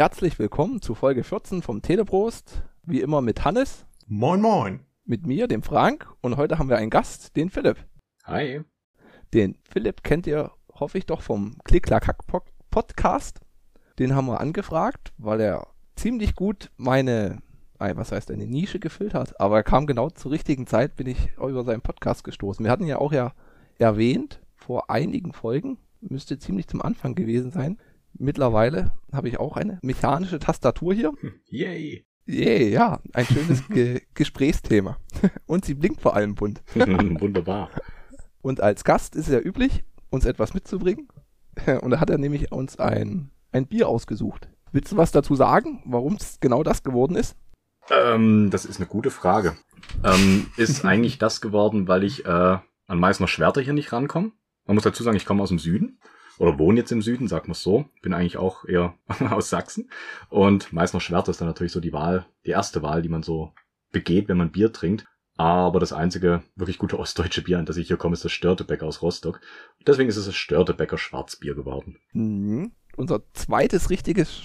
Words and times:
Herzlich 0.00 0.38
willkommen 0.38 0.80
zu 0.80 0.94
Folge 0.94 1.22
14 1.22 1.60
vom 1.60 1.82
Teleprost. 1.82 2.62
Wie 2.86 3.02
immer 3.02 3.20
mit 3.20 3.44
Hannes. 3.44 3.84
Moin, 4.06 4.40
moin. 4.40 4.80
Mit 5.04 5.26
mir, 5.26 5.46
dem 5.46 5.62
Frank. 5.62 6.10
Und 6.22 6.38
heute 6.38 6.58
haben 6.58 6.70
wir 6.70 6.78
einen 6.78 6.88
Gast, 6.88 7.36
den 7.36 7.50
Philipp. 7.50 7.76
Hi. 8.24 8.62
Den 9.34 9.58
Philipp 9.62 10.02
kennt 10.02 10.26
ihr, 10.26 10.52
hoffe 10.72 10.96
ich, 10.96 11.04
doch 11.04 11.20
vom 11.20 11.58
Klick-Klack-Podcast. 11.64 13.40
Den 13.98 14.14
haben 14.14 14.24
wir 14.28 14.40
angefragt, 14.40 15.12
weil 15.18 15.38
er 15.42 15.66
ziemlich 15.96 16.34
gut 16.34 16.70
meine, 16.78 17.42
was 17.78 18.10
heißt, 18.10 18.30
eine 18.30 18.46
Nische 18.46 18.80
gefüllt 18.80 19.12
hat. 19.12 19.38
Aber 19.38 19.56
er 19.56 19.64
kam 19.64 19.86
genau 19.86 20.08
zur 20.08 20.30
richtigen 20.30 20.66
Zeit, 20.66 20.96
bin 20.96 21.08
ich 21.08 21.36
über 21.36 21.62
seinen 21.62 21.82
Podcast 21.82 22.24
gestoßen. 22.24 22.64
Wir 22.64 22.72
hatten 22.72 22.86
ja 22.86 22.96
auch 22.96 23.12
ja 23.12 23.34
erwähnt, 23.78 24.40
vor 24.56 24.88
einigen 24.88 25.34
Folgen, 25.34 25.76
müsste 26.00 26.38
ziemlich 26.38 26.68
zum 26.68 26.80
Anfang 26.80 27.14
gewesen 27.14 27.50
sein, 27.50 27.76
Mittlerweile 28.14 28.92
habe 29.12 29.28
ich 29.28 29.38
auch 29.38 29.56
eine 29.56 29.78
mechanische 29.82 30.38
Tastatur 30.38 30.94
hier. 30.94 31.12
Yay. 31.46 32.04
Yay, 32.26 32.70
ja, 32.70 33.00
ein 33.12 33.26
schönes 33.26 33.66
Ge 33.68 34.02
Gesprächsthema. 34.14 34.98
Und 35.46 35.64
sie 35.64 35.74
blinkt 35.74 36.00
vor 36.00 36.14
allem 36.14 36.34
bunt. 36.34 36.62
Wunderbar. 36.74 37.70
Und 38.42 38.60
als 38.60 38.84
Gast 38.84 39.16
ist 39.16 39.26
es 39.26 39.32
ja 39.32 39.40
üblich, 39.40 39.84
uns 40.10 40.24
etwas 40.24 40.54
mitzubringen. 40.54 41.08
Und 41.82 41.90
da 41.90 42.00
hat 42.00 42.10
er 42.10 42.18
nämlich 42.18 42.52
uns 42.52 42.78
ein, 42.78 43.30
ein 43.52 43.66
Bier 43.66 43.88
ausgesucht. 43.88 44.48
Willst 44.72 44.92
du 44.92 44.96
was 44.96 45.10
dazu 45.10 45.34
sagen, 45.34 45.82
warum 45.84 46.14
es 46.14 46.38
genau 46.40 46.62
das 46.62 46.82
geworden 46.82 47.16
ist? 47.16 47.36
Ähm, 47.90 48.50
das 48.50 48.64
ist 48.64 48.76
eine 48.76 48.86
gute 48.86 49.10
Frage. 49.10 49.56
Ähm, 50.04 50.46
ist 50.56 50.84
eigentlich 50.84 51.18
das 51.18 51.40
geworden, 51.40 51.88
weil 51.88 52.04
ich 52.04 52.24
äh, 52.24 52.28
an 52.28 52.62
Meißner 52.86 53.26
Schwerter 53.26 53.60
hier 53.60 53.72
nicht 53.72 53.92
rankomme. 53.92 54.30
Man 54.66 54.76
muss 54.76 54.84
dazu 54.84 55.02
sagen, 55.02 55.16
ich 55.16 55.26
komme 55.26 55.42
aus 55.42 55.48
dem 55.48 55.58
Süden 55.58 55.98
oder 56.40 56.58
wohne 56.58 56.80
jetzt 56.80 56.90
im 56.90 57.02
Süden, 57.02 57.28
sag 57.28 57.48
mal 57.48 57.54
so. 57.54 57.84
Bin 58.00 58.14
eigentlich 58.14 58.38
auch 58.38 58.64
eher 58.64 58.94
aus 59.30 59.50
Sachsen. 59.50 59.90
Und 60.30 60.72
Meißner 60.72 61.00
Schwert 61.00 61.28
ist 61.28 61.42
dann 61.42 61.48
natürlich 61.48 61.72
so 61.72 61.80
die 61.80 61.92
Wahl, 61.92 62.24
die 62.46 62.50
erste 62.50 62.82
Wahl, 62.82 63.02
die 63.02 63.10
man 63.10 63.22
so 63.22 63.52
begeht, 63.92 64.28
wenn 64.28 64.38
man 64.38 64.50
Bier 64.50 64.72
trinkt. 64.72 65.04
Aber 65.36 65.80
das 65.80 65.92
einzige 65.92 66.42
wirklich 66.56 66.78
gute 66.78 66.98
ostdeutsche 66.98 67.42
Bier, 67.42 67.58
an 67.58 67.66
das 67.66 67.76
ich 67.76 67.88
hier 67.88 67.98
komme, 67.98 68.14
ist 68.14 68.24
das 68.24 68.32
Störtebecker 68.32 68.86
aus 68.86 69.02
Rostock. 69.02 69.42
Deswegen 69.86 70.08
ist 70.08 70.16
es 70.16 70.24
das 70.24 70.34
Störtebecker 70.34 70.96
Schwarzbier 70.96 71.54
geworden. 71.54 71.98
Mhm. 72.14 72.72
Unser 72.96 73.20
zweites 73.34 73.90
richtiges, 73.90 74.40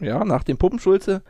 ja, 0.00 0.24
nach 0.24 0.44
dem 0.44 0.58
Puppenschulze 0.58 1.24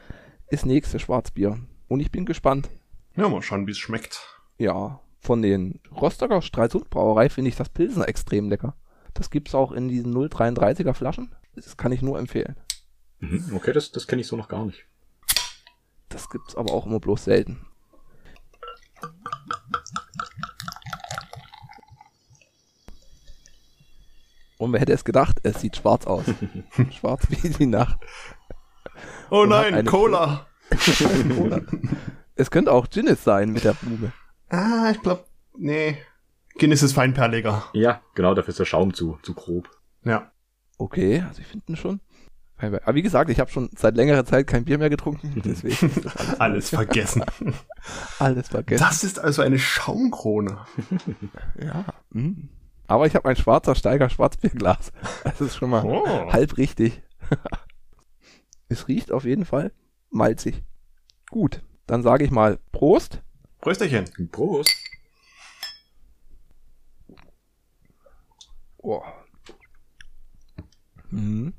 ist 0.49 0.67
nächste 0.67 0.99
Schwarzbier. 0.99 1.59
Und 1.89 2.01
ich 2.01 2.11
bin 2.11 2.27
gespannt. 2.27 2.69
Ja, 3.17 3.31
mal 3.31 3.41
schauen, 3.41 3.67
wie 3.67 3.71
es 3.71 3.79
schmeckt. 3.79 4.21
Ja, 4.59 5.01
von 5.21 5.41
den 5.41 5.81
Rostocker 5.91 6.43
Stralsund 6.43 6.91
Brauerei 6.91 7.31
finde 7.31 7.49
ich 7.49 7.57
das 7.57 7.71
Pilsen 7.71 8.05
extrem 8.05 8.51
lecker. 8.51 8.77
Das 9.17 9.31
gibt's 9.31 9.55
auch 9.55 9.73
in 9.73 9.89
diesen 9.89 10.15
0,33er 10.15 10.93
Flaschen. 10.93 11.35
Das 11.55 11.77
kann 11.77 11.91
ich 11.91 12.03
nur 12.03 12.19
empfehlen. 12.19 12.57
Mhm, 13.19 13.55
okay, 13.55 13.73
das, 13.73 13.91
das 13.91 14.07
kenne 14.07 14.21
ich 14.21 14.29
so 14.29 14.37
noch 14.37 14.49
gar 14.49 14.67
nicht. 14.67 14.85
Das 16.11 16.29
gibt's 16.29 16.55
aber 16.55 16.73
auch 16.73 16.87
immer 16.87 17.01
bloß 17.01 17.25
selten. 17.25 17.67
Und 24.59 24.73
wer 24.73 24.81
hätte 24.81 24.93
es 24.93 25.05
gedacht, 25.05 25.39
es 25.43 25.61
sieht 25.61 25.77
schwarz 25.77 26.07
aus. 26.07 26.25
schwarz 26.91 27.27
wie 27.29 27.49
die 27.49 27.67
Nacht. 27.67 27.99
Oh 29.31 29.43
Und 29.43 29.51
nein, 29.51 29.85
Cola. 29.87 30.47
Cola. 31.37 31.61
Es 32.39 32.51
könnte 32.51 32.71
auch 32.71 32.91
Ginnis 32.91 33.25
sein 33.25 33.51
mit 33.51 33.65
der 33.65 33.73
Blume. 33.73 34.13
Ah, 34.51 34.91
ich 34.91 35.01
glaube, 35.01 35.25
nee. 35.57 35.97
Guinness 36.59 36.83
ist 36.83 36.95
feinperliger. 36.95 37.65
Ja, 37.73 38.01
genau, 38.15 38.35
dafür 38.35 38.51
ist 38.51 38.59
der 38.59 38.65
Schaum 38.65 38.95
zu, 38.95 39.19
zu 39.23 39.35
grob. 39.35 39.71
Ja. 40.05 40.33
Okay, 40.79 41.25
also 41.27 41.41
ich 41.41 41.47
finde 41.47 41.67
ihn 41.69 41.77
schon. 41.77 42.01
Aber 42.59 42.95
wie 42.95 43.03
gesagt, 43.03 43.31
ich 43.31 43.39
habe 43.39 43.51
schon 43.51 43.69
seit 43.77 43.97
längerer 43.97 44.25
Zeit 44.25 44.47
kein 44.47 44.65
Bier 44.65 44.79
mehr 44.79 44.89
getrunken, 44.89 45.43
deswegen 45.45 45.91
alles, 46.05 46.41
alles 46.41 46.71
vergessen. 46.71 47.25
alles 48.19 48.49
vergessen. 48.49 48.83
Das 48.83 49.05
ist 49.05 49.19
also 49.19 49.43
eine 49.43 49.59
Schaumkrone. 49.59 50.59
ja. 51.61 51.85
Mh. 52.11 52.49
Aber 52.89 53.07
ich 53.07 53.15
habe 53.15 53.29
ein 53.29 53.37
schwarzer 53.37 53.75
Steiger 53.75 54.09
Schwarzbierglas. 54.09 54.93
Das 55.25 55.41
ist 55.41 55.57
schon 55.57 55.71
mal 55.71 55.85
oh. 55.85 56.33
halb 56.33 56.57
richtig. 56.57 57.03
es 58.69 58.87
riecht 58.87 59.11
auf 59.11 59.25
jeden 59.25 59.45
Fall 59.45 59.73
malzig. 60.11 60.63
Gut, 61.29 61.63
dann 61.87 62.03
sage 62.03 62.25
ich 62.25 62.31
mal 62.31 62.59
Prost. 62.71 63.23
Prösterchen. 63.61 64.05
Prost. 64.31 64.73
Oh. 68.87 69.03
Mhm. 71.11 71.55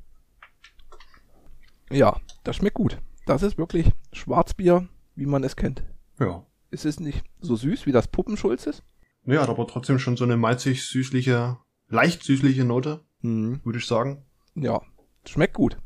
Ja, 1.90 2.18
das 2.42 2.56
schmeckt 2.56 2.76
gut. 2.76 2.96
Das 3.26 3.42
ist 3.42 3.58
wirklich 3.58 3.92
Schwarzbier, 4.14 4.88
wie 5.14 5.26
man 5.26 5.44
es 5.44 5.54
kennt. 5.54 5.82
Ja. 6.18 6.46
Es 6.70 6.86
ist 6.86 7.00
nicht 7.00 7.22
so 7.40 7.54
süß, 7.54 7.84
wie 7.84 7.92
das 7.92 8.08
Puppenschulz 8.08 8.66
ist. 8.66 8.82
Ja, 9.26 9.42
aber 9.42 9.66
trotzdem 9.66 9.98
schon 9.98 10.16
so 10.16 10.24
eine 10.24 10.38
malzig-süßliche, 10.38 11.58
leicht 11.88 12.22
süßliche 12.22 12.64
Note, 12.64 13.04
mhm. 13.20 13.60
würde 13.62 13.78
ich 13.78 13.86
sagen. 13.86 14.24
Ja, 14.54 14.80
schmeckt 15.26 15.52
gut. 15.52 15.76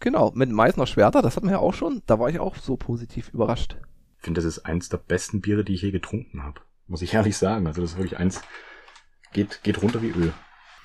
Genau, 0.00 0.32
mit 0.32 0.50
Meißner 0.50 0.88
Schwerter, 0.88 1.22
das 1.22 1.36
hatten 1.36 1.46
wir 1.46 1.52
ja 1.52 1.58
auch 1.60 1.74
schon, 1.74 2.02
da 2.06 2.18
war 2.18 2.28
ich 2.28 2.40
auch 2.40 2.56
so 2.56 2.76
positiv 2.76 3.28
überrascht. 3.32 3.76
Ich 4.18 4.24
finde, 4.24 4.40
das 4.40 4.46
ist 4.46 4.66
eins 4.66 4.88
der 4.88 4.98
besten 4.98 5.40
Biere, 5.40 5.62
die 5.62 5.74
ich 5.74 5.82
je 5.82 5.92
getrunken 5.92 6.42
habe. 6.42 6.60
Muss 6.88 7.02
ich 7.02 7.14
ehrlich 7.14 7.36
sagen. 7.36 7.68
Also 7.68 7.82
das 7.82 7.92
ist 7.92 7.98
wirklich 7.98 8.18
eins, 8.18 8.40
geht, 9.32 9.62
geht 9.62 9.80
runter 9.80 10.02
wie 10.02 10.10
Öl. 10.10 10.32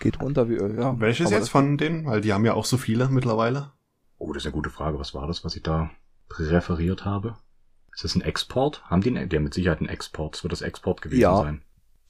Geht 0.01 0.19
runter 0.19 0.50
wie 0.50 0.56
Öl, 0.56 0.79
ja. 0.79 1.00
Welches 1.00 1.28
Aber 1.28 1.35
jetzt 1.35 1.50
von 1.50 1.78
denen? 1.78 2.07
Weil 2.07 2.22
die 2.22 2.34
haben 2.34 2.44
ja 2.44 2.56
auch 2.56 2.66
so 2.66 2.78
viele 2.78 3.07
mittlerweile. 3.09 3.72
Oh, 4.17 4.34
das 4.34 4.41
ist 4.41 4.47
eine 4.47 4.53
gute 4.53 4.72
Frage. 4.72 4.97
Was 4.97 5.13
war 5.13 5.28
das, 5.28 5.45
was 5.45 5.56
ich 5.56 5.62
da 5.62 5.91
referiert 6.31 7.06
habe? 7.06 7.35
Ist 7.94 8.03
das 8.03 8.16
ein 8.16 8.22
Export? 8.22 8.84
Haben 8.85 9.01
die, 9.01 9.16
einen, 9.16 9.29
die 9.29 9.35
haben 9.35 9.44
mit 9.44 9.53
Sicherheit 9.53 9.78
einen 9.78 9.90
Export. 9.90 10.34
Das 10.34 10.44
wird 10.44 10.53
das 10.53 10.63
Export 10.63 11.03
gewesen 11.03 11.22
ja. 11.22 11.38
sein. 11.38 11.61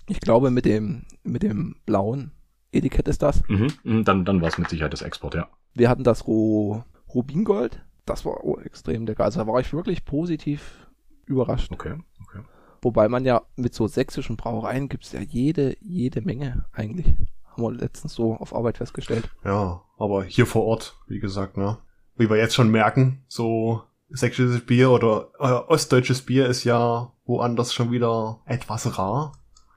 Ich 0.07 0.22
glaube, 0.22 0.51
mit 0.51 0.63
dem, 0.63 1.06
mit 1.24 1.44
dem 1.44 1.75
blauen 1.85 2.31
Etikett 2.72 3.09
ist 3.09 3.22
das. 3.22 3.44
Mhm, 3.50 3.74
mhm 3.84 4.03
dann, 4.06 4.24
dann 4.24 4.40
war 4.40 4.47
es 4.47 4.57
mit 4.57 4.69
Sicherheit 4.69 4.94
das 4.94 5.01
Export, 5.01 5.35
ja. 5.35 5.50
Wir 5.74 5.90
hatten 5.90 6.06
das 6.06 6.25
Ro 6.28 6.85
Rubingold. 7.13 7.84
Das 8.06 8.24
war 8.24 8.41
oh, 8.46 8.57
extrem 8.59 9.06
lecker. 9.06 9.25
Also 9.25 9.41
da 9.41 9.47
war 9.47 9.59
ich 9.59 9.74
wirklich 9.74 10.06
positiv 10.06 10.88
überrascht. 11.25 11.74
Okay, 11.74 11.96
okay. 12.25 12.40
Wobei 12.81 13.09
man 13.09 13.25
ja 13.25 13.41
mit 13.57 13.74
so 13.74 13.88
sächsischen 13.88 14.38
Brauereien 14.38 14.88
gibt 14.88 15.03
es 15.03 15.12
ja 15.12 15.19
jede, 15.19 15.75
jede 15.81 16.22
Menge 16.22 16.66
eigentlich. 16.72 17.13
Haben 17.51 17.63
wir 17.63 17.72
letztens 17.72 18.13
so 18.13 18.35
auf 18.35 18.56
Arbeit 18.56 18.78
festgestellt. 18.78 19.29
Ja, 19.44 19.81
aber 19.97 20.23
hier 20.23 20.45
vor 20.45 20.63
Ort, 20.66 20.97
wie 21.07 21.19
gesagt, 21.19 21.57
ne? 21.57 21.78
Wie 22.16 22.29
wir 22.29 22.38
jetzt 22.38 22.56
schon 22.56 22.72
merken, 22.72 23.23
so 23.28 23.84
sächsisches 24.09 24.66
Bier 24.66 24.91
oder 24.91 25.29
äh, 25.39 25.72
ostdeutsches 25.72 26.22
Bier 26.22 26.47
ist 26.47 26.63
ja 26.63 27.12
woanders 27.25 27.73
schon 27.73 27.91
wieder 27.91 28.41
etwas 28.45 28.97
rar. 28.97 29.34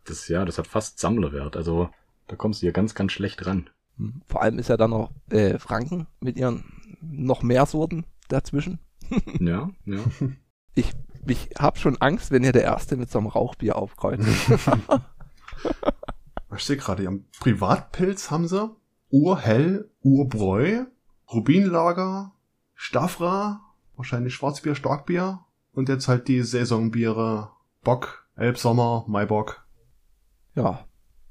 Das 0.07 0.29
ja, 0.29 0.45
das 0.45 0.59
hat 0.59 0.67
fast 0.67 0.99
Sammlerwert. 0.99 1.57
Also 1.57 1.89
da 2.29 2.37
kommst 2.37 2.61
du 2.61 2.67
hier 2.67 2.73
ganz, 2.73 2.95
ganz 2.95 3.13
schlecht 3.13 3.47
ran. 3.47 3.71
Hm, 3.97 4.23
vor 4.27 4.43
allem 4.43 4.59
ist 4.59 4.69
ja 4.69 4.77
dann 4.77 4.91
noch 4.91 5.11
äh, 5.31 5.59
Franken 5.59 6.07
mit 6.21 6.37
ihren 6.37 6.65
noch 7.01 7.43
mehr 7.43 7.67
Sorten 7.67 8.05
dazwischen. 8.29 8.79
ja, 9.41 9.71
ja. 9.85 9.99
Ich, 10.75 10.93
ich 11.27 11.51
hab 11.59 11.79
schon 11.79 12.01
Angst, 12.01 12.31
wenn 12.31 12.45
ihr 12.45 12.53
der 12.53 12.65
Erste 12.65 12.97
mit 12.97 13.11
so 13.11 13.19
einem 13.19 13.29
Rauchbier 13.29 13.77
aufkreuzt. 13.77 14.27
Was 16.49 16.63
steht 16.63 16.81
gerade? 16.81 17.07
Am 17.07 17.25
Privatpilz 17.41 18.31
haben 18.31 18.49
sie 18.49 18.75
Urhell, 19.11 19.91
Urbräu, 20.03 20.85
Rubinlager, 21.33 22.33
Staffra, 22.75 23.61
wahrscheinlich 23.97 24.35
Schwarzbier, 24.35 24.75
Starkbier 24.75 25.41
und 25.73 25.89
jetzt 25.89 26.09
halt 26.09 26.29
die 26.29 26.43
Saisonbiere 26.43 27.51
Bock, 27.83 28.27
Elbsommer, 28.37 29.05
Maibock. 29.07 29.67
Ja. 30.55 30.85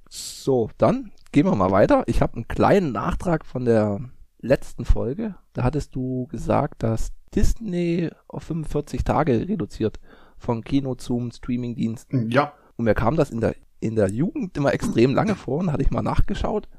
So, 0.09 0.69
dann 0.77 1.11
gehen 1.31 1.45
wir 1.45 1.55
mal 1.55 1.71
weiter. 1.71 2.03
Ich 2.05 2.21
habe 2.21 2.35
einen 2.35 2.47
kleinen 2.47 2.91
Nachtrag 2.91 3.45
von 3.45 3.65
der 3.65 3.99
letzten 4.39 4.85
Folge. 4.85 5.35
Da 5.53 5.63
hattest 5.63 5.95
du 5.95 6.27
gesagt, 6.27 6.83
dass 6.83 7.11
Disney 7.33 8.09
auf 8.27 8.43
45 8.43 9.03
Tage 9.03 9.47
reduziert 9.47 9.99
von 10.37 10.63
Kino 10.63 10.95
zum 10.95 11.31
Streamingdienst. 11.31 12.09
Ja. 12.29 12.53
Und 12.75 12.85
mir 12.85 12.93
kam 12.93 13.15
das 13.15 13.31
in 13.31 13.41
der 13.41 13.55
in 13.83 13.95
der 13.95 14.09
Jugend 14.09 14.55
immer 14.57 14.73
extrem 14.73 15.13
lange 15.13 15.35
vor 15.35 15.59
und 15.59 15.71
hatte 15.71 15.83
ich 15.83 15.91
mal 15.91 16.01
nachgeschaut. 16.01 16.69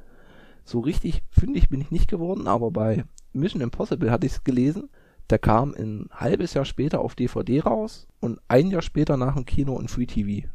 So 0.64 0.80
richtig 0.80 1.22
fündig 1.30 1.68
bin 1.68 1.80
ich 1.80 1.90
nicht 1.90 2.08
geworden, 2.08 2.48
aber 2.48 2.70
bei 2.70 3.04
Mission 3.34 3.60
Impossible 3.60 4.10
hatte 4.10 4.26
ich 4.26 4.32
es 4.32 4.44
gelesen. 4.44 4.88
Der 5.28 5.38
kam 5.38 5.74
ein 5.74 6.08
halbes 6.10 6.54
Jahr 6.54 6.64
später 6.64 7.00
auf 7.00 7.14
DVD 7.14 7.60
raus 7.60 8.06
und 8.20 8.40
ein 8.48 8.70
Jahr 8.70 8.82
später 8.82 9.16
nach 9.16 9.34
dem 9.34 9.44
Kino 9.44 9.78
in 9.78 9.88
Free 9.88 10.06
TV. 10.06 10.48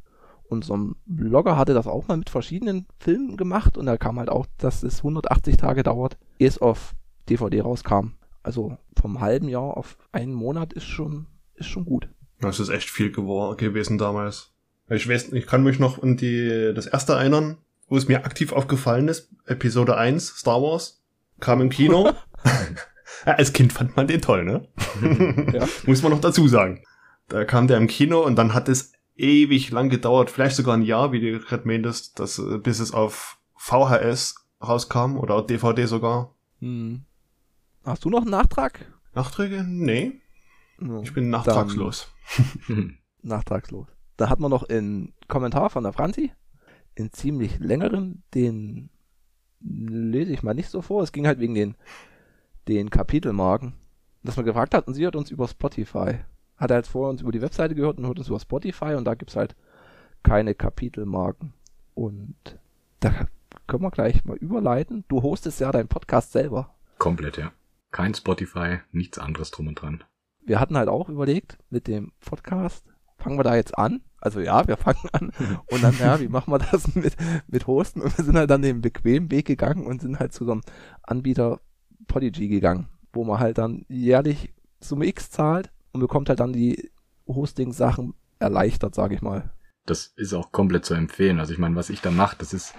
Und 0.48 0.66
so 0.66 0.76
ein 0.76 0.96
Blogger 1.06 1.56
hatte 1.56 1.76
das 1.76 1.86
auch 1.86 2.08
mal 2.08 2.18
mit 2.18 2.32
verschiedenen 2.32 2.88
Filmen 3.00 3.38
gemacht 3.38 3.78
und 3.78 3.86
da 3.86 3.98
kam 3.98 4.18
halt 4.18 4.30
auch, 4.30 4.48
dass 4.58 4.82
es 4.82 5.00
180 5.00 5.58
Tage 5.58 5.84
dauert, 5.84 6.18
ehe 6.40 6.48
es 6.48 6.58
auf 6.58 6.96
DVD 7.30 7.62
rauskam. 7.62 8.14
Also 8.42 8.78
vom 9.00 9.20
halben 9.20 9.48
Jahr 9.48 9.78
auf 9.78 9.98
einen 10.12 10.34
Monat 10.34 10.74
ist 10.74 10.86
schon, 10.86 11.28
ist 11.54 11.68
schon 11.68 11.86
gut. 11.86 12.10
Das 12.40 12.60
ist 12.60 12.70
echt 12.70 12.90
viel 12.90 13.12
gewesen 13.12 14.00
damals. 14.00 14.49
Ich 14.90 15.08
weiß, 15.08 15.34
ich 15.34 15.46
kann 15.46 15.64
mich 15.64 15.80
noch 15.80 16.02
an 16.02 16.18
die, 16.18 16.72
das 16.74 16.88
erste 16.88 17.14
erinnern, 17.14 17.58
wo 17.88 17.98
es 17.98 18.08
mir 18.08 18.26
aktiv 18.26 18.52
aufgefallen 18.52 19.08
ist. 19.08 19.30
Episode 19.46 19.98
1, 19.98 20.28
Star 20.38 20.62
Wars, 20.62 21.04
kam 21.40 21.62
im 21.62 21.70
Kino. 21.70 22.12
Ja, 23.26 23.34
als 23.34 23.54
Kind 23.54 23.74
fand 23.74 23.96
man 23.96 24.08
den 24.08 24.22
toll, 24.22 24.46
ne? 24.46 24.68
Ja. 25.54 25.68
Muss 25.86 26.02
man 26.02 26.12
noch 26.12 26.22
dazu 26.22 26.48
sagen. 26.48 26.84
Da 27.28 27.46
kam 27.46 27.68
der 27.68 27.78
im 27.78 27.88
Kino 27.88 28.22
und 28.22 28.36
dann 28.36 28.54
hat 28.54 28.70
es 28.70 28.94
ewig 29.16 29.72
lang 29.72 29.90
gedauert, 29.90 30.30
vielleicht 30.30 30.56
sogar 30.56 30.78
ein 30.78 30.84
Jahr, 30.84 31.12
wie 31.12 31.20
du 31.20 31.40
gerade 31.40 31.68
meintest, 31.68 32.20
dass, 32.20 32.40
äh, 32.40 32.58
bis 32.58 32.80
es 32.80 32.94
auf 32.94 33.38
VHS 33.58 34.36
rauskam 34.62 35.18
oder 35.18 35.42
DVD 35.42 35.86
sogar. 35.86 36.34
Hm. 36.60 37.04
Hast 37.84 38.06
du 38.06 38.10
noch 38.10 38.22
einen 38.22 38.32
Nachtrag? 38.32 38.86
Nachträge? 39.14 39.64
Nee, 39.68 40.22
ich 41.02 41.14
bin 41.14 41.30
nachtragslos. 41.30 42.08
nachtragslos. 43.22 43.88
Da 44.20 44.30
hat 44.30 44.42
man 44.42 44.52
noch 44.52 44.68
einen 44.68 45.14
Kommentar 45.30 45.70
von 45.70 45.84
der 45.84 45.94
Franzi, 45.94 46.34
in 46.94 47.14
ziemlich 47.14 47.58
längeren, 47.60 48.22
den 48.34 48.90
lese 49.62 50.34
ich 50.34 50.44
mal 50.44 50.54
nicht 50.54 50.70
so 50.70 50.82
vor. 50.82 51.04
Es 51.04 51.14
ging 51.14 51.26
halt 51.26 51.40
wegen 51.40 51.56
den, 51.56 51.76
den 52.68 52.90
Kapitelmarken, 52.90 53.76
dass 54.22 54.36
man 54.36 54.46
gefragt 54.46 54.74
hat 54.74 54.88
und 54.88 54.94
sie 54.94 55.08
hat 55.08 55.16
uns 55.16 55.32
über 55.32 55.48
Spotify. 55.48 56.20
Hat 56.58 56.70
er 56.70 56.78
jetzt 56.78 56.90
vorher 56.90 57.12
uns 57.12 57.22
über 57.22 57.32
die 57.32 57.42
Webseite 57.42 57.76
gehört 57.76 57.98
und 57.98 58.08
hört 58.08 58.20
uns 58.20 58.28
über 58.28 58.42
Spotify 58.42 58.96
und 58.96 59.06
da 59.06 59.14
gibt's 59.16 59.38
halt 59.38 59.56
keine 60.22 60.54
Kapitelmarken. 60.54 61.54
Und 61.94 62.36
da 63.00 63.28
können 63.68 63.84
wir 63.84 63.92
gleich 63.92 64.26
mal 64.26 64.36
überleiten. 64.36 65.06
Du 65.08 65.22
hostest 65.24 65.62
ja 65.62 65.72
deinen 65.72 65.88
Podcast 65.88 66.34
selber. 66.34 66.76
Komplett, 66.98 67.38
ja. 67.38 67.54
Kein 67.92 68.14
Spotify, 68.14 68.80
nichts 68.92 69.18
anderes 69.18 69.52
drum 69.52 69.70
und 69.70 69.82
dran. 69.82 70.04
wir 70.42 70.60
hatten 70.60 70.76
halt 70.78 70.90
auch 70.90 71.08
überlegt 71.08 71.58
mit 71.70 71.88
dem 71.88 72.12
Podcast, 72.20 72.86
fangen 73.20 73.38
wir 73.38 73.44
da 73.44 73.56
jetzt 73.56 73.78
an? 73.78 74.02
Also 74.22 74.40
ja, 74.40 74.68
wir 74.68 74.78
fangen 74.78 75.10
an. 75.12 75.32
Und 75.72 75.84
dann, 75.84 75.98
ja, 75.98 76.20
wie 76.20 76.28
machen 76.28 76.52
wir 76.52 76.60
das 76.60 76.96
mit, 76.96 77.16
mit 77.48 77.68
Hosten? 77.68 78.02
Und 78.02 78.18
wir 78.18 78.26
sind 78.26 78.38
halt 78.38 78.50
dann 78.50 78.62
den 78.62 78.82
bequemen 78.82 79.32
Weg 79.32 79.46
gegangen 79.46 79.86
und 79.86 80.02
sind 80.02 80.20
halt 80.20 80.34
zu 80.34 80.46
so 80.46 80.52
einem 80.52 80.62
Anbieter 81.04 81.62
Podigy 82.08 82.48
gegangen, 82.48 82.88
wo 83.14 83.24
man 83.24 83.40
halt 83.40 83.58
dann 83.58 83.86
jährlich 83.88 84.54
Summe 84.82 85.06
X 85.08 85.30
zahlt 85.30 85.72
und 85.92 86.02
bekommt 86.02 86.30
halt 86.30 86.40
dann 86.40 86.54
die 86.54 86.92
Hosting-Sachen 87.28 88.14
erleichtert, 88.40 88.96
sage 88.96 89.16
ich 89.16 89.22
mal. 89.22 89.52
Das 89.86 90.08
ist 90.16 90.34
auch 90.34 90.52
komplett 90.52 90.86
zu 90.86 90.94
empfehlen. 90.94 91.40
Also 91.40 91.54
ich 91.54 91.60
meine, 91.60 91.76
was 91.76 91.90
ich 91.90 92.02
da 92.02 92.12
mache, 92.12 92.38
das 92.40 92.54
ist, 92.54 92.74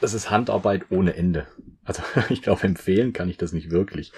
das 0.00 0.14
ist 0.14 0.30
Handarbeit 0.30 0.86
ohne 0.90 1.14
Ende. 1.14 1.46
Also 1.84 2.02
ich 2.28 2.42
glaube, 2.42 2.64
empfehlen 2.64 3.12
kann 3.12 3.28
ich 3.28 3.36
das 3.36 3.52
nicht 3.52 3.70
wirklich. 3.70 4.12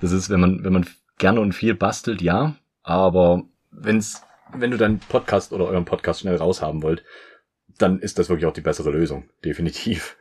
Das 0.00 0.12
ist, 0.12 0.30
wenn 0.30 0.40
man, 0.40 0.64
wenn 0.64 0.72
man 0.72 0.86
gerne 1.18 1.40
und 1.40 1.52
viel 1.52 1.74
bastelt, 1.74 2.22
ja, 2.22 2.56
aber 2.82 3.44
wenn's, 3.70 4.22
wenn 4.54 4.70
du 4.70 4.76
deinen 4.76 4.98
Podcast 4.98 5.52
oder 5.52 5.66
euren 5.66 5.84
Podcast 5.84 6.20
schnell 6.20 6.36
raushaben 6.36 6.82
wollt, 6.82 7.04
dann 7.78 8.00
ist 8.00 8.18
das 8.18 8.28
wirklich 8.28 8.46
auch 8.46 8.52
die 8.52 8.60
bessere 8.60 8.90
Lösung. 8.90 9.28
Definitiv. 9.44 10.16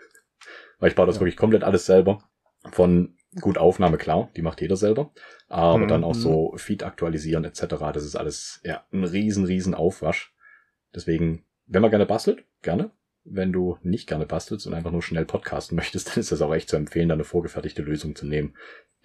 Weil 0.80 0.90
ich 0.90 0.96
baue 0.96 1.06
das 1.08 1.16
Ja. 1.16 1.22
wirklich 1.22 1.38
komplett 1.38 1.64
alles 1.64 1.86
selber. 1.86 2.24
Von 2.72 3.16
gut 3.40 3.58
Aufnahme, 3.58 3.98
klar, 3.98 4.30
die 4.36 4.42
macht 4.42 4.62
jeder 4.62 4.76
selber. 4.78 5.12
Aber 5.48 5.80
Mhm. 5.80 5.88
dann 5.88 6.04
auch 6.04 6.16
so 6.16 6.54
Feed 6.58 6.84
aktualisieren 6.84 7.44
etc. 7.46 7.92
Das 7.94 8.04
ist 8.06 8.16
alles 8.16 8.62
ja 8.64 8.86
ein 8.92 9.04
riesen, 9.04 9.46
riesen 9.46 9.74
Aufwasch. 9.74 10.34
Deswegen, 10.94 11.46
wenn 11.66 11.82
man 11.82 11.92
gerne 11.92 12.06
bastelt, 12.06 12.46
gerne. 12.62 12.92
Wenn 13.24 13.52
du 13.54 13.78
nicht 13.84 14.08
gerne 14.08 14.26
bastelst 14.26 14.66
und 14.66 14.74
einfach 14.74 14.92
nur 14.92 15.04
schnell 15.04 15.26
podcasten 15.26 15.76
möchtest, 15.78 16.10
dann 16.10 16.20
ist 16.20 16.32
das 16.32 16.42
auch 16.42 16.54
echt 16.54 16.70
zu 16.70 16.76
empfehlen, 16.76 17.10
da 17.10 17.14
eine 17.16 17.24
vorgefertigte 17.24 17.82
Lösung 17.84 18.16
zu 18.16 18.26
nehmen. 18.26 18.56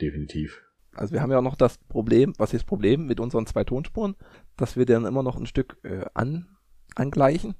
Definitiv. 0.00 0.62
Also 0.96 1.12
wir 1.12 1.22
haben 1.22 1.30
ja 1.30 1.40
noch 1.40 1.56
das 1.56 1.78
Problem, 1.78 2.32
was 2.38 2.52
ist 2.52 2.62
das 2.62 2.66
Problem 2.66 3.06
mit 3.06 3.20
unseren 3.20 3.46
zwei 3.46 3.64
Tonspuren, 3.64 4.16
dass 4.56 4.76
wir 4.76 4.86
dann 4.86 5.04
immer 5.04 5.22
noch 5.22 5.36
ein 5.36 5.46
Stück 5.46 5.78
äh, 5.84 6.04
an, 6.14 6.46
angleichen. 6.94 7.54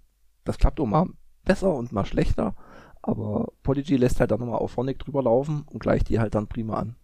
Das 0.45 0.59
klappt 0.59 0.81
auch 0.81 0.87
mal 0.87 1.07
besser 1.45 1.75
und 1.75 1.93
mal 1.93 2.07
schlechter, 2.07 2.55
aber 3.03 3.53
Podigy 3.63 3.97
lässt 3.97 4.21
halt 4.21 4.31
dann 4.31 4.41
nochmal 4.41 4.59
auf 4.59 4.73
Phonic 4.73 4.99
drüber 4.99 5.23
laufen 5.23 5.65
und 5.71 5.79
gleicht 5.79 6.09
die 6.09 6.19
halt 6.19 6.35
dann 6.35 6.49
prima 6.49 6.75
an. 6.75 6.97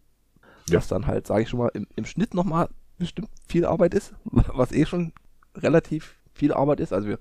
Ja. 0.68 0.78
Was 0.78 0.88
dann 0.88 1.06
halt, 1.06 1.26
sage 1.26 1.42
ich 1.42 1.48
schon 1.48 1.60
mal, 1.60 1.70
im, 1.74 1.86
im 1.96 2.04
Schnitt 2.04 2.34
nochmal 2.34 2.68
bestimmt 2.98 3.28
viel 3.48 3.64
Arbeit 3.64 3.94
ist, 3.94 4.14
was 4.24 4.72
eh 4.72 4.86
schon 4.86 5.12
relativ 5.56 6.16
viel 6.32 6.52
Arbeit 6.52 6.80
ist. 6.80 6.92
Also 6.92 7.08
wir, 7.08 7.18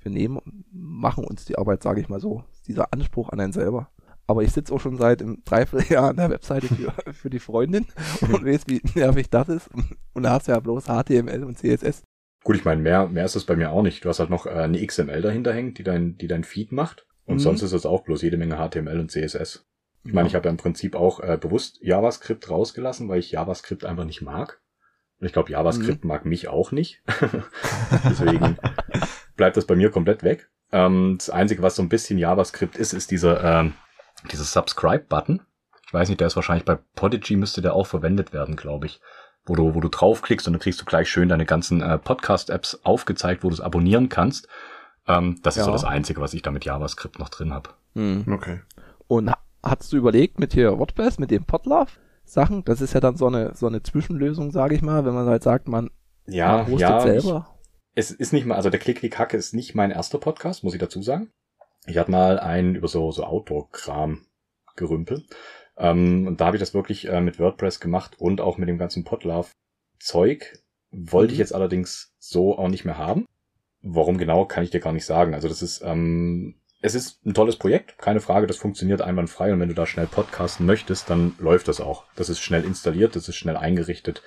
wir 0.00 0.10
nehmen, 0.10 0.64
machen 0.72 1.24
uns 1.24 1.44
die 1.44 1.58
Arbeit, 1.58 1.82
sage 1.82 2.00
ich 2.00 2.08
mal 2.08 2.20
so, 2.20 2.44
dieser 2.66 2.92
Anspruch 2.92 3.30
an 3.30 3.40
einen 3.40 3.52
selber. 3.52 3.90
Aber 4.32 4.42
ich 4.42 4.52
sitze 4.52 4.74
auch 4.74 4.80
schon 4.80 4.96
seit 4.96 5.22
einem 5.22 5.42
Dreivierteljahr 5.44 6.10
an 6.10 6.16
der 6.16 6.30
Webseite 6.30 6.66
für, 6.66 6.92
für 7.12 7.30
die 7.30 7.38
Freundin 7.38 7.86
und 8.22 8.44
weiß, 8.44 8.62
wie 8.66 8.80
nervig 8.94 9.30
das 9.30 9.48
ist. 9.48 9.70
Und 10.14 10.22
da 10.24 10.30
hast 10.30 10.48
du 10.48 10.52
ja 10.52 10.58
bloß 10.60 10.86
HTML 10.86 11.44
und 11.44 11.58
CSS. 11.58 12.02
Gut, 12.44 12.56
ich 12.56 12.64
meine, 12.64 12.82
mehr, 12.82 13.06
mehr 13.08 13.24
ist 13.24 13.36
es 13.36 13.44
bei 13.44 13.54
mir 13.54 13.70
auch 13.70 13.82
nicht. 13.82 14.04
Du 14.04 14.08
hast 14.08 14.18
halt 14.18 14.30
noch 14.30 14.46
äh, 14.46 14.50
eine 14.50 14.84
XML 14.84 15.22
dahinter 15.22 15.52
hängt, 15.52 15.78
die 15.78 15.84
dein, 15.84 16.16
die 16.18 16.26
dein 16.26 16.42
Feed 16.44 16.72
macht. 16.72 17.06
Und 17.24 17.36
Mhm. 17.36 17.40
sonst 17.40 17.62
ist 17.62 17.72
es 17.72 17.86
auch 17.86 18.02
bloß 18.02 18.22
jede 18.22 18.36
Menge 18.36 18.56
HTML 18.56 18.98
und 18.98 19.10
CSS. 19.10 19.64
Ich 20.04 20.12
meine, 20.12 20.26
ich 20.26 20.34
habe 20.34 20.46
ja 20.46 20.50
im 20.50 20.56
Prinzip 20.56 20.96
auch 20.96 21.20
äh, 21.20 21.38
bewusst 21.40 21.78
JavaScript 21.80 22.50
rausgelassen, 22.50 23.08
weil 23.08 23.20
ich 23.20 23.30
JavaScript 23.30 23.84
einfach 23.84 24.04
nicht 24.04 24.20
mag. 24.22 24.60
Und 25.20 25.26
ich 25.26 25.32
glaube, 25.32 25.52
JavaScript 25.52 26.04
mag 26.04 26.24
mich 26.26 26.48
auch 26.48 26.72
nicht. 26.72 27.02
Deswegen 28.10 28.56
bleibt 29.36 29.56
das 29.56 29.66
bei 29.66 29.76
mir 29.76 29.90
komplett 29.90 30.24
weg. 30.24 30.50
Ähm, 30.72 31.14
das 31.18 31.30
Einzige, 31.30 31.62
was 31.62 31.76
so 31.76 31.82
ein 31.82 31.88
bisschen 31.88 32.18
JavaScript 32.18 32.76
ist, 32.76 32.92
ist 32.92 33.12
dieser, 33.12 33.60
ähm, 33.60 33.74
dieser 34.30 34.44
Subscribe-Button. 34.44 35.42
Ich 35.86 35.92
weiß 35.94 36.08
nicht, 36.08 36.20
der 36.20 36.26
ist 36.28 36.36
wahrscheinlich 36.36 36.64
bei 36.64 36.78
Podigy 36.94 37.36
müsste 37.36 37.60
der 37.62 37.74
auch 37.74 37.86
verwendet 37.86 38.32
werden, 38.32 38.56
glaube 38.56 38.86
ich. 38.86 39.00
Wo 39.44 39.56
du, 39.56 39.74
wo 39.74 39.80
du 39.80 39.88
draufklickst 39.88 40.46
und 40.46 40.52
dann 40.52 40.60
kriegst 40.60 40.80
du 40.80 40.84
gleich 40.84 41.10
schön 41.10 41.28
deine 41.28 41.44
ganzen 41.44 41.80
äh, 41.82 41.98
Podcast-Apps 41.98 42.80
aufgezeigt, 42.84 43.42
wo 43.42 43.48
du 43.48 43.54
es 43.54 43.60
abonnieren 43.60 44.08
kannst. 44.08 44.46
Ähm, 45.08 45.40
das 45.42 45.56
ist 45.56 45.64
so 45.64 45.70
Ja. 45.70 45.74
das 45.74 45.84
Einzige, 45.84 46.20
was 46.20 46.32
ich 46.32 46.42
da 46.42 46.52
mit 46.52 46.64
JavaScript 46.64 47.18
noch 47.18 47.28
drin 47.28 47.52
habe. 47.52 47.70
Hm. 47.94 48.24
Okay. 48.32 48.60
Und 49.08 49.30
ha- 49.30 49.42
hast 49.64 49.92
du 49.92 49.96
überlegt 49.96 50.38
mit 50.38 50.52
hier 50.52 50.78
WordPress, 50.78 51.18
mit 51.18 51.32
dem 51.32 51.44
Podlove 51.44 51.90
Sachen? 52.24 52.64
Das 52.64 52.80
ist 52.80 52.92
ja 52.94 53.00
dann 53.00 53.16
so 53.16 53.26
eine, 53.26 53.54
so 53.56 53.66
eine 53.66 53.82
Zwischenlösung, 53.82 54.52
sage 54.52 54.76
ich 54.76 54.82
mal, 54.82 55.04
wenn 55.04 55.14
man 55.14 55.26
halt 55.26 55.42
sagt, 55.42 55.66
man, 55.66 55.90
man 56.26 56.66
hostet 56.68 57.02
selber. 57.02 57.48
es 57.96 58.12
ist 58.12 58.32
nicht 58.32 58.46
mal, 58.46 58.54
also 58.54 58.70
der 58.70 58.78
Klick-Klick-Hacke 58.78 59.36
ist 59.36 59.54
nicht 59.54 59.74
mein 59.74 59.90
erster 59.90 60.18
Podcast, 60.18 60.62
muss 60.62 60.72
ich 60.74 60.80
dazu 60.80 61.02
sagen. 61.02 61.32
Ich 61.86 61.98
hatte 61.98 62.10
mal 62.10 62.38
einen 62.38 62.74
über 62.74 62.88
so, 62.88 63.10
so 63.12 63.24
Outdoor-Kram 63.24 64.24
gerümpel. 64.76 65.24
Ähm, 65.76 66.26
und 66.26 66.40
da 66.40 66.46
habe 66.46 66.56
ich 66.56 66.60
das 66.60 66.74
wirklich 66.74 67.08
äh, 67.08 67.20
mit 67.20 67.38
WordPress 67.38 67.80
gemacht 67.80 68.14
und 68.18 68.40
auch 68.40 68.58
mit 68.58 68.68
dem 68.68 68.78
ganzen 68.78 69.04
Podlove-Zeug. 69.04 70.58
Wollte 70.90 71.32
ich 71.32 71.38
Mhm. 71.38 71.42
jetzt 71.42 71.54
allerdings 71.54 72.14
so 72.18 72.58
auch 72.58 72.68
nicht 72.68 72.84
mehr 72.84 72.98
haben. 72.98 73.26
Warum 73.82 74.18
genau, 74.18 74.44
kann 74.44 74.62
ich 74.62 74.70
dir 74.70 74.80
gar 74.80 74.92
nicht 74.92 75.06
sagen. 75.06 75.34
Also 75.34 75.48
das 75.48 75.62
ist, 75.62 75.82
ähm, 75.82 76.60
es 76.82 76.94
ist 76.94 77.24
ein 77.26 77.34
tolles 77.34 77.56
Projekt, 77.56 77.98
keine 77.98 78.20
Frage, 78.20 78.46
das 78.46 78.56
funktioniert 78.56 79.02
einwandfrei 79.02 79.52
und 79.52 79.60
wenn 79.60 79.68
du 79.68 79.74
da 79.74 79.86
schnell 79.86 80.06
podcasten 80.06 80.66
möchtest, 80.66 81.10
dann 81.10 81.34
läuft 81.38 81.68
das 81.68 81.80
auch. 81.80 82.04
Das 82.16 82.28
ist 82.28 82.40
schnell 82.40 82.64
installiert, 82.64 83.16
das 83.16 83.28
ist 83.28 83.36
schnell 83.36 83.56
eingerichtet. 83.56 84.22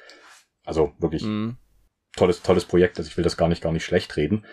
Also 0.66 0.94
wirklich 1.00 1.22
Hm. 1.24 1.58
tolles, 2.16 2.42
tolles 2.42 2.66
Projekt. 2.66 2.98
Also 2.98 3.08
ich 3.10 3.18
will 3.18 3.24
das 3.24 3.38
gar 3.38 3.48
nicht, 3.48 3.62
gar 3.62 3.72
nicht 3.72 3.86
schlecht 3.86 4.16
reden. 4.18 4.46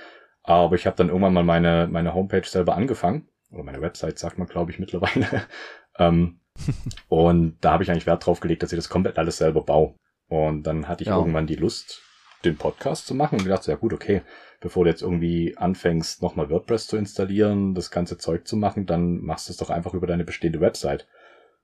Aber 0.44 0.74
ich 0.74 0.86
habe 0.86 0.96
dann 0.96 1.08
irgendwann 1.08 1.34
mal 1.34 1.44
meine, 1.44 1.88
meine 1.90 2.14
Homepage 2.14 2.44
selber 2.44 2.74
angefangen. 2.76 3.28
Oder 3.50 3.62
meine 3.64 3.80
Website, 3.80 4.18
sagt 4.18 4.38
man, 4.38 4.48
glaube 4.48 4.70
ich, 4.70 4.78
mittlerweile. 4.78 5.26
ähm, 5.98 6.40
und 7.08 7.56
da 7.60 7.72
habe 7.72 7.82
ich 7.82 7.90
eigentlich 7.90 8.06
Wert 8.06 8.26
drauf 8.26 8.40
gelegt, 8.40 8.62
dass 8.62 8.72
ich 8.72 8.78
das 8.78 8.88
komplett 8.88 9.18
alles 9.18 9.38
selber 9.38 9.62
baue. 9.62 9.94
Und 10.28 10.64
dann 10.64 10.88
hatte 10.88 11.02
ich 11.02 11.08
Ja. 11.08 11.16
irgendwann 11.18 11.46
die 11.46 11.56
Lust, 11.56 12.00
den 12.44 12.56
Podcast 12.56 13.06
zu 13.06 13.14
machen 13.14 13.38
und 13.38 13.44
gedacht, 13.44 13.66
ja 13.66 13.76
gut, 13.76 13.92
okay, 13.92 14.22
bevor 14.60 14.84
du 14.84 14.90
jetzt 14.90 15.02
irgendwie 15.02 15.56
anfängst, 15.56 16.22
nochmal 16.22 16.50
WordPress 16.50 16.86
zu 16.88 16.96
installieren, 16.96 17.74
das 17.74 17.90
ganze 17.90 18.18
Zeug 18.18 18.46
zu 18.48 18.56
machen, 18.56 18.86
dann 18.86 19.20
machst 19.20 19.48
du 19.48 19.52
es 19.52 19.58
doch 19.58 19.70
einfach 19.70 19.94
über 19.94 20.06
deine 20.06 20.24
bestehende 20.24 20.60
Website. 20.60 21.06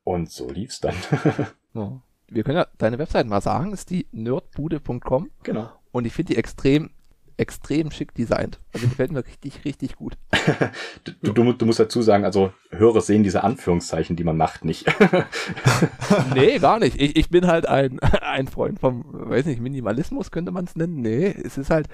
Und 0.05 0.31
so 0.31 0.49
lief's 0.51 0.81
dann. 0.81 0.95
Ja. 1.75 2.01
Wir 2.31 2.45
können 2.45 2.59
ja 2.59 2.67
deine 2.77 2.99
Website 2.99 3.27
mal 3.27 3.41
sagen, 3.41 3.73
ist 3.73 3.91
die 3.91 4.07
nerdbude.com 4.13 5.31
genau. 5.43 5.71
und 5.93 6.07
ich 6.07 6.13
finde 6.13 6.33
die 6.35 6.39
extrem, 6.39 6.91
extrem 7.39 7.91
schick 7.91 8.15
designt. 8.15 8.59
Also 8.73 8.87
die 8.87 8.91
gefällt 8.91 9.13
mir 9.13 9.25
richtig, 9.25 9.65
richtig 9.65 9.97
gut. 9.97 10.19
Du, 11.23 11.33
du, 11.33 11.53
du 11.53 11.67
musst 11.67 11.79
dazu 11.79 12.03
sagen, 12.03 12.25
also 12.25 12.53
Hörer 12.71 13.01
sehen 13.01 13.23
diese 13.23 13.45
Anführungszeichen, 13.45 14.17
die 14.17 14.25
man 14.25 14.37
macht, 14.37 14.65
nicht. 14.65 14.87
Nee, 16.35 16.59
gar 16.61 16.79
nicht. 16.79 17.01
Ich, 17.01 17.17
ich 17.17 17.31
bin 17.31 17.47
halt 17.47 17.67
ein, 17.67 17.99
ein 18.01 18.49
Freund 18.49 18.81
vom, 18.81 19.05
weiß 19.09 19.47
nicht, 19.47 19.61
Minimalismus 19.61 20.31
könnte 20.31 20.51
man 20.51 20.65
es 20.65 20.77
nennen. 20.77 21.01
Nee, 21.01 21.27
es 21.27 21.57
ist 21.59 21.71
halt 21.71 21.89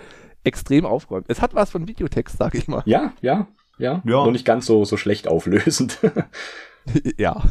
extrem 0.45 0.85
aufgeräumt. 0.87 1.27
Es 1.29 1.41
hat 1.43 1.55
was 1.55 1.71
von 1.71 1.87
Videotext, 1.89 2.39
sag 2.39 2.55
ich 2.55 2.69
mal. 2.69 2.83
Ja, 2.87 3.13
ja, 3.21 3.49
ja. 3.79 4.03
Ja. 4.05 4.25
Nur 4.25 4.33
nicht 4.33 4.45
ganz 4.45 4.67
so, 4.67 4.85
so 4.85 4.97
schlecht 4.97 5.29
auflösend. 5.29 5.99
ja. 7.19 7.43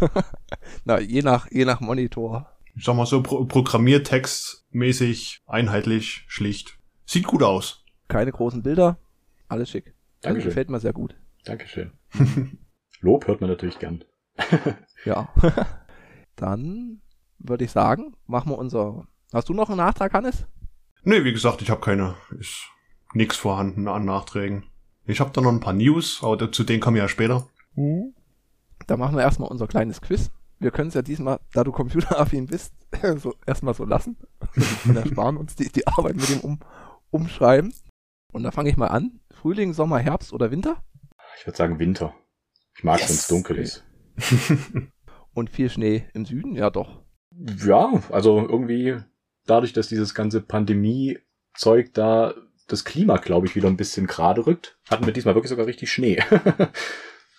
Na, 0.86 1.00
je 1.00 1.22
nach, 1.22 1.52
je 1.52 1.66
nach 1.66 1.82
Monitor. 1.82 2.50
Ich 2.76 2.86
sag 2.86 2.96
mal 2.96 3.06
so, 3.06 3.22
Pro 3.22 3.44
Programmiertext-mäßig, 3.46 5.42
einheitlich, 5.46 6.24
schlicht. 6.28 6.80
Sieht 7.06 7.28
gut 7.28 7.44
aus. 7.44 7.83
Keine 8.14 8.32
großen 8.32 8.62
Bilder. 8.62 9.00
Alles 9.48 9.72
schick. 9.72 9.88
Also 9.88 9.96
Dankeschön. 10.22 10.50
gefällt 10.50 10.70
mir 10.70 10.80
sehr 10.80 10.94
gut. 10.94 11.16
Dankeschön. 11.46 11.94
Lob 13.02 13.26
hört 13.26 13.42
man 13.42 13.50
natürlich 13.50 13.80
gern. 13.80 14.04
Ja. 15.06 15.34
Dann 16.38 17.02
würde 17.40 17.66
ich 17.66 17.72
sagen, 17.72 18.16
machen 18.26 18.52
wir 18.52 18.58
unser. 18.58 19.06
Hast 19.34 19.50
du 19.50 19.54
noch 19.54 19.68
einen 19.68 19.78
Nachtrag, 19.78 20.14
Hannes? 20.14 20.46
Nee, 21.04 21.26
wie 21.26 21.34
gesagt, 21.34 21.62
ich 21.62 21.70
habe 21.70 21.82
keine, 21.82 22.16
ist 22.40 22.70
nix 23.14 23.36
vorhanden 23.36 23.90
an 23.90 24.06
Nachträgen. 24.06 24.64
Ich 25.06 25.20
habe 25.20 25.32
da 25.34 25.42
noch 25.42 25.52
ein 25.52 25.60
paar 25.60 25.74
News, 25.74 26.24
aber 26.24 26.52
zu 26.54 26.64
denen 26.64 26.80
kommen 26.80 26.96
wir 26.96 27.04
ja 27.04 27.10
später. 27.10 27.48
Dann 27.76 29.00
machen 29.00 29.18
wir 29.18 29.24
erstmal 29.24 29.50
unser 29.50 29.68
kleines 29.68 30.00
Quiz. 30.00 30.32
wir 30.60 30.72
können 30.72 30.88
es 30.88 30.94
ja 30.94 31.02
diesmal, 31.02 31.40
da 31.52 31.66
du 31.66 31.74
computeraffin 31.74 32.46
bist, 32.46 32.74
so 33.18 33.34
erstmal 33.46 33.74
so 33.74 33.84
lassen. 33.84 34.16
Und 34.86 34.96
ersparen 34.96 35.36
uns 35.36 35.56
die, 35.56 35.70
die 35.70 35.86
Arbeit 35.86 36.16
mit 36.16 36.30
dem 36.30 36.40
um, 36.40 36.60
Umschreiben. 37.10 37.74
Und 38.34 38.44
da 38.44 38.52
fange 38.52 38.70
ich 38.70 38.78
mal 38.78 38.88
an. 38.88 39.20
Frühling, 39.32 39.74
Sommer, 39.74 40.00
Herbst 40.00 40.34
oder 40.34 40.52
Winter? 40.52 40.84
Ich 41.40 41.46
würde 41.46 41.58
sagen 41.58 41.80
Winter. 41.80 42.14
Ich 42.76 42.84
mag, 42.84 43.00
Yes. 43.00 43.10
wenn 43.10 43.16
es 43.16 43.28
dunkel 43.28 43.58
ist. 43.58 43.86
Und 45.34 45.50
viel 45.50 45.70
Schnee 45.70 46.06
im 46.14 46.26
Süden? 46.26 46.56
Ja, 46.56 46.70
doch. 46.70 47.02
Ja, 47.66 47.92
also 48.12 48.40
irgendwie 48.40 48.98
dadurch, 49.46 49.74
dass 49.74 49.88
dieses 49.88 50.14
ganze 50.14 50.42
Pandemie-Zeug 50.42 51.94
da 51.94 52.34
das 52.68 52.86
Klima, 52.86 53.18
glaube 53.18 53.48
ich, 53.48 53.56
wieder 53.56 53.68
ein 53.68 53.78
bisschen 53.78 54.08
gerade 54.08 54.46
rückt, 54.46 54.78
hatten 54.90 55.06
wir 55.06 55.14
diesmal 55.14 55.36
wirklich 55.36 55.50
sogar 55.50 55.66
richtig 55.66 55.92
Schnee. 55.92 56.22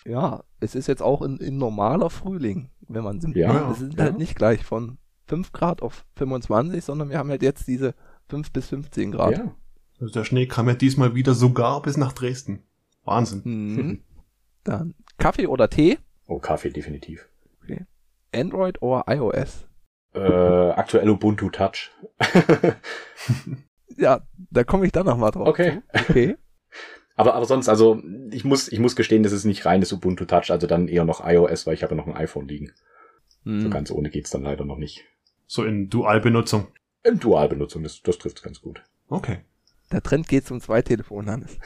Ja, 0.07 0.43
es 0.59 0.75
ist 0.75 0.87
jetzt 0.87 1.01
auch 1.01 1.23
ein, 1.23 1.39
ein 1.41 1.57
normaler 1.57 2.11
Frühling, 2.11 2.69
wenn 2.87 3.03
man 3.03 3.19
sind. 3.19 3.35
Ja, 3.35 3.71
es 3.71 3.79
sind 3.79 3.95
ja. 3.97 4.03
halt 4.03 4.19
nicht 4.19 4.35
gleich 4.35 4.63
von 4.63 4.99
5 5.25 5.51
Grad 5.51 5.81
auf 5.81 6.05
25, 6.17 6.83
sondern 6.85 7.09
wir 7.09 7.17
haben 7.17 7.31
halt 7.31 7.41
jetzt 7.41 7.67
diese 7.67 7.95
5 8.29 8.51
bis 8.51 8.69
15 8.69 9.11
Grad. 9.11 9.37
ja. 9.39 9.55
Also 9.99 10.13
der 10.13 10.23
Schnee 10.23 10.45
kam 10.47 10.67
ja 10.67 10.73
diesmal 10.75 11.15
wieder 11.15 11.33
sogar 11.33 11.81
bis 11.81 11.97
nach 11.97 12.13
Dresden. 12.13 12.63
Wahnsinn. 13.03 13.41
Mhm. 13.43 14.01
Dann 14.63 14.95
Kaffee 15.17 15.47
oder 15.47 15.69
Tee? 15.69 15.99
Oh, 16.27 16.39
Kaffee 16.39 16.69
definitiv. 16.71 17.27
Android 18.33 18.81
oder 18.81 19.05
iOS? 19.07 19.65
Äh, 20.13 20.19
aktuell 20.19 21.09
Ubuntu 21.09 21.49
Touch. 21.49 21.91
Ja, 23.97 24.21
da 24.51 24.63
komme 24.63 24.85
ich 24.85 24.91
dann 24.91 25.05
nochmal 25.05 25.31
drauf. 25.31 25.47
Okay. 25.47 25.81
zu. 25.93 26.01
Okay. 26.09 26.37
aber, 27.15 27.35
aber 27.35 27.45
sonst, 27.45 27.69
also 27.69 28.01
ich 28.31 28.43
muss, 28.43 28.67
ich 28.71 28.79
muss 28.79 28.95
gestehen, 28.95 29.23
das 29.23 29.31
ist 29.31 29.45
nicht 29.45 29.65
reines 29.65 29.93
Ubuntu 29.93 30.25
Touch, 30.25 30.51
also 30.51 30.67
dann 30.67 30.87
eher 30.87 31.05
noch 31.05 31.25
iOS, 31.25 31.65
weil 31.65 31.75
ich 31.75 31.83
habe 31.83 31.95
ja 31.95 31.97
noch 31.97 32.07
ein 32.07 32.17
iPhone 32.17 32.47
liegen. 32.47 32.71
So 33.45 33.51
Hm. 33.51 33.71
ganz 33.71 33.91
ohne 33.91 34.09
geht's 34.09 34.31
dann 34.31 34.41
leider 34.41 34.65
noch 34.65 34.77
nicht. 34.77 35.05
So 35.45 35.63
in 35.63 35.89
Dualbenutzung. 35.89 36.67
In 37.03 37.19
Dualbenutzung, 37.19 37.83
das, 37.83 38.01
das 38.01 38.17
trifft 38.17 38.41
ganz 38.41 38.59
gut. 38.59 38.83
Okay. 39.07 39.37
Der 39.91 40.01
Trend 40.01 40.27
geht 40.27 40.45
zum 40.47 40.59
Zweitelefon, 40.61 41.29
Hannes. 41.29 41.57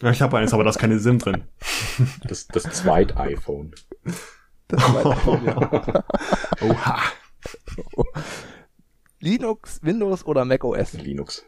Ja, 0.00 0.10
ich 0.10 0.22
habe 0.22 0.38
eins, 0.38 0.52
aber 0.54 0.64
da 0.64 0.70
ist 0.70 0.78
keine 0.78 0.98
SIM 0.98 1.18
drin. 1.18 1.44
Das, 2.26 2.46
das 2.48 2.64
zweite 2.64 3.16
iPhone. 3.16 3.74
Das 4.68 4.80
Zweitelefon, 4.80 5.44
ja. 5.44 6.04
Oha. 6.62 7.00
Linux, 9.20 9.80
Windows 9.82 10.24
oder 10.26 10.44
Mac 10.44 10.64
OS? 10.64 10.92
Linux. 10.94 11.44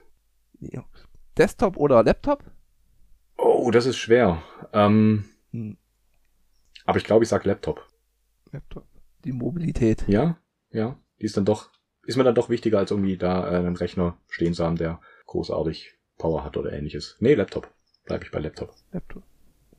Linux. 0.60 1.06
Desktop 1.36 1.76
oder 1.76 2.02
Laptop? 2.02 2.44
Oh, 3.36 3.70
das 3.70 3.86
ist 3.86 3.98
schwer. 3.98 4.42
Ähm, 4.72 5.24
Hm. 5.52 5.76
aber 6.86 6.98
ich 6.98 7.04
glaube, 7.04 7.24
ich 7.24 7.28
sag 7.28 7.44
Laptop. 7.44 7.86
Laptop. 8.52 8.86
Die 9.24 9.32
Mobilität. 9.32 10.04
Ja, 10.08 10.38
ja. 10.70 10.98
Die 11.20 11.24
ist 11.26 11.36
dann 11.36 11.44
doch, 11.44 11.70
ist 12.04 12.16
mir 12.16 12.24
dann 12.24 12.34
doch 12.34 12.48
wichtiger, 12.48 12.78
als 12.78 12.90
irgendwie 12.90 13.16
da 13.16 13.50
äh, 13.50 13.56
einen 13.56 13.76
Rechner 13.76 14.16
stehen 14.28 14.54
zu 14.54 14.64
haben, 14.64 14.76
der 14.76 15.00
großartig 15.36 15.94
Power 16.16 16.44
hat 16.44 16.56
oder 16.56 16.72
ähnliches. 16.72 17.16
Nee, 17.20 17.34
Laptop. 17.34 17.70
Bleib 18.06 18.24
ich 18.24 18.30
bei 18.30 18.38
Laptop. 18.38 18.74
Laptop. 18.92 19.22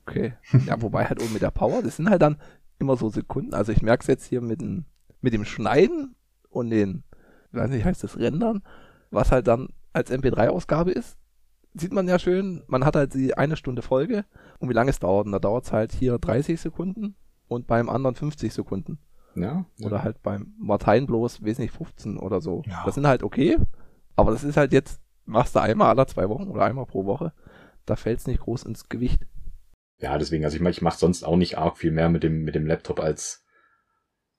Okay. 0.06 0.34
Ja, 0.68 0.80
wobei 0.82 1.06
halt 1.06 1.22
oben 1.22 1.34
mit 1.34 1.42
der 1.42 1.52
Power, 1.52 1.82
das 1.82 1.98
sind 1.98 2.10
halt 2.10 2.22
dann 2.22 2.40
immer 2.80 2.96
so 2.96 3.10
Sekunden. 3.10 3.54
Also 3.54 3.72
ich 3.72 3.82
merke 3.82 4.02
es 4.02 4.08
jetzt 4.08 4.26
hier 4.26 4.42
mit 4.42 4.62
dem, 4.62 4.86
mit 5.22 5.34
dem 5.34 5.46
Schneiden 5.46 6.16
und 6.50 6.70
den, 6.70 7.04
ich 7.52 7.58
weiß 7.58 7.72
nicht, 7.72 7.86
heißt 7.86 8.04
das 8.04 8.20
Rendern, 8.20 8.62
was 9.10 9.32
halt 9.32 9.48
dann 9.48 9.70
als 9.94 10.12
MP3-Ausgabe 10.12 10.92
ist. 10.92 11.18
Sieht 11.74 11.92
man 11.92 12.08
ja 12.08 12.20
schön, 12.20 12.64
man 12.68 12.86
hat 12.86 12.96
halt 12.96 13.16
die 13.16 13.36
eine 13.36 13.56
Stunde 13.56 13.82
Folge 13.82 14.26
und 14.60 14.70
wie 14.70 14.74
lange 14.74 14.92
es 14.92 15.00
dauert. 15.00 15.26
Und 15.26 15.32
da 15.32 15.40
dauert 15.40 15.66
es 15.66 15.72
halt 15.72 15.92
hier 15.92 16.20
30 16.20 16.62
Sekunden 16.62 17.16
und 17.48 17.66
beim 17.66 17.90
anderen 17.90 18.16
50 18.16 18.54
Sekunden. 18.54 19.00
Ja. 19.36 19.66
Oder 19.84 20.04
halt 20.04 20.22
beim 20.22 20.54
Martein 20.60 21.08
bloß, 21.08 21.44
weiß 21.44 21.60
nicht, 21.60 21.72
15 21.72 22.18
oder 22.18 22.42
so. 22.42 22.62
Ja. 22.68 22.84
Das 22.86 22.96
sind 22.96 23.08
halt 23.08 23.24
okay, 23.24 23.58
aber 24.16 24.32
das 24.32 24.44
ist 24.44 24.58
halt 24.58 24.72
jetzt, 24.74 25.02
machst 25.28 25.56
du 25.56 25.60
einmal 25.60 25.90
alle 25.90 26.08
zwei 26.08 26.28
Wochen 26.30 26.48
oder 26.48 26.64
einmal 26.66 26.86
pro 26.86 27.06
Woche. 27.06 27.34
Da 27.86 27.96
fällt 27.96 28.20
es 28.20 28.28
nicht 28.28 28.42
groß 28.42 28.64
ins 28.64 28.90
Gewicht. 28.90 29.26
Ja, 30.00 30.18
deswegen, 30.18 30.44
also 30.46 30.56
ich 30.56 30.62
meine, 30.62 30.72
ich 30.72 30.82
mache 30.82 30.98
sonst 30.98 31.24
auch 31.24 31.38
nicht 31.38 31.58
arg 31.58 31.78
viel 31.78 31.92
mehr 31.92 32.10
mit 32.10 32.24
dem, 32.24 32.44
mit 32.44 32.56
dem 32.56 32.68
Laptop 32.68 33.00
als, 33.00 33.46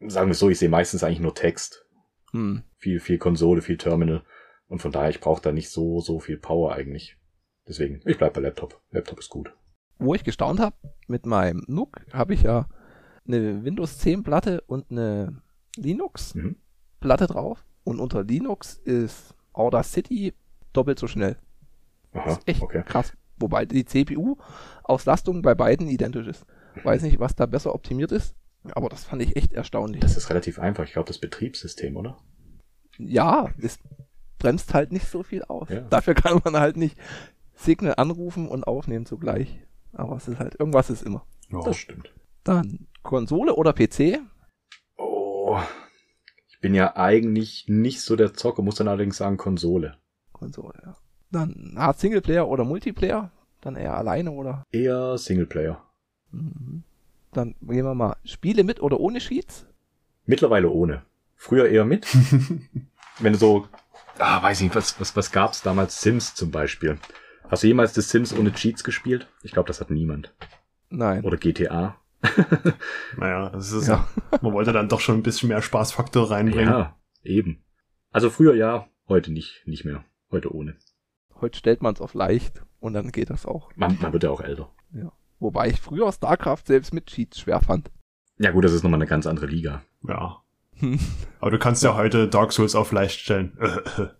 sagen 0.06 0.28
wir 0.28 0.34
so, 0.34 0.48
ich 0.50 0.58
sehe 0.58 0.68
meistens 0.68 1.02
eigentlich 1.02 1.20
nur 1.20 1.34
Text. 1.34 1.84
Hm. 2.32 2.62
Viel, 2.76 3.00
viel 3.00 3.18
Konsole, 3.18 3.62
viel 3.62 3.78
Terminal. 3.78 4.22
Und 4.66 4.80
von 4.82 4.92
daher, 4.92 5.10
ich 5.10 5.20
brauche 5.20 5.42
da 5.42 5.50
nicht 5.50 5.70
so, 5.70 6.00
so 6.00 6.20
viel 6.20 6.36
Power 6.38 6.74
eigentlich. 6.74 7.16
Deswegen, 7.66 8.00
ich 8.04 8.18
bleib 8.18 8.34
bei 8.34 8.40
Laptop. 8.40 8.80
Laptop 8.90 9.18
ist 9.18 9.30
gut. 9.30 9.52
wo 9.98 10.14
ich 10.14 10.22
gestaunt 10.24 10.60
habe, 10.60 10.76
mit 11.08 11.26
meinem 11.26 11.64
NUC 11.66 12.06
habe 12.12 12.34
ich 12.34 12.42
ja 12.42 12.68
eine 13.26 13.64
Windows 13.64 13.98
10 13.98 14.22
Platte 14.22 14.60
und 14.66 14.90
eine 14.90 15.42
Linux 15.76 16.34
Mhm. 16.34 16.56
Platte 17.00 17.26
drauf. 17.26 17.64
Und 17.84 17.98
unter 18.00 18.22
Linux 18.24 18.74
ist 18.74 19.34
Audacity 19.52 20.34
doppelt 20.72 20.98
so 20.98 21.06
schnell. 21.06 21.36
Das 22.12 22.22
Aha, 22.22 22.32
ist 22.32 22.48
echt 22.48 22.62
okay. 22.62 22.82
krass. 22.84 23.12
Wobei 23.38 23.66
die 23.66 23.84
CPU-Auslastung 23.84 25.42
bei 25.42 25.54
beiden 25.54 25.88
identisch 25.88 26.26
ist. 26.26 26.44
Weiß 26.82 27.02
nicht, 27.02 27.20
was 27.20 27.34
da 27.34 27.46
besser 27.46 27.74
optimiert 27.74 28.12
ist, 28.12 28.34
aber 28.72 28.88
das 28.88 29.04
fand 29.04 29.22
ich 29.22 29.36
echt 29.36 29.52
erstaunlich. 29.52 30.00
Das 30.00 30.16
ist 30.16 30.30
relativ 30.30 30.58
einfach. 30.58 30.84
Ich 30.84 30.92
glaube, 30.92 31.08
das 31.08 31.18
Betriebssystem, 31.18 31.96
oder? 31.96 32.18
ja, 32.98 33.50
es 33.58 33.78
bremst 34.38 34.74
halt 34.74 34.92
nicht 34.92 35.06
so 35.06 35.22
viel 35.22 35.42
aus. 35.44 35.68
Ja. 35.68 35.80
Dafür 35.80 36.14
kann 36.14 36.40
man 36.44 36.56
halt 36.56 36.76
nicht 36.76 36.96
Signal 37.54 37.94
anrufen 37.96 38.48
und 38.48 38.66
aufnehmen 38.66 39.06
zugleich. 39.06 39.58
Aber 39.92 40.16
es 40.16 40.28
ist 40.28 40.38
halt, 40.38 40.58
irgendwas 40.58 40.90
ist 40.90 41.02
immer. 41.02 41.24
Ja. 41.50 41.62
Das 41.62 41.76
stimmt. 41.76 42.12
Dann 42.44 42.86
Konsole 43.02 43.54
oder 43.54 43.72
PC? 43.72 44.20
Oh, 44.96 45.58
ich 46.50 46.60
bin 46.60 46.74
ja 46.74 46.96
eigentlich 46.96 47.66
nicht 47.68 48.02
so 48.02 48.16
der 48.16 48.34
Zocker, 48.34 48.62
muss 48.62 48.76
dann 48.76 48.88
allerdings 48.88 49.16
sagen 49.16 49.36
Konsole. 49.36 49.98
Konsole, 50.38 50.74
ja. 50.84 50.96
Dann 51.30 51.74
ah, 51.76 51.92
Singleplayer 51.92 52.48
oder 52.48 52.64
Multiplayer? 52.64 53.30
Dann 53.60 53.76
eher 53.76 53.96
alleine 53.96 54.30
oder? 54.30 54.64
Eher 54.70 55.18
Singleplayer. 55.18 55.82
Mhm. 56.30 56.84
Dann 57.32 57.54
gehen 57.60 57.84
wir 57.84 57.94
mal 57.94 58.16
Spiele 58.24 58.64
mit 58.64 58.80
oder 58.80 59.00
ohne 59.00 59.20
Sheets? 59.20 59.66
Mittlerweile 60.24 60.70
ohne. 60.70 61.02
Früher 61.36 61.68
eher 61.68 61.84
mit. 61.84 62.06
Wenn 63.20 63.32
du 63.32 63.38
so, 63.38 63.68
ah, 64.18 64.42
weiß 64.42 64.58
ich 64.58 64.64
nicht, 64.64 64.76
was, 64.76 64.98
was, 65.00 65.14
was 65.16 65.30
gab's 65.30 65.62
damals? 65.62 66.00
Sims 66.00 66.34
zum 66.34 66.50
Beispiel. 66.50 66.98
Hast 67.48 67.62
du 67.62 67.66
jemals 67.66 67.92
das 67.92 68.10
Sims 68.10 68.36
ohne 68.36 68.52
Cheats 68.52 68.84
gespielt? 68.84 69.28
Ich 69.42 69.52
glaube, 69.52 69.68
das 69.68 69.80
hat 69.80 69.90
niemand. 69.90 70.34
Nein. 70.90 71.24
Oder 71.24 71.36
GTA. 71.36 71.96
Naja, 73.16 73.50
das 73.50 73.72
ist 73.72 73.88
Ja. 73.88 74.08
ja. 74.32 74.38
Man 74.42 74.52
wollte 74.52 74.72
dann 74.72 74.88
doch 74.88 75.00
schon 75.00 75.16
ein 75.16 75.22
bisschen 75.22 75.48
mehr 75.48 75.62
Spaßfaktor 75.62 76.30
reinbringen. 76.30 76.72
Ja, 76.72 76.96
eben. 77.22 77.64
Also 78.10 78.30
früher 78.30 78.54
ja, 78.54 78.88
heute 79.08 79.32
nicht, 79.32 79.62
nicht 79.66 79.84
mehr. 79.84 80.04
Heute 80.30 80.54
ohne. 80.54 80.76
Heute 81.40 81.58
stellt 81.58 81.82
man 81.82 81.94
es 81.94 82.00
auf 82.00 82.14
leicht 82.14 82.62
und 82.80 82.92
dann 82.94 83.12
geht 83.12 83.30
das 83.30 83.46
auch. 83.46 83.70
Man, 83.76 83.98
man 84.00 84.12
wird 84.12 84.24
ja 84.24 84.30
auch 84.30 84.40
älter. 84.40 84.70
Wobei 85.38 85.68
ich 85.68 85.80
früher 85.80 86.10
StarCraft 86.12 86.64
selbst 86.66 86.92
mit 86.92 87.06
Cheats 87.06 87.38
schwer 87.40 87.60
fand. 87.60 87.90
Ja 88.38 88.50
gut, 88.50 88.64
das 88.64 88.72
ist 88.72 88.82
nochmal 88.82 88.98
eine 88.98 89.08
ganz 89.08 89.26
andere 89.26 89.46
Liga. 89.46 89.82
Ja. 90.06 90.42
Aber 91.40 91.50
du 91.50 91.58
kannst 91.58 91.82
ja 91.82 91.96
heute 91.96 92.28
Dark 92.28 92.52
Souls 92.52 92.74
auf 92.74 92.92
leicht 92.92 93.20
stellen. 93.20 93.56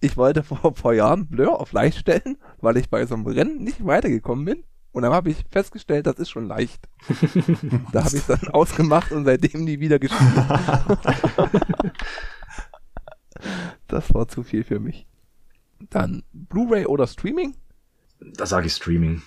Ich 0.00 0.16
wollte 0.16 0.42
vor, 0.42 0.74
vor 0.74 0.92
Jahren 0.94 1.26
Blur 1.26 1.60
auf 1.60 1.72
leicht 1.72 1.98
stellen, 1.98 2.38
weil 2.58 2.76
ich 2.76 2.88
bei 2.88 3.04
so 3.04 3.14
einem 3.14 3.26
Rennen 3.26 3.64
nicht 3.64 3.84
weitergekommen 3.84 4.44
bin. 4.44 4.64
Und 4.98 5.02
dann 5.02 5.12
habe 5.12 5.30
ich 5.30 5.44
festgestellt, 5.48 6.08
das 6.08 6.18
ist 6.18 6.28
schon 6.28 6.48
leicht. 6.48 6.88
Da 7.92 8.02
habe 8.04 8.16
ich 8.16 8.26
dann 8.26 8.48
ausgemacht 8.48 9.12
und 9.12 9.26
seitdem 9.26 9.62
nie 9.62 9.78
wieder 9.78 10.00
gespielt. 10.00 10.32
Das 13.86 14.12
war 14.12 14.26
zu 14.26 14.42
viel 14.42 14.64
für 14.64 14.80
mich. 14.80 15.06
Dann 15.90 16.24
Blu-ray 16.32 16.86
oder 16.86 17.06
Streaming? 17.06 17.54
Da 18.18 18.44
sage 18.44 18.66
ich 18.66 18.72
Streaming. 18.72 19.22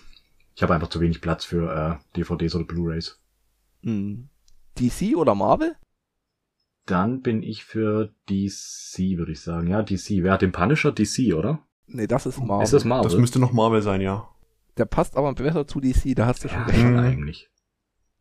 Ich 0.56 0.62
habe 0.62 0.74
einfach 0.74 0.90
zu 0.90 1.00
wenig 1.00 1.22
Platz 1.22 1.46
für 1.46 1.74
äh, 1.74 2.18
DVDs 2.18 2.54
oder 2.54 2.66
Blu-rays. 2.66 3.22
Hm. 3.84 4.28
DC 4.78 5.16
oder 5.16 5.36
Marvel? 5.36 5.78
Dann 6.86 7.22
bin 7.22 7.44
ich 7.44 7.64
für 7.64 8.14
DC, 8.30 9.18
würde 9.18 9.32
ich 9.32 9.40
sagen. 9.40 9.68
Ja, 9.68 9.84
DC. 9.84 10.22
Wer 10.22 10.34
hat 10.34 10.42
den 10.42 10.52
Punisher? 10.52 10.92
DC, 10.92 11.34
oder? 11.34 11.66
Nee, 11.88 12.08
das 12.08 12.26
ist 12.26 12.40
Marvel. 12.44 12.66
Ist 12.66 12.74
das 12.74 12.84
Marvel? 12.84 13.10
Das 13.10 13.18
müsste 13.18 13.40
noch 13.40 13.54
Marvel 13.54 13.82
sein, 13.82 14.02
ja. 14.02 14.28
Der 14.78 14.86
passt 14.86 15.18
aber 15.18 15.34
besser 15.34 15.68
zu 15.68 15.80
DC, 15.80 16.16
da 16.16 16.26
hast 16.28 16.44
du 16.44 16.48
schon 16.48 16.60
ja, 16.60 16.66
recht. 16.66 16.80
schon 16.80 16.94
Mhm. 16.94 17.00
eigentlich. 17.00 17.50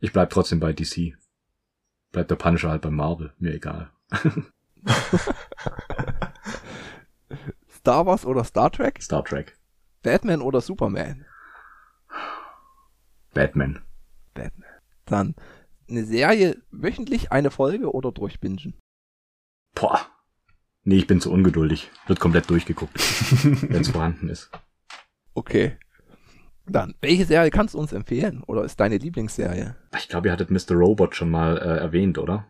Ich 0.00 0.12
bleib 0.12 0.30
trotzdem 0.30 0.60
bei 0.60 0.72
DC. 0.72 1.14
Bleibt 2.12 2.30
der 2.30 2.36
Punisher 2.36 2.70
halt 2.70 2.82
bei 2.82 2.90
Marvel. 2.90 3.32
Mir 3.38 3.54
egal. 3.54 3.90
Star 7.70 8.06
Wars 8.06 8.26
oder 8.26 8.44
Star 8.44 8.70
Trek? 8.70 9.02
Star 9.02 9.24
Trek. 9.24 9.56
Batman 10.02 10.40
oder 10.42 10.60
Superman? 10.60 11.24
Batman. 13.34 13.82
Batman. 14.34 14.68
Dann 15.06 15.34
eine 15.88 16.04
Serie 16.04 16.60
wöchentlich 16.70 17.30
eine 17.32 17.50
Folge 17.50 17.92
oder 17.92 18.12
durchbingen? 18.12 18.74
Boah. 19.74 20.00
Nee, 20.82 20.96
ich 20.96 21.06
bin 21.06 21.20
zu 21.20 21.30
ungeduldig. 21.30 21.90
Wird 22.06 22.20
komplett 22.20 22.48
durchgeguckt, 22.50 22.94
wenn 23.70 23.82
es 23.82 23.88
vorhanden 23.90 24.28
ist. 24.28 24.50
Okay. 25.34 25.76
Dann, 26.72 26.94
welche 27.00 27.24
Serie 27.24 27.50
kannst 27.50 27.74
du 27.74 27.78
uns 27.78 27.92
empfehlen? 27.92 28.42
Oder 28.46 28.64
ist 28.64 28.78
deine 28.78 28.96
Lieblingsserie? 28.98 29.74
Ich 29.98 30.08
glaube, 30.08 30.28
ihr 30.28 30.32
hattet 30.32 30.50
Mr. 30.50 30.74
Robot 30.76 31.16
schon 31.16 31.30
mal 31.30 31.58
äh, 31.58 31.78
erwähnt, 31.78 32.16
oder? 32.18 32.46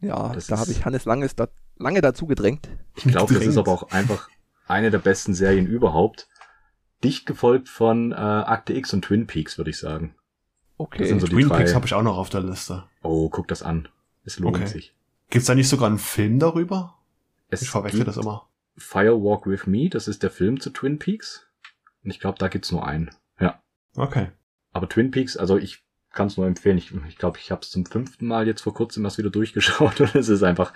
Ja, 0.00 0.32
Das 0.32 0.46
da 0.46 0.58
habe 0.58 0.70
ich 0.70 0.84
Hannes 0.84 1.04
Langes 1.04 1.36
da, 1.36 1.48
lange 1.76 2.00
dazu 2.00 2.26
gedrängt. 2.26 2.68
Ich 2.96 3.04
glaube, 3.04 3.34
das 3.34 3.44
ist 3.44 3.56
aber 3.58 3.70
auch 3.72 3.90
einfach 3.90 4.28
eine 4.66 4.90
der 4.90 4.98
besten 4.98 5.34
Serien 5.34 5.66
überhaupt. 5.66 6.26
Dicht 7.02 7.26
gefolgt 7.26 7.68
von 7.68 8.12
äh, 8.12 8.14
Akte 8.14 8.72
X 8.72 8.94
und 8.94 9.02
Twin 9.04 9.26
Peaks, 9.26 9.58
würde 9.58 9.70
ich 9.70 9.78
sagen. 9.78 10.14
Okay. 10.78 10.98
Das 11.00 11.08
sind 11.08 11.20
so 11.20 11.26
Twin 11.26 11.48
drei. 11.48 11.58
Peaks 11.58 11.74
habe 11.74 11.84
ich 11.86 11.92
auch 11.94 12.02
noch 12.02 12.16
auf 12.16 12.30
der 12.30 12.40
Liste. 12.40 12.84
Oh, 13.02 13.28
guck 13.28 13.46
das 13.48 13.62
an. 13.62 13.88
Es 14.24 14.38
lohnt 14.38 14.56
Okay. 14.56 14.66
sich. 14.66 14.94
Gibt's 15.28 15.46
da 15.46 15.54
nicht 15.54 15.68
sogar 15.68 15.88
einen 15.88 15.98
Film 15.98 16.38
darüber? 16.38 16.94
Es 17.50 17.60
Ich 17.62 17.68
verwechsel 17.70 18.04
das 18.04 18.16
immer. 18.16 18.48
Firewalk 18.78 19.46
with 19.46 19.66
Me, 19.66 19.88
das 19.90 20.08
ist 20.08 20.22
der 20.22 20.30
Film 20.30 20.60
zu 20.60 20.70
Twin 20.70 20.98
Peaks. 20.98 21.46
Und 22.02 22.10
ich 22.10 22.20
glaube, 22.20 22.38
da 22.38 22.48
gibt's 22.48 22.72
nur 22.72 22.86
einen. 22.86 23.10
Okay. 23.96 24.28
Aber 24.72 24.88
Twin 24.88 25.10
Peaks, 25.10 25.36
also 25.36 25.56
ich 25.56 25.82
kann 26.12 26.28
es 26.28 26.36
nur 26.36 26.46
empfehlen. 26.46 26.78
Ich 26.78 26.88
glaube, 26.88 27.06
ich, 27.08 27.18
glaub, 27.18 27.38
ich 27.38 27.50
habe 27.50 27.62
es 27.62 27.70
zum 27.70 27.86
fünften 27.86 28.26
Mal 28.26 28.46
jetzt 28.46 28.62
vor 28.62 28.74
kurzem 28.74 29.04
erst 29.04 29.18
wieder 29.18 29.30
durchgeschaut 29.30 30.00
und 30.00 30.14
es 30.14 30.28
ist 30.28 30.42
einfach, 30.42 30.72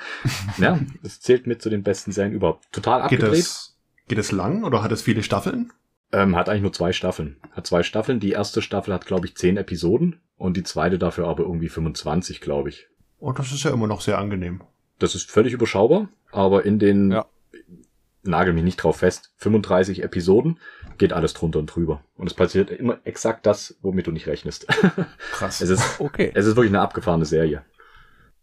ja, 0.58 0.78
es 1.02 1.20
zählt 1.20 1.46
mit 1.46 1.62
zu 1.62 1.70
den 1.70 1.82
besten 1.82 2.12
Serien 2.12 2.34
überhaupt. 2.34 2.70
Total 2.72 3.08
Geht 3.08 3.20
abgedreht. 3.20 3.40
es, 3.40 3.76
geht 4.08 4.18
es 4.18 4.32
lang 4.32 4.64
oder 4.64 4.82
hat 4.82 4.92
es 4.92 5.02
viele 5.02 5.22
Staffeln? 5.22 5.72
Ähm, 6.10 6.36
hat 6.36 6.48
eigentlich 6.48 6.62
nur 6.62 6.72
zwei 6.72 6.92
Staffeln. 6.92 7.36
Hat 7.52 7.66
zwei 7.66 7.82
Staffeln. 7.82 8.18
Die 8.18 8.30
erste 8.32 8.62
Staffel 8.62 8.94
hat, 8.94 9.06
glaube 9.06 9.26
ich, 9.26 9.36
zehn 9.36 9.56
Episoden 9.56 10.20
und 10.36 10.56
die 10.56 10.62
zweite 10.62 10.98
dafür 10.98 11.28
aber 11.28 11.42
irgendwie 11.42 11.68
25, 11.68 12.40
glaube 12.40 12.70
ich. 12.70 12.88
Oh, 13.20 13.32
das 13.32 13.52
ist 13.52 13.64
ja 13.64 13.72
immer 13.72 13.86
noch 13.86 14.00
sehr 14.00 14.18
angenehm. 14.18 14.62
Das 14.98 15.14
ist 15.14 15.30
völlig 15.30 15.52
überschaubar, 15.52 16.08
aber 16.32 16.64
in 16.64 16.78
den, 16.78 17.12
Ja. 17.12 17.26
Nagel 18.22 18.52
mich 18.52 18.64
nicht 18.64 18.76
drauf 18.76 18.96
fest, 18.98 19.32
35 19.36 20.02
Episoden 20.02 20.58
geht 20.98 21.12
alles 21.12 21.34
drunter 21.34 21.58
und 21.60 21.66
drüber. 21.66 22.02
Und 22.16 22.26
es 22.26 22.34
passiert 22.34 22.70
immer 22.70 22.98
exakt 23.04 23.46
das, 23.46 23.76
womit 23.82 24.06
du 24.06 24.12
nicht 24.12 24.26
rechnest. 24.26 24.66
Krass. 25.32 25.60
es 25.60 25.70
ist, 25.70 26.00
Okay. 26.00 26.32
es 26.34 26.44
ist 26.46 26.56
wirklich 26.56 26.72
eine 26.72 26.80
abgefahrene 26.80 27.24
Serie. 27.24 27.64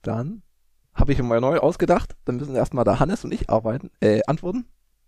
Dann 0.02 0.42
habe 0.94 1.12
ich 1.12 1.18
mir 1.18 1.26
mal 1.26 1.42
neu 1.42 1.58
ausgedacht. 1.60 2.16
Dann 2.26 2.38
müssen 2.38 2.56
erstmal 2.56 2.86
da 2.86 3.00
Hannes 3.00 3.24
und 3.26 3.34
ich 3.34 3.50
arbeiten, 3.50 3.92
äh, 4.00 4.22
antworten. 4.28 4.66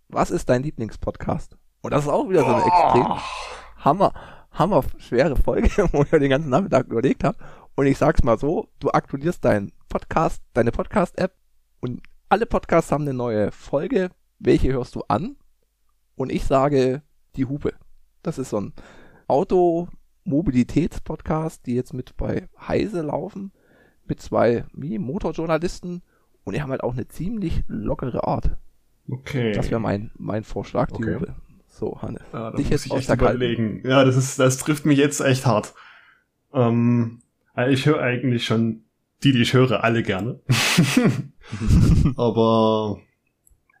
Was 0.08 0.30
ist 0.30 0.48
dein 0.48 0.62
Lieblingspodcast? 0.62 1.56
Und 1.80 1.92
das 1.92 2.04
ist 2.04 2.10
auch 2.10 2.28
wieder 2.28 2.40
so 2.40 2.46
eine 2.46 2.64
extrem 2.64 3.06
Oh. 3.06 3.18
hammer, 3.78 4.12
hammer 4.52 4.82
schwere 4.98 5.36
Folge, 5.36 5.70
wo 5.92 6.02
ich 6.02 6.10
den 6.10 6.28
ganzen 6.30 6.50
Nachmittag 6.50 6.86
überlegt 6.88 7.24
habe. 7.24 7.38
Und 7.74 7.86
ich 7.86 7.96
sag's 7.96 8.22
mal 8.24 8.38
so, 8.38 8.68
du 8.80 8.90
aktualisierst 8.90 9.44
deinen 9.44 9.72
Podcast, 9.88 10.42
deine 10.52 10.72
Podcast-App 10.72 11.32
und 11.80 12.02
alle 12.28 12.44
Podcasts 12.46 12.90
haben 12.92 13.02
eine 13.04 13.14
neue 13.14 13.52
Folge. 13.52 14.10
Welche 14.38 14.72
hörst 14.72 14.94
du 14.94 15.02
an? 15.08 15.36
Und 16.14 16.30
ich 16.30 16.44
sage 16.44 17.02
die 17.36 17.46
Hupe. 17.46 17.72
Das 18.22 18.38
ist 18.38 18.50
so 18.50 18.60
ein 18.60 18.72
Automobilitäts-Podcast, 19.26 21.66
die 21.66 21.74
jetzt 21.74 21.94
mit 21.94 22.16
bei 22.16 22.48
Heise 22.60 23.02
laufen, 23.02 23.52
mit 24.04 24.20
zwei 24.20 24.64
wie 24.72 24.98
Motorjournalisten 24.98 26.02
und 26.44 26.54
die 26.54 26.62
haben 26.62 26.70
halt 26.70 26.82
auch 26.82 26.94
eine 26.94 27.08
ziemlich 27.08 27.62
lockere 27.66 28.26
Art. 28.26 28.56
Okay. 29.10 29.52
Das 29.52 29.70
wäre 29.70 29.80
mein, 29.80 30.10
mein 30.16 30.44
Vorschlag, 30.44 30.88
die 30.88 31.02
Okay. 31.04 31.14
Hupe. 31.16 31.34
So, 31.66 32.00
Hannes. 32.02 32.22
Ja, 32.32 32.50
da 32.50 32.56
Dich 32.56 32.70
muss 32.70 32.72
jetzt 32.84 32.86
ich 32.86 32.94
echt 32.94 33.10
überlegen. 33.10 33.82
Ja, 33.84 34.04
das 34.04 34.16
ist, 34.16 34.38
das 34.38 34.56
trifft 34.58 34.86
mich 34.86 34.98
jetzt 34.98 35.20
echt 35.20 35.46
hart. 35.46 35.74
Ähm, 36.52 37.22
also 37.54 37.72
ich 37.72 37.86
höre 37.86 38.00
eigentlich 38.00 38.44
schon 38.44 38.84
die, 39.22 39.32
die 39.32 39.42
ich 39.42 39.52
höre, 39.52 39.84
alle 39.84 40.02
gerne. 40.02 40.40
Aber 42.16 42.98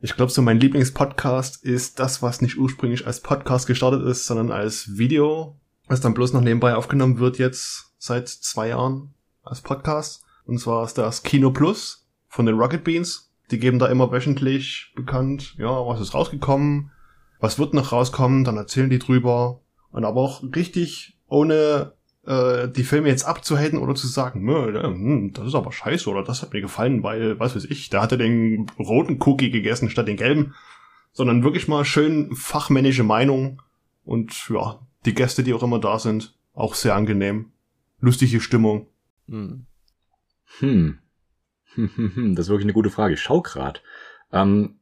ich 0.00 0.14
glaube, 0.14 0.30
so 0.30 0.42
mein 0.42 0.60
Lieblingspodcast 0.60 1.64
ist 1.64 1.98
das, 1.98 2.22
was 2.22 2.40
nicht 2.40 2.56
ursprünglich 2.56 3.06
als 3.06 3.20
Podcast 3.20 3.66
gestartet 3.66 4.04
ist, 4.06 4.26
sondern 4.26 4.52
als 4.52 4.96
Video, 4.96 5.58
was 5.88 6.00
dann 6.00 6.14
bloß 6.14 6.32
noch 6.32 6.40
nebenbei 6.40 6.74
aufgenommen 6.76 7.18
wird 7.18 7.38
jetzt 7.38 7.94
seit 7.98 8.28
zwei 8.28 8.68
Jahren 8.68 9.14
als 9.42 9.60
Podcast. 9.60 10.22
Und 10.44 10.58
zwar 10.58 10.84
ist 10.84 10.98
das 10.98 11.24
Kino 11.24 11.50
Plus 11.50 12.06
von 12.28 12.46
den 12.46 12.56
Rocket 12.56 12.84
Beans. 12.84 13.32
Die 13.50 13.58
geben 13.58 13.78
da 13.78 13.86
immer 13.86 14.12
wöchentlich 14.12 14.92
bekannt, 14.94 15.54
ja, 15.58 15.86
was 15.86 16.00
ist 16.00 16.14
rausgekommen, 16.14 16.92
was 17.40 17.58
wird 17.58 17.74
noch 17.74 17.92
rauskommen, 17.92 18.44
dann 18.44 18.56
erzählen 18.56 18.90
die 18.90 18.98
drüber. 18.98 19.62
Und 19.90 20.04
aber 20.04 20.20
auch 20.20 20.42
richtig 20.54 21.18
ohne 21.26 21.94
äh, 22.26 22.68
die 22.68 22.84
Filme 22.84 23.08
jetzt 23.08 23.24
abzuhaten 23.24 23.78
oder 23.78 23.94
zu 23.94 24.06
sagen, 24.06 24.44
"Nö, 24.44 24.74
ja, 24.74 24.82
hm, 24.84 25.32
das 25.32 25.48
ist 25.48 25.54
aber 25.54 25.72
scheiße 25.72 26.08
oder 26.10 26.22
das 26.22 26.42
hat 26.42 26.52
mir 26.52 26.60
gefallen, 26.60 27.02
weil, 27.02 27.38
was 27.38 27.56
weiß 27.56 27.64
ich, 27.64 27.90
der 27.90 28.02
hatte 28.02 28.18
den 28.18 28.66
roten 28.78 29.20
Cookie 29.22 29.50
gegessen 29.50 29.90
statt 29.90 30.08
den 30.08 30.16
gelben. 30.16 30.54
Sondern 31.12 31.42
wirklich 31.42 31.68
mal 31.68 31.84
schön 31.84 32.34
fachmännische 32.36 33.02
Meinung 33.02 33.62
und 34.04 34.48
ja, 34.50 34.80
die 35.04 35.14
Gäste, 35.14 35.42
die 35.42 35.54
auch 35.54 35.62
immer 35.62 35.80
da 35.80 35.98
sind, 35.98 36.36
auch 36.54 36.74
sehr 36.74 36.94
angenehm. 36.94 37.52
Lustige 38.00 38.40
Stimmung. 38.40 38.86
Hm, 39.28 39.66
hm. 40.58 40.98
Das 42.34 42.46
ist 42.46 42.48
wirklich 42.48 42.64
eine 42.64 42.72
gute 42.72 42.90
Frage. 42.90 43.14
Ich 43.14 43.20
schau 43.20 43.40
grad. 43.42 43.82
Ähm, 44.32 44.78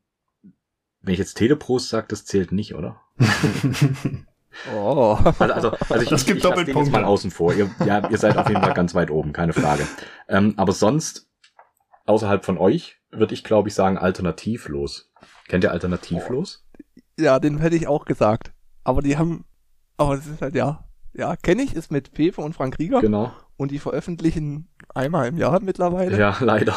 wenn 1.03 1.12
ich 1.12 1.18
jetzt 1.18 1.35
Teleprost 1.35 1.88
sage, 1.88 2.07
das 2.09 2.25
zählt 2.25 2.53
nicht, 2.53 2.75
oder? 2.75 3.01
Oh. 4.75 5.19
Also, 5.38 5.53
also, 5.55 5.71
also 5.71 6.03
ich, 6.03 6.09
Das 6.09 6.09
gibt 6.09 6.11
ich, 6.11 6.19
ich 6.19 6.25
den 6.27 6.35
jetzt 6.37 6.45
Doppelpunkte. 6.45 6.90
mal 6.92 7.05
außen 7.05 7.31
vor. 7.31 7.53
Ihr, 7.55 7.71
ja, 7.85 8.09
ihr 8.09 8.19
seid 8.19 8.37
auf 8.37 8.49
jeden 8.49 8.62
Fall 8.62 8.75
ganz 8.75 8.95
weit 8.95 9.11
oben, 9.11 9.33
keine 9.33 9.53
Frage. 9.53 9.87
Ähm, 10.29 10.55
aber 10.57 10.73
sonst, 10.73 11.29
außerhalb 12.07 12.45
von 12.45 12.59
euch, 12.59 12.97
würde 13.11 13.35
ich, 13.35 13.45
glaube 13.45 13.69
ich, 13.69 13.75
sagen, 13.75 13.99
alternativlos. 13.99 15.11
Kennt 15.49 15.64
ihr 15.64 15.71
alternativlos? 15.73 16.64
Ja, 17.19 17.38
den 17.38 17.59
hätte 17.59 17.77
ich 17.77 17.87
auch 17.87 18.05
gesagt. 18.05 18.53
Aber 18.85 19.03
die 19.03 19.16
haben, 19.16 19.45
aber 19.97 20.14
es 20.14 20.27
ist 20.27 20.42
halt 20.42 20.55
ja, 20.55 20.85
ja, 21.14 21.35
kenne 21.37 21.62
ich, 21.62 21.75
ist 21.75 21.90
mit 21.90 22.09
Fefe 22.09 22.40
und 22.42 22.55
Frank 22.55 22.79
Rieger 22.79 23.01
Genau. 23.01 23.33
und 23.57 23.71
die 23.71 23.79
veröffentlichen 23.79 24.69
einmal 24.95 25.29
im 25.29 25.37
Jahr 25.38 25.61
mittlerweile. 25.61 26.19
Ja, 26.19 26.37
leider. 26.40 26.77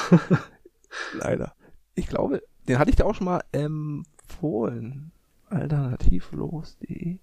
Leider. 1.13 1.54
Ich 1.96 2.08
glaube, 2.08 2.42
den 2.68 2.80
hatte 2.80 2.89
ich 2.89 2.96
dir 2.96 3.06
auch 3.06 3.13
schon 3.15 3.26
mal 3.26 3.42
empfohlen. 3.52 5.12
Alternativlos.de. 5.50 7.18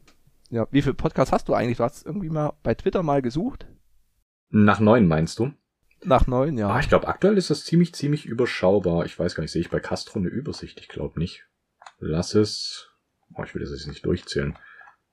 Ja, 0.50 0.66
wie 0.70 0.82
viel 0.82 0.94
Podcasts 0.94 1.32
hast 1.32 1.48
du 1.48 1.54
eigentlich? 1.54 1.78
Du 1.78 1.84
hast 1.84 2.06
irgendwie 2.06 2.30
mal 2.30 2.52
bei 2.62 2.74
Twitter 2.74 3.02
mal 3.02 3.22
gesucht. 3.22 3.66
Nach 4.50 4.78
neun 4.80 5.08
meinst 5.08 5.38
du? 5.38 5.52
Nach 6.04 6.26
neun, 6.26 6.56
ja. 6.56 6.68
Ah, 6.68 6.78
ich 6.80 6.88
glaube, 6.88 7.08
aktuell 7.08 7.36
ist 7.36 7.50
das 7.50 7.64
ziemlich, 7.64 7.94
ziemlich 7.94 8.26
überschaubar. 8.26 9.04
Ich 9.06 9.18
weiß 9.18 9.34
gar 9.34 9.42
nicht, 9.42 9.50
sehe 9.50 9.62
ich 9.62 9.70
bei 9.70 9.80
Castro 9.80 10.18
eine 10.18 10.28
Übersicht? 10.28 10.78
Ich 10.80 10.88
glaube 10.88 11.18
nicht. 11.18 11.46
Lass 11.98 12.34
es. 12.34 12.90
Oh, 13.34 13.42
ich 13.42 13.54
will 13.54 13.62
das 13.62 13.70
jetzt 13.70 13.86
nicht 13.88 14.04
durchzählen. 14.04 14.56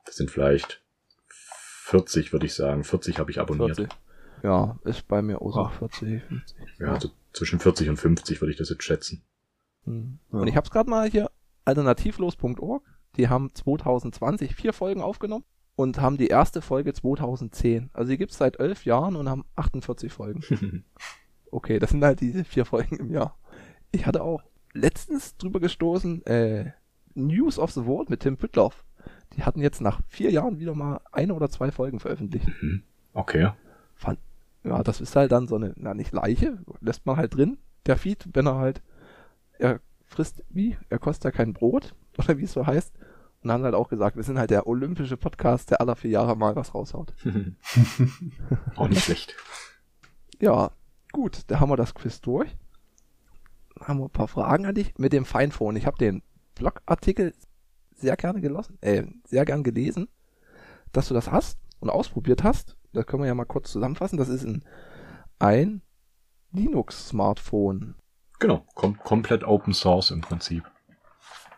Das 0.06 0.18
sind 0.18 0.30
vielleicht 0.30 0.84
40, 1.30 2.32
würde 2.34 2.46
ich 2.46 2.54
sagen. 2.54 2.84
40 2.84 3.18
habe 3.18 3.32
ich 3.32 3.40
abonniert. 3.40 3.78
40. 3.78 3.98
Ja, 4.44 4.78
ist 4.84 5.08
bei 5.08 5.22
mir 5.22 5.42
auch 5.42 5.54
so 5.54 5.62
Ah. 5.62 5.70
40, 5.70 6.22
50. 6.24 6.58
Ja, 6.80 6.94
also 6.94 7.10
zwischen 7.32 7.60
40 7.60 7.90
und 7.90 7.98
50 7.98 8.42
würde 8.42 8.52
ich 8.52 8.58
das 8.58 8.70
jetzt 8.70 8.84
schätzen. 8.84 9.24
Hm. 9.86 10.20
Ja. 10.32 10.40
Und 10.40 10.48
ich 10.48 10.56
habe 10.56 10.66
es 10.66 10.72
gerade 10.72 10.90
mal 10.90 11.10
hier, 11.10 11.32
alternativlos.org. 11.66 12.84
Die 13.16 13.30
haben 13.30 13.54
2020 13.54 14.56
vier 14.56 14.74
Folgen 14.74 15.02
aufgenommen 15.02 15.46
und 15.76 16.00
haben 16.02 16.18
die 16.18 16.28
erste 16.28 16.62
Folge 16.62 16.94
2010. 16.94 17.90
Also 17.94 18.12
die 18.12 18.18
gibt's 18.18 18.38
seit 18.38 18.60
elf 18.60 18.86
Jahren 18.86 19.16
und 19.16 19.30
haben 19.30 19.46
48 19.56 20.12
Folgen. 20.12 20.84
Okay, 21.54 21.78
das 21.78 21.92
sind 21.92 22.04
halt 22.04 22.20
diese 22.20 22.44
vier 22.46 22.66
Folgen 22.66 22.98
im 22.98 23.12
Jahr. 23.12 23.38
Ich 23.92 24.08
hatte 24.08 24.24
auch 24.24 24.42
letztens 24.74 25.38
drüber 25.38 25.60
gestoßen, 25.60 26.26
äh, 26.26 26.72
News 27.14 27.60
of 27.60 27.70
the 27.72 27.86
World 27.86 28.10
mit 28.10 28.22
Tim 28.22 28.38
Püttloff. 28.38 28.84
Die 29.34 29.44
hatten 29.44 29.62
jetzt 29.62 29.80
nach 29.80 30.02
vier 30.08 30.32
Jahren 30.32 30.58
wieder 30.58 30.74
mal 30.74 31.02
eine 31.12 31.36
oder 31.36 31.52
zwei 31.52 31.70
Folgen 31.70 32.00
veröffentlicht. 32.00 32.48
okay. 33.14 33.52
Fand, 33.94 34.18
ja, 34.64 34.82
das 34.82 35.00
ist 35.00 35.16
halt 35.16 35.32
dann 35.32 35.48
so 35.48 35.56
eine, 35.56 35.74
na 35.76 35.94
nicht 35.94 36.12
Leiche, 36.12 36.58
lässt 36.82 37.06
man 37.06 37.18
halt 37.18 37.36
drin, 37.36 37.60
der 37.86 37.98
Feed, 37.98 38.28
wenn 38.34 38.48
er 38.48 38.56
halt, 38.56 38.82
er 39.60 39.80
frisst, 40.06 40.44
wie? 40.50 40.76
Er 40.90 40.98
kostet 40.98 41.26
ja 41.26 41.32
kein 41.32 41.54
Brot, 41.54 41.94
oder 42.18 42.38
wie 42.38 42.44
es 42.44 42.54
so 42.54 42.66
heißt. 42.66 42.94
Und 43.44 43.52
haben 43.52 43.64
halt 43.64 43.76
auch 43.76 43.90
gesagt, 43.90 44.16
wir 44.16 44.24
sind 44.24 44.40
halt 44.40 44.52
der 44.52 44.68
olympische 44.68 45.18
Podcast, 45.18 45.70
der 45.70 45.82
aller 45.82 45.98
vier 45.98 46.12
Jahre 46.12 46.38
mal 46.38 46.56
was 46.56 46.74
raushaut. 46.74 47.14
Auch 48.78 48.88
nicht 48.88 49.04
schlecht. 49.04 49.36
Ja, 50.40 50.72
gut, 51.12 51.42
da 51.48 51.60
haben 51.60 51.70
wir 51.70 51.76
das 51.76 51.94
Quiz 51.94 52.22
durch. 52.22 52.56
Haben 53.82 54.00
wir 54.00 54.06
ein 54.06 54.12
paar 54.12 54.30
Fragen 54.30 54.66
an 54.66 54.76
dich 54.76 54.94
mit 54.98 55.12
dem 55.12 55.26
Feinphone. 55.26 55.76
Ich 55.76 55.86
habe 55.86 55.98
den 55.98 56.24
Blogartikel 56.56 57.34
sehr 57.96 58.16
gerne 58.16 58.40
gelassen, 58.40 58.78
äh, 58.82 59.04
sehr 59.26 59.46
gern 59.46 59.64
gelesen, 59.64 60.08
dass 60.92 61.10
du 61.10 61.14
das 61.14 61.32
hast 61.32 61.60
und 61.80 61.90
ausprobiert 61.90 62.44
hast. 62.44 62.78
Das 62.94 63.06
können 63.06 63.24
wir 63.24 63.28
ja 63.28 63.36
mal 63.36 63.46
kurz 63.46 63.72
zusammenfassen. 63.72 64.18
Das 64.18 64.30
ist 64.30 64.46
ein, 64.46 64.64
ein 65.40 65.82
Linux-Smartphone. 66.52 67.96
Genau, 68.40 68.66
kom 68.76 68.98
komplett 69.00 69.44
Open 69.44 69.74
Source 69.74 70.12
im 70.12 70.22
Prinzip. 70.22 70.64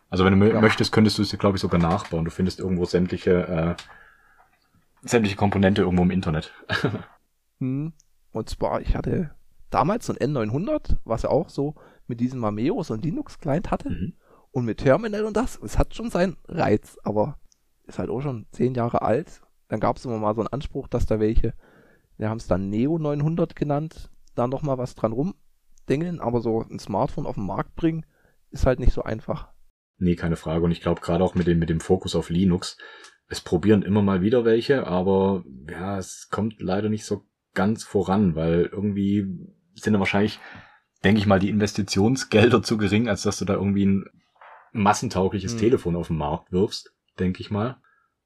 Also 0.10 0.24
wenn 0.26 0.40
du 0.40 0.48
Ja. 0.48 0.62
möchtest, 0.62 0.92
könntest 0.92 1.18
du 1.18 1.22
es 1.24 1.30
dir, 1.30 1.38
glaube 1.38 1.58
ich, 1.58 1.62
sogar 1.62 1.80
nachbauen. 1.80 2.26
Du 2.26 2.32
findest 2.32 2.60
irgendwo 2.60 2.86
sämtliche, 2.86 3.48
äh, 3.48 3.76
sämtliche 5.02 5.36
Komponente 5.36 5.82
irgendwo 5.82 6.04
im 6.04 6.12
Internet. 6.12 6.54
Hm. 7.60 7.94
Und 8.34 8.50
zwar, 8.50 8.82
ich 8.82 8.98
hatte 8.98 9.32
damals 9.70 10.06
so 10.08 10.14
ein 10.14 10.20
N900, 10.36 10.98
was 11.06 11.22
ja 11.22 11.30
auch 11.30 11.48
so 11.48 11.76
mit 12.06 12.20
diesem 12.20 12.42
Mameo 12.42 12.84
so 12.84 12.94
ein 12.94 13.02
Linux-Client 13.02 13.72
hatte. 13.72 13.90
Mhm. 13.90 14.14
Und 14.52 14.66
mit 14.66 14.80
Terminal 14.80 15.24
und 15.24 15.38
das, 15.38 15.58
es 15.64 15.78
hat 15.78 15.96
schon 15.96 16.10
seinen 16.10 16.36
Reiz, 16.50 16.98
aber 17.04 17.40
ist 17.86 17.98
halt 17.98 18.10
auch 18.10 18.20
schon 18.22 18.46
zehn 18.52 18.74
Jahre 18.76 19.02
alt. 19.04 19.42
Dann 19.70 19.80
gab 19.80 19.96
es 19.96 20.04
immer 20.06 20.18
mal 20.18 20.36
so 20.36 20.42
einen 20.42 20.52
Anspruch, 20.52 20.90
dass 20.90 21.06
da 21.06 21.20
welche, 21.22 21.54
wir 22.18 22.30
haben 22.30 22.38
es 22.38 22.48
dann 22.48 22.70
Neo 22.70 22.98
900 22.98 23.56
genannt, 23.56 24.10
da 24.36 24.48
noch 24.48 24.62
mal 24.62 24.78
was 24.78 24.96
dran 24.96 25.14
rumdengeln, 25.14 26.20
aber 26.20 26.42
so 26.42 26.62
ein 26.62 26.80
Smartphone 26.80 27.26
auf 27.26 27.36
den 27.36 27.46
Markt 27.46 27.76
bringen, 27.76 28.06
ist 28.52 28.66
halt 28.66 28.80
nicht 28.80 28.92
so 28.94 29.04
einfach. 29.04 29.48
Nee, 29.98 30.16
keine 30.16 30.36
Frage. 30.36 30.64
Und 30.66 30.72
ich 30.72 30.82
glaube 30.82 31.02
gerade 31.02 31.24
auch 31.24 31.36
mit 31.36 31.48
dem, 31.48 31.60
mit 31.60 31.70
dem 31.70 31.80
Fokus 31.80 32.16
auf 32.16 32.30
Linux, 32.30 32.78
es 33.28 33.42
probieren 33.42 33.82
immer 33.82 34.02
mal 34.02 34.22
wieder 34.22 34.46
welche, 34.46 34.86
aber 34.86 35.44
ja, 35.70 35.98
es 35.98 36.30
kommt 36.30 36.56
leider 36.60 36.90
nicht 36.90 37.06
so 37.06 37.26
ganz 37.54 37.84
voran, 37.84 38.36
weil 38.36 38.70
irgendwie 38.72 39.26
sind 39.74 39.94
da 39.94 40.00
wahrscheinlich, 40.00 40.40
denke 41.04 41.20
ich 41.20 41.26
mal, 41.26 41.40
die 41.40 41.50
Investitionsgelder 41.50 42.62
zu 42.62 42.78
gering, 42.78 43.10
als 43.10 43.24
dass 43.24 43.40
du 43.40 43.46
da 43.46 43.54
irgendwie 43.54 43.86
ein 43.86 44.06
massentaugliches 44.74 45.54
hm. 45.54 45.60
Telefon 45.60 45.96
auf 45.96 46.08
den 46.08 46.18
Markt 46.18 46.52
wirfst, 46.52 46.94
denke 47.20 47.42
ich 47.42 47.50
mal. 47.50 47.78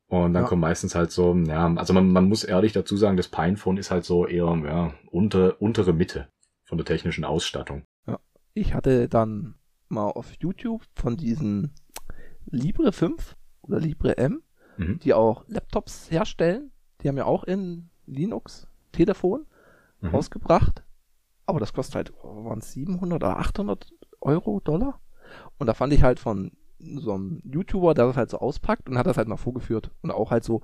Und 0.07 0.33
dann 0.33 0.43
ja. 0.43 0.49
kommt 0.49 0.61
meistens 0.61 0.95
halt 0.95 1.11
so, 1.11 1.35
ja, 1.35 1.71
also 1.75 1.93
man, 1.93 2.11
man 2.11 2.27
muss 2.27 2.43
ehrlich 2.43 2.73
dazu 2.73 2.97
sagen, 2.97 3.15
das 3.15 3.27
Pinephone 3.27 3.77
ist 3.77 3.91
halt 3.91 4.05
so 4.05 4.25
eher, 4.25 4.59
ja, 4.65 4.93
unter, 5.11 5.61
untere 5.61 5.93
Mitte 5.93 6.29
von 6.63 6.79
der 6.79 6.85
technischen 6.85 7.23
Ausstattung. 7.23 7.85
Ja. 8.07 8.19
Ich 8.55 8.73
hatte 8.73 9.07
dann 9.07 9.58
mal 9.89 10.09
auf 10.09 10.33
YouTube 10.39 10.83
von 10.95 11.17
diesen 11.17 11.73
Libre 12.45 12.91
5 12.91 13.35
oder 13.61 13.79
Libre 13.79 14.17
M, 14.17 14.41
mhm. 14.77 14.99
die 14.99 15.13
auch 15.13 15.43
Laptops 15.47 16.09
herstellen. 16.11 16.71
Die 17.01 17.07
haben 17.07 17.17
ja 17.17 17.25
auch 17.25 17.43
in 17.43 17.89
Linux 18.05 18.67
Telefon 18.91 19.45
mhm. 20.01 20.09
rausgebracht. 20.09 20.83
Aber 21.45 21.59
das 21.59 21.73
kostet 21.73 21.95
halt, 21.95 22.13
oh, 22.21 22.45
waren 22.45 22.59
es 22.59 22.73
700 22.73 23.15
oder 23.15 23.37
800 23.37 23.91
Euro, 24.21 24.59
Dollar? 24.59 25.01
Und 25.57 25.67
da 25.67 25.73
fand 25.73 25.93
ich 25.93 26.03
halt 26.03 26.19
von 26.19 26.51
so 26.79 27.13
einem 27.13 27.41
YouTuber, 27.43 27.93
der 27.93 28.07
das 28.07 28.17
halt 28.17 28.29
so 28.29 28.39
auspackt 28.39 28.89
und 28.89 28.97
hat 28.97 29.07
das 29.07 29.17
halt 29.17 29.27
mal 29.27 29.37
vorgeführt. 29.37 29.91
Und 30.01 30.11
auch 30.11 30.31
halt 30.31 30.43
so, 30.43 30.61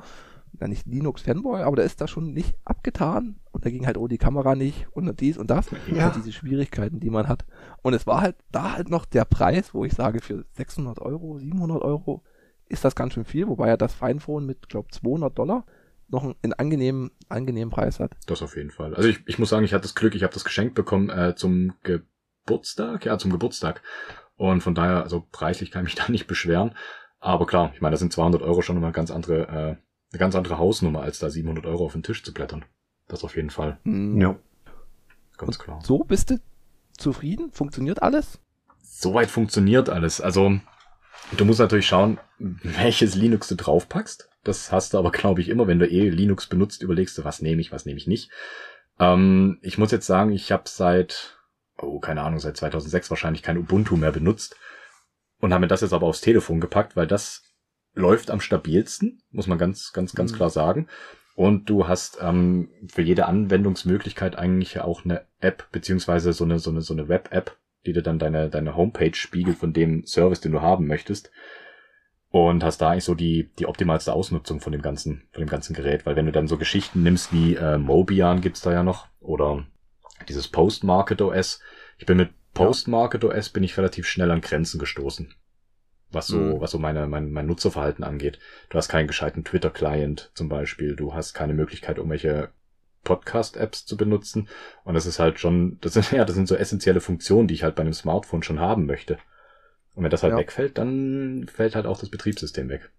ja 0.62 0.68
nicht 0.68 0.88
Linux-Fanboy, 0.88 1.62
aber 1.62 1.76
der 1.76 1.86
ist 1.86 2.02
da 2.02 2.08
schon 2.08 2.34
nicht 2.34 2.56
abgetan. 2.66 3.40
Und 3.52 3.66
da 3.66 3.70
ging 3.70 3.86
halt, 3.86 3.98
oh, 3.98 4.08
die 4.08 4.18
Kamera 4.18 4.56
nicht 4.56 4.88
und 4.92 5.20
dies 5.20 5.38
und 5.38 5.50
das. 5.50 5.68
Ja. 5.88 6.04
Halt 6.04 6.16
diese 6.16 6.32
Schwierigkeiten, 6.32 7.00
die 7.00 7.10
man 7.10 7.28
hat. 7.28 7.46
Und 7.82 7.94
es 7.94 8.06
war 8.08 8.22
halt 8.22 8.36
da 8.52 8.74
halt 8.74 8.90
noch 8.90 9.06
der 9.06 9.26
Preis, 9.26 9.74
wo 9.74 9.86
ich 9.86 9.94
sage, 9.94 10.22
für 10.22 10.46
600 10.54 11.00
Euro, 11.00 11.38
700 11.38 11.82
Euro 11.82 12.24
ist 12.68 12.84
das 12.84 12.96
ganz 12.96 13.14
schön 13.14 13.26
viel. 13.26 13.48
Wobei 13.48 13.70
er 13.70 13.78
das 13.78 13.94
Finephone 13.94 14.46
mit, 14.46 14.70
glaube 14.70 14.90
200 14.92 15.38
Dollar 15.38 15.66
noch 16.08 16.24
einen 16.24 16.54
angenehmen, 16.54 17.12
angenehmen 17.30 17.72
Preis 17.72 18.00
hat. 18.00 18.16
Das 18.28 18.42
auf 18.42 18.56
jeden 18.56 18.72
Fall. 18.72 18.94
Also 18.94 19.10
ich, 19.10 19.22
ich 19.26 19.40
muss 19.40 19.50
sagen, 19.50 19.66
ich 19.66 19.74
hatte 19.74 19.84
das 19.84 19.96
Glück, 19.96 20.16
ich 20.16 20.24
habe 20.24 20.34
das 20.34 20.44
geschenkt 20.44 20.76
bekommen 20.76 21.10
äh, 21.10 21.36
zum 21.36 21.74
Geburtstag, 21.84 23.06
ja, 23.06 23.18
zum 23.18 23.32
Geburtstag. 23.32 23.82
Und 24.38 24.62
von 24.62 24.76
daher, 24.76 25.04
also 25.04 25.26
preislich 25.32 25.72
kann 25.72 25.86
ich 25.86 25.96
mich 25.96 25.96
da 26.06 26.12
nicht 26.12 26.28
beschweren. 26.28 26.76
Aber 27.20 27.48
klar, 27.48 27.72
ich 27.74 27.82
meine, 27.82 27.94
das 27.94 28.02
sind 28.02 28.14
200 28.14 28.42
Euro 28.42 28.62
schon 28.62 28.78
immer 28.78 28.88
eine 28.88 28.94
ganz 28.94 29.10
andere, 29.10 29.48
äh, 29.48 29.76
eine 30.16 30.20
ganz 30.20 30.36
andere 30.36 30.58
Hausnummer, 30.58 31.02
als 31.02 31.20
da 31.20 31.30
700 31.30 31.66
Euro 31.66 31.86
auf 31.86 31.94
den 31.94 32.04
Tisch 32.04 32.24
zu 32.24 32.34
blättern. 32.34 32.66
Das 33.08 33.24
auf 33.24 33.36
jeden 33.36 33.50
Fall. 33.50 33.80
Mhm. 33.84 34.22
Ja. 34.22 34.36
Ganz 35.38 35.60
klar. 35.60 35.80
So 35.84 36.00
bist 36.00 36.30
du 36.30 36.40
zufrieden? 36.98 37.52
Funktioniert 37.52 38.02
alles? 38.02 38.40
Soweit 38.82 39.30
funktioniert 39.30 39.90
alles. 39.90 40.22
Also, 40.22 40.60
du 41.36 41.46
musst 41.46 41.60
natürlich 41.60 41.88
schauen, 41.88 42.20
welches 42.40 43.16
Linux 43.16 43.48
du 43.50 43.56
draufpackst. 43.56 44.30
Das 44.44 44.72
hast 44.72 44.94
du 44.94 44.98
aber, 44.98 45.12
glaube 45.12 45.42
ich, 45.42 45.50
immer, 45.50 45.68
wenn 45.68 45.80
du 45.80 45.90
eh 45.90 46.10
Linux 46.10 46.48
benutzt, 46.48 46.82
überlegst 46.82 47.18
du, 47.18 47.24
was 47.24 47.42
nehme 47.42 47.62
ich, 47.62 47.72
was 47.72 47.86
nehme 47.86 47.98
ich 47.98 48.08
nicht. 48.08 48.32
Ähm, 49.00 49.60
ich 49.62 49.78
muss 49.78 49.92
jetzt 49.92 50.08
sagen, 50.08 50.32
ich 50.32 50.52
habe 50.52 50.64
seit 50.68 51.36
oh, 51.78 52.00
keine 52.00 52.22
Ahnung, 52.22 52.40
seit 52.40 52.58
2006 52.58 53.10
wahrscheinlich 53.10 53.44
kein 53.44 53.58
Ubuntu 53.58 53.96
mehr 53.98 54.12
benutzt 54.12 54.56
und 55.40 55.54
haben 55.54 55.62
mir 55.62 55.68
das 55.68 55.82
jetzt 55.82 55.94
aber 55.94 56.08
aufs 56.08 56.22
Telefon 56.22 56.60
gepackt, 56.60 56.96
weil 56.96 57.08
das 57.08 57.44
läuft 57.96 58.30
am 58.30 58.42
stabilsten, 58.42 59.22
muss 59.32 59.48
man 59.48 59.58
ganz, 59.58 59.94
ganz, 59.94 60.14
ganz 60.14 60.32
mhm. 60.32 60.36
klar 60.36 60.50
sagen. 60.50 60.88
Und 61.36 61.70
du 61.70 61.88
hast 61.88 62.20
ähm, 62.22 62.70
für 62.88 63.02
jede 63.02 63.26
Anwendungsmöglichkeit 63.26 64.38
eigentlich 64.38 64.80
auch 64.80 65.04
eine 65.04 65.26
App, 65.40 65.70
beziehungsweise 65.72 66.32
so 66.32 66.46
eine, 66.46 66.60
so 66.60 66.70
eine, 66.70 66.82
so 66.82 66.94
eine 66.94 67.10
Web-App, 67.10 67.58
die 67.86 67.94
dir 67.94 68.04
dann 68.04 68.20
deine, 68.20 68.50
deine 68.50 68.76
Homepage 68.76 69.16
spiegelt 69.16 69.58
von 69.58 69.74
dem 69.74 70.06
Service, 70.06 70.40
den 70.40 70.54
du 70.54 70.62
haben 70.62 70.88
möchtest. 70.88 71.32
Und 72.30 72.64
hast 72.64 72.80
da 72.80 72.92
eigentlich 72.92 73.04
so 73.04 73.16
die, 73.16 73.52
die 73.60 73.66
optimalste 73.66 74.14
Ausnutzung 74.14 74.60
von 74.60 74.72
dem 74.72 74.82
ganzen, 74.82 75.24
von 75.32 75.42
dem 75.42 75.50
ganzen 75.50 75.74
Gerät. 75.74 76.06
Weil 76.06 76.16
wenn 76.16 76.26
du 76.26 76.32
dann 76.32 76.48
so 76.48 76.58
Geschichten 76.58 77.04
nimmst 77.04 77.32
wie 77.32 77.56
äh, 77.56 77.78
Mobian 77.78 78.42
gibt's 78.42 78.62
da 78.62 78.72
ja 78.72 78.84
noch, 78.84 79.08
oder 79.20 79.66
dieses 80.28 80.48
Post-Market 80.48 81.22
OS. 81.22 81.60
Ich 81.98 82.06
bin 82.06 82.18
mit 82.18 82.30
Post-Market 82.54 83.24
OS 83.24 83.50
bin 83.50 83.64
ich 83.64 83.78
relativ 83.78 84.08
schnell 84.08 84.32
an 84.32 84.42
Grenzen 84.42 84.80
gestoßen. 84.80 85.34
Was 86.12 86.28
so, 86.28 86.38
mhm. 86.38 86.62
was 86.62 86.72
so 86.72 86.80
meine, 86.80 87.08
mein, 87.08 87.32
mein 87.32 87.48
Nutzerverhalten 87.48 88.04
angeht. 88.04 88.40
Du 88.70 88.78
hast 88.78 88.90
keinen 88.90 89.08
gescheiten 89.08 89.44
Twitter-Client 89.44 90.32
zum 90.34 90.50
Beispiel. 90.50 90.96
Du 90.96 91.14
hast 91.14 91.34
keine 91.34 91.54
Möglichkeit, 91.54 91.98
irgendwelche 91.98 92.50
Podcast-Apps 93.04 93.86
zu 93.86 93.98
benutzen. 93.98 94.50
Und 94.84 94.94
das 94.94 95.06
ist 95.06 95.20
halt 95.20 95.40
schon, 95.40 95.78
das 95.82 95.94
sind, 95.94 96.12
ja, 96.12 96.26
das 96.26 96.36
sind 96.36 96.48
so 96.48 96.56
essentielle 96.56 97.02
Funktionen, 97.02 97.48
die 97.48 97.54
ich 97.54 97.64
halt 97.64 97.76
bei 97.76 97.82
einem 97.82 97.94
Smartphone 97.94 98.44
schon 98.44 98.60
haben 98.60 98.86
möchte. 98.86 99.18
Und 99.94 100.04
wenn 100.04 100.12
das 100.12 100.24
halt 100.24 100.34
ja. 100.34 100.40
wegfällt, 100.40 100.78
dann 100.78 101.48
fällt 101.48 101.76
halt 101.76 101.86
auch 101.86 101.98
das 101.98 102.10
Betriebssystem 102.10 102.68
weg. 102.68 102.92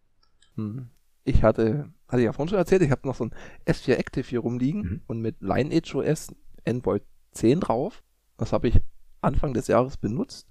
Mhm. 0.57 0.88
Ich 1.25 1.42
hatte, 1.42 1.90
hatte 2.09 2.21
ich 2.21 2.25
ja 2.25 2.33
vorhin 2.33 2.51
schon 2.51 2.59
erzählt, 2.59 2.83
ich 2.83 2.90
habe 2.90 3.07
noch 3.07 3.16
so 3.16 3.25
ein 3.25 3.35
S4 3.66 3.95
Active 3.95 4.27
hier 4.27 4.40
rumliegen 4.40 4.83
mhm. 4.83 5.01
und 5.07 5.21
mit 5.21 5.37
Lineage 5.40 5.95
OS 5.95 6.29
Android 6.64 7.03
10 7.33 7.61
drauf. 7.61 8.03
Das 8.38 8.53
habe 8.53 8.69
ich 8.69 8.81
Anfang 9.21 9.53
des 9.53 9.66
Jahres 9.66 9.97
benutzt, 9.97 10.47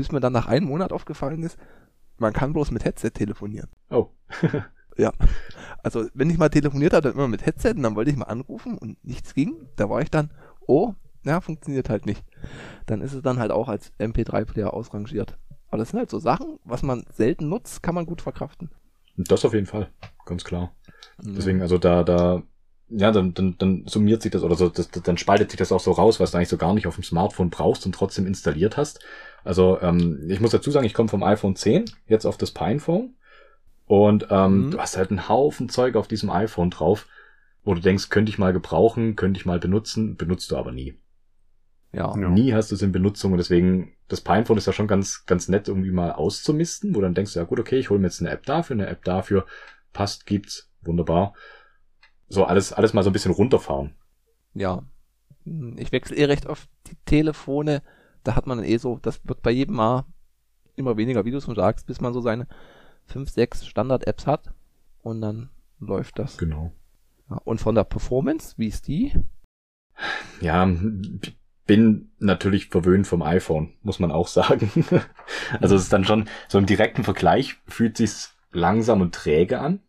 bis 0.00 0.12
mir 0.12 0.20
dann 0.20 0.32
nach 0.32 0.46
einem 0.46 0.66
Monat 0.66 0.92
aufgefallen 0.92 1.42
ist, 1.42 1.58
man 2.16 2.32
kann 2.32 2.54
bloß 2.54 2.70
mit 2.70 2.86
Headset 2.86 3.10
telefonieren. 3.10 3.68
Oh. 3.90 4.08
ja. 4.96 5.12
Also, 5.82 6.06
wenn 6.14 6.30
ich 6.30 6.38
mal 6.38 6.48
telefoniert 6.48 6.94
habe, 6.94 7.02
dann 7.02 7.12
immer 7.12 7.28
mit 7.28 7.44
Headset 7.44 7.74
und 7.76 7.82
dann 7.82 7.96
wollte 7.96 8.10
ich 8.10 8.16
mal 8.16 8.24
anrufen 8.24 8.78
und 8.78 9.02
nichts 9.04 9.34
ging. 9.34 9.68
Da 9.76 9.90
war 9.90 10.00
ich 10.00 10.10
dann, 10.10 10.30
oh, 10.66 10.94
ja, 11.22 11.42
funktioniert 11.42 11.90
halt 11.90 12.06
nicht. 12.06 12.24
Dann 12.86 13.02
ist 13.02 13.12
es 13.12 13.20
dann 13.20 13.38
halt 13.38 13.50
auch 13.50 13.68
als 13.68 13.92
MP3-Player 13.98 14.72
ausrangiert. 14.72 15.36
Aber 15.68 15.76
das 15.76 15.90
sind 15.90 15.98
halt 15.98 16.08
so 16.08 16.18
Sachen, 16.18 16.58
was 16.64 16.82
man 16.82 17.04
selten 17.12 17.50
nutzt, 17.50 17.82
kann 17.82 17.94
man 17.94 18.06
gut 18.06 18.22
verkraften. 18.22 18.70
Das 19.18 19.44
auf 19.44 19.52
jeden 19.52 19.66
Fall, 19.66 19.90
ganz 20.24 20.44
klar. 20.44 20.72
Deswegen, 21.18 21.60
also 21.60 21.76
da, 21.76 22.04
da 22.04 22.42
ja, 22.90 23.12
dann, 23.12 23.34
dann, 23.34 23.56
dann 23.58 23.84
summiert 23.86 24.22
sich 24.22 24.32
das 24.32 24.42
oder 24.42 24.56
so, 24.56 24.68
das, 24.68 24.90
dann 24.90 25.16
spaltet 25.16 25.50
sich 25.50 25.58
das 25.58 25.72
auch 25.72 25.80
so 25.80 25.92
raus, 25.92 26.18
was 26.18 26.32
du 26.32 26.36
eigentlich 26.36 26.48
so 26.48 26.56
gar 26.56 26.74
nicht 26.74 26.86
auf 26.86 26.96
dem 26.96 27.04
Smartphone 27.04 27.50
brauchst 27.50 27.86
und 27.86 27.94
trotzdem 27.94 28.26
installiert 28.26 28.76
hast. 28.76 29.00
Also 29.44 29.80
ähm, 29.80 30.26
ich 30.28 30.40
muss 30.40 30.50
dazu 30.50 30.70
sagen, 30.70 30.86
ich 30.86 30.94
komme 30.94 31.08
vom 31.08 31.22
iPhone 31.22 31.56
10 31.56 31.86
jetzt 32.06 32.26
auf 32.26 32.36
das 32.36 32.50
Pinephone 32.50 33.14
und 33.86 34.28
ähm, 34.30 34.66
mhm. 34.66 34.70
du 34.72 34.78
hast 34.78 34.96
halt 34.96 35.10
einen 35.10 35.28
Haufen 35.28 35.68
Zeug 35.68 35.96
auf 35.96 36.08
diesem 36.08 36.30
iPhone 36.30 36.70
drauf, 36.70 37.06
wo 37.64 37.74
du 37.74 37.80
denkst, 37.80 38.08
könnte 38.08 38.30
ich 38.30 38.38
mal 38.38 38.52
gebrauchen, 38.52 39.16
könnte 39.16 39.38
ich 39.38 39.46
mal 39.46 39.58
benutzen, 39.58 40.16
benutzt 40.16 40.50
du 40.50 40.56
aber 40.56 40.72
nie. 40.72 40.98
Ja. 41.92 42.16
ja. 42.16 42.28
Nie 42.28 42.52
hast 42.52 42.70
du 42.70 42.76
es 42.76 42.82
in 42.82 42.92
Benutzung 42.92 43.32
und 43.32 43.38
deswegen, 43.38 43.94
das 44.08 44.20
Pinephone 44.20 44.58
ist 44.58 44.66
ja 44.66 44.72
schon 44.72 44.86
ganz, 44.86 45.26
ganz 45.26 45.48
nett 45.48 45.68
irgendwie 45.68 45.90
mal 45.90 46.12
auszumisten, 46.12 46.94
wo 46.94 47.00
dann 47.00 47.14
denkst 47.14 47.32
du, 47.32 47.40
ja 47.40 47.44
gut, 47.44 47.58
okay, 47.58 47.78
ich 47.78 47.90
hole 47.90 47.98
mir 47.98 48.06
jetzt 48.06 48.20
eine 48.20 48.30
App 48.30 48.46
dafür, 48.46 48.74
eine 48.74 48.86
App 48.86 49.04
dafür, 49.04 49.46
passt, 49.92 50.26
gibt's, 50.26 50.70
wunderbar 50.82 51.34
so 52.30 52.44
alles, 52.44 52.72
alles 52.72 52.94
mal 52.94 53.02
so 53.02 53.10
ein 53.10 53.12
bisschen 53.12 53.32
runterfahren. 53.32 53.94
Ja. 54.54 54.82
Ich 55.76 55.92
wechsle 55.92 56.16
eh 56.16 56.24
recht 56.24 56.46
oft 56.46 56.70
die 56.86 56.96
Telefone. 57.04 57.82
Da 58.24 58.34
hat 58.34 58.46
man 58.46 58.58
dann 58.58 58.66
eh 58.66 58.76
so, 58.76 58.98
das 59.02 59.20
wird 59.26 59.42
bei 59.42 59.50
jedem 59.50 59.76
Mal 59.76 60.04
immer 60.76 60.96
weniger, 60.96 61.24
wie 61.24 61.30
du 61.30 61.40
schon 61.40 61.54
sagst, 61.54 61.86
bis 61.86 62.00
man 62.00 62.12
so 62.12 62.20
seine 62.20 62.46
fünf, 63.06 63.30
sechs 63.30 63.66
Standard-Apps 63.66 64.26
hat. 64.26 64.52
Und 65.02 65.20
dann 65.20 65.50
läuft 65.78 66.18
das. 66.18 66.36
Genau. 66.38 66.72
Ja, 67.28 67.36
und 67.44 67.60
von 67.60 67.74
der 67.74 67.84
Performance, 67.84 68.54
wie 68.58 68.68
ist 68.68 68.86
die? 68.88 69.12
Ja, 70.40 70.68
bin 71.66 72.10
natürlich 72.18 72.68
verwöhnt 72.68 73.06
vom 73.06 73.22
iPhone, 73.22 73.74
muss 73.82 73.98
man 73.98 74.10
auch 74.10 74.28
sagen. 74.28 74.70
also 75.60 75.76
es 75.76 75.82
ist 75.82 75.92
dann 75.92 76.04
schon, 76.04 76.28
so 76.48 76.58
im 76.58 76.66
direkten 76.66 77.04
Vergleich 77.04 77.56
fühlt 77.66 77.96
sich's 77.96 78.36
langsam 78.50 79.00
und 79.00 79.14
träge 79.14 79.60
an 79.60 79.80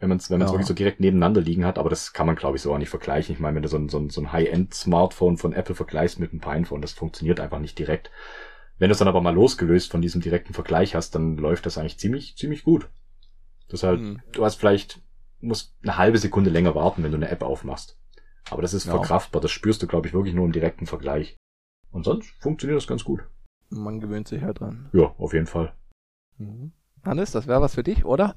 wenn 0.00 0.08
man 0.08 0.18
es 0.18 0.30
wenn 0.30 0.38
man's 0.38 0.50
ja. 0.50 0.54
wirklich 0.54 0.68
so 0.68 0.74
direkt 0.74 1.00
nebeneinander 1.00 1.40
liegen 1.40 1.64
hat, 1.64 1.78
aber 1.78 1.90
das 1.90 2.12
kann 2.12 2.26
man, 2.26 2.36
glaube 2.36 2.56
ich, 2.56 2.62
so 2.62 2.72
auch 2.72 2.78
nicht 2.78 2.88
vergleichen. 2.88 3.34
Ich 3.34 3.40
meine, 3.40 3.56
wenn 3.56 3.62
du 3.62 3.68
so 3.68 3.76
ein, 3.76 3.88
so 3.88 3.98
ein, 3.98 4.10
so 4.10 4.20
ein 4.20 4.32
High-End-Smartphone 4.32 5.36
von 5.36 5.52
Apple 5.52 5.74
vergleichst 5.74 6.20
mit 6.20 6.30
einem 6.30 6.40
Pinephone, 6.40 6.82
das 6.82 6.92
funktioniert 6.92 7.40
einfach 7.40 7.58
nicht 7.58 7.78
direkt. 7.78 8.10
Wenn 8.78 8.90
du 8.90 8.92
es 8.92 8.98
dann 8.98 9.08
aber 9.08 9.20
mal 9.20 9.34
losgelöst 9.34 9.90
von 9.90 10.00
diesem 10.00 10.20
direkten 10.20 10.54
Vergleich 10.54 10.94
hast, 10.94 11.14
dann 11.16 11.36
läuft 11.36 11.66
das 11.66 11.78
eigentlich 11.78 11.98
ziemlich, 11.98 12.36
ziemlich 12.36 12.62
gut. 12.62 12.88
Das 13.68 13.82
halt, 13.82 14.00
mhm. 14.00 14.22
du 14.32 14.44
hast 14.44 14.54
vielleicht, 14.54 15.02
musst 15.40 15.76
eine 15.82 15.98
halbe 15.98 16.18
Sekunde 16.18 16.50
länger 16.50 16.76
warten, 16.76 17.02
wenn 17.02 17.10
du 17.10 17.16
eine 17.16 17.28
App 17.28 17.42
aufmachst. 17.42 17.98
Aber 18.50 18.62
das 18.62 18.74
ist 18.74 18.86
ja. 18.86 18.92
verkraftbar, 18.92 19.42
das 19.42 19.50
spürst 19.50 19.82
du, 19.82 19.88
glaube 19.88 20.06
ich, 20.06 20.14
wirklich 20.14 20.34
nur 20.34 20.46
im 20.46 20.52
direkten 20.52 20.86
Vergleich. 20.86 21.36
Und 21.90 22.04
sonst 22.04 22.30
funktioniert 22.40 22.76
das 22.76 22.86
ganz 22.86 23.02
gut. 23.02 23.20
Man 23.68 24.00
gewöhnt 24.00 24.28
sich 24.28 24.42
halt 24.42 24.60
dran. 24.60 24.88
Ja, 24.92 25.14
auf 25.18 25.32
jeden 25.32 25.46
Fall. 25.46 25.74
Mhm. 26.38 26.72
Hannes, 27.04 27.32
das 27.32 27.46
wäre 27.46 27.60
was 27.60 27.74
für 27.74 27.82
dich, 27.82 28.04
oder? 28.04 28.36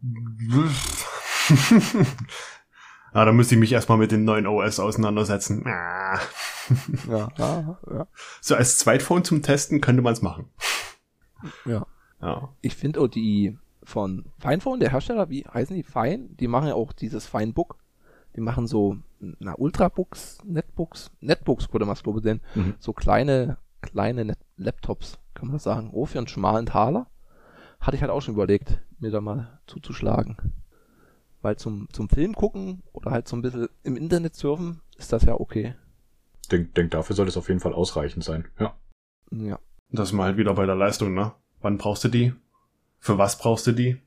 ah, 3.12 3.24
da 3.24 3.32
müsste 3.32 3.54
ich 3.54 3.60
mich 3.60 3.72
erstmal 3.72 3.98
mit 3.98 4.12
dem 4.12 4.24
neuen 4.24 4.46
OS 4.46 4.78
auseinandersetzen. 4.78 5.64
ja, 5.66 6.20
ja, 7.08 7.78
ja. 7.90 8.06
So 8.40 8.54
als 8.54 8.78
Zweitphone 8.78 9.24
zum 9.24 9.42
Testen 9.42 9.80
könnte 9.80 10.02
man 10.02 10.12
es 10.12 10.22
machen. 10.22 10.48
Ja. 11.64 11.86
ja. 12.20 12.48
Ich 12.60 12.76
finde 12.76 13.00
auch 13.00 13.08
die 13.08 13.56
von 13.82 14.26
Finephone, 14.38 14.80
der 14.80 14.90
Hersteller, 14.90 15.30
wie 15.30 15.46
heißen 15.46 15.74
die? 15.74 15.82
Fine? 15.82 16.28
Die 16.38 16.48
machen 16.48 16.68
ja 16.68 16.74
auch 16.74 16.92
dieses 16.92 17.26
Finebook. 17.26 17.76
Die 18.36 18.40
machen 18.40 18.66
so, 18.66 18.98
na, 19.18 19.54
Ultrabooks, 19.54 20.38
Netbooks, 20.44 21.10
Netbooks 21.20 21.72
würde 21.72 21.86
man 21.86 21.94
es 21.94 22.02
glaube 22.02 22.18
ich 22.18 22.24
nennen. 22.24 22.40
Mhm. 22.54 22.74
So 22.78 22.92
kleine, 22.92 23.56
kleine 23.80 24.24
Net 24.24 24.38
Laptops, 24.56 25.18
kann 25.34 25.48
man 25.48 25.54
das 25.54 25.62
sagen. 25.62 25.90
Oh, 25.92 26.06
für 26.06 26.18
einen 26.18 26.28
schmalen 26.28 26.66
Taler. 26.66 27.06
Hatte 27.80 27.96
ich 27.96 28.02
halt 28.02 28.10
auch 28.10 28.20
schon 28.20 28.34
überlegt, 28.34 28.80
mir 28.98 29.10
da 29.10 29.20
mal 29.20 29.60
zuzuschlagen. 29.66 30.36
Weil 31.40 31.56
zum, 31.56 31.88
zum 31.92 32.08
Film 32.08 32.34
gucken 32.34 32.82
oder 32.92 33.10
halt 33.10 33.28
so 33.28 33.36
ein 33.36 33.42
bisschen 33.42 33.68
im 33.84 33.96
Internet 33.96 34.34
surfen, 34.34 34.80
ist 34.96 35.12
das 35.12 35.24
ja 35.24 35.34
okay. 35.34 35.74
Denk, 36.50 36.74
denk, 36.74 36.90
dafür 36.90 37.14
soll 37.14 37.28
es 37.28 37.36
auf 37.36 37.48
jeden 37.48 37.60
Fall 37.60 37.74
ausreichend 37.74 38.24
sein. 38.24 38.48
Ja. 38.58 38.74
Ja. 39.30 39.58
Das 39.90 40.08
ist 40.08 40.12
mal 40.12 40.24
halt 40.24 40.36
wieder 40.36 40.54
bei 40.54 40.66
der 40.66 40.74
Leistung, 40.74 41.14
ne? 41.14 41.32
Wann 41.60 41.78
brauchst 41.78 42.04
du 42.04 42.08
die? 42.08 42.34
Für 42.98 43.18
was 43.18 43.38
brauchst 43.38 43.66
du 43.66 43.72
die? 43.72 44.00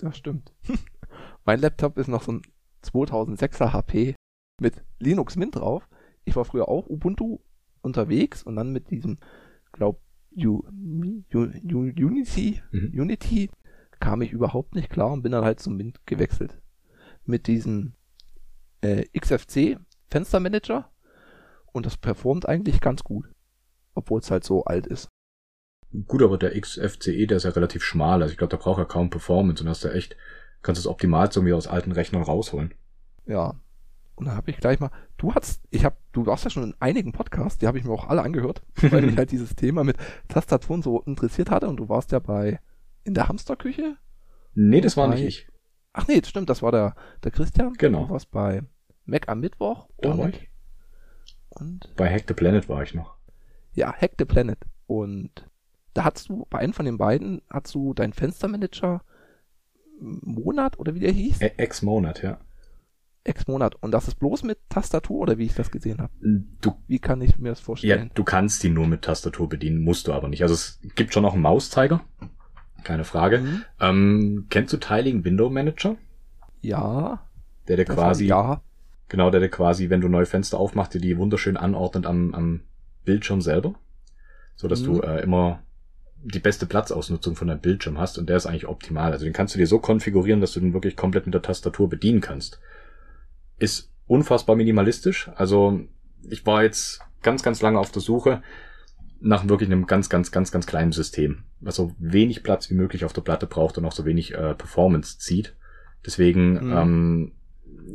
Das 0.00 0.16
stimmt. 0.16 0.52
mein 1.44 1.60
Laptop 1.60 1.98
ist 1.98 2.08
noch 2.08 2.22
so 2.22 2.32
ein 2.32 2.42
2006er 2.84 3.72
HP 3.72 4.14
mit 4.60 4.82
Linux 4.98 5.36
Mint 5.36 5.56
drauf. 5.56 5.88
Ich 6.24 6.36
war 6.36 6.44
früher 6.44 6.68
auch 6.68 6.88
Ubuntu 6.88 7.38
unterwegs 7.82 8.42
und 8.42 8.56
dann 8.56 8.72
mit 8.72 8.90
diesem, 8.90 9.18
glaub, 9.72 10.00
U, 10.36 10.62
U, 11.34 11.48
Unity, 11.64 12.62
Mhm. 12.70 13.00
Unity 13.00 13.50
kam 13.98 14.22
ich 14.22 14.32
überhaupt 14.32 14.74
nicht 14.74 14.90
klar 14.90 15.10
und 15.12 15.22
bin 15.22 15.32
dann 15.32 15.44
halt 15.44 15.60
zum 15.60 15.76
Mint 15.76 16.04
gewechselt. 16.06 16.60
Mit 17.24 17.46
diesem 17.46 17.94
äh, 18.80 19.04
XFC 19.18 19.78
Fenstermanager 20.06 20.90
und 21.72 21.86
das 21.86 21.96
performt 21.96 22.48
eigentlich 22.48 22.80
ganz 22.80 23.02
gut. 23.04 23.26
Obwohl 23.94 24.20
es 24.20 24.30
halt 24.30 24.44
so 24.44 24.64
alt 24.64 24.86
ist. 24.86 25.08
Gut, 26.06 26.22
aber 26.22 26.38
der 26.38 26.58
XFCE, 26.58 27.26
der 27.26 27.38
ist 27.38 27.44
ja 27.44 27.50
relativ 27.50 27.82
schmal. 27.82 28.22
Also 28.22 28.30
ich 28.32 28.38
glaube, 28.38 28.52
da 28.52 28.56
braucht 28.56 28.78
er 28.78 28.86
kaum 28.86 29.10
Performance 29.10 29.62
und 29.62 29.68
hast 29.68 29.82
du 29.84 29.88
echt, 29.92 30.16
kannst 30.62 30.78
du 30.78 30.88
es 30.88 30.90
optimal 30.90 31.28
irgendwie 31.34 31.52
aus 31.52 31.66
alten 31.66 31.92
Rechnern 31.92 32.22
rausholen. 32.22 32.72
Ja. 33.26 33.60
Und 34.20 34.26
dann 34.26 34.36
habe 34.36 34.50
ich 34.50 34.58
gleich 34.58 34.78
mal, 34.80 34.90
du 35.16 35.34
hast, 35.34 35.62
ich 35.70 35.86
habe, 35.86 35.96
du 36.12 36.26
warst 36.26 36.44
ja 36.44 36.50
schon 36.50 36.62
in 36.64 36.74
einigen 36.78 37.12
Podcasts, 37.12 37.56
die 37.58 37.66
habe 37.66 37.78
ich 37.78 37.84
mir 37.84 37.90
auch 37.92 38.06
alle 38.08 38.20
angehört, 38.20 38.62
weil 38.90 39.00
mich 39.00 39.16
halt 39.16 39.30
dieses 39.32 39.56
Thema 39.56 39.82
mit 39.82 39.96
Tastaturen 40.28 40.82
so 40.82 41.00
interessiert 41.00 41.50
hatte 41.50 41.68
und 41.68 41.78
du 41.78 41.88
warst 41.88 42.12
ja 42.12 42.18
bei 42.18 42.60
in 43.04 43.14
der 43.14 43.28
Hamsterküche. 43.28 43.96
Nee, 44.54 44.82
das 44.82 44.98
war 44.98 45.06
Wobei- 45.08 45.14
nicht 45.16 45.26
ich. 45.26 45.48
Ach 45.94 46.06
nee, 46.06 46.20
das 46.20 46.28
stimmt, 46.28 46.50
das 46.50 46.60
war 46.62 46.70
der, 46.70 46.94
der 47.24 47.30
Christian. 47.30 47.72
Genau. 47.78 48.04
Du 48.04 48.10
warst 48.10 48.30
bei 48.30 48.62
Mac 49.06 49.28
am 49.28 49.40
Mittwoch 49.40 49.88
Da 50.02 50.10
war 50.10 50.18
und, 50.26 50.36
ich. 50.36 50.50
und 51.48 51.90
Bei 51.96 52.08
Hack 52.12 52.24
the 52.28 52.34
Planet 52.34 52.68
war 52.68 52.82
ich 52.82 52.92
noch. 52.94 53.16
ja, 53.72 53.90
Hack 53.92 54.12
the 54.18 54.26
Planet. 54.26 54.58
Und 54.86 55.48
da 55.94 56.04
hast 56.04 56.28
du, 56.28 56.46
bei 56.50 56.58
einem 56.58 56.74
von 56.74 56.84
den 56.84 56.98
beiden, 56.98 57.40
hast 57.48 57.74
du 57.74 57.94
deinen 57.94 58.12
Fenstermanager 58.12 59.02
Monat 59.98 60.78
oder 60.78 60.94
wie 60.94 61.00
der 61.00 61.10
hieß? 61.12 61.40
Ä- 61.40 61.56
Ex-Monat, 61.58 62.22
ja. 62.22 62.38
Ex-Monat. 63.24 63.74
Und 63.80 63.92
das 63.92 64.08
ist 64.08 64.14
bloß 64.18 64.44
mit 64.44 64.58
Tastatur 64.68 65.20
oder 65.20 65.38
wie 65.38 65.44
ich 65.44 65.54
das 65.54 65.70
gesehen 65.70 65.98
habe? 66.00 66.12
Du, 66.60 66.74
Wie 66.86 66.98
kann 66.98 67.20
ich 67.20 67.38
mir 67.38 67.50
das 67.50 67.58
ja, 67.60 67.64
vorstellen? 67.64 68.10
du 68.14 68.24
kannst 68.24 68.62
die 68.62 68.70
nur 68.70 68.86
mit 68.86 69.02
Tastatur 69.02 69.48
bedienen, 69.48 69.82
musst 69.82 70.06
du 70.08 70.12
aber 70.12 70.28
nicht. 70.28 70.42
Also 70.42 70.54
es 70.54 70.80
gibt 70.94 71.12
schon 71.12 71.22
noch 71.22 71.34
einen 71.34 71.42
Mauszeiger. 71.42 72.00
Keine 72.82 73.04
Frage. 73.04 73.38
Mhm. 73.38 73.64
Ähm, 73.80 74.46
kennst 74.48 74.72
du 74.72 74.78
Tiling 74.78 75.24
Window 75.24 75.50
Manager? 75.50 75.96
Ja. 76.62 77.26
Der 77.68 77.76
der 77.76 77.84
quasi, 77.84 78.26
Ja. 78.26 78.62
genau, 79.08 79.30
der 79.30 79.40
der 79.40 79.50
quasi, 79.50 79.90
wenn 79.90 80.00
du 80.00 80.08
neue 80.08 80.26
Fenster 80.26 80.58
aufmachst, 80.58 80.94
dir 80.94 81.00
die 81.00 81.18
wunderschön 81.18 81.56
anordnet 81.58 82.06
am, 82.06 82.34
am 82.34 82.60
Bildschirm 83.04 83.42
selber. 83.42 83.74
So 84.56 84.66
dass 84.66 84.80
Mhm. 84.80 84.86
du 84.86 85.00
äh, 85.02 85.22
immer 85.22 85.62
die 86.22 86.38
beste 86.38 86.66
Platzausnutzung 86.66 87.34
von 87.34 87.48
deinem 87.48 87.60
Bildschirm 87.60 87.98
hast 87.98 88.18
und 88.18 88.28
der 88.28 88.36
ist 88.36 88.46
eigentlich 88.46 88.66
optimal. 88.68 89.12
Also 89.12 89.24
den 89.24 89.32
kannst 89.32 89.54
du 89.54 89.58
dir 89.58 89.66
so 89.66 89.78
konfigurieren, 89.78 90.40
dass 90.40 90.52
du 90.52 90.60
den 90.60 90.74
wirklich 90.74 90.96
komplett 90.96 91.26
mit 91.26 91.34
der 91.34 91.42
Tastatur 91.42 91.88
bedienen 91.88 92.20
kannst. 92.20 92.60
Ist 93.60 93.92
unfassbar 94.08 94.56
minimalistisch. 94.56 95.30
Also 95.36 95.80
ich 96.28 96.44
war 96.44 96.64
jetzt 96.64 97.00
ganz, 97.22 97.44
ganz 97.44 97.62
lange 97.62 97.78
auf 97.78 97.92
der 97.92 98.02
Suche 98.02 98.42
nach 99.20 99.46
wirklich 99.48 99.68
einem 99.68 99.86
ganz, 99.86 100.08
ganz, 100.08 100.32
ganz, 100.32 100.50
ganz 100.50 100.66
kleinen 100.66 100.92
System, 100.92 101.44
was 101.60 101.76
so 101.76 101.94
wenig 101.98 102.42
Platz 102.42 102.70
wie 102.70 102.74
möglich 102.74 103.04
auf 103.04 103.12
der 103.12 103.20
Platte 103.20 103.46
braucht 103.46 103.78
und 103.78 103.84
auch 103.84 103.92
so 103.92 104.04
wenig 104.04 104.34
äh, 104.34 104.54
Performance 104.54 105.18
zieht. 105.18 105.54
Deswegen, 106.04 106.54
Mhm. 106.54 106.72
ähm, 106.72 107.32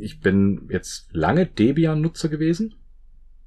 ich 0.00 0.20
bin 0.20 0.68
jetzt 0.70 1.08
lange 1.12 1.46
Debian-Nutzer 1.46 2.28
gewesen, 2.28 2.74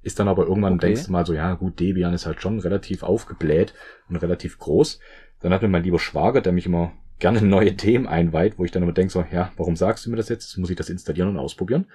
ist 0.02 0.20
dann 0.20 0.28
aber 0.28 0.46
irgendwann 0.46 0.74
Okay. 0.76 0.88
denkst 0.88 1.06
du 1.06 1.12
mal 1.12 1.26
so, 1.26 1.34
ja 1.34 1.54
gut, 1.54 1.80
Debian 1.80 2.14
ist 2.14 2.26
halt 2.26 2.42
schon 2.42 2.60
relativ 2.60 3.04
aufgebläht 3.04 3.74
und 4.10 4.18
relativ 4.18 4.58
groß. 4.60 5.00
Dann 5.42 5.54
hat 5.54 5.62
mir 5.62 5.68
mein 5.70 5.84
lieber 5.84 6.00
Schwager, 6.00 6.42
der 6.42 6.52
mich 6.52 6.66
immer 6.66 6.92
gerne 7.20 7.42
neue 7.42 7.76
Themen 7.76 8.08
einweiht, 8.08 8.58
wo 8.58 8.66
ich 8.66 8.72
dann 8.72 8.84
immer 8.84 8.92
denke 8.94 9.12
so, 9.12 9.26
ja, 9.32 9.52
warum 9.58 9.76
sagst 9.76 10.06
du 10.06 10.10
mir 10.10 10.16
das 10.18 10.30
jetzt? 10.30 10.46
Jetzt 10.50 10.58
muss 10.58 10.70
ich 10.70 10.76
das 10.78 10.90
installieren 10.90 11.30
und 11.30 11.38
ausprobieren. 11.38 11.86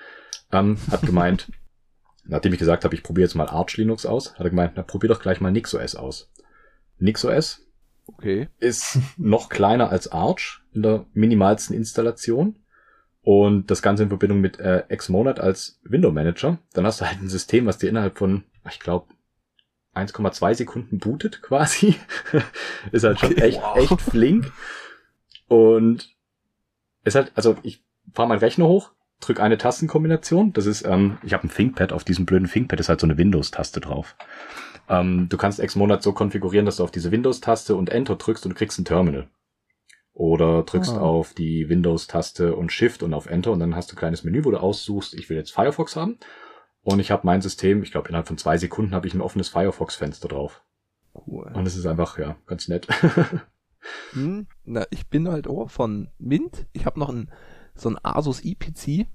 Ähm, 0.52 0.76
hat 0.90 1.02
gemeint, 1.02 1.50
nachdem 2.24 2.52
ich 2.52 2.58
gesagt 2.58 2.84
habe, 2.84 2.94
ich 2.94 3.02
probiere 3.02 3.26
jetzt 3.26 3.34
mal 3.34 3.48
Arch 3.48 3.76
Linux 3.76 4.06
aus, 4.06 4.34
hat 4.34 4.40
er 4.46 4.50
gemeint, 4.50 4.72
na 4.76 4.82
probier 4.82 5.08
doch 5.08 5.20
gleich 5.20 5.40
mal 5.40 5.50
NixOS 5.50 5.94
aus. 5.96 6.30
NixOS 6.98 7.60
Okay. 8.06 8.48
ist 8.60 8.98
noch 9.16 9.48
kleiner 9.48 9.88
als 9.90 10.12
Arch 10.12 10.60
in 10.74 10.82
der 10.82 11.06
minimalsten 11.14 11.74
Installation. 11.74 12.58
Und 13.22 13.70
das 13.70 13.80
Ganze 13.80 14.02
in 14.02 14.10
Verbindung 14.10 14.42
mit 14.42 14.58
äh, 14.60 14.82
Xmonad 14.94 15.40
als 15.40 15.80
Window 15.82 16.10
Manager. 16.12 16.58
Dann 16.74 16.84
hast 16.84 17.00
du 17.00 17.06
halt 17.06 17.22
ein 17.22 17.30
System, 17.30 17.64
was 17.64 17.78
dir 17.78 17.88
innerhalb 17.88 18.18
von, 18.18 18.44
ich 18.70 18.78
glaube, 18.80 19.06
1,2 19.94 20.54
Sekunden 20.54 20.98
bootet 20.98 21.40
quasi. 21.40 21.94
ist 22.92 23.04
halt 23.04 23.20
schon 23.20 23.30
Okay. 23.32 23.40
echt, 23.40 23.62
Wow. 23.62 23.78
echt 23.78 24.00
flink. 24.02 24.52
Und 25.48 26.14
ist 27.04 27.14
halt, 27.16 27.32
also 27.34 27.56
ich 27.62 27.82
fahre 28.12 28.28
meinen 28.28 28.38
Rechner 28.38 28.66
hoch, 28.66 28.92
drück 29.20 29.40
eine 29.40 29.58
Tastenkombination. 29.58 30.52
Das 30.52 30.66
ist, 30.66 30.84
ähm, 30.84 31.18
ich 31.22 31.32
habe 31.34 31.46
ein 31.46 31.50
ThinkPad, 31.50 31.92
auf 31.92 32.04
diesem 32.04 32.26
blöden 32.26 32.48
ThinkPad 32.48 32.80
ist 32.80 32.88
halt 32.88 33.00
so 33.00 33.06
eine 33.06 33.18
Windows-Taste 33.18 33.80
drauf. 33.80 34.16
Ähm, 34.88 35.28
du 35.28 35.36
kannst 35.36 35.60
Xmonad 35.60 36.02
so 36.02 36.12
konfigurieren, 36.12 36.66
dass 36.66 36.76
du 36.76 36.84
auf 36.84 36.90
diese 36.90 37.10
Windows-Taste 37.10 37.74
und 37.76 37.90
Enter 37.90 38.16
drückst 38.16 38.44
und 38.44 38.50
du 38.52 38.56
kriegst 38.56 38.78
ein 38.78 38.84
Terminal. 38.84 39.28
Oder 40.12 40.62
drückst 40.62 40.92
Ah. 40.92 41.00
auf 41.00 41.34
die 41.34 41.68
Windows-Taste 41.68 42.54
und 42.54 42.70
Shift 42.70 43.02
und 43.02 43.14
auf 43.14 43.26
Enter 43.26 43.50
und 43.50 43.58
dann 43.60 43.74
hast 43.74 43.90
du 43.90 43.96
ein 43.96 43.98
kleines 43.98 44.22
Menü, 44.24 44.44
wo 44.44 44.50
du 44.50 44.58
aussuchst, 44.58 45.14
ich 45.14 45.28
will 45.28 45.36
jetzt 45.36 45.52
Firefox 45.52 45.96
haben. 45.96 46.18
Und 46.82 47.00
ich 47.00 47.10
habe 47.10 47.26
mein 47.26 47.40
System, 47.40 47.82
ich 47.82 47.90
glaube 47.90 48.08
innerhalb 48.08 48.28
von 48.28 48.38
zwei 48.38 48.58
Sekunden 48.58 48.94
habe 48.94 49.06
ich 49.06 49.14
ein 49.14 49.22
offenes 49.22 49.48
Firefox-Fenster 49.48 50.28
drauf. 50.28 50.62
Cool. 51.26 51.50
Und 51.54 51.66
es 51.66 51.76
ist 51.76 51.86
einfach, 51.86 52.18
ja, 52.18 52.36
ganz 52.46 52.68
nett. 52.68 52.86
Hm, 54.12 54.46
na, 54.64 54.86
ich 54.90 55.08
bin 55.08 55.28
halt 55.28 55.48
auch 55.48 55.70
von 55.70 56.08
Mint. 56.18 56.66
Ich 56.72 56.86
habe 56.86 56.98
noch 57.00 57.08
ein, 57.10 57.30
so 57.74 57.88
ein 57.88 57.98
Asus 58.02 58.44
iPC. 58.44 59.06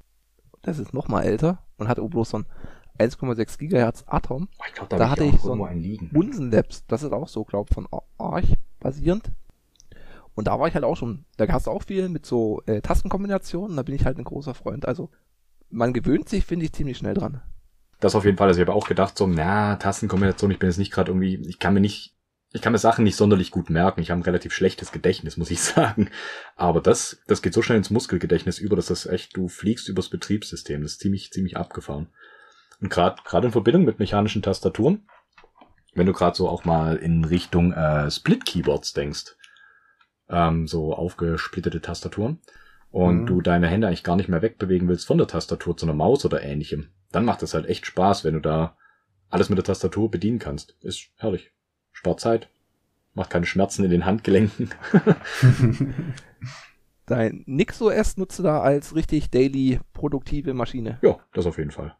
Das 0.61 0.77
ist 0.79 0.93
noch 0.93 1.07
mal 1.07 1.23
älter 1.23 1.63
und 1.77 1.87
hat 1.87 1.99
auch 1.99 2.09
bloß 2.09 2.29
so 2.31 2.37
ein 2.39 2.45
1,6 2.97 3.57
Gigahertz 3.57 4.03
Atom. 4.07 4.49
Oh, 4.59 4.63
ich 4.67 4.73
glaube, 4.73 4.89
Da 4.89 4.97
da, 4.97 5.09
hatte 5.09 5.23
ich 5.23 5.35
ich 5.35 5.41
so 5.41 5.53
ein. 5.53 6.09
Bunsen 6.11 6.51
Labs, 6.51 6.85
das 6.87 7.03
ist 7.03 7.13
auch 7.13 7.29
so, 7.29 7.45
glaub 7.45 7.73
von 7.73 7.87
Ar- 7.91 8.03
Arch 8.17 8.53
basierend. 8.79 9.31
Und 10.35 10.47
da 10.47 10.59
war 10.59 10.67
ich 10.67 10.73
halt 10.73 10.83
auch 10.83 10.95
schon, 10.95 11.25
da 11.37 11.47
hast 11.47 11.67
du 11.67 11.71
auch 11.71 11.83
viel 11.83 12.09
mit 12.09 12.25
so 12.25 12.61
äh, 12.65 12.81
Tastenkombinationen, 12.81 13.75
da 13.77 13.83
bin 13.83 13.95
ich 13.95 14.05
halt 14.05 14.17
ein 14.17 14.23
großer 14.23 14.53
Freund. 14.53 14.85
Also 14.87 15.09
man 15.69 15.93
gewöhnt 15.93 16.29
sich, 16.29 16.45
finde 16.45 16.65
ich, 16.65 16.73
ziemlich 16.73 16.97
schnell 16.97 17.13
dran. 17.13 17.41
Das 17.99 18.15
auf 18.15 18.25
jeden 18.25 18.37
Fall. 18.37 18.47
Also 18.47 18.61
ich 18.61 18.67
habe 18.67 18.75
auch 18.77 18.87
gedacht, 18.87 19.17
so, 19.17 19.27
na, 19.27 19.75
Tastenkombination, 19.75 20.51
ich 20.51 20.59
bin 20.59 20.69
jetzt 20.69 20.77
nicht 20.77 20.91
gerade 20.91 21.11
irgendwie, 21.11 21.35
ich 21.47 21.59
kann 21.59 21.73
mir 21.73 21.81
nicht, 21.81 22.15
ich 22.51 22.61
kann 22.61 22.71
mir 22.71 22.79
Sachen 22.79 23.03
nicht 23.03 23.15
sonderlich 23.15 23.51
gut 23.51 23.69
merken. 23.69 24.01
Ich 24.01 24.09
habe 24.11 24.19
ein 24.19 24.23
relativ 24.23 24.53
schlechtes 24.53 24.91
Gedächtnis, 24.91 25.37
muss 25.37 25.51
ich 25.51 25.61
sagen. 25.61 26.09
Aber 26.55 26.81
das, 26.81 27.21
das 27.27 27.41
geht 27.41 27.53
so 27.53 27.61
schnell 27.61 27.77
ins 27.77 27.89
Muskelgedächtnis 27.91 28.59
über, 28.59 28.75
dass 28.75 28.87
das 28.87 29.05
echt, 29.05 29.35
du 29.37 29.47
fliegst 29.47 29.87
übers 29.87 30.09
Betriebssystem. 30.09 30.81
Das 30.81 30.93
ist 30.93 31.01
ziemlich, 31.01 31.31
ziemlich 31.31 31.57
abgefahren. 31.57 32.07
Und 32.81 32.89
gerade 32.89 33.21
gerade 33.23 33.47
in 33.47 33.51
Verbindung 33.51 33.83
mit 33.83 33.99
mechanischen 33.99 34.41
Tastaturen, 34.41 35.07
wenn 35.93 36.05
du 36.05 36.13
gerade 36.13 36.35
so 36.35 36.47
auch 36.47 36.65
mal 36.65 36.95
in 36.95 37.25
Richtung 37.25 37.73
äh, 37.73 38.09
Split-Keyboards 38.09 38.93
denkst, 38.93 39.35
ähm, 40.29 40.67
so 40.67 40.93
aufgesplittete 40.93 41.81
Tastaturen, 41.81 42.39
und 42.91 43.21
Mhm. 43.21 43.25
du 43.27 43.41
deine 43.41 43.67
Hände 43.67 43.87
eigentlich 43.87 44.03
gar 44.03 44.15
nicht 44.15 44.29
mehr 44.29 44.41
wegbewegen 44.41 44.87
willst 44.87 45.05
von 45.05 45.17
der 45.17 45.27
Tastatur 45.27 45.77
zu 45.77 45.85
einer 45.85 45.93
Maus 45.93 46.25
oder 46.25 46.41
ähnlichem, 46.41 46.89
dann 47.11 47.25
macht 47.25 47.43
es 47.43 47.53
halt 47.53 47.67
echt 47.67 47.85
Spaß, 47.85 48.23
wenn 48.23 48.33
du 48.33 48.39
da 48.39 48.77
alles 49.29 49.49
mit 49.49 49.57
der 49.57 49.65
Tastatur 49.65 50.09
bedienen 50.09 50.39
kannst. 50.39 50.75
Ist 50.81 51.09
herrlich. 51.17 51.51
Spart 51.99 52.21
Zeit. 52.21 52.47
Macht 53.13 53.29
keine 53.29 53.45
Schmerzen 53.45 53.83
in 53.83 53.91
den 53.91 54.05
Handgelenken. 54.05 54.69
Dein 57.05 57.43
NixOS 57.45 58.15
nutzt 58.15 58.39
du 58.39 58.43
da 58.43 58.61
als 58.61 58.95
richtig 58.95 59.29
daily 59.31 59.79
produktive 59.91 60.53
Maschine. 60.53 60.99
ja, 61.01 61.17
das 61.33 61.45
auf 61.45 61.57
jeden 61.57 61.71
Fall. 61.71 61.93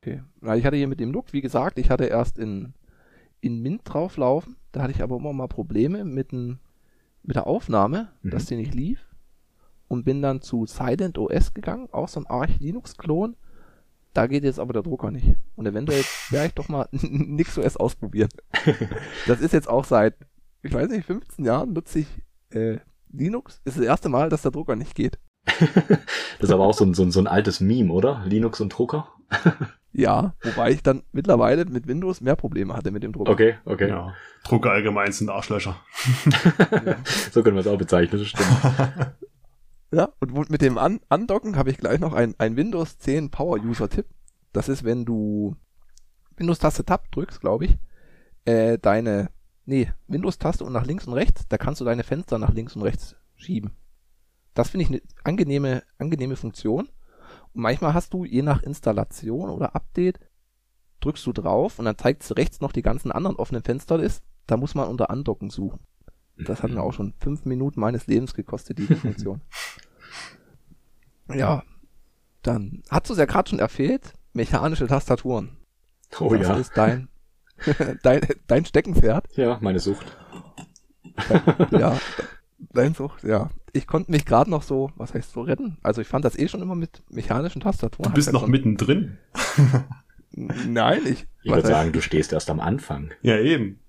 Okay. 0.00 0.22
Na, 0.40 0.56
ich 0.56 0.64
hatte 0.64 0.76
hier 0.78 0.88
mit 0.88 1.00
dem 1.00 1.10
Look, 1.12 1.32
wie 1.34 1.42
gesagt, 1.42 1.78
ich 1.78 1.90
hatte 1.90 2.04
erst 2.04 2.38
in, 2.38 2.72
in 3.42 3.60
Mint 3.60 3.82
drauflaufen. 3.84 4.56
Da 4.72 4.82
hatte 4.82 4.92
ich 4.92 5.02
aber 5.02 5.16
immer 5.16 5.34
mal 5.34 5.48
Probleme 5.48 6.04
mit, 6.04 6.32
dem, 6.32 6.60
mit 7.22 7.36
der 7.36 7.46
Aufnahme, 7.46 8.08
Mhm. 8.22 8.30
dass 8.30 8.46
die 8.46 8.56
nicht 8.56 8.74
lief. 8.74 9.04
Und 9.88 10.04
bin 10.04 10.22
dann 10.22 10.40
zu 10.40 10.64
Silent 10.64 11.18
OS 11.18 11.52
gegangen, 11.52 11.88
auch 11.92 12.08
so 12.08 12.20
ein 12.20 12.26
Arch 12.26 12.58
Linux-Klon. 12.60 13.36
Da 14.18 14.26
geht 14.26 14.42
jetzt 14.42 14.58
aber 14.58 14.72
der 14.72 14.82
Drucker 14.82 15.12
nicht. 15.12 15.36
Und 15.54 15.66
eventuell 15.66 16.02
werde 16.30 16.48
ich 16.48 16.54
doch 16.54 16.68
mal 16.68 16.88
NixOS 16.90 17.76
ausprobieren. 17.76 18.30
das 19.28 19.40
ist 19.40 19.52
jetzt 19.52 19.68
auch 19.68 19.84
seit, 19.84 20.16
ich 20.60 20.74
weiß 20.74 20.88
nicht, 20.88 21.06
15 21.06 21.44
Jahren 21.44 21.72
nutze 21.72 22.00
ich 22.00 22.08
äh, 22.50 22.78
Linux 23.12 23.60
ist 23.64 23.78
das 23.78 23.84
erste 23.84 24.08
Mal, 24.08 24.28
dass 24.28 24.42
der 24.42 24.50
Drucker 24.50 24.74
nicht 24.74 24.96
geht. 24.96 25.20
das 25.46 25.68
ist 26.40 26.50
aber 26.50 26.64
auch 26.64 26.74
so 26.74 26.84
ein, 26.84 26.94
so 26.94 27.04
ein, 27.04 27.12
so 27.12 27.20
ein 27.20 27.28
altes 27.28 27.60
Meme, 27.60 27.92
oder? 27.92 28.24
Linux 28.26 28.60
und 28.60 28.76
Drucker? 28.76 29.06
ja, 29.92 30.34
wobei 30.42 30.72
ich 30.72 30.82
dann 30.82 31.04
mittlerweile 31.12 31.64
mit 31.66 31.86
Windows 31.86 32.20
mehr 32.20 32.34
Probleme 32.34 32.74
hatte 32.74 32.90
mit 32.90 33.04
dem 33.04 33.12
Drucker. 33.12 33.30
Okay, 33.30 33.54
okay. 33.66 33.88
Ja. 33.88 34.14
Drucker 34.42 34.72
allgemein 34.72 35.12
sind 35.12 35.30
Arschlöcher. 35.30 35.76
ja. 36.84 36.96
So 37.30 37.44
können 37.44 37.54
wir 37.54 37.60
es 37.60 37.68
auch 37.68 37.78
bezeichnen, 37.78 38.18
das 38.18 38.26
stimmt. 38.26 38.48
Ja, 39.90 40.12
und 40.20 40.50
mit 40.50 40.60
dem 40.60 40.76
An 40.76 41.00
Andocken 41.08 41.56
habe 41.56 41.70
ich 41.70 41.78
gleich 41.78 41.98
noch 41.98 42.12
ein, 42.12 42.34
ein 42.38 42.56
Windows 42.56 42.98
10 42.98 43.30
Power 43.30 43.58
User 43.58 43.88
Tipp. 43.88 44.06
Das 44.52 44.68
ist, 44.68 44.84
wenn 44.84 45.04
du 45.04 45.56
Windows-Taste 46.36 46.84
Tab 46.84 47.10
drückst, 47.10 47.40
glaube 47.40 47.66
ich, 47.66 47.78
äh, 48.44 48.78
deine, 48.78 49.30
nee, 49.64 49.90
Windows-Taste 50.06 50.64
und 50.64 50.72
nach 50.72 50.86
links 50.86 51.06
und 51.06 51.14
rechts, 51.14 51.46
da 51.48 51.58
kannst 51.58 51.80
du 51.80 51.84
deine 51.84 52.04
Fenster 52.04 52.38
nach 52.38 52.52
links 52.52 52.76
und 52.76 52.82
rechts 52.82 53.16
schieben. 53.34 53.72
Das 54.54 54.70
finde 54.70 54.84
ich 54.84 54.90
eine 54.90 55.02
angenehme, 55.24 55.82
angenehme 55.98 56.36
Funktion. 56.36 56.88
Und 57.54 57.62
manchmal 57.62 57.94
hast 57.94 58.12
du, 58.12 58.24
je 58.24 58.42
nach 58.42 58.62
Installation 58.62 59.50
oder 59.50 59.74
Update, 59.74 60.20
drückst 61.00 61.26
du 61.26 61.32
drauf 61.32 61.78
und 61.78 61.84
dann 61.86 61.96
zeigt 61.96 62.22
es 62.22 62.36
rechts 62.36 62.60
noch 62.60 62.72
die 62.72 62.82
ganzen 62.82 63.12
anderen 63.12 63.36
offenen 63.36 63.62
Fenster 63.62 64.00
ist. 64.00 64.22
Da 64.46 64.56
muss 64.56 64.74
man 64.74 64.88
unter 64.88 65.10
Andocken 65.10 65.50
suchen. 65.50 65.80
Das 66.46 66.62
hat 66.62 66.70
mir 66.70 66.82
auch 66.82 66.92
schon 66.92 67.14
fünf 67.20 67.44
Minuten 67.44 67.80
meines 67.80 68.06
Lebens 68.06 68.34
gekostet, 68.34 68.78
diese 68.78 68.96
Funktion. 68.96 69.40
ja, 71.34 71.62
dann 72.42 72.82
hast 72.90 73.08
du 73.08 73.12
es 73.14 73.18
ja 73.18 73.24
gerade 73.24 73.50
schon 73.50 73.58
erfehlt, 73.58 74.14
mechanische 74.32 74.86
Tastaturen. 74.86 75.56
Oh 76.20 76.34
das 76.34 76.48
ja. 76.48 76.56
ist 76.56 76.72
dein, 76.76 77.08
dein, 78.02 78.20
dein 78.46 78.64
Steckenpferd. 78.64 79.26
Ja, 79.36 79.58
meine 79.60 79.80
Sucht. 79.80 80.16
ja, 81.72 81.98
dein 82.72 82.94
Sucht, 82.94 83.24
ja. 83.24 83.50
Ich 83.72 83.86
konnte 83.86 84.10
mich 84.10 84.24
gerade 84.24 84.48
noch 84.50 84.62
so, 84.62 84.90
was 84.96 85.12
heißt 85.12 85.32
so 85.32 85.42
retten? 85.42 85.76
Also 85.82 86.00
ich 86.00 86.08
fand 86.08 86.24
das 86.24 86.38
eh 86.38 86.48
schon 86.48 86.62
immer 86.62 86.74
mit 86.74 87.02
mechanischen 87.10 87.60
Tastaturen. 87.60 88.10
Du 88.10 88.14
bist 88.14 88.28
Hat 88.28 88.32
noch 88.32 88.42
schon- 88.42 88.50
mittendrin. 88.50 89.18
Nein, 90.32 91.02
ich. 91.04 91.26
Ich 91.42 91.50
würde 91.50 91.62
heißt- 91.68 91.70
sagen, 91.70 91.92
du 91.92 92.00
stehst 92.00 92.32
erst 92.32 92.48
am 92.48 92.60
Anfang. 92.60 93.10
Ja, 93.22 93.36
eben. 93.38 93.80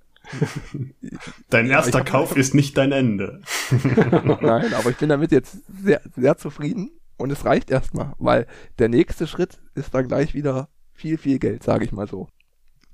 Dein 1.49 1.67
erster 1.67 2.03
Kauf 2.03 2.35
ist 2.35 2.53
nicht 2.53 2.77
dein 2.77 2.91
Ende. 2.91 3.41
Nein, 3.71 4.73
aber 4.73 4.89
ich 4.89 4.97
bin 4.97 5.09
damit 5.09 5.31
jetzt 5.31 5.59
sehr, 5.83 6.01
sehr 6.15 6.37
zufrieden 6.37 6.91
und 7.17 7.31
es 7.31 7.45
reicht 7.45 7.71
erstmal, 7.71 8.13
weil 8.17 8.47
der 8.77 8.89
nächste 8.89 9.27
Schritt 9.27 9.59
ist 9.75 9.93
dann 9.93 10.07
gleich 10.07 10.33
wieder 10.33 10.69
viel, 10.93 11.17
viel 11.17 11.39
Geld, 11.39 11.63
sage 11.63 11.85
ich 11.85 11.91
mal 11.91 12.07
so. 12.07 12.27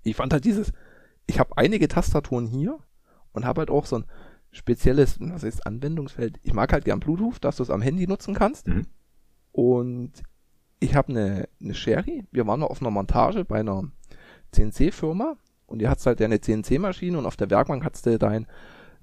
Ich 0.04 0.16
fand 0.16 0.34
halt 0.34 0.46
dieses, 0.46 0.72
ich 1.28 1.40
habe 1.40 1.58
einige 1.58 1.88
Tastaturen 1.88 2.46
hier 2.46 2.80
und 3.32 3.46
habe 3.46 3.62
halt 3.62 3.70
auch 3.70 3.86
so 3.86 3.98
ein 3.98 4.06
spezielles, 4.52 5.18
was 5.20 5.44
heißt 5.44 5.66
Anwendungsfeld. 5.66 6.40
Ich 6.44 6.54
mag 6.54 6.72
halt 6.72 6.86
gern 6.86 7.00
Bluetooth, 7.00 7.44
dass 7.44 7.58
du 7.58 7.64
es 7.64 7.70
am 7.70 7.82
Handy 7.82 8.08
nutzen 8.08 8.34
kannst. 8.34 8.68
Mhm. 8.68 8.88
Und 9.52 10.14
ich 10.80 10.96
habe 10.96 11.10
eine, 11.10 11.50
eine 11.62 11.74
Sherry. 11.74 12.26
Wir 12.32 12.48
waren 12.48 12.60
mal 12.60 12.68
auf 12.68 12.82
einer 12.82 12.92
Montage 12.92 13.44
bei 13.44 13.60
einer 13.60 13.92
CNC-Firma 14.52 15.38
und 15.68 15.80
die 15.80 15.88
hat's 15.88 16.06
halt 16.06 16.20
ja 16.20 16.26
eine 16.26 16.42
CNC-Maschine 16.42 17.18
und 17.18 17.26
auf 17.26 17.36
der 17.36 17.50
Werkbank 17.50 17.84
hat's 17.84 18.02
du 18.02 18.18
dein, 18.18 18.48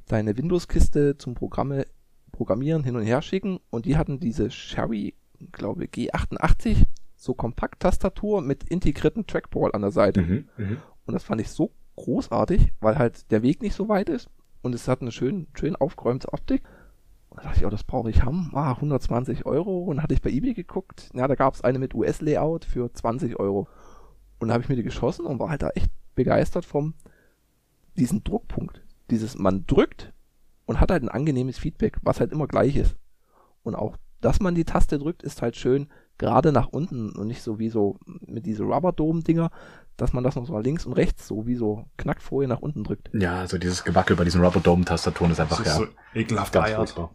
deine 0.06 0.36
Windows-Kiste 0.36 1.18
zum 1.18 1.34
Programme, 1.34 1.86
Programmieren 2.30 2.84
hin 2.84 2.96
und 2.96 3.02
her 3.02 3.22
schicken 3.22 3.58
und 3.70 3.86
die 3.86 3.96
hatten 3.96 4.18
diese 4.18 4.50
Sherry, 4.50 5.14
glaube 5.52 5.84
G88, 5.84 6.84
so 7.16 7.34
Kompakt-Tastatur 7.34 8.40
mit 8.40 8.64
integrierten 8.64 9.26
Trackball 9.26 9.72
an 9.72 9.82
der 9.82 9.90
Seite. 9.90 10.22
Mhm. 10.22 10.48
Mhm. 10.56 10.78
Und 11.06 11.14
das 11.14 11.24
fand 11.24 11.40
ich 11.40 11.50
so 11.50 11.72
großartig, 11.96 12.72
weil 12.80 12.98
halt 12.98 13.30
der 13.30 13.42
Weg 13.42 13.62
nicht 13.62 13.74
so 13.74 13.88
weit 13.88 14.08
ist 14.08 14.28
und 14.62 14.74
es 14.74 14.88
hat 14.88 15.02
eine 15.02 15.12
schön, 15.12 15.48
schön 15.54 15.76
aufgeräumte 15.76 16.32
Optik. 16.32 16.62
Und 17.28 17.38
da 17.38 17.44
dachte 17.44 17.60
ich, 17.60 17.66
oh, 17.66 17.70
das 17.70 17.84
brauche 17.84 18.10
ich 18.10 18.22
haben. 18.22 18.50
Ah, 18.52 18.72
120 18.72 19.46
Euro. 19.46 19.84
Und 19.84 20.02
hatte 20.02 20.14
ich 20.14 20.22
bei 20.22 20.30
eBay 20.30 20.54
geguckt. 20.54 21.10
Ja, 21.14 21.26
da 21.26 21.34
gab 21.34 21.54
es 21.54 21.62
eine 21.62 21.78
mit 21.78 21.94
US-Layout 21.94 22.64
für 22.64 22.92
20 22.92 23.38
Euro. 23.40 23.68
Und 24.38 24.48
da 24.48 24.54
habe 24.54 24.62
ich 24.62 24.68
mir 24.68 24.76
die 24.76 24.82
geschossen 24.82 25.26
und 25.26 25.38
war 25.38 25.48
halt 25.48 25.62
da 25.62 25.70
echt 25.70 25.90
begeistert 26.14 26.64
vom 26.64 26.94
diesen 27.96 28.24
Druckpunkt. 28.24 28.82
Dieses, 29.10 29.38
man 29.38 29.66
drückt 29.66 30.12
und 30.66 30.80
hat 30.80 30.90
halt 30.90 31.02
ein 31.02 31.08
angenehmes 31.08 31.58
Feedback, 31.58 31.98
was 32.02 32.20
halt 32.20 32.32
immer 32.32 32.46
gleich 32.46 32.76
ist. 32.76 32.96
Und 33.62 33.74
auch, 33.74 33.96
dass 34.20 34.40
man 34.40 34.54
die 34.54 34.64
Taste 34.64 34.98
drückt, 34.98 35.22
ist 35.22 35.42
halt 35.42 35.56
schön 35.56 35.88
gerade 36.18 36.52
nach 36.52 36.68
unten 36.68 37.10
und 37.10 37.26
nicht 37.26 37.42
so 37.42 37.58
wie 37.58 37.68
so 37.68 37.98
mit 38.04 38.46
diese 38.46 38.62
Rubber-Dome-Dinger, 38.64 39.50
dass 39.96 40.12
man 40.12 40.24
das 40.24 40.36
noch 40.36 40.46
so 40.46 40.58
links 40.58 40.86
und 40.86 40.92
rechts 40.92 41.26
so 41.26 41.46
wie 41.46 41.56
so 41.56 41.84
Knackfolie 41.96 42.48
nach 42.48 42.60
unten 42.60 42.84
drückt. 42.84 43.10
Ja, 43.12 43.40
also 43.40 43.58
dieses 43.58 43.84
Gewackel 43.84 44.16
bei 44.16 44.24
diesen 44.24 44.42
Rubber 44.42 44.60
Dome 44.60 44.84
Tastaturen 44.84 45.32
ist 45.32 45.38
Das 45.38 45.50
einfach 45.50 45.60
ist 45.60 45.66
ja 45.66 45.78
so 45.78 45.86
ekelhaft 46.14 46.52
ganz 46.52 46.70
furchtbar. 46.70 47.10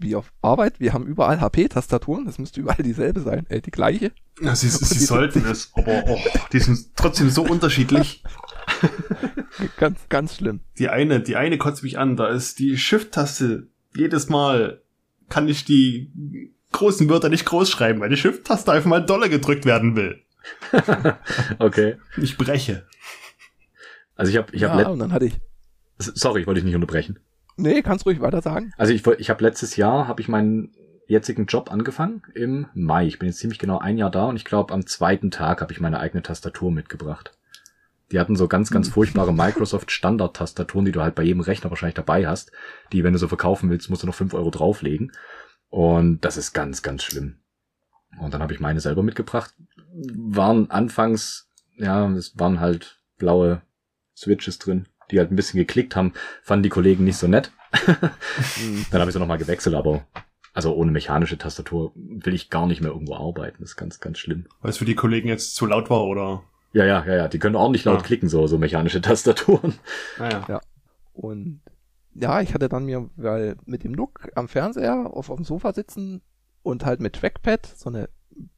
Wie 0.00 0.16
auf 0.16 0.32
Arbeit, 0.40 0.80
wir 0.80 0.94
haben 0.94 1.06
überall 1.06 1.40
HP-Tastaturen, 1.40 2.24
das 2.24 2.38
müsste 2.38 2.60
überall 2.60 2.82
dieselbe 2.82 3.20
sein, 3.20 3.46
äh, 3.50 3.60
die 3.60 3.70
gleiche. 3.70 4.12
Ja, 4.40 4.54
sie, 4.56 4.68
sie 4.68 4.98
sollten 4.98 5.44
es, 5.44 5.72
aber 5.74 6.04
oh, 6.08 6.18
die 6.52 6.58
sind 6.58 6.96
trotzdem 6.96 7.28
so 7.28 7.42
unterschiedlich. 7.42 8.24
Ganz, 9.76 9.98
ganz 10.08 10.36
schlimm. 10.36 10.60
Die 10.78 10.88
eine, 10.88 11.20
die 11.20 11.36
eine 11.36 11.58
kotzt 11.58 11.82
mich 11.82 11.98
an, 11.98 12.16
da 12.16 12.28
ist 12.28 12.60
die 12.60 12.78
Shift-Taste. 12.78 13.66
Jedes 13.94 14.28
Mal 14.28 14.80
kann 15.28 15.48
ich 15.48 15.64
die 15.64 16.12
großen 16.72 17.08
Wörter 17.08 17.28
nicht 17.28 17.44
groß 17.44 17.68
schreiben, 17.68 18.00
weil 18.00 18.08
die 18.08 18.16
Shift-Taste 18.16 18.72
einfach 18.72 18.88
mal 18.88 19.04
doller 19.04 19.28
gedrückt 19.28 19.64
werden 19.64 19.96
will. 19.96 20.22
Okay. 21.58 21.96
Ich 22.16 22.38
breche. 22.38 22.86
Also 24.14 24.30
ich 24.30 24.38
habe 24.38 24.54
ich 24.54 24.64
hab 24.64 24.72
ja, 24.72 24.78
let 24.78 24.86
und 24.88 24.98
dann 24.98 25.12
hatte 25.12 25.26
ich, 25.26 25.40
sorry, 25.98 26.42
ich 26.42 26.46
wollte 26.46 26.60
dich 26.60 26.66
nicht 26.66 26.74
unterbrechen. 26.74 27.18
Nee, 27.60 27.82
kannst 27.82 28.06
ruhig 28.06 28.20
weiter 28.20 28.42
sagen. 28.42 28.72
Also 28.76 28.92
ich, 28.92 29.06
ich 29.06 29.30
habe 29.30 29.44
letztes 29.44 29.76
Jahr 29.76 30.08
habe 30.08 30.20
ich 30.20 30.28
meinen 30.28 30.72
jetzigen 31.06 31.46
Job 31.46 31.72
angefangen 31.72 32.22
im 32.34 32.66
Mai. 32.72 33.06
Ich 33.06 33.18
bin 33.18 33.28
jetzt 33.28 33.38
ziemlich 33.38 33.58
genau 33.58 33.78
ein 33.78 33.98
Jahr 33.98 34.10
da 34.10 34.26
und 34.26 34.36
ich 34.36 34.44
glaube 34.44 34.72
am 34.72 34.86
zweiten 34.86 35.30
Tag 35.30 35.60
habe 35.60 35.72
ich 35.72 35.80
meine 35.80 35.98
eigene 35.98 36.22
Tastatur 36.22 36.70
mitgebracht. 36.70 37.36
Die 38.12 38.18
hatten 38.18 38.36
so 38.36 38.48
ganz, 38.48 38.70
ganz 38.70 38.88
furchtbare 38.88 39.32
Microsoft 39.34 39.90
Standard 39.90 40.36
Tastaturen, 40.36 40.84
die 40.84 40.92
du 40.92 41.02
halt 41.02 41.14
bei 41.14 41.22
jedem 41.22 41.40
Rechner 41.40 41.70
wahrscheinlich 41.70 41.94
dabei 41.94 42.26
hast. 42.26 42.52
Die, 42.92 43.04
wenn 43.04 43.12
du 43.12 43.18
so 43.18 43.28
verkaufen 43.28 43.70
willst, 43.70 43.90
musst 43.90 44.02
du 44.02 44.06
noch 44.06 44.14
fünf 44.14 44.34
Euro 44.34 44.50
drauflegen. 44.50 45.12
Und 45.68 46.24
das 46.24 46.36
ist 46.36 46.52
ganz, 46.52 46.82
ganz 46.82 47.02
schlimm. 47.02 47.38
Und 48.18 48.34
dann 48.34 48.42
habe 48.42 48.52
ich 48.52 48.60
meine 48.60 48.80
selber 48.80 49.02
mitgebracht. 49.02 49.54
Waren 49.92 50.70
anfangs, 50.70 51.48
ja, 51.76 52.08
es 52.10 52.38
waren 52.38 52.60
halt 52.60 53.00
blaue 53.18 53.62
Switches 54.16 54.58
drin, 54.58 54.86
die 55.10 55.18
halt 55.18 55.30
ein 55.30 55.36
bisschen 55.36 55.58
geklickt 55.58 55.96
haben. 55.96 56.12
Fanden 56.42 56.62
die 56.62 56.68
Kollegen 56.68 57.04
nicht 57.04 57.16
so 57.16 57.26
nett. 57.28 57.52
Hm, 57.72 58.86
Dann 58.90 59.00
habe 59.00 59.10
ich 59.10 59.14
sie 59.14 59.20
nochmal 59.20 59.38
gewechselt, 59.38 59.74
aber 59.74 60.04
also 60.52 60.74
ohne 60.74 60.90
mechanische 60.90 61.38
Tastatur 61.38 61.92
will 61.94 62.34
ich 62.34 62.50
gar 62.50 62.66
nicht 62.66 62.80
mehr 62.80 62.90
irgendwo 62.90 63.14
arbeiten. 63.16 63.58
Das 63.60 63.70
ist 63.70 63.76
ganz, 63.76 64.00
ganz 64.00 64.18
schlimm. 64.18 64.46
Weil 64.62 64.70
es 64.70 64.78
für 64.78 64.84
die 64.84 64.94
Kollegen 64.96 65.28
jetzt 65.28 65.54
zu 65.54 65.66
laut 65.66 65.90
war, 65.90 66.04
oder? 66.04 66.42
Ja, 66.72 66.84
ja, 66.84 67.04
ja, 67.06 67.14
ja. 67.14 67.28
Die 67.28 67.38
können 67.38 67.56
ordentlich 67.56 67.84
laut 67.84 67.98
Ja. 68.00 68.02
klicken, 68.06 68.28
so, 68.28 68.46
so 68.46 68.58
mechanische 68.58 69.00
Tastaturen. 69.02 69.74
Naja. 70.18 70.60
Und 71.12 71.60
ja, 72.14 72.40
ich 72.40 72.54
hatte 72.54 72.68
dann 72.68 72.84
mir, 72.86 73.08
weil 73.16 73.56
mit 73.66 73.84
dem 73.84 73.94
Look 73.94 74.28
am 74.34 74.48
Fernseher 74.48 75.06
auf, 75.12 75.30
auf 75.30 75.36
dem 75.36 75.44
Sofa 75.44 75.72
sitzen 75.72 76.22
und 76.62 76.84
halt 76.84 77.00
mit 77.00 77.14
Trackpad 77.14 77.66
so 77.66 77.88
eine 77.88 78.08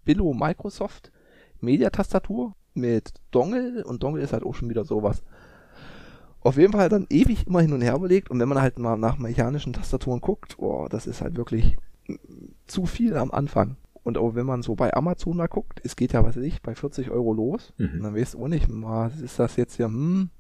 Billo 0.04 0.32
Microsoft 0.32 1.12
Media-Tastatur 1.60 2.54
mit 2.74 3.12
Dongle 3.30 3.84
und 3.84 4.02
Dongle 4.02 4.22
ist 4.22 4.32
halt 4.32 4.44
auch 4.44 4.54
schon 4.54 4.68
wieder 4.70 4.84
sowas. 4.84 5.22
Auf 6.44 6.56
jeden 6.56 6.72
Fall 6.72 6.88
dann 6.88 7.06
ewig 7.08 7.46
immer 7.46 7.60
hin 7.60 7.72
und 7.72 7.82
her 7.82 7.94
überlegt 7.94 8.30
und 8.30 8.40
wenn 8.40 8.48
man 8.48 8.60
halt 8.60 8.78
mal 8.78 8.96
nach 8.96 9.18
mechanischen 9.18 9.72
Tastaturen 9.72 10.20
guckt, 10.20 10.58
oh, 10.58 10.88
das 10.90 11.06
ist 11.06 11.20
halt 11.20 11.36
wirklich 11.36 11.76
mm, 12.08 12.14
zu 12.66 12.86
viel 12.86 13.16
am 13.16 13.30
Anfang. 13.30 13.76
Und 14.02 14.18
auch 14.18 14.34
wenn 14.34 14.46
man 14.46 14.62
so 14.62 14.74
bei 14.74 14.92
Amazon 14.92 15.36
mal 15.36 15.46
guckt, 15.46 15.80
es 15.84 15.94
geht 15.94 16.12
ja, 16.12 16.24
was 16.24 16.36
weiß 16.36 16.42
ich, 16.42 16.60
bei 16.60 16.74
40 16.74 17.10
Euro 17.10 17.32
los. 17.32 17.72
Mhm. 17.78 17.90
Und 17.94 18.02
dann 18.02 18.16
weißt 18.16 18.34
du 18.34 18.42
auch 18.42 18.48
nicht, 18.48 18.66
was 18.68 19.20
ist 19.20 19.38
das 19.38 19.54
jetzt 19.54 19.76
hier, 19.76 19.86
hm, 19.86 20.30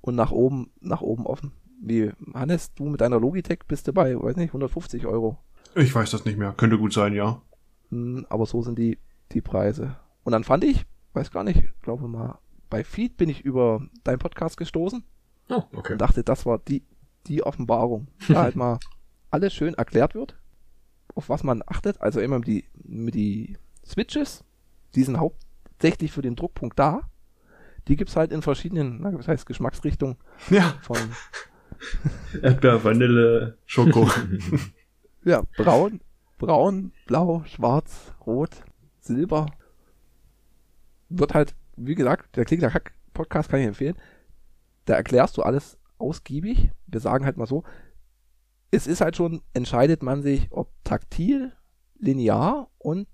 und 0.00 0.14
nach 0.14 0.32
oben, 0.32 0.70
nach 0.80 1.02
oben 1.02 1.26
offen. 1.26 1.52
Wie, 1.82 2.12
Hannes, 2.32 2.72
du 2.74 2.84
mit 2.84 3.02
deiner 3.02 3.20
Logitech 3.20 3.60
bist 3.68 3.86
du 3.88 3.92
bei, 3.92 4.18
weiß 4.18 4.36
nicht, 4.36 4.50
150 4.50 5.04
Euro. 5.06 5.36
Ich 5.74 5.94
weiß 5.94 6.10
das 6.10 6.24
nicht 6.24 6.38
mehr. 6.38 6.54
Könnte 6.56 6.78
gut 6.78 6.94
sein, 6.94 7.12
ja. 7.12 7.42
Hm, 7.90 8.24
aber 8.30 8.46
so 8.46 8.62
sind 8.62 8.78
die, 8.78 8.98
die 9.32 9.42
Preise. 9.42 9.96
Und 10.24 10.32
dann 10.32 10.44
fand 10.44 10.64
ich, 10.64 10.86
weiß 11.12 11.30
gar 11.30 11.44
nicht, 11.44 11.62
glaube 11.82 12.08
mal, 12.08 12.38
bei 12.70 12.84
Feed 12.84 13.18
bin 13.18 13.28
ich 13.28 13.42
über 13.42 13.82
deinen 14.04 14.18
Podcast 14.18 14.56
gestoßen 14.56 15.04
Oh, 15.48 15.62
okay. 15.72 15.92
und 15.92 16.00
dachte, 16.00 16.22
das 16.24 16.46
war 16.46 16.58
die, 16.58 16.82
die 17.26 17.42
Offenbarung. 17.42 18.08
Da 18.28 18.42
halt 18.42 18.56
mal 18.56 18.78
alles 19.30 19.52
schön 19.54 19.74
erklärt 19.74 20.14
wird, 20.14 20.36
auf 21.14 21.28
was 21.28 21.42
man 21.42 21.62
achtet. 21.66 22.00
Also 22.00 22.20
immer 22.20 22.38
mit 22.38 22.48
die, 22.48 22.64
mit 22.84 23.14
die 23.14 23.56
Switches, 23.84 24.44
die 24.94 25.02
sind 25.04 25.18
hauptsächlich 25.18 26.12
für 26.12 26.22
den 26.22 26.36
Druckpunkt 26.36 26.78
da. 26.78 27.00
Die 27.88 27.96
gibt's 27.96 28.14
halt 28.16 28.30
in 28.30 28.42
verschiedenen, 28.42 29.00
na, 29.00 29.12
was 29.12 29.26
heißt 29.26 29.46
Geschmacksrichtungen 29.46 30.16
Ja. 30.50 30.74
von 30.82 30.96
Erdbeer, 32.42 32.84
Vanille, 32.84 33.58
Schoko. 33.66 34.08
Ja, 35.24 35.42
braun, 35.56 36.00
braun, 36.38 36.90
blau, 37.06 37.44
schwarz, 37.46 38.12
rot, 38.26 38.50
silber. 39.00 39.46
Wird 41.08 41.32
halt, 41.34 41.54
wie 41.76 41.94
gesagt, 41.94 42.34
der 42.36 42.44
Klick 42.44 42.58
der 42.58 42.70
Kack 42.70 42.92
Podcast 43.14 43.48
kann 43.48 43.60
ich 43.60 43.66
empfehlen. 43.66 43.94
Da 44.84 44.94
erklärst 44.94 45.36
du 45.36 45.42
alles 45.42 45.78
ausgiebig. 45.98 46.70
Wir 46.86 47.00
sagen 47.00 47.24
halt 47.24 47.36
mal 47.36 47.46
so, 47.46 47.64
es 48.70 48.86
ist 48.86 49.00
halt 49.00 49.16
schon, 49.16 49.42
entscheidet 49.52 50.02
man 50.02 50.22
sich, 50.22 50.48
ob 50.50 50.72
taktil, 50.84 51.52
linear 51.98 52.68
und 52.78 53.06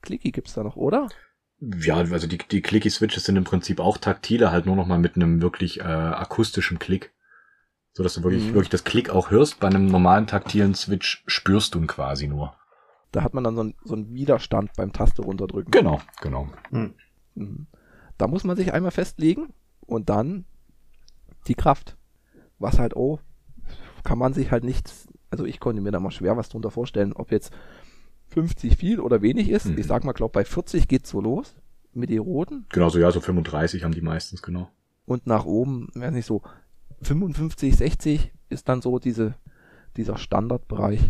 clicky 0.00 0.32
gibt's 0.32 0.54
da 0.54 0.62
noch, 0.64 0.76
oder? 0.76 1.08
Ja, 1.60 1.96
also 1.96 2.26
die, 2.26 2.38
die 2.38 2.60
Clicky-Switches 2.60 3.24
sind 3.24 3.36
im 3.36 3.44
Prinzip 3.44 3.78
auch 3.78 3.98
taktile, 3.98 4.50
halt 4.50 4.66
nur 4.66 4.74
noch 4.74 4.86
mal 4.86 4.98
mit 4.98 5.14
einem 5.14 5.40
wirklich 5.40 5.78
äh, 5.80 5.84
akustischen 5.84 6.80
Klick. 6.80 7.12
So 7.92 8.02
dass 8.02 8.14
du 8.14 8.22
wirklich, 8.24 8.42
Mhm. 8.46 8.54
wirklich 8.54 8.70
das 8.70 8.82
Klick 8.84 9.10
auch 9.10 9.30
hörst. 9.30 9.60
Bei 9.60 9.68
einem 9.68 9.86
normalen 9.86 10.26
taktilen 10.26 10.74
Switch 10.74 11.22
spürst 11.26 11.74
du 11.74 11.78
ihn 11.78 11.86
quasi 11.86 12.26
nur. 12.26 12.56
Da 13.12 13.22
hat 13.22 13.34
man 13.34 13.44
dann 13.44 13.54
so, 13.54 13.62
ein, 13.62 13.74
so 13.84 13.94
einen 13.94 14.12
Widerstand 14.14 14.70
beim 14.76 14.92
Taste 14.92 15.22
runterdrücken. 15.22 15.70
Genau, 15.70 16.00
genau. 16.20 16.48
Mhm. 16.70 17.66
Da 18.18 18.26
muss 18.26 18.42
man 18.44 18.56
sich 18.56 18.72
einmal 18.72 18.90
festlegen 18.90 19.52
und 19.86 20.08
dann 20.08 20.46
die 21.48 21.54
Kraft. 21.54 21.96
Was 22.58 22.78
halt 22.78 22.94
auch, 22.96 23.20
kann 24.04 24.18
man 24.18 24.32
sich 24.32 24.50
halt 24.50 24.64
nicht, 24.64 24.90
also 25.30 25.44
ich 25.44 25.60
konnte 25.60 25.82
mir 25.82 25.90
da 25.90 26.00
mal 26.00 26.10
schwer 26.10 26.36
was 26.36 26.48
drunter 26.48 26.70
vorstellen, 26.70 27.12
ob 27.12 27.30
jetzt 27.30 27.52
50 28.28 28.76
viel 28.76 29.00
oder 29.00 29.22
wenig 29.22 29.50
ist. 29.50 29.66
Mhm. 29.66 29.78
Ich 29.78 29.86
sag 29.86 30.04
mal, 30.04 30.12
glaub 30.12 30.32
bei 30.32 30.44
40 30.44 30.88
geht's 30.88 31.10
so 31.10 31.20
los 31.20 31.54
mit 31.92 32.10
den 32.10 32.20
roten 32.20 32.66
Genau, 32.70 32.88
so 32.88 32.98
ja, 32.98 33.10
so 33.10 33.20
35 33.20 33.84
haben 33.84 33.92
die 33.92 34.00
meistens, 34.00 34.42
genau. 34.42 34.70
und 35.04 35.26
nach 35.26 35.44
oben, 35.44 35.88
weiß 35.94 36.12
nicht 36.12 36.26
so, 36.26 36.42
55, 37.02 37.76
60 37.76 38.32
ist 38.48 38.68
dann 38.68 38.80
so 38.80 38.98
diese, 38.98 39.34
dieser 39.96 40.16
Standardbereich, 40.16 41.00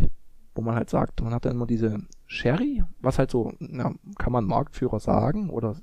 wo 0.55 0.61
man 0.61 0.75
halt 0.75 0.89
sagt, 0.89 1.21
man 1.21 1.33
hat 1.33 1.45
dann 1.45 1.53
immer 1.53 1.67
diese 1.67 1.99
Sherry, 2.25 2.83
was 2.99 3.19
halt 3.19 3.31
so, 3.31 3.53
na, 3.59 3.93
kann 4.17 4.33
man 4.33 4.45
Marktführer 4.45 4.99
sagen 4.99 5.49
oder 5.49 5.77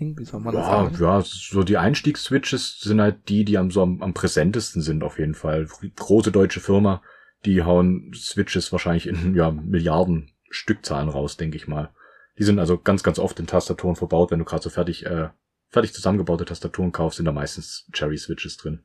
Einstiegsding, 0.00 0.18
wie 0.18 0.24
soll 0.24 0.40
man 0.40 0.54
das 0.54 0.66
Ja, 0.66 0.72
sagen? 0.84 0.96
ja, 1.00 1.22
so 1.24 1.62
die 1.62 1.76
Einstiegsswitches 1.76 2.80
sind 2.80 3.00
halt 3.00 3.28
die, 3.28 3.44
die 3.44 3.58
am, 3.58 3.70
so 3.70 3.82
am, 3.82 4.02
am 4.02 4.14
präsentesten 4.14 4.82
sind 4.82 5.02
auf 5.02 5.18
jeden 5.18 5.34
Fall. 5.34 5.66
Große 5.96 6.32
deutsche 6.32 6.60
Firma, 6.60 7.02
die 7.44 7.62
hauen 7.62 8.12
Switches 8.14 8.72
wahrscheinlich 8.72 9.06
in 9.06 9.34
ja, 9.34 9.50
Milliarden 9.50 10.30
Stückzahlen 10.50 11.08
raus, 11.08 11.36
denke 11.36 11.56
ich 11.56 11.68
mal. 11.68 11.90
Die 12.38 12.44
sind 12.44 12.58
also 12.58 12.78
ganz, 12.78 13.02
ganz 13.02 13.18
oft 13.18 13.38
in 13.38 13.46
Tastaturen 13.46 13.96
verbaut. 13.96 14.30
Wenn 14.30 14.38
du 14.38 14.44
gerade 14.44 14.62
so 14.62 14.70
fertig, 14.70 15.04
äh, 15.06 15.28
fertig 15.68 15.92
zusammengebaute 15.92 16.44
Tastaturen 16.44 16.92
kaufst, 16.92 17.18
sind 17.18 17.26
da 17.26 17.32
meistens 17.32 17.86
Cherry-Switches 17.92 18.56
drin. 18.56 18.80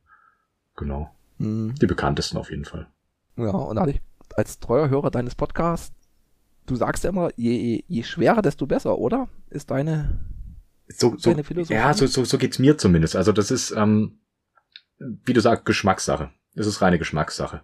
Genau. 0.75 1.09
Hm, 1.39 1.73
Die 1.81 1.85
bekanntesten 1.87 2.37
auf 2.37 2.49
jeden 2.51 2.65
Fall. 2.65 2.87
Ja, 3.37 3.51
und 3.51 3.77
als 4.35 4.59
treuer 4.59 4.89
Hörer 4.89 5.11
deines 5.11 5.35
Podcasts, 5.35 5.93
du 6.65 6.75
sagst 6.75 7.03
ja 7.03 7.09
immer, 7.11 7.29
je, 7.37 7.83
je 7.87 8.03
schwerer, 8.03 8.41
desto 8.41 8.65
besser, 8.65 8.97
oder? 8.97 9.27
Ist 9.49 9.71
deine, 9.71 10.19
So, 10.87 11.15
so, 11.17 11.31
ja, 11.69 11.93
so, 11.93 12.05
so, 12.05 12.23
so 12.25 12.37
geht's 12.37 12.59
mir 12.59 12.77
zumindest. 12.77 13.15
Also 13.15 13.31
das 13.31 13.51
ist, 13.51 13.71
ähm, 13.71 14.19
wie 14.99 15.33
du 15.33 15.41
sagst, 15.41 15.65
Geschmackssache. 15.65 16.31
Es 16.53 16.67
ist 16.67 16.81
reine 16.81 16.99
Geschmackssache. 16.99 17.61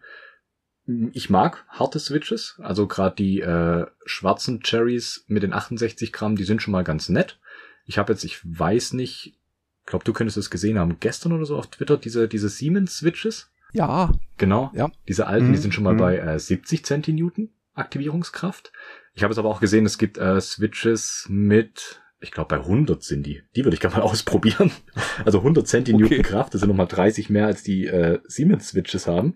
Ich 1.14 1.30
mag 1.30 1.64
harte 1.70 2.00
Switches, 2.00 2.60
also 2.62 2.88
gerade 2.88 3.16
die 3.16 3.40
äh, 3.40 3.86
schwarzen 4.06 4.62
Cherries 4.62 5.24
mit 5.28 5.44
den 5.44 5.54
68 5.54 6.12
Gramm, 6.12 6.36
die 6.36 6.44
sind 6.44 6.62
schon 6.62 6.72
mal 6.72 6.84
ganz 6.84 7.08
nett. 7.08 7.40
Ich 7.86 7.98
habe 7.98 8.12
jetzt, 8.12 8.24
ich 8.24 8.40
weiß 8.44 8.94
nicht, 8.94 9.28
ich 9.28 9.86
glaube, 9.86 10.04
du 10.04 10.14
könntest 10.14 10.38
es 10.38 10.50
gesehen 10.50 10.80
haben, 10.80 11.00
gestern 11.00 11.34
oder 11.34 11.46
so 11.46 11.58
auf 11.58 11.68
Twitter, 11.68 11.98
diese, 11.98 12.28
diese 12.28 12.50
Siemens-Switches. 12.50 13.52
Ja, 13.74 14.12
Genau. 14.42 14.72
Ja. 14.74 14.92
Diese 15.08 15.28
alten, 15.28 15.52
die 15.52 15.58
Mhm, 15.60 15.62
sind 15.62 15.74
schon 15.76 15.84
mal 15.84 15.94
mhm. 15.94 16.00
bei 16.00 16.18
äh, 16.18 16.40
70 16.40 16.84
Zentinewton 16.84 17.50
Aktivierungskraft. 17.76 18.72
Ich 19.14 19.24
habe 19.24 19.32
es 19.32 19.38
aber 19.38 19.50
auch 19.50 19.60
gesehen, 19.60 19.86
es 19.86 20.00
gibt 20.00 20.18
äh, 20.18 20.42
Switches 20.42 21.28
mit, 21.30 22.02
ich 22.22 22.32
glaube 22.32 22.56
bei 22.56 22.62
100 22.64 23.04
sind 23.04 23.24
die. 23.26 23.42
Die 23.56 23.64
würde 23.66 23.74
ich 23.76 23.82
gerne 23.82 23.96
mal 23.98 24.02
ausprobieren. 24.04 24.72
Also 25.26 25.40
100 25.40 25.68
Zentinewton 25.68 26.20
Okay. 26.20 26.22
Kraft, 26.22 26.54
das 26.54 26.62
sind 26.62 26.70
nochmal 26.70 26.88
30 26.88 27.30
mehr 27.30 27.48
als 27.48 27.64
die 27.64 27.88
äh, 27.88 28.20
Siemens 28.28 28.70
Switches 28.70 29.08
haben. 29.08 29.36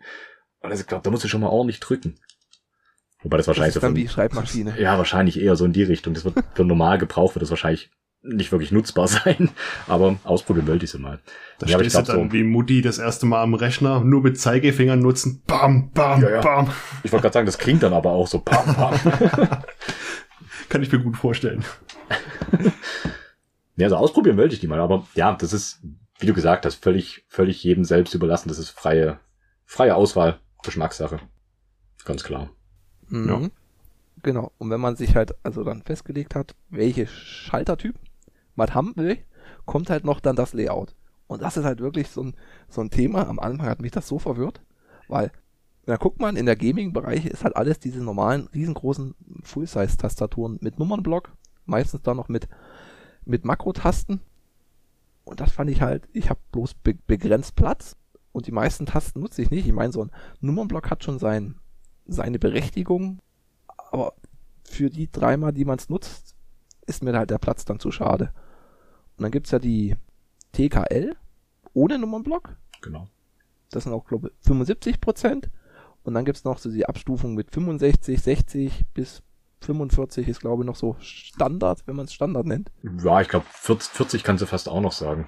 Also 0.62 0.82
ich 0.82 0.88
glaube, 0.88 1.04
da 1.04 1.12
musst 1.12 1.24
du 1.24 1.28
schon 1.28 1.42
mal 1.42 1.48
ordentlich 1.50 1.80
drücken. 1.80 2.16
Wobei 3.24 3.38
das 3.38 3.46
das 3.46 3.56
wahrscheinlich 3.58 3.76
ist 3.76 3.82
dann 3.84 3.92
so 3.94 3.98
wie 3.98 4.06
von, 4.08 4.14
Schreibmaschine. 4.14 4.80
ja, 4.80 4.98
wahrscheinlich 4.98 5.40
eher 5.40 5.56
so 5.56 5.66
in 5.66 5.74
die 5.74 5.84
Richtung. 5.84 6.14
Das 6.14 6.26
wird 6.26 6.36
für 6.54 6.64
normal 6.64 6.98
Gebrauch 7.00 7.34
wird 7.36 7.42
das 7.42 7.50
wahrscheinlich 7.50 7.90
nicht 8.22 8.52
wirklich 8.52 8.72
nutzbar 8.72 9.08
sein. 9.08 9.50
Aber 9.88 10.18
ausprobieren 10.24 10.68
wollte 10.68 10.86
ich 10.86 10.92
sie 10.92 11.00
mal. 11.00 11.20
Da 11.60 11.66
Ja, 11.68 11.80
stehst 11.80 11.96
du 11.96 12.02
dann 12.04 12.28
so- 12.30 12.34
wie 12.34 12.44
Mutti 12.44 12.82
das 12.82 12.98
erste 13.00 13.26
Mal 13.26 13.42
am 13.42 13.54
Rechner, 13.56 14.02
nur 14.02 14.22
mit 14.22 14.40
Zeigefingern 14.40 15.00
nutzen. 15.00 15.42
Bam, 15.48 15.92
bam, 15.92 16.22
Ja, 16.22 16.30
ja. 16.30 16.42
bam. 16.42 16.72
Ich 17.04 17.12
wollte 17.12 17.24
gerade 17.24 17.34
sagen, 17.34 17.46
das 17.48 17.58
klingt 17.58 17.82
dann 17.82 17.94
aber 17.94 18.12
auch 18.12 18.28
so. 18.28 18.40
Pam, 18.40 18.74
pam. 18.76 19.00
Kann 20.70 20.84
ich 20.84 20.92
mir 20.92 21.00
gut 21.00 21.18
vorstellen. 21.18 21.64
Ja, 23.78 23.88
also 23.88 23.98
ausprobieren 23.98 24.38
wollte 24.38 24.54
ich 24.54 24.62
die 24.62 24.68
mal, 24.68 24.80
aber 24.80 25.06
ja, 25.16 25.34
das 25.34 25.52
ist, 25.52 25.82
wie 26.20 26.26
du 26.26 26.34
gesagt 26.34 26.66
hast, 26.66 26.76
völlig, 26.76 27.26
völlig 27.28 27.62
jedem 27.64 27.84
selbst 27.84 28.14
überlassen. 28.14 28.48
Das 28.48 28.58
ist 28.58 28.70
freie, 28.70 29.20
freie 29.66 29.96
Auswahl, 29.96 30.40
Geschmackssache. 30.64 31.20
Ganz 32.06 32.24
klar. 32.24 32.50
Mhm. 33.10 33.28
Ja. 33.28 33.50
Genau. 34.24 34.52
Und 34.58 34.70
wenn 34.70 34.80
man 34.80 34.96
sich 34.96 35.16
halt 35.16 35.36
also 35.44 35.64
dann 35.64 35.84
festgelegt 35.84 36.36
hat, 36.36 36.56
welche 36.70 37.06
Schaltertyp 37.08 37.96
man 38.56 38.74
haben 38.74 38.94
will, 38.96 39.18
kommt 39.66 39.90
halt 39.90 40.06
noch 40.06 40.20
dann 40.20 40.36
das 40.36 40.54
Layout. 40.54 40.96
Und 41.28 41.42
das 41.42 41.58
ist 41.58 41.66
halt 41.66 41.80
wirklich 41.80 42.10
so 42.10 42.24
ein, 42.24 42.36
so 42.70 42.82
ein 42.82 42.90
Thema. 42.90 43.28
Am 43.28 43.40
Anfang 43.40 43.68
hat 43.68 43.82
mich 43.82 43.92
das 43.92 44.08
so 44.08 44.20
verwirrt, 44.20 44.62
weil, 45.08 45.32
na 45.86 45.98
guckt 45.98 46.20
man, 46.20 46.36
in 46.36 46.46
der 46.46 46.56
Gaming-Bereich 46.56 47.26
ist 47.26 47.44
halt 47.44 47.56
alles 47.56 47.80
diese 47.80 48.04
normalen, 48.04 48.48
riesengroßen 48.54 49.14
Full-Size-Tastaturen 49.44 50.58
mit 50.62 50.80
Nummernblock, 50.80 51.32
meistens 51.66 52.02
dann 52.02 52.18
noch 52.18 52.28
mit, 52.28 52.48
mit 53.24 53.46
Makrotasten. 53.46 54.22
Und 55.26 55.40
das 55.40 55.52
fand 55.52 55.70
ich 55.70 55.82
halt, 55.82 56.08
ich 56.14 56.30
habe 56.30 56.40
bloß 56.52 56.76
be 56.76 56.96
begrenzt 57.08 57.56
Platz 57.56 57.96
und 58.32 58.48
die 58.48 58.52
meisten 58.52 58.86
Tasten 58.86 59.20
nutze 59.20 59.42
ich 59.42 59.52
nicht. 59.52 59.68
Ich 59.68 59.74
meine, 59.74 59.94
so 59.94 60.04
ein 60.04 60.12
Nummernblock 60.42 60.90
hat 60.90 61.04
schon 61.04 61.20
sein, 61.20 61.56
seine 62.08 62.40
Berechtigung, 62.40 63.20
aber 63.92 64.14
für 64.64 64.90
die 64.90 65.12
dreimal, 65.12 65.54
die 65.54 65.66
man 65.66 65.78
es 65.78 65.90
nutzt, 65.90 66.36
ist 66.88 67.04
mir 67.04 67.18
halt 67.18 67.30
der 67.30 67.38
Platz 67.38 67.66
dann 67.66 67.80
zu 67.80 67.92
schade. 67.92 68.32
Und 69.18 69.24
dann 69.24 69.32
gibt's 69.32 69.52
ja 69.52 69.60
die 69.60 69.96
TKL 70.52 71.16
ohne 71.74 72.00
Nummernblock. 72.00 72.56
Genau. 72.82 73.08
Das 73.70 73.84
sind 73.84 73.94
auch, 73.94 74.06
glaube 74.06 74.30
ich, 74.30 74.48
75 74.48 75.00
Prozent. 75.02 75.50
Und 76.06 76.14
dann 76.14 76.24
gibt's 76.24 76.44
noch 76.44 76.60
so 76.60 76.72
die 76.72 76.86
Abstufung 76.86 77.34
mit 77.34 77.52
65, 77.52 78.22
60 78.22 78.84
bis 78.94 79.24
45 79.62 80.28
ist, 80.28 80.40
glaube 80.40 80.62
ich, 80.64 80.68
noch 80.68 80.76
so 80.76 80.96
Standard, 81.00 81.82
wenn 81.88 81.96
man 81.96 82.06
es 82.06 82.14
Standard 82.14 82.46
nennt. 82.46 82.72
Ja, 83.04 83.22
ich 83.22 83.28
glaube, 83.28 83.46
40, 83.50 83.92
40 83.92 84.24
kannst 84.24 84.44
du 84.44 84.46
fast 84.46 84.70
auch 84.70 84.82
noch 84.82 84.92
sagen. 84.92 85.28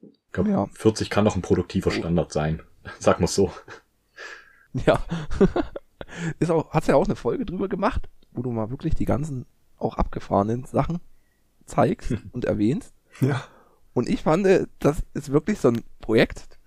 Ich 0.00 0.32
glaube, 0.32 0.50
Ja. 0.50 0.66
40 0.72 1.10
kann 1.10 1.24
noch 1.24 1.36
ein 1.36 1.42
produktiver 1.42 1.92
Standard 1.92 2.32
sein. 2.32 2.60
Sag 2.98 3.20
mal 3.20 3.28
so. 3.28 3.52
Ja. 4.72 5.04
ist 6.40 6.50
auch, 6.50 6.70
hat's 6.72 6.88
ja 6.88 6.96
auch 6.96 7.04
eine 7.04 7.16
Folge 7.16 7.46
drüber 7.46 7.68
gemacht, 7.68 8.08
wo 8.32 8.42
du 8.42 8.50
mal 8.50 8.70
wirklich 8.70 8.94
die 8.94 9.04
ganzen 9.04 9.46
auch 9.78 9.96
abgefahrenen 9.96 10.64
Sachen 10.64 10.98
zeigst 11.66 12.14
und 12.32 12.46
erwähnst. 12.46 12.94
Ja. 13.20 13.44
Und 13.94 14.08
ich 14.08 14.22
fand, 14.22 14.46
äh, 14.46 14.66
das 14.80 15.04
ist 15.14 15.30
wirklich 15.30 15.60
so 15.60 15.68
ein 15.68 15.82
Projekt, 16.00 16.58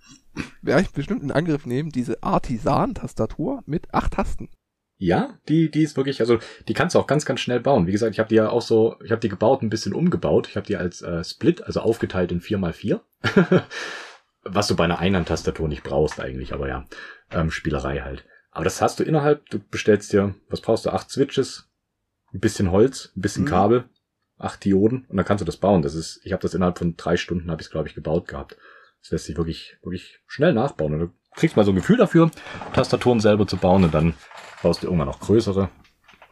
werde 0.62 0.82
ich 0.82 0.90
bestimmt 0.90 1.22
in 1.22 1.32
Angriff 1.32 1.66
nehmen, 1.66 1.90
diese 1.90 2.22
Artisan-Tastatur 2.22 3.62
mit 3.66 3.92
acht 3.92 4.14
Tasten. 4.14 4.48
Ja, 4.98 5.38
die, 5.48 5.70
die 5.70 5.82
ist 5.82 5.96
wirklich, 5.96 6.20
also 6.20 6.38
die 6.68 6.74
kannst 6.74 6.94
du 6.94 6.98
auch 6.98 7.06
ganz, 7.06 7.26
ganz 7.26 7.40
schnell 7.40 7.60
bauen. 7.60 7.86
Wie 7.86 7.92
gesagt, 7.92 8.12
ich 8.12 8.18
habe 8.18 8.30
die 8.30 8.36
ja 8.36 8.48
auch 8.48 8.62
so, 8.62 8.96
ich 9.04 9.10
habe 9.10 9.20
die 9.20 9.28
gebaut, 9.28 9.62
ein 9.62 9.68
bisschen 9.68 9.92
umgebaut. 9.92 10.48
Ich 10.48 10.56
habe 10.56 10.66
die 10.66 10.76
als 10.76 11.02
äh, 11.02 11.22
Split, 11.22 11.62
also 11.62 11.80
aufgeteilt 11.80 12.32
in 12.32 12.40
4x4. 12.40 13.00
Was 14.42 14.68
du 14.68 14.76
bei 14.76 14.84
einer 14.84 14.98
Einhandtastatur 14.98 15.68
nicht 15.68 15.82
brauchst 15.82 16.20
eigentlich, 16.20 16.52
aber 16.54 16.68
ja, 16.68 16.86
ähm, 17.30 17.50
Spielerei 17.50 18.00
halt. 18.00 18.24
Aber 18.52 18.64
das 18.64 18.80
hast 18.80 18.98
du 18.98 19.04
innerhalb, 19.04 19.46
du 19.50 19.58
bestellst 19.58 20.12
dir, 20.14 20.34
was 20.48 20.62
brauchst 20.62 20.86
du, 20.86 20.90
acht 20.90 21.10
Switches, 21.10 21.68
ein 22.32 22.40
bisschen 22.40 22.70
Holz, 22.70 23.12
ein 23.16 23.20
bisschen 23.20 23.42
Mhm. 23.44 23.48
Kabel, 23.48 23.84
acht 24.38 24.64
Dioden 24.64 25.04
und 25.08 25.16
dann 25.16 25.26
kannst 25.26 25.42
du 25.42 25.44
das 25.44 25.56
bauen. 25.58 25.82
Das 25.82 25.94
ist, 25.94 26.20
ich 26.24 26.32
habe 26.32 26.40
das 26.40 26.54
innerhalb 26.54 26.78
von 26.78 26.96
drei 26.96 27.16
Stunden, 27.16 27.50
habe 27.50 27.60
ich 27.60 27.66
es, 27.66 27.72
glaube 27.72 27.88
ich, 27.88 27.94
gebaut 27.94 28.28
gehabt. 28.28 28.56
Das 29.06 29.12
lässt 29.12 29.24
sich 29.26 29.36
wirklich, 29.36 29.78
wirklich 29.82 30.18
schnell 30.26 30.52
nachbauen. 30.52 30.94
Und 30.94 30.98
du 30.98 31.08
kriegst 31.36 31.56
mal 31.56 31.64
so 31.64 31.70
ein 31.70 31.76
Gefühl 31.76 31.96
dafür, 31.96 32.28
Tastaturen 32.72 33.20
selber 33.20 33.46
zu 33.46 33.56
bauen 33.56 33.84
und 33.84 33.94
dann 33.94 34.14
baust 34.64 34.82
du 34.82 34.86
irgendwann 34.88 35.06
noch 35.06 35.20
größere, 35.20 35.68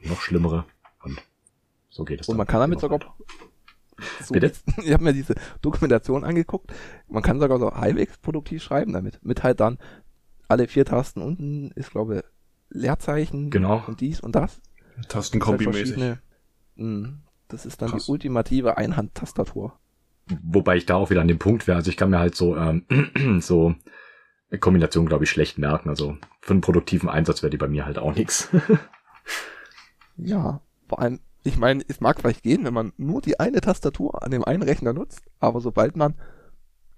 noch 0.03 0.21
schlimmere 0.21 0.65
und 1.05 1.21
so 1.89 2.05
geht 2.05 2.21
es. 2.21 2.29
Und 2.29 2.37
man 2.37 2.49
kann 2.49 2.59
damit 2.61 2.83
immer 2.83 2.99
sogar. 2.99 3.01
weiter. 3.01 3.15
So, 4.25 4.33
Bitte? 4.35 4.53
Ich 4.83 4.93
habe 4.93 5.05
mir 5.05 5.13
diese 5.13 5.37
Dokumentation 5.63 6.25
angeguckt. 6.25 6.73
Man 7.07 7.23
kann 7.23 7.39
sogar 7.39 7.61
so 7.61 7.71
halbwegs 7.73 8.19
produktiv 8.19 8.61
schreiben 8.61 8.93
damit. 8.93 9.21
Mit 9.25 9.45
halt 9.45 9.61
dann 9.61 9.79
alle 10.49 10.67
vier 10.67 10.85
Tasten 10.85 11.23
unten 11.23 11.71
ist, 11.77 11.93
glaube 11.93 12.17
ich, 12.17 12.23
Leerzeichen 12.71 13.51
Genau. 13.51 13.85
und 13.87 14.01
dies 14.01 14.19
und 14.19 14.35
das. 14.35 14.61
Halt 14.97 15.09
Tastenkombi-mäßig. 15.11 16.19
Mhm. 16.75 17.21
Das 17.47 17.67
ist 17.67 17.81
dann 17.83 17.91
Krass. 17.91 18.07
die 18.07 18.11
ultimative 18.11 18.77
Einhandtastatur. 18.79 19.79
Wobei 20.43 20.77
ich 20.77 20.87
da 20.87 20.97
auch 20.97 21.11
wieder 21.11 21.21
an 21.21 21.29
dem 21.29 21.39
Punkt 21.39 21.67
wäre, 21.67 21.77
also 21.77 21.91
ich 21.91 21.97
kann 21.97 22.11
mir 22.11 22.19
halt 22.19 22.35
so, 22.35 22.57
ähm, 22.57 22.87
so 23.41 23.75
eine 24.51 24.59
Kombination, 24.59 25.07
glaube 25.07 25.25
ich, 25.25 25.31
schlecht 25.31 25.59
merken. 25.59 25.89
Also 25.89 26.17
für 26.41 26.53
einen 26.53 26.61
produktiven 26.61 27.09
Einsatz 27.09 27.43
wäre 27.43 27.51
die 27.51 27.57
bei 27.57 27.69
mir 27.69 27.85
halt 27.85 27.99
auch 27.99 28.15
nix. 28.15 28.49
Ja, 30.17 30.61
vor 30.89 31.01
allem, 31.01 31.21
ich 31.43 31.59
meine, 31.59 31.83
es 31.89 32.01
mag 32.01 32.21
vielleicht 32.21 32.43
gehen, 32.43 32.65
wenn 32.65 32.75
man 32.75 32.93
nur 32.97 33.21
die 33.21 33.41
eine 33.41 33.61
Tastatur 33.61 34.23
an 34.23 34.31
dem 34.31 34.45
einen 34.45 34.63
Rechner 34.63 34.93
nutzt, 34.93 35.23
aber 35.41 35.61
sobald 35.61 35.97
man 35.97 36.15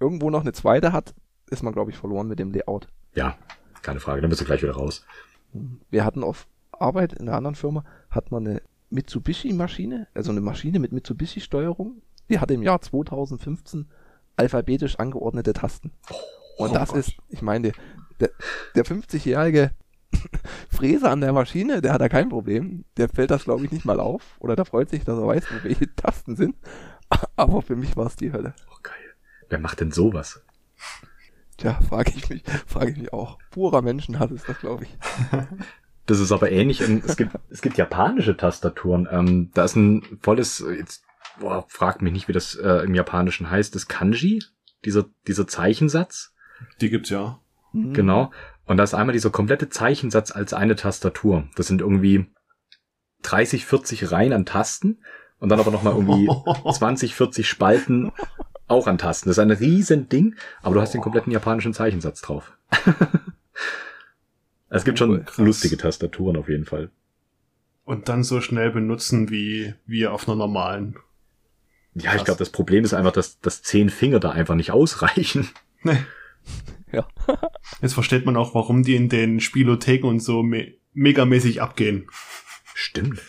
irgendwo 0.01 0.31
noch 0.31 0.43
eine 0.43 0.53
zweite 0.53 0.93
hat, 0.93 1.15
ist 1.49 1.63
man, 1.63 1.73
glaube 1.73 1.91
ich, 1.91 1.97
verloren 1.97 2.29
mit 2.29 2.39
dem 2.39 2.53
Layout. 2.53 2.89
ja, 3.15 3.37
keine 3.83 4.01
Frage, 4.01 4.21
dann 4.21 4.31
bist 4.31 4.41
du 4.41 4.45
gleich 4.45 4.63
wieder 4.63 4.75
raus. 4.75 5.07
Wir 5.91 6.05
hatten 6.05 6.25
auf 6.25 6.49
Arbeit 6.73 7.13
in 7.13 7.29
einer 7.29 7.37
anderen 7.37 7.55
Firma, 7.55 7.85
hat 8.11 8.33
man 8.33 8.47
eine 8.47 8.63
Mitsubishi-Maschine, 8.91 10.09
also 10.13 10.33
eine 10.33 10.41
Maschine 10.41 10.79
mit 10.81 10.93
Mitsubishi-Steuerung, 10.93 12.03
die 12.29 12.39
hatte 12.39 12.55
im 12.55 12.63
Jahr 12.63 12.81
2015 12.81 13.89
alphabetisch 14.37 14.99
angeordnete 14.99 15.53
Tasten. 15.53 15.93
Und 16.59 16.71
Oh 16.71 16.75
das 16.75 16.91
Gott. 16.91 16.99
ist, 16.99 17.13
ich 17.29 17.43
meine, 17.43 17.73
der, 18.21 18.31
der 18.75 18.85
50-jährige 18.85 19.73
Fräser 20.71 21.11
an 21.11 21.21
der 21.21 21.33
Maschine, 21.33 21.83
der 21.83 21.93
hat 21.93 22.01
da 22.01 22.09
kein 22.09 22.29
Problem. 22.29 22.85
Der 22.97 23.09
fällt 23.09 23.31
das, 23.31 23.45
glaube 23.45 23.65
ich, 23.65 23.73
nicht 23.73 23.85
mal 23.85 24.01
auf. 24.01 24.23
Oder 24.39 24.57
der 24.57 24.65
freut 24.65 24.89
sich, 24.91 25.05
dass 25.05 25.19
er 25.19 25.27
weiß, 25.27 25.45
wo 25.51 25.65
welche 25.65 25.95
Tasten 25.95 26.37
sind. 26.37 26.57
Aber 27.37 27.63
für 27.63 27.77
mich 27.77 27.97
war 27.97 28.07
es 28.07 28.17
die 28.17 28.33
Hölle. 28.33 28.55
Oh, 28.71 28.79
geil. 28.83 28.95
Wer 29.49 29.59
macht 29.59 29.81
denn 29.81 29.93
sowas? 29.93 30.43
Tja, 31.59 31.79
frage 31.89 32.13
ich 32.15 32.29
mich, 32.29 32.43
frage 32.67 32.91
ich 32.91 32.97
mich 32.99 33.13
auch. 33.13 33.39
Purer 33.51 33.81
Menschenhass 33.81 34.31
ist 34.31 34.49
das, 34.49 34.59
glaube 34.59 34.85
ich. 34.85 34.99
Das 36.09 36.21
ist 36.21 36.31
aber 36.31 36.53
ähnlich. 36.53 36.81
Es 36.81 37.17
gibt, 37.17 37.37
es 37.51 37.61
gibt 37.63 37.77
japanische 37.79 38.37
Tastaturen. 38.37 39.09
Ähm, 39.11 39.51
da 39.55 39.65
ist 39.65 39.75
ein 39.75 40.05
volles, 40.23 40.65
jetzt, 40.79 41.03
boah, 41.41 41.65
fragt 41.69 42.03
mich 42.03 42.13
nicht, 42.13 42.29
wie 42.29 42.33
das 42.33 42.55
äh, 42.55 42.85
im 42.85 42.95
Japanischen 42.95 43.51
heißt, 43.51 43.75
das 43.75 43.89
Kanji, 43.89 44.43
dieser, 44.85 45.07
dieser 45.27 45.47
Zeichensatz. 45.47 46.35
Die 46.81 46.91
gibt's 46.91 47.11
ja. 47.11 47.41
Mhm. 47.73 47.93
Genau. 47.93 48.31
Und 48.67 48.79
da 48.79 48.85
ist 48.85 48.95
einmal 48.95 49.13
dieser 49.13 49.31
komplette 49.31 49.69
Zeichensatz 49.69 50.33
als 50.33 50.53
eine 50.53 50.77
Tastatur. 50.77 51.49
Das 51.57 51.67
sind 51.67 51.81
irgendwie 51.81 52.27
30, 53.23 53.65
40 53.67 54.11
Reihen 54.11 54.33
an 54.33 54.47
Tasten 54.47 54.99
und 55.39 55.49
dann 55.49 55.61
aber 55.61 55.71
nochmal 55.71 55.95
irgendwie 55.95 56.29
20, 56.73 57.15
40 57.15 57.49
Spalten 57.49 58.13
auch 58.69 58.87
an 58.87 58.99
Tasten. 58.99 59.29
Das 59.29 59.39
ist 59.39 59.43
ein 59.43 59.51
riesen 59.51 60.09
Ding, 60.09 60.35
aber 60.63 60.75
du 60.75 60.81
hast 60.81 60.95
den 60.95 61.01
kompletten 61.01 61.33
japanischen 61.33 61.75
Zeichensatz 61.75 62.21
drauf. 62.21 62.57
es 64.69 64.85
gibt 64.85 64.99
schon 64.99 65.25
krass. 65.25 65.39
lustige 65.39 65.77
Tastaturen 65.77 66.37
auf 66.37 66.49
jeden 66.49 66.65
Fall. 66.65 66.91
Und 67.85 68.09
dann 68.09 68.25
so 68.25 68.41
schnell 68.41 68.73
benutzen 68.73 69.31
wie 69.31 69.75
wir 69.87 70.13
auf 70.13 70.29
einer 70.29 70.37
normalen. 70.37 70.97
Ja, 71.99 72.15
ich 72.15 72.25
glaube, 72.25 72.39
das 72.39 72.51
Problem 72.51 72.85
ist 72.85 72.93
einfach, 72.93 73.13
dass, 73.13 73.41
dass 73.41 73.63
zehn 73.63 73.89
Finger 73.89 74.21
da 74.21 74.31
einfach 74.31 74.55
nicht 74.55 74.71
ausreichen. 74.71 75.49
Nee. 75.83 75.99
Ja. 76.91 77.07
Jetzt 77.81 77.95
versteht 77.95 78.27
man 78.27 78.37
auch, 78.37 78.55
warum 78.55 78.83
die 78.83 78.97
in 78.97 79.09
den 79.09 79.39
Spielotheken 79.39 80.09
und 80.09 80.19
so 80.21 80.43
me 80.43 80.75
megamäßig 80.95 81.63
abgehen. 81.63 82.09
Stimmt, 82.75 83.23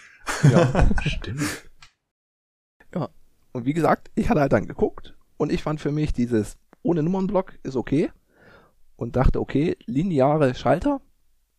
ja. 0.49 0.89
stimmt. 1.05 1.67
Und 3.57 3.65
wie 3.65 3.73
gesagt, 3.73 4.11
ich 4.13 4.29
hatte 4.29 4.41
halt 4.41 4.53
dann 4.53 4.67
geguckt 4.67 5.15
und 5.37 5.51
ich 5.51 5.63
fand 5.63 5.81
für 5.81 5.91
mich 5.91 6.13
dieses 6.13 6.57
ohne 6.83 7.01
Nummernblock 7.01 7.57
ist 7.63 7.75
okay 7.75 8.11
und 8.95 9.15
dachte, 9.15 9.39
okay, 9.39 9.75
lineare 9.87 10.53
Schalter, 10.53 11.01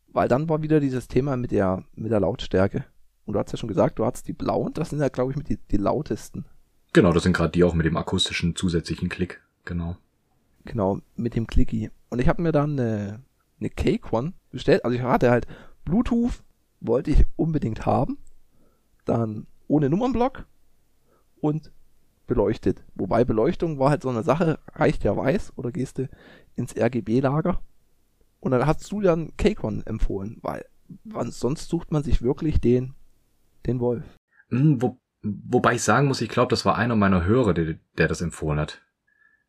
weil 0.07 0.29
dann 0.29 0.49
war 0.49 0.63
wieder 0.63 0.79
dieses 0.79 1.09
Thema 1.09 1.37
mit 1.37 1.51
der, 1.51 1.83
mit 1.97 2.13
der 2.13 2.21
Lautstärke. 2.21 2.85
Und 3.25 3.35
du 3.35 3.41
hast 3.41 3.51
ja 3.51 3.59
schon 3.59 3.69
gesagt, 3.69 3.99
du 3.99 4.05
hast 4.05 4.29
die 4.29 4.33
blauen, 4.33 4.73
das 4.75 4.91
sind 4.91 5.01
ja, 5.01 5.09
glaube 5.09 5.33
ich, 5.33 5.37
mit 5.37 5.49
die, 5.49 5.57
die 5.57 5.77
lautesten. 5.77 6.45
Genau, 6.93 7.12
das 7.12 7.22
sind 7.22 7.34
gerade 7.34 7.53
die 7.53 7.64
auch 7.64 7.74
mit 7.74 7.86
dem 7.86 7.97
akustischen 7.97 8.57
zusätzlichen 8.57 9.09
Klick. 9.09 9.43
Genau. 9.64 9.97
Genau, 10.64 11.01
mit 11.16 11.34
dem 11.34 11.47
Clicky. 11.47 11.91
Und 12.09 12.20
ich 12.20 12.28
habe 12.28 12.43
mir 12.43 12.53
dann 12.53 12.78
eine, 12.78 13.22
eine 13.61 13.70
Cake 13.70 14.09
One 14.12 14.32
bestellt. 14.51 14.84
Also 14.84 14.97
ich 14.97 15.03
hatte 15.03 15.30
halt 15.30 15.47
Bluetooth, 15.84 16.43
wollte 16.80 17.11
ich 17.11 17.24
unbedingt 17.36 17.86
haben. 17.86 18.18
Dann 19.05 19.47
ohne 19.66 19.91
Nummernblock 19.91 20.47
und 21.41 21.70
beleuchtet. 22.26 22.84
Wobei 22.95 23.24
Beleuchtung 23.24 23.78
war 23.78 23.91
halt 23.91 24.03
so 24.03 24.09
eine 24.09 24.22
Sache, 24.22 24.59
reicht 24.74 25.05
ja 25.05 25.16
weiß 25.16 25.53
oder 25.57 25.72
gehst 25.72 25.99
du 25.99 26.09
ins 26.57 26.76
RGB-Lager. 26.76 27.61
Und 28.41 28.53
dann 28.53 28.66
hast 28.66 28.91
du 28.93 29.01
dann 29.01 29.36
Cake 29.36 29.66
One 29.66 29.82
empfohlen, 29.86 30.39
weil 30.43 30.64
wann, 31.05 31.30
sonst 31.30 31.68
sucht 31.68 31.91
man 31.91 32.03
sich 32.03 32.22
wirklich 32.22 32.61
den, 32.61 32.95
den 33.66 33.80
Wolf. 33.80 34.05
Hm, 34.51 34.80
Wo, 34.80 34.99
wobei 35.49 35.74
ich 35.74 35.83
sagen 35.83 36.09
muss, 36.09 36.20
ich 36.20 36.29
glaube, 36.29 36.51
das 36.51 36.64
war 36.64 36.76
einer 36.76 36.97
meiner 36.97 37.24
Hörer, 37.24 37.55
der, 37.55 37.76
der 37.97 38.09
das 38.09 38.20
empfohlen 38.20 38.61
hat. 38.61 38.83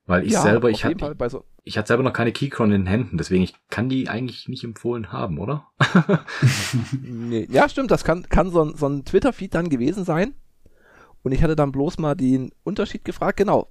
Weil 0.06 0.26
ich 0.26 0.36
selber, 0.36 0.70
auf 0.70 0.74
ich 0.74 0.86
hatte, 0.86 1.16
so, 1.30 1.46
ich 1.64 1.78
hatte 1.78 1.90
selber 1.90 2.02
noch 2.02 2.14
keine 2.14 2.32
Keychron 2.32 2.72
in 2.72 2.82
den 2.82 2.88
Händen, 2.88 3.20
deswegen 3.20 3.44
ich 3.44 3.54
kann 3.70 3.90
die 3.90 4.10
eigentlich 4.10 4.48
nicht 4.48 4.64
empfohlen 4.64 5.12
haben, 5.12 5.38
oder? 5.38 5.68
Nee, 7.04 7.48
ja, 7.52 7.70
stimmt, 7.70 7.92
das 7.92 8.04
kann, 8.04 8.24
kann 8.24 8.50
so 8.50 8.64
ein, 8.64 8.76
so 8.76 8.88
ein 8.88 9.06
Twitter-Feed 9.06 9.54
dann 9.54 9.70
gewesen 9.70 10.06
sein. 10.06 10.34
Und 11.22 11.32
ich 11.32 11.44
hatte 11.44 11.56
dann 11.56 11.72
bloß 11.72 12.00
mal 12.00 12.16
den 12.16 12.52
Unterschied 12.64 13.06
gefragt, 13.06 13.38
genau. 13.38 13.70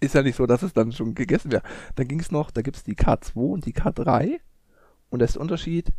Ist 0.00 0.16
ja 0.16 0.22
nicht 0.22 0.34
so, 0.34 0.46
dass 0.46 0.64
es 0.64 0.72
dann 0.72 0.90
schon 0.90 1.14
gegessen 1.14 1.52
wäre. 1.52 1.62
Dann 1.94 2.08
ging 2.08 2.18
es 2.18 2.32
noch, 2.32 2.50
da 2.50 2.62
gibt's 2.62 2.82
die 2.82 2.96
K2 2.96 3.34
und 3.36 3.66
die 3.66 3.74
K3. 3.74 4.40
Und 5.08 5.20
das 5.20 5.30
ist 5.30 5.34
der 5.34 5.42
Unterschied, 5.42 5.92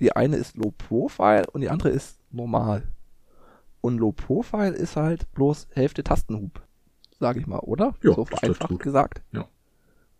die 0.00 0.16
eine 0.16 0.36
ist 0.36 0.56
Low 0.56 0.72
Profile 0.76 1.44
und 1.52 1.60
die 1.60 1.68
andere 1.68 1.90
ist 1.90 2.18
normal. 2.30 2.82
Und 3.86 3.98
Low 3.98 4.10
Profile 4.10 4.74
ist 4.74 4.96
halt 4.96 5.30
bloß 5.30 5.68
Hälfte 5.70 6.02
Tastenhub, 6.02 6.60
sage 7.20 7.38
ich 7.38 7.46
mal, 7.46 7.60
oder? 7.60 7.94
Ja, 8.02 8.14
so 8.14 8.24
vereinfacht 8.24 8.68
gut. 8.68 8.82
gesagt. 8.82 9.22
Ja. 9.30 9.46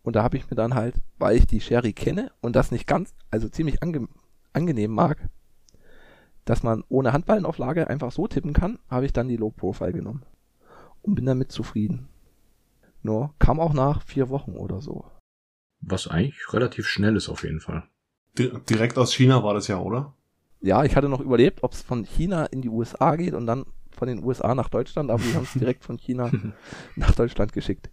Und 0.03 0.15
da 0.15 0.23
habe 0.23 0.37
ich 0.37 0.49
mir 0.49 0.55
dann 0.55 0.73
halt, 0.73 0.95
weil 1.17 1.35
ich 1.35 1.47
die 1.47 1.59
Sherry 1.59 1.91
kenne 1.91 2.31
und 2.39 2.55
das 2.55 2.71
nicht 2.71 2.87
ganz, 2.87 3.13
also 3.29 3.49
ziemlich 3.49 3.83
ange 3.83 4.07
angenehm 4.53 4.91
mag, 4.91 5.27
dass 6.45 6.63
man 6.63 6.85
ohne 6.87 7.11
Handballenauflage 7.11 7.89
einfach 7.89 8.13
so 8.13 8.25
tippen 8.25 8.53
kann, 8.53 8.79
habe 8.89 9.05
ich 9.05 9.11
dann 9.11 9.27
die 9.27 9.35
Low 9.35 9.49
Profile 9.49 9.91
genommen. 9.91 10.23
Und 11.01 11.15
bin 11.15 11.25
damit 11.25 11.51
zufrieden. 11.51 12.07
Nur 13.03 13.33
kam 13.37 13.59
auch 13.59 13.73
nach 13.73 14.01
vier 14.01 14.29
Wochen 14.29 14.53
oder 14.53 14.79
so. 14.79 15.11
Was 15.81 16.07
eigentlich 16.07 16.53
relativ 16.53 16.87
schnell 16.87 17.17
ist 17.17 17.27
auf 17.27 17.43
jeden 17.43 17.59
Fall. 17.59 17.83
Di 18.37 18.49
direkt 18.69 18.97
aus 18.97 19.13
China 19.13 19.43
war 19.43 19.55
das 19.55 19.67
ja, 19.67 19.77
oder? 19.77 20.13
Ja, 20.61 20.83
ich 20.83 20.95
hatte 20.95 21.09
noch 21.09 21.21
überlebt, 21.21 21.63
ob 21.63 21.73
es 21.73 21.81
von 21.81 22.03
China 22.03 22.45
in 22.45 22.61
die 22.61 22.69
USA 22.69 23.15
geht 23.15 23.33
und 23.33 23.45
dann 23.45 23.65
von 23.91 24.07
den 24.07 24.23
USA 24.23 24.55
nach 24.55 24.69
Deutschland, 24.69 25.09
aber 25.11 25.21
die 25.21 25.33
haben 25.33 25.43
es 25.43 25.53
direkt 25.59 25.83
von 25.83 25.97
China 25.97 26.31
nach 26.95 27.15
Deutschland 27.15 27.53
geschickt. 27.53 27.89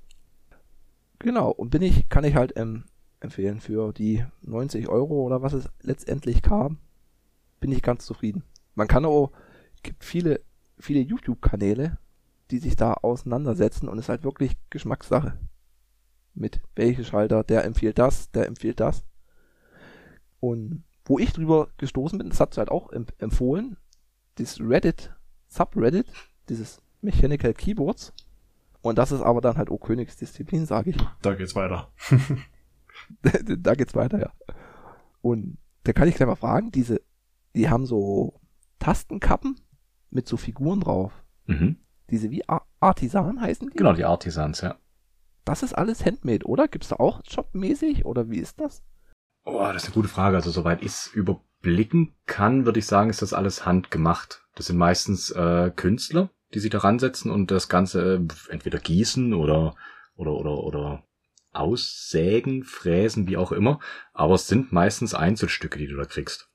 Genau, 1.18 1.50
und 1.50 1.70
bin 1.70 1.82
ich, 1.82 2.08
kann 2.08 2.24
ich 2.24 2.34
halt 2.34 2.52
ähm, 2.56 2.84
empfehlen 3.20 3.60
für 3.60 3.92
die 3.92 4.24
90 4.42 4.88
Euro 4.88 5.22
oder 5.22 5.42
was 5.42 5.52
es 5.52 5.68
letztendlich 5.80 6.42
kam, 6.42 6.78
bin 7.60 7.72
ich 7.72 7.82
ganz 7.82 8.04
zufrieden. 8.04 8.44
Man 8.74 8.88
kann 8.88 9.04
auch, 9.04 9.32
gibt 9.82 10.04
viele, 10.04 10.40
viele 10.78 11.00
YouTube-Kanäle, 11.00 11.98
die 12.50 12.58
sich 12.58 12.76
da 12.76 12.94
auseinandersetzen 12.94 13.88
und 13.88 13.98
es 13.98 14.06
ist 14.06 14.08
halt 14.10 14.24
wirklich 14.24 14.56
Geschmackssache. 14.70 15.38
Mit 16.34 16.60
welche 16.74 17.04
Schalter, 17.04 17.44
der 17.44 17.64
empfiehlt 17.64 17.98
das, 17.98 18.30
der 18.32 18.46
empfiehlt 18.46 18.80
das. 18.80 19.04
Und 20.40 20.82
wo 21.04 21.18
ich 21.18 21.32
drüber 21.32 21.68
gestoßen 21.76 22.18
bin, 22.18 22.30
das 22.30 22.40
hat 22.40 22.56
halt 22.56 22.70
auch 22.70 22.90
emp 22.92 23.12
empfohlen, 23.18 23.76
das 24.36 24.60
Reddit, 24.60 25.12
Subreddit, 25.48 26.06
dieses 26.48 26.82
Mechanical 27.00 27.54
Keyboards. 27.54 28.12
Und 28.80 28.98
das 28.98 29.12
ist 29.12 29.22
aber 29.22 29.40
dann 29.40 29.56
halt 29.56 29.70
auch 29.70 29.78
Königsdisziplin, 29.78 30.66
sage 30.66 30.90
ich. 30.90 30.96
Da 31.22 31.34
geht's 31.34 31.54
weiter. 31.54 31.90
da 33.22 33.74
geht's 33.74 33.94
weiter, 33.94 34.20
ja. 34.20 34.32
Und 35.22 35.58
da 35.84 35.92
kann 35.92 36.08
ich 36.08 36.16
gleich 36.16 36.28
mal 36.28 36.36
fragen, 36.36 36.70
diese, 36.70 37.00
die 37.54 37.70
haben 37.70 37.86
so 37.86 38.40
Tastenkappen 38.78 39.60
mit 40.10 40.28
so 40.28 40.36
Figuren 40.36 40.80
drauf. 40.80 41.24
Mhm. 41.46 41.76
Diese 42.10 42.30
wie 42.30 42.46
Ar 42.48 42.66
Artisan 42.80 43.40
heißen 43.40 43.70
die? 43.70 43.76
Genau, 43.76 43.94
die 43.94 44.04
Artisans, 44.04 44.60
ja. 44.60 44.76
Das 45.46 45.62
ist 45.62 45.72
alles 45.72 46.04
Handmade, 46.04 46.46
oder? 46.46 46.68
Gibt's 46.68 46.88
da 46.88 46.96
auch 46.96 47.22
jobmäßig 47.24 48.04
oder 48.04 48.28
wie 48.30 48.38
ist 48.38 48.60
das? 48.60 48.82
Oh, 49.44 49.60
das 49.72 49.82
ist 49.82 49.88
eine 49.88 49.94
gute 49.94 50.08
Frage. 50.08 50.36
Also 50.36 50.50
soweit 50.50 50.80
ich 50.82 50.88
es 50.88 51.06
überblicken 51.08 52.14
kann, 52.26 52.64
würde 52.64 52.78
ich 52.78 52.86
sagen, 52.86 53.10
ist 53.10 53.22
das 53.22 53.32
alles 53.32 53.66
handgemacht. 53.66 54.42
Das 54.54 54.66
sind 54.66 54.76
meistens 54.78 55.30
äh, 55.30 55.70
Künstler, 55.74 56.30
die 56.54 56.58
sich 56.60 56.70
da 56.70 56.78
ransetzen 56.78 57.30
und 57.30 57.50
das 57.50 57.68
Ganze 57.68 58.14
äh, 58.16 58.52
entweder 58.52 58.78
gießen 58.78 59.34
oder 59.34 59.74
oder 60.16 60.32
oder 60.32 60.58
oder 60.58 61.02
aussägen, 61.52 62.64
fräsen, 62.64 63.28
wie 63.28 63.36
auch 63.36 63.52
immer. 63.52 63.80
Aber 64.12 64.34
es 64.34 64.48
sind 64.48 64.72
meistens 64.72 65.14
Einzelstücke, 65.14 65.78
die 65.78 65.86
du 65.86 65.96
da 65.96 66.04
kriegst. 66.04 66.48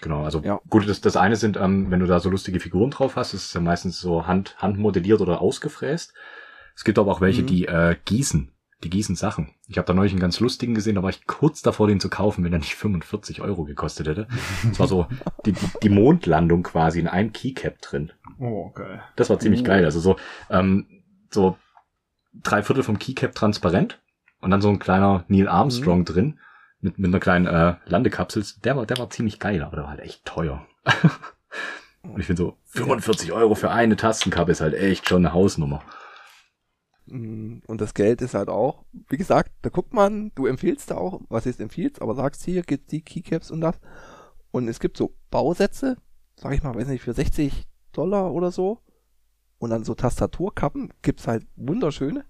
Genau, 0.00 0.22
also 0.22 0.40
Ja. 0.42 0.60
gut, 0.68 0.88
das, 0.88 1.00
das 1.00 1.16
eine 1.16 1.34
sind, 1.36 1.56
ähm, 1.56 1.90
wenn 1.90 1.98
du 2.00 2.06
da 2.06 2.20
so 2.20 2.30
lustige 2.30 2.60
Figuren 2.60 2.90
drauf 2.90 3.16
hast, 3.16 3.34
ist 3.34 3.46
es 3.46 3.52
ja 3.54 3.60
meistens 3.60 4.00
so 4.00 4.26
hand, 4.28 4.56
handmodelliert 4.58 5.20
oder 5.20 5.40
ausgefräst. 5.40 6.14
Es 6.76 6.84
gibt 6.84 6.98
aber 7.00 7.10
auch 7.10 7.20
welche, 7.20 7.42
Mhm. 7.42 7.46
die 7.46 7.66
äh, 7.66 7.96
gießen. 8.04 8.52
Die 8.84 8.90
gießen 8.90 9.16
Sachen. 9.16 9.54
Ich 9.66 9.76
habe 9.76 9.86
da 9.86 9.92
neulich 9.92 10.12
einen 10.12 10.20
ganz 10.20 10.38
lustigen 10.38 10.74
gesehen, 10.74 10.94
da 10.94 11.02
war 11.02 11.10
ich 11.10 11.26
kurz 11.26 11.62
davor, 11.62 11.88
den 11.88 11.98
zu 11.98 12.08
kaufen, 12.08 12.44
wenn 12.44 12.52
er 12.52 12.60
nicht 12.60 12.76
45 12.76 13.40
Euro 13.40 13.64
gekostet 13.64 14.06
hätte. 14.06 14.28
Das 14.68 14.78
war 14.78 14.86
so 14.86 15.06
die, 15.44 15.52
die, 15.52 15.66
die 15.82 15.88
Mondlandung 15.88 16.62
quasi 16.62 17.00
in 17.00 17.08
einem 17.08 17.32
Keycap 17.32 17.80
drin. 17.80 18.12
Oh, 18.38 18.70
geil. 18.70 19.02
Das 19.16 19.30
war 19.30 19.40
ziemlich 19.40 19.62
Uh. 19.62 19.64
geil. 19.64 19.84
Also 19.84 19.98
so, 19.98 20.16
ähm, 20.48 20.86
so 21.30 21.56
drei 22.34 22.62
Viertel 22.62 22.84
vom 22.84 23.00
Keycap 23.00 23.34
transparent 23.34 24.00
und 24.40 24.50
dann 24.50 24.60
so 24.60 24.68
ein 24.68 24.78
kleiner 24.78 25.24
Neil 25.26 25.48
Armstrong 25.48 26.04
drin 26.04 26.38
mit, 26.80 26.98
mit 26.98 27.08
einer 27.08 27.20
kleinen 27.20 27.46
äh, 27.46 27.74
Landekapsel. 27.86 28.44
Der 28.64 28.76
war, 28.76 28.86
der 28.86 28.98
war 28.98 29.10
ziemlich 29.10 29.40
geil, 29.40 29.62
aber 29.62 29.76
der 29.76 29.84
war 29.84 29.90
halt 29.90 30.00
echt 30.00 30.24
teuer. 30.24 30.64
und 32.02 32.20
ich 32.20 32.26
finde 32.26 32.42
so, 32.42 32.56
45 32.66 33.32
Euro 33.32 33.54
für 33.54 33.70
eine 33.70 33.96
Tastenkappe 33.96 34.52
ist 34.52 34.60
halt 34.60 34.74
echt 34.74 35.08
schon 35.08 35.26
eine 35.26 35.34
Hausnummer. 35.34 35.82
Mm, 37.10 37.62
Und 37.66 37.80
das 37.80 37.94
Geld 37.94 38.22
ist 38.22 38.34
halt 38.34 38.48
auch, 38.48 38.84
wie 39.08 39.16
gesagt, 39.16 39.52
da 39.62 39.70
guckt 39.70 39.92
man, 39.92 40.32
du 40.34 40.46
empfiehlst 40.46 40.90
da 40.90 40.96
auch, 40.96 41.20
was 41.28 41.46
ist 41.46 41.60
empfiehlst, 41.60 42.02
aber 42.02 42.14
sagst 42.14 42.44
hier 42.44 42.62
gibt's 42.62 42.88
die 42.88 43.02
Keycaps 43.02 43.50
und 43.50 43.60
das. 43.60 43.78
Und 44.50 44.68
es 44.68 44.80
gibt 44.80 44.96
so 44.96 45.14
Bausätze, 45.30 45.96
sag 46.36 46.54
ich 46.54 46.62
mal, 46.62 46.74
weiß 46.74 46.88
nicht, 46.88 47.02
für 47.02 47.12
60 47.14 47.66
Dollar 47.92 48.32
oder 48.32 48.50
so. 48.50 48.80
Und 49.58 49.70
dann 49.70 49.84
so 49.84 49.94
Tastaturkappen 49.94 50.92
gibt's 51.02 51.26
halt 51.26 51.46
wunderschöne. 51.56 52.24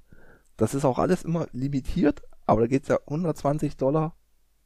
Das 0.56 0.74
ist 0.74 0.84
auch 0.84 0.98
alles 0.98 1.24
immer 1.24 1.46
limitiert, 1.52 2.22
aber 2.46 2.62
da 2.62 2.66
geht's 2.66 2.88
ja 2.88 2.98
120 3.06 3.76
Dollar 3.76 4.16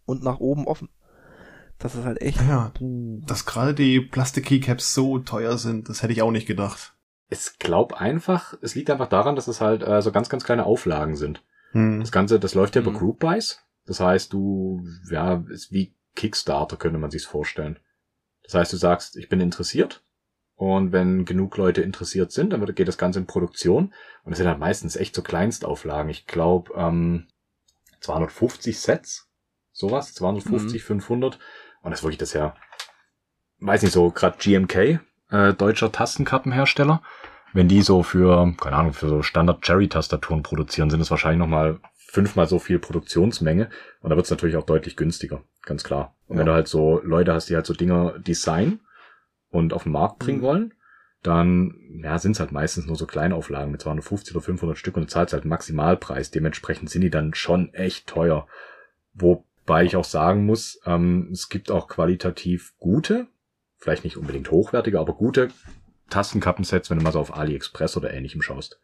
und 0.05 0.23
nach 0.23 0.39
oben 0.39 0.67
offen. 0.67 0.89
Das 1.79 1.97
ist 1.97 2.05
halt 2.05 2.23
echt. 2.23 2.41
Ja, 2.41 2.73
dass 2.81 3.45
gerade 3.45 3.75
die 3.75 4.01
Plastik-Keycaps 4.01 4.95
so 4.95 5.19
teuer 5.19 5.59
sind, 5.59 5.89
das 5.89 6.03
hätte 6.03 6.13
ich 6.13 6.23
auch 6.23 6.31
nicht 6.31 6.47
gedacht. 6.47 6.92
Ich 7.33 7.59
glaube 7.59 7.99
einfach, 7.99 8.55
es 8.61 8.75
liegt 8.75 8.91
einfach 8.91 9.09
daran, 9.09 9.37
dass 9.37 9.49
es 9.49 9.61
halt 9.61 9.83
äh, 9.83 10.03
so 10.03 10.13
ganz, 10.13 10.29
ganz 10.29 10.45
kleine 10.45 10.67
Auflagen 10.67 11.17
sind. 11.17 11.43
Hm. 11.73 12.01
Das 12.01 12.13
Ganze, 12.13 12.39
das 12.39 12.55
läuft 12.55 12.77
ja 12.77 12.83
über 12.83 12.91
Mhm. 12.91 12.99
Group 12.99 13.21
Buys. 13.21 13.61
Das 13.87 14.01
heißt, 14.01 14.33
du, 14.33 14.87
ja, 15.11 15.43
ist 15.49 15.73
wie 15.73 15.95
Kickstarter, 16.15 16.77
könnte 16.77 16.99
man 16.99 17.11
sich's 17.11 17.25
vorstellen. 17.25 17.79
Das 18.45 18.55
heißt, 18.55 18.73
du 18.73 18.77
sagst, 18.77 19.17
ich 19.17 19.29
bin 19.29 19.41
interessiert. 19.41 20.05
Und 20.55 20.93
wenn 20.93 21.25
genug 21.25 21.57
Leute 21.57 21.81
interessiert 21.81 22.31
sind, 22.31 22.51
dann 22.53 22.61
wird, 22.61 22.77
geht 22.77 22.87
das 22.87 22.99
Ganze 22.99 23.19
in 23.19 23.27
Produktion. 23.27 23.95
Und 24.23 24.33
es 24.33 24.39
sind 24.39 24.47
halt 24.47 24.59
meistens 24.59 24.95
echt 24.97 25.15
so 25.15 25.23
Kleinstauflagen. 25.23 26.11
Ich 26.11 26.27
glaube, 26.27 26.73
ähm, 26.77 27.29
250 28.01 28.79
Sets. 28.79 29.29
Sowas. 29.73 30.13
250, 30.15 30.83
500. 30.85 31.39
Und 31.81 31.91
das 31.91 32.01
ist 32.01 32.05
wirklich 32.05 32.19
das 32.19 32.35
ja, 32.35 32.55
weiß 33.59 33.83
nicht 33.83 33.93
so, 33.93 34.11
gerade 34.11 34.37
GMK, 34.39 35.01
äh, 35.33 35.53
deutscher 35.55 35.91
Tastenkappenhersteller. 35.91 37.03
Wenn 37.53 37.69
die 37.69 37.83
so 37.83 38.03
für, 38.03 38.55
keine 38.61 38.77
Ahnung, 38.77 38.93
für 38.93 39.09
so 39.09 39.23
Standard-Cherry-Tastaturen 39.23 40.43
produzieren, 40.43 40.89
sind 40.91 41.01
es 41.01 41.11
wahrscheinlich 41.11 41.39
nochmal 41.41 41.81
fünfmal 41.97 42.47
so 42.47 42.59
viel 42.59 42.79
Produktionsmenge. 42.79 43.69
Und 44.01 44.11
da 44.11 44.17
wird 44.17 44.25
es 44.27 44.31
natürlich 44.31 44.57
auch 44.57 44.65
deutlich 44.67 44.97
günstiger, 44.97 45.43
ganz 45.63 45.83
klar. 45.85 46.15
Und 46.29 46.37
wenn 46.39 46.47
Ja. 46.47 46.53
du 46.53 46.57
halt 46.57 46.69
so 46.69 47.01
Leute 47.05 47.35
hast, 47.35 47.49
die 47.51 47.55
halt 47.57 47.67
so 47.67 47.75
Dinger 47.75 48.19
design 48.19 48.81
und 49.51 49.73
auf 49.75 49.83
den 49.83 49.93
Markt 49.93 50.19
bringen 50.19 50.39
Mhm. 50.39 50.43
wollen, 50.45 50.75
dann 51.23 51.75
ja, 52.03 52.19
sind 52.19 52.33
es 52.33 52.41
halt 52.41 52.53
meistens 52.53 52.87
nur 52.87 52.97
so 52.97 53.07
Kleinauflagen 53.07 53.71
mit 53.71 53.81
250 53.81 54.35
oder 54.35 54.43
500 54.45 54.77
Stück 54.77 54.97
und 54.97 55.03
du 55.05 55.09
zahlst 55.09 55.33
halt 55.35 55.45
Maximalpreis. 55.45 56.31
Dementsprechend 56.31 56.91
sind 56.91 57.03
die 57.03 57.11
dann 57.11 57.33
schon 57.35 57.73
echt 57.75 58.07
teuer. 58.09 58.47
Wobei 59.15 59.85
ich 59.85 59.97
auch 59.97 60.05
sagen 60.05 60.47
muss, 60.47 60.81
ähm, 60.87 61.29
es 61.33 61.49
gibt 61.49 61.71
auch 61.71 61.87
qualitativ 61.89 62.73
gute, 62.79 63.29
vielleicht 63.83 64.05
nicht 64.05 64.17
unbedingt 64.17 64.51
hochwertige, 64.51 65.01
aber 65.01 65.13
gute 65.13 65.49
Tastenkappensets, 66.09 66.89
wenn 66.89 66.99
du 66.99 67.05
mal 67.05 67.13
so 67.13 67.19
auf 67.19 67.37
AliExpress 67.37 67.97
oder 67.97 68.15
ähnlichem 68.15 68.41
schaust. 68.41 68.79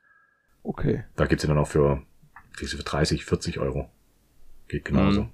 Okay. 0.65 1.05
Da 1.15 1.27
gibt's 1.27 1.43
sie 1.43 1.49
dann 1.49 1.59
auch 1.59 1.69
für, 1.69 2.03
wie 2.59 2.67
für 2.67 2.83
30, 2.83 3.25
40 3.25 3.61
Euro. 3.61 3.89
Geht 4.67 4.85
genauso. 4.85 5.23
Mhm. 5.23 5.31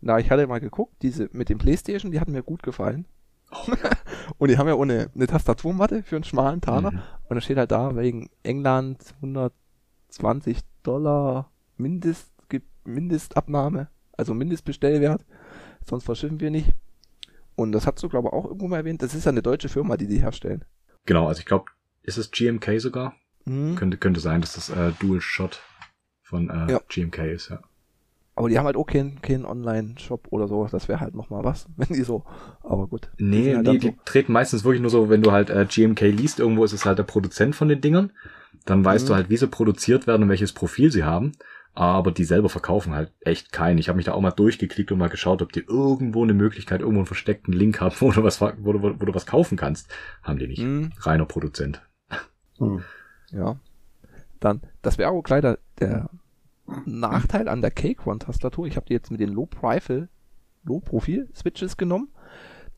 Na, 0.00 0.18
ich 0.18 0.30
hatte 0.30 0.46
mal 0.48 0.58
geguckt, 0.58 0.96
diese 1.02 1.30
mit 1.32 1.50
dem 1.50 1.58
Playstation, 1.58 2.10
die 2.10 2.18
hatten 2.18 2.32
mir 2.32 2.42
gut 2.42 2.64
gefallen. 2.64 3.06
und 4.38 4.50
die 4.50 4.58
haben 4.58 4.66
ja 4.66 4.74
ohne 4.74 5.08
eine 5.14 5.26
Tastaturmatte 5.28 6.02
für 6.02 6.16
einen 6.16 6.24
schmalen 6.24 6.60
Taler. 6.60 6.90
Mhm. 6.90 7.02
Und 7.28 7.36
da 7.36 7.40
steht 7.40 7.58
halt 7.58 7.70
da, 7.70 7.94
wegen 7.94 8.28
England 8.42 8.98
120 9.16 10.58
Dollar 10.82 11.52
Mindest, 11.76 12.32
gibt 12.48 12.66
Mindestabnahme, 12.84 13.88
also 14.16 14.34
Mindestbestellwert. 14.34 15.24
Sonst 15.86 16.04
verschiffen 16.04 16.40
wir 16.40 16.50
nicht. 16.50 16.73
Und 17.56 17.72
das 17.72 17.86
hast 17.86 18.02
du, 18.02 18.08
glaube 18.08 18.28
ich, 18.28 18.32
auch 18.32 18.44
irgendwo 18.46 18.68
mal 18.68 18.78
erwähnt. 18.78 19.02
Das 19.02 19.14
ist 19.14 19.24
ja 19.24 19.30
eine 19.32 19.42
deutsche 19.42 19.68
Firma, 19.68 19.96
die 19.96 20.06
die 20.06 20.18
herstellen. 20.18 20.64
Genau, 21.06 21.28
also 21.28 21.38
ich 21.40 21.46
glaube, 21.46 21.66
ist 22.02 22.18
es 22.18 22.30
GMK 22.30 22.80
sogar? 22.80 23.14
Mhm. 23.44 23.76
Könnte, 23.76 23.96
könnte 23.96 24.20
sein, 24.20 24.40
dass 24.40 24.54
das 24.54 24.70
äh, 24.70 24.92
Dual 24.98 25.20
Shot 25.20 25.60
von 26.22 26.50
äh, 26.50 26.72
Ja. 26.72 26.80
GMK 26.88 27.18
ist, 27.32 27.50
ja. 27.50 27.60
Aber 28.36 28.48
die 28.48 28.58
haben 28.58 28.66
halt 28.66 28.76
auch 28.76 28.86
keinen 28.86 29.22
keinen 29.22 29.44
Online-Shop 29.44 30.26
oder 30.30 30.48
so. 30.48 30.66
Das 30.66 30.88
wäre 30.88 30.98
halt 30.98 31.14
nochmal 31.14 31.44
was, 31.44 31.66
wenn 31.76 31.86
die 31.96 32.02
so. 32.02 32.24
Aber 32.62 32.88
gut. 32.88 33.08
Die 33.20 33.24
Nee, 33.24 33.44
sind 33.44 33.56
halt 33.58 33.66
die, 33.66 33.78
dann 33.78 33.92
die 33.92 33.98
treten 34.04 34.32
meistens 34.32 34.64
wirklich 34.64 34.80
nur 34.82 34.90
so, 34.90 35.08
wenn 35.08 35.22
du 35.22 35.30
halt 35.30 35.50
äh, 35.50 35.64
GMK 35.68 36.00
liest, 36.00 36.40
irgendwo 36.40 36.64
ist 36.64 36.72
es 36.72 36.84
halt 36.84 36.98
der 36.98 37.04
Produzent 37.04 37.54
von 37.54 37.68
den 37.68 37.80
Dingern. 37.80 38.10
Dann 38.64 38.84
weißt 38.84 39.04
Mhm. 39.04 39.08
du 39.08 39.14
halt, 39.14 39.30
wie 39.30 39.36
sie 39.36 39.46
produziert 39.46 40.06
werden 40.08 40.22
und 40.24 40.28
welches 40.30 40.52
Profil 40.52 40.90
sie 40.90 41.04
haben. 41.04 41.32
Aber 41.74 42.12
die 42.12 42.24
selber 42.24 42.48
verkaufen 42.48 42.94
halt 42.94 43.12
echt 43.20 43.50
keinen. 43.50 43.78
Ich 43.78 43.88
habe 43.88 43.96
mich 43.96 44.06
da 44.06 44.12
auch 44.12 44.20
mal 44.20 44.30
durchgeklickt 44.30 44.92
und 44.92 44.98
mal 44.98 45.08
geschaut, 45.08 45.42
ob 45.42 45.52
die 45.52 45.64
irgendwo 45.66 46.22
eine 46.22 46.34
Möglichkeit, 46.34 46.80
irgendwo 46.80 47.00
einen 47.00 47.06
versteckten 47.06 47.52
Link 47.52 47.80
haben, 47.80 47.94
wo 48.00 48.12
du 48.12 48.22
was, 48.22 48.40
wo 48.40 48.72
du, 48.72 48.82
wo 48.82 48.90
du 48.92 49.14
was 49.14 49.26
kaufen 49.26 49.56
kannst. 49.56 49.92
Haben 50.22 50.38
die 50.38 50.46
nicht. 50.46 50.62
Mhm. 50.62 50.92
Reiner 51.00 51.26
Produzent. 51.26 51.82
Hm. 52.58 52.82
Ja. 53.32 53.58
Dann, 54.38 54.60
das 54.82 54.98
wäre 54.98 55.10
auch 55.10 55.22
gleich 55.22 55.42
der, 55.80 56.08
Nachteil 56.86 57.48
an 57.48 57.60
der 57.60 57.70
Cake 57.70 58.08
One 58.08 58.18
Tastatur. 58.18 58.66
Ich 58.66 58.76
habe 58.76 58.86
die 58.86 58.92
jetzt 58.94 59.10
mit 59.10 59.20
den 59.20 59.30
Low 59.30 59.46
Profile, 59.46 60.08
Low 60.64 60.80
Profil 60.80 61.28
Switches 61.34 61.76
genommen. 61.76 62.08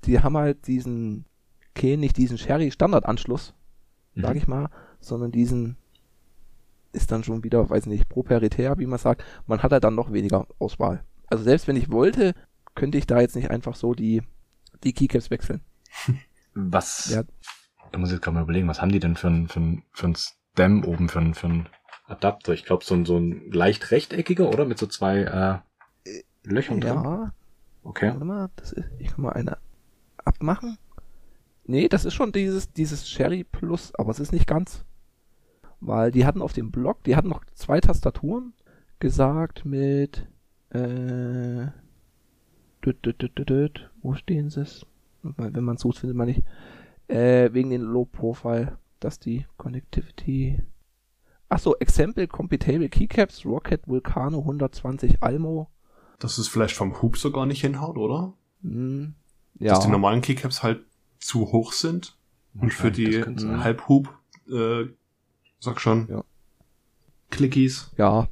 Die 0.05 0.21
haben 0.21 0.37
halt 0.37 0.67
diesen, 0.67 1.25
kennen 1.75 2.01
nicht 2.01 2.17
diesen 2.17 2.39
Sherry 2.39 2.71
Standardanschluss, 2.71 3.55
sag 4.15 4.33
Mhm. 4.33 4.37
ich 4.37 4.49
mal, 4.49 4.71
sondern 5.01 5.31
diesen 5.31 5.77
ist 6.97 7.13
dann 7.13 7.23
schon 7.25 7.45
wieder, 7.45 7.69
weiß 7.71 7.87
nicht, 7.87 8.09
proprietär, 8.09 8.79
wie 8.79 8.87
man 8.87 8.99
sagt. 8.99 9.23
Man 9.47 9.63
hat 9.63 9.73
halt 9.73 9.85
dann 9.85 9.95
noch 9.95 10.13
weniger 10.13 10.47
Auswahl. 10.59 11.05
Also 11.29 11.45
selbst 11.45 11.69
wenn 11.69 11.77
ich 11.77 11.91
wollte, 11.91 12.35
könnte 12.75 12.99
ich 12.99 13.07
da 13.07 13.21
jetzt 13.21 13.37
nicht 13.37 13.51
einfach 13.51 13.75
so 13.77 13.95
die, 13.95 14.23
die 14.83 14.93
Keycaps 14.93 15.31
wechseln. 15.31 15.61
Was, 16.55 17.11
Ja. 17.11 17.23
da 17.93 17.99
muss 17.99 18.09
ich 18.09 18.15
jetzt 18.15 18.23
gerade 18.23 18.35
mal 18.37 18.43
überlegen, 18.43 18.67
was 18.67 18.81
haben 18.81 18.91
die 18.91 18.99
denn 18.99 19.15
für 19.15 19.29
ein, 19.29 19.47
für 19.47 19.61
ein, 19.61 19.83
für 19.93 20.07
ein 20.09 20.15
Stem 20.17 20.85
oben, 20.85 21.11
für 21.11 21.19
ein, 21.19 21.35
für 21.35 21.49
ein 21.49 21.69
Adapter? 22.07 22.55
Ich 22.55 22.65
glaube, 22.65 22.83
so 22.83 22.95
ein, 22.95 23.05
so 23.05 23.19
ein 23.19 23.51
leicht 23.53 23.91
rechteckiger, 23.91 24.49
oder? 24.49 24.65
Mit 24.65 24.79
so 24.79 24.87
zwei 24.87 25.19
äh, 26.07 26.23
Löchern 26.45 26.81
drin. 26.81 26.95
Ja, 26.95 27.33
Okay. 27.83 28.09
Warte 28.09 28.25
mal, 28.25 28.49
das 28.57 28.73
ist, 28.73 28.89
ich 28.99 29.09
kann 29.09 29.21
mal 29.23 29.33
eine 29.35 29.59
abmachen. 30.25 30.79
Nee, 31.67 31.89
das 31.89 32.07
ist 32.07 32.15
schon 32.15 32.33
dieses, 32.33 32.73
dieses 32.73 33.07
Sherry 33.07 33.45
Plus, 33.45 33.95
aber 33.95 34.11
es 34.13 34.19
ist 34.19 34.33
nicht 34.33 34.47
ganz. 34.47 34.86
Weil 35.81 36.11
die 36.11 36.25
hatten 36.25 36.43
auf 36.43 36.53
dem 36.53 36.71
Blog, 36.71 37.03
die 37.05 37.17
hatten 37.17 37.29
noch 37.29 37.45
zwei 37.55 37.81
Tastaturen 37.81 38.55
gesagt 38.99 39.65
mit, 39.65 40.27
äh, 40.71 41.67
düt, 42.85 43.05
düt, 43.05 43.21
düt, 43.21 43.39
düt, 43.39 43.51
düt, 43.51 43.91
wo 44.03 44.15
stehen 44.15 44.51
sie 44.51 44.63
es? 44.63 44.87
Wenn 45.23 45.65
man 45.65 45.77
sucht, 45.77 45.99
findet 45.99 46.17
man 46.17 46.29
nicht. 46.29 46.43
Äh, 47.09 47.53
wegen 47.53 47.71
den 47.71 47.83
Low 47.83 48.05
Profile, 48.05 48.79
dass 49.01 49.19
die 49.19 49.47
Connectivity, 49.59 50.63
ach 51.49 51.59
so, 51.59 51.77
Example 51.77 52.27
Compatible 52.27 52.89
Keycaps, 52.89 53.45
Rocket 53.45 53.87
Vulcano 53.87 54.39
120 54.41 55.23
Almo, 55.23 55.71
Dass 56.19 56.39
es 56.39 56.49
vielleicht 56.49 56.75
vom 56.77 57.01
Hub 57.03 57.17
sogar 57.19 57.47
nicht 57.47 57.61
hinhaut, 57.61 57.99
oder? 57.99 58.33
hm, 58.63 59.15
ja. 59.59 59.75
Dass 59.75 59.85
die 59.85 59.91
normalen 59.91 60.23
Keycaps 60.23 60.63
halt 60.63 60.85
zu 61.19 61.53
hoch 61.53 61.73
sind. 61.73 62.17
Und 62.59 62.73
für 62.73 62.91
die. 62.91 63.23
Halbhub, 63.23 64.09
äh, 64.49 64.87
sag 65.59 65.81
schon, 65.81 66.09
Ja. 66.09 66.25
Clickies. 67.31 67.91
Ja. 67.97 68.29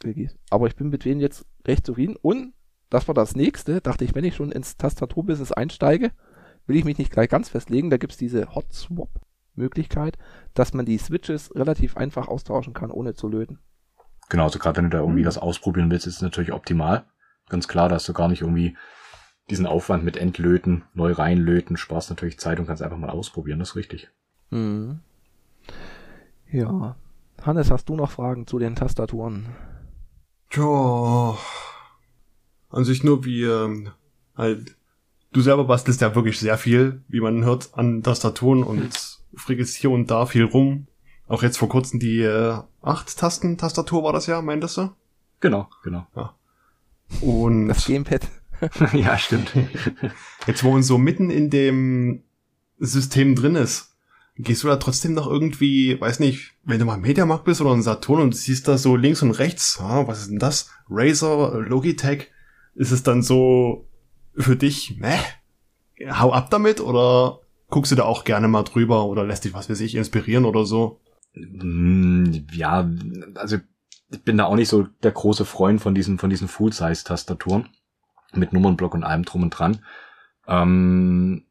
Quickies. 0.00 0.34
Aber 0.50 0.66
ich 0.66 0.76
bin 0.76 0.88
mit 0.88 1.04
denen 1.04 1.20
jetzt 1.20 1.44
recht 1.66 1.86
zufrieden. 1.86 2.16
Und 2.20 2.54
das 2.90 3.06
war 3.06 3.14
das 3.14 3.36
nächste. 3.36 3.80
Dachte 3.80 4.04
ich, 4.04 4.14
wenn 4.14 4.24
ich 4.24 4.34
schon 4.34 4.50
ins 4.50 4.76
Tastaturbusiness 4.76 5.52
einsteige, 5.52 6.10
will 6.66 6.76
ich 6.76 6.84
mich 6.84 6.98
nicht 6.98 7.12
gleich 7.12 7.28
ganz 7.28 7.48
festlegen. 7.48 7.90
Da 7.90 7.98
gibt's 7.98 8.16
diese 8.16 8.54
Hot 8.54 8.72
Swap 8.72 9.10
Möglichkeit, 9.54 10.16
dass 10.54 10.72
man 10.72 10.86
die 10.86 10.96
Switches 10.98 11.54
relativ 11.54 11.96
einfach 11.98 12.28
austauschen 12.28 12.72
kann, 12.72 12.90
ohne 12.90 13.14
zu 13.14 13.28
löten. 13.28 13.58
Genau, 14.30 14.44
also 14.44 14.58
gerade 14.58 14.78
wenn 14.78 14.84
du 14.84 14.96
da 14.96 15.00
irgendwie 15.00 15.20
Hm. 15.20 15.26
was 15.26 15.36
ausprobieren 15.36 15.90
willst, 15.90 16.06
ist 16.06 16.16
es 16.16 16.22
natürlich 16.22 16.52
optimal. 16.52 17.04
Ganz 17.50 17.68
klar, 17.68 17.90
da 17.90 17.96
hast 17.96 18.08
du 18.08 18.14
gar 18.14 18.28
nicht 18.28 18.40
irgendwie 18.40 18.76
diesen 19.50 19.66
Aufwand 19.66 20.04
mit 20.04 20.16
Entlöten, 20.16 20.84
neu 20.94 21.12
reinlöten, 21.12 21.76
sparst 21.76 22.08
natürlich 22.08 22.38
Zeit 22.38 22.58
und 22.58 22.66
kannst 22.66 22.82
einfach 22.82 22.96
mal 22.96 23.10
ausprobieren, 23.10 23.58
das 23.58 23.70
ist 23.70 23.76
richtig. 23.76 24.08
Mhm. 24.50 25.00
Ja. 26.52 26.96
Hannes, 27.42 27.70
hast 27.70 27.88
du 27.88 27.96
noch 27.96 28.10
Fragen 28.10 28.46
zu 28.46 28.58
den 28.58 28.76
Tastaturen? 28.76 29.46
Tja, 30.50 31.36
an 32.68 32.84
sich 32.84 33.02
nur 33.02 33.24
wie, 33.24 33.44
ähm, 33.44 33.90
halt, 34.36 34.76
du 35.32 35.40
selber 35.40 35.64
bastelst 35.64 36.02
ja 36.02 36.14
wirklich 36.14 36.38
sehr 36.38 36.58
viel, 36.58 37.02
wie 37.08 37.20
man 37.20 37.42
hört, 37.42 37.70
an 37.72 38.02
Tastaturen 38.02 38.62
und 38.62 39.18
frickelst 39.34 39.76
hier 39.76 39.90
und 39.90 40.10
da 40.10 40.26
viel 40.26 40.44
rum. 40.44 40.86
Auch 41.26 41.42
jetzt 41.42 41.56
vor 41.56 41.70
kurzem 41.70 41.98
die 41.98 42.20
äh, 42.20 42.58
8-Tasten-Tastatur 42.82 44.04
war 44.04 44.12
das 44.12 44.26
ja, 44.26 44.42
meintest 44.42 44.76
du? 44.76 44.90
Genau, 45.40 45.68
genau. 45.82 46.06
Und 47.22 47.68
Das 47.68 47.86
Gamepad. 47.86 48.28
ja, 48.92 49.16
stimmt. 49.16 49.52
jetzt, 50.46 50.62
wo 50.62 50.72
man 50.72 50.82
so 50.82 50.98
mitten 50.98 51.30
in 51.30 51.48
dem 51.48 52.22
System 52.78 53.34
drin 53.34 53.56
ist, 53.56 53.91
gehst 54.36 54.62
du 54.62 54.68
da 54.68 54.76
trotzdem 54.76 55.14
noch 55.14 55.26
irgendwie, 55.26 56.00
weiß 56.00 56.20
nicht, 56.20 56.52
wenn 56.64 56.78
du 56.78 56.84
mal 56.84 56.94
im 56.94 57.02
Mediamarkt 57.02 57.44
bist 57.44 57.60
oder 57.60 57.72
ein 57.72 57.82
Saturn 57.82 58.20
und 58.20 58.34
siehst 58.36 58.66
da 58.68 58.78
so 58.78 58.96
links 58.96 59.22
und 59.22 59.32
rechts, 59.32 59.78
ah, 59.80 60.06
was 60.06 60.20
ist 60.22 60.30
denn 60.30 60.38
das? 60.38 60.70
Razer, 60.88 61.60
Logitech, 61.60 62.28
ist 62.74 62.92
es 62.92 63.02
dann 63.02 63.22
so 63.22 63.88
für 64.34 64.56
dich, 64.56 64.96
meh, 64.98 65.18
hau 66.10 66.32
ab 66.32 66.50
damit 66.50 66.80
oder 66.80 67.40
guckst 67.68 67.92
du 67.92 67.96
da 67.96 68.04
auch 68.04 68.24
gerne 68.24 68.48
mal 68.48 68.62
drüber 68.62 69.04
oder 69.04 69.24
lässt 69.24 69.44
dich, 69.44 69.54
was 69.54 69.68
weiß 69.68 69.80
ich, 69.80 69.94
inspirieren 69.94 70.44
oder 70.44 70.64
so? 70.64 71.00
Mm, 71.34 72.32
Ja, 72.52 72.88
also 73.34 73.58
ich 74.10 74.22
bin 74.22 74.36
da 74.38 74.44
auch 74.44 74.56
nicht 74.56 74.68
so 74.68 74.86
der 75.02 75.12
große 75.12 75.44
Freund 75.44 75.80
von 75.80 75.94
diesen, 75.94 76.18
von 76.18 76.30
diesen 76.30 76.48
Full-Size-Tastaturen. 76.48 77.68
Mit 78.34 78.52
Nummernblock 78.52 78.94
und 78.94 79.04
allem 79.04 79.24
drum 79.24 79.42
und 79.42 79.50
dran. 79.50 79.84
Ähm, 80.46 81.44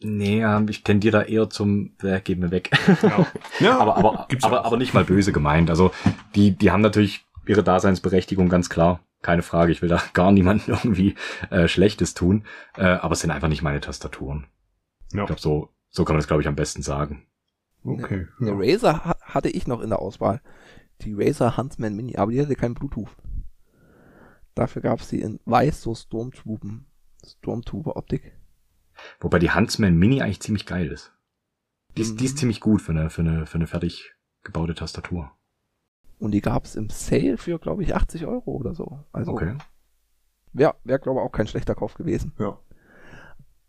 nee, 0.00 0.42
ähm, 0.42 0.68
ich 0.68 0.82
tendiere 0.82 1.18
da 1.18 1.22
eher 1.22 1.50
zum, 1.50 1.92
äh, 2.02 2.20
gib 2.22 2.38
mir 2.38 2.50
weg. 2.50 2.70
Ja. 3.02 3.26
ja 3.60 3.78
aber, 3.78 3.96
aber, 3.96 4.26
gibt's 4.28 4.44
aber, 4.44 4.64
aber 4.64 4.76
nicht 4.76 4.94
mal 4.94 5.04
böse 5.04 5.32
gemeint. 5.32 5.70
Also 5.70 5.92
die, 6.34 6.52
die 6.52 6.70
haben 6.70 6.80
natürlich 6.80 7.24
ihre 7.46 7.62
Daseinsberechtigung, 7.62 8.48
ganz 8.48 8.68
klar. 8.68 9.00
Keine 9.22 9.42
Frage. 9.42 9.72
Ich 9.72 9.82
will 9.82 9.88
da 9.88 10.02
gar 10.12 10.32
niemandem 10.32 10.74
irgendwie 10.74 11.14
äh, 11.50 11.68
Schlechtes 11.68 12.14
tun. 12.14 12.44
Äh, 12.76 12.84
aber 12.84 13.12
es 13.12 13.20
sind 13.20 13.30
einfach 13.30 13.48
nicht 13.48 13.62
meine 13.62 13.80
Tastaturen. 13.80 14.46
Ja. 15.12 15.22
Ich 15.22 15.26
glaube, 15.26 15.40
so, 15.40 15.70
so 15.88 16.04
kann 16.04 16.14
man 16.14 16.20
das, 16.20 16.28
glaube 16.28 16.42
ich, 16.42 16.48
am 16.48 16.56
besten 16.56 16.82
sagen. 16.82 17.26
Okay. 17.84 18.26
Eine 18.40 18.50
Ja. 18.50 18.56
Razer 18.56 19.04
ha 19.04 19.16
hatte 19.22 19.48
ich 19.48 19.66
noch 19.66 19.80
in 19.80 19.90
der 19.90 20.00
Auswahl. 20.00 20.40
Die 21.02 21.14
Razer 21.14 21.56
Huntsman 21.56 21.96
Mini, 21.96 22.16
aber 22.16 22.32
die 22.32 22.40
hatte 22.40 22.54
kein 22.54 22.74
Bluetooth. 22.74 23.16
Dafür 24.54 24.82
gab 24.82 25.00
es 25.00 25.08
die 25.08 25.20
in 25.20 25.40
weiß, 25.44 25.80
so 25.80 25.94
Stormtroopen, 25.94 26.86
Stormtrooper-Optik. 27.24 28.32
Wobei 29.20 29.38
die 29.38 29.52
Huntsman 29.52 29.96
Mini 29.96 30.22
eigentlich 30.22 30.40
ziemlich 30.40 30.66
geil 30.66 30.88
ist. 30.88 31.12
Die 31.96 32.02
ist, 32.02 32.20
die 32.20 32.24
ist 32.24 32.34
Mhm. 32.34 32.38
ziemlich 32.38 32.60
gut 32.60 32.82
für 32.82 32.92
eine, 32.92 33.10
für 33.10 33.22
eine, 33.22 33.46
für 33.46 33.56
eine 33.56 33.66
fertig 33.66 34.14
gebaute 34.42 34.74
Tastatur. 34.74 35.30
Und 36.18 36.32
die 36.32 36.40
gab 36.40 36.64
es 36.64 36.76
im 36.76 36.90
Sale 36.90 37.36
für, 37.38 37.58
glaube 37.58 37.82
ich, 37.82 37.94
80 37.94 38.26
Euro 38.26 38.52
oder 38.52 38.74
so. 38.74 39.00
Also 39.12 39.32
Okay. 39.32 39.56
wäre, 40.52 40.76
wär, 40.84 40.98
glaube 40.98 41.20
ich, 41.20 41.24
auch 41.26 41.32
kein 41.32 41.46
schlechter 41.46 41.74
Kauf 41.74 41.94
gewesen. 41.94 42.32
Ja. 42.38 42.58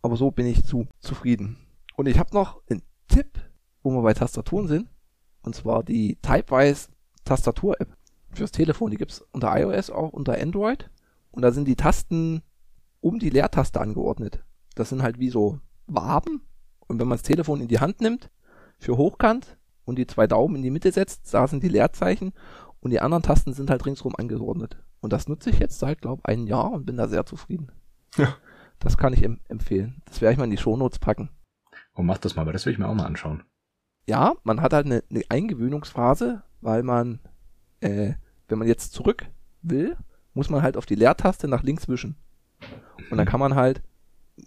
Aber 0.01 0.15
so 0.17 0.31
bin 0.31 0.45
ich 0.45 0.63
zu 0.65 0.87
zufrieden. 0.99 1.57
Und 1.95 2.07
ich 2.07 2.17
habe 2.19 2.33
noch 2.33 2.61
einen 2.69 2.81
Tipp, 3.07 3.39
wo 3.83 3.91
wir 3.91 4.01
bei 4.01 4.13
Tastaturen 4.13 4.67
sind. 4.67 4.89
Und 5.43 5.55
zwar 5.55 5.83
die 5.83 6.17
Typewise 6.21 6.89
Tastatur-App 7.23 7.95
fürs 8.31 8.51
Telefon. 8.51 8.91
Die 8.91 8.97
gibt's 8.97 9.21
unter 9.31 9.55
iOS, 9.59 9.89
auch 9.89 10.09
unter 10.11 10.39
Android. 10.39 10.89
Und 11.31 11.41
da 11.43 11.51
sind 11.51 11.67
die 11.67 11.75
Tasten 11.75 12.41
um 12.99 13.19
die 13.19 13.29
Leertaste 13.29 13.79
angeordnet. 13.79 14.43
Das 14.75 14.89
sind 14.89 15.03
halt 15.03 15.19
wie 15.19 15.29
so 15.29 15.59
Waben. 15.87 16.41
Und 16.87 16.99
wenn 16.99 17.07
man 17.07 17.17
das 17.17 17.23
Telefon 17.23 17.61
in 17.61 17.67
die 17.67 17.79
Hand 17.79 18.01
nimmt, 18.01 18.29
für 18.79 18.97
hochkant 18.97 19.57
und 19.85 19.97
die 19.97 20.07
zwei 20.07 20.27
Daumen 20.27 20.55
in 20.55 20.63
die 20.63 20.71
Mitte 20.71 20.91
setzt, 20.91 21.33
da 21.33 21.47
sind 21.47 21.63
die 21.63 21.69
Leerzeichen. 21.69 22.33
Und 22.79 22.91
die 22.91 22.99
anderen 22.99 23.23
Tasten 23.23 23.53
sind 23.53 23.69
halt 23.69 23.85
ringsrum 23.85 24.15
angeordnet. 24.15 24.77
Und 25.01 25.13
das 25.13 25.27
nutze 25.27 25.51
ich 25.51 25.59
jetzt 25.59 25.79
seit, 25.79 26.01
glaube 26.01 26.25
ein 26.25 26.47
Jahr 26.47 26.71
und 26.71 26.85
bin 26.85 26.97
da 26.97 27.07
sehr 27.07 27.25
zufrieden. 27.25 27.71
Ja. 28.17 28.35
Das 28.79 28.97
kann 28.97 29.13
ich 29.13 29.23
em 29.23 29.39
empfehlen. 29.47 30.01
Das 30.05 30.21
werde 30.21 30.33
ich 30.33 30.37
mal 30.39 30.45
in 30.45 30.51
die 30.51 30.57
Shownotes 30.57 30.97
packen. 30.97 31.29
Oh, 31.95 32.01
mach 32.01 32.17
das 32.17 32.35
mal, 32.35 32.45
weil 32.45 32.53
das 32.53 32.65
will 32.65 32.73
ich 32.73 32.79
mir 32.79 32.87
auch 32.87 32.95
mal 32.95 33.05
anschauen. 33.05 33.43
Ja, 34.07 34.33
man 34.43 34.61
hat 34.61 34.73
halt 34.73 34.87
eine, 34.87 35.03
eine 35.09 35.23
Eingewöhnungsphase, 35.29 36.41
weil 36.61 36.81
man, 36.81 37.19
äh, 37.81 38.13
wenn 38.47 38.57
man 38.57 38.67
jetzt 38.67 38.93
zurück 38.93 39.27
will, 39.61 39.95
muss 40.33 40.49
man 40.49 40.63
halt 40.63 40.77
auf 40.77 40.87
die 40.87 40.95
Leertaste 40.95 41.47
nach 41.47 41.61
links 41.61 41.87
wischen. 41.87 42.15
Und 43.11 43.17
dann 43.17 43.27
kann 43.27 43.39
man 43.39 43.55
halt 43.55 43.83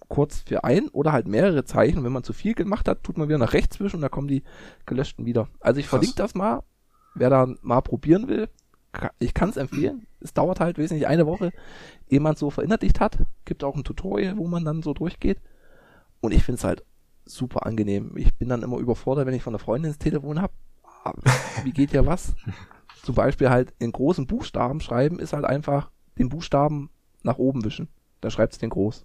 kurz 0.09 0.40
für 0.40 0.64
ein 0.64 0.88
oder 0.88 1.12
halt 1.12 1.28
mehrere 1.28 1.64
Zeichen, 1.64 2.05
wenn 2.05 2.12
man 2.12 2.24
zu 2.24 2.32
viel 2.32 2.55
gemacht 2.55 2.88
hat, 2.88 3.03
tut 3.03 3.18
man 3.18 3.28
wieder 3.28 3.38
nach 3.38 3.53
rechts 3.53 3.80
wischen 3.80 3.97
und 3.97 4.03
da 4.03 4.09
kommen 4.09 4.28
die 4.28 4.42
gelöschten 4.86 5.26
wieder. 5.26 5.49
Also 5.61 5.80
ich 5.80 5.86
Krass. 5.86 5.99
verlinke 5.99 6.16
das 6.16 6.34
mal, 6.34 6.62
wer 7.14 7.30
da 7.30 7.49
mal 7.62 7.80
probieren 7.80 8.28
will. 8.28 8.49
Ich 9.18 9.34
kann 9.34 9.49
es 9.49 9.57
empfehlen. 9.57 10.07
Es 10.20 10.34
dauert 10.34 10.61
halt 10.61 10.78
wesentlich 10.78 11.09
eine 11.09 11.26
Woche, 11.26 11.53
ehe 12.09 12.20
man 12.20 12.34
es 12.34 12.40
so 12.40 12.51
verinnerlicht 12.51 13.01
hat. 13.01 13.18
Gibt 13.45 13.64
auch 13.64 13.74
ein 13.74 13.84
Tutorial, 13.84 14.36
wo 14.36 14.47
man 14.47 14.64
dann 14.64 14.82
so 14.82 14.95
durchgeht. 14.95 15.40
Und 16.20 16.32
ich 16.32 16.45
finde 16.45 16.59
es 16.59 16.64
halt 16.64 16.84
super 17.24 17.66
angenehm. 17.66 18.12
Ich 18.16 18.34
bin 18.34 18.49
dann 18.49 18.62
immer 18.62 18.78
überfordert, 18.78 19.26
wenn 19.26 19.34
ich 19.34 19.42
von 19.42 19.53
der 19.53 19.61
Freundin 19.61 19.90
das 19.90 19.99
Telefon 19.99 20.40
habe. 20.40 20.53
Wie 21.64 21.72
geht 21.72 21.92
ja 21.92 22.07
was? 22.07 22.34
Zum 23.03 23.14
Beispiel 23.14 23.51
halt 23.51 23.74
in 23.78 23.92
großen 23.92 24.26
Buchstaben 24.26 24.80
schreiben 24.80 25.18
ist 25.18 25.32
halt 25.32 25.45
einfach 25.45 25.90
den 26.18 26.28
Buchstaben 26.28 26.90
nach 27.22 27.38
oben 27.38 27.64
wischen. 27.64 27.88
Da 28.20 28.30
schreibt 28.30 28.55
es 28.55 28.59
den 28.59 28.70
groß. 28.70 29.05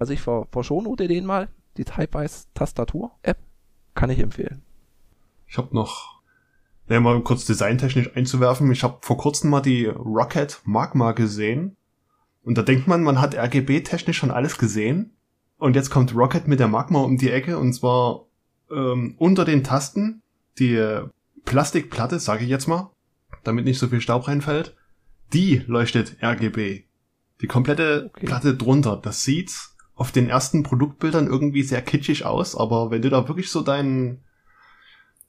Also 0.00 0.14
ich 0.14 0.22
ver 0.22 0.48
verschonote 0.50 1.06
den 1.06 1.26
mal, 1.26 1.48
die 1.76 1.84
Typewise 1.84 2.46
Tastatur 2.54 3.12
App, 3.22 3.38
kann 3.94 4.08
ich 4.08 4.18
empfehlen. 4.18 4.62
Ich 5.46 5.58
habe 5.58 5.74
noch, 5.74 6.22
ja, 6.88 6.98
mal 7.00 7.22
kurz 7.22 7.44
designtechnisch 7.44 8.16
einzuwerfen. 8.16 8.72
Ich 8.72 8.82
habe 8.82 8.98
vor 9.02 9.18
kurzem 9.18 9.50
mal 9.50 9.60
die 9.60 9.86
Rocket 9.86 10.62
Magma 10.64 11.12
gesehen. 11.12 11.76
Und 12.42 12.56
da 12.56 12.62
denkt 12.62 12.88
man, 12.88 13.02
man 13.02 13.20
hat 13.20 13.34
RGB-technisch 13.36 14.16
schon 14.16 14.30
alles 14.30 14.56
gesehen. 14.56 15.12
Und 15.58 15.76
jetzt 15.76 15.90
kommt 15.90 16.14
Rocket 16.14 16.48
mit 16.48 16.60
der 16.60 16.68
Magma 16.68 17.00
um 17.00 17.18
die 17.18 17.30
Ecke 17.30 17.58
und 17.58 17.74
zwar 17.74 18.24
ähm, 18.70 19.16
unter 19.18 19.44
den 19.44 19.62
Tasten 19.62 20.22
die 20.58 20.82
Plastikplatte, 21.44 22.18
sage 22.18 22.44
ich 22.44 22.50
jetzt 22.50 22.68
mal, 22.68 22.90
damit 23.44 23.66
nicht 23.66 23.78
so 23.78 23.88
viel 23.88 24.00
Staub 24.00 24.28
reinfällt, 24.28 24.74
die 25.34 25.62
leuchtet 25.66 26.16
RGB. 26.22 26.84
Die 27.42 27.46
komplette 27.46 28.10
Okay. 28.14 28.26
Platte 28.26 28.56
drunter. 28.56 28.96
Das 28.96 29.24
sieht 29.24 29.52
auf 30.00 30.12
den 30.12 30.30
ersten 30.30 30.62
Produktbildern 30.62 31.26
irgendwie 31.26 31.62
sehr 31.62 31.82
kitschig 31.82 32.24
aus, 32.24 32.56
aber 32.56 32.90
wenn 32.90 33.02
du 33.02 33.10
da 33.10 33.28
wirklich 33.28 33.50
so 33.50 33.60
deinen 33.60 34.24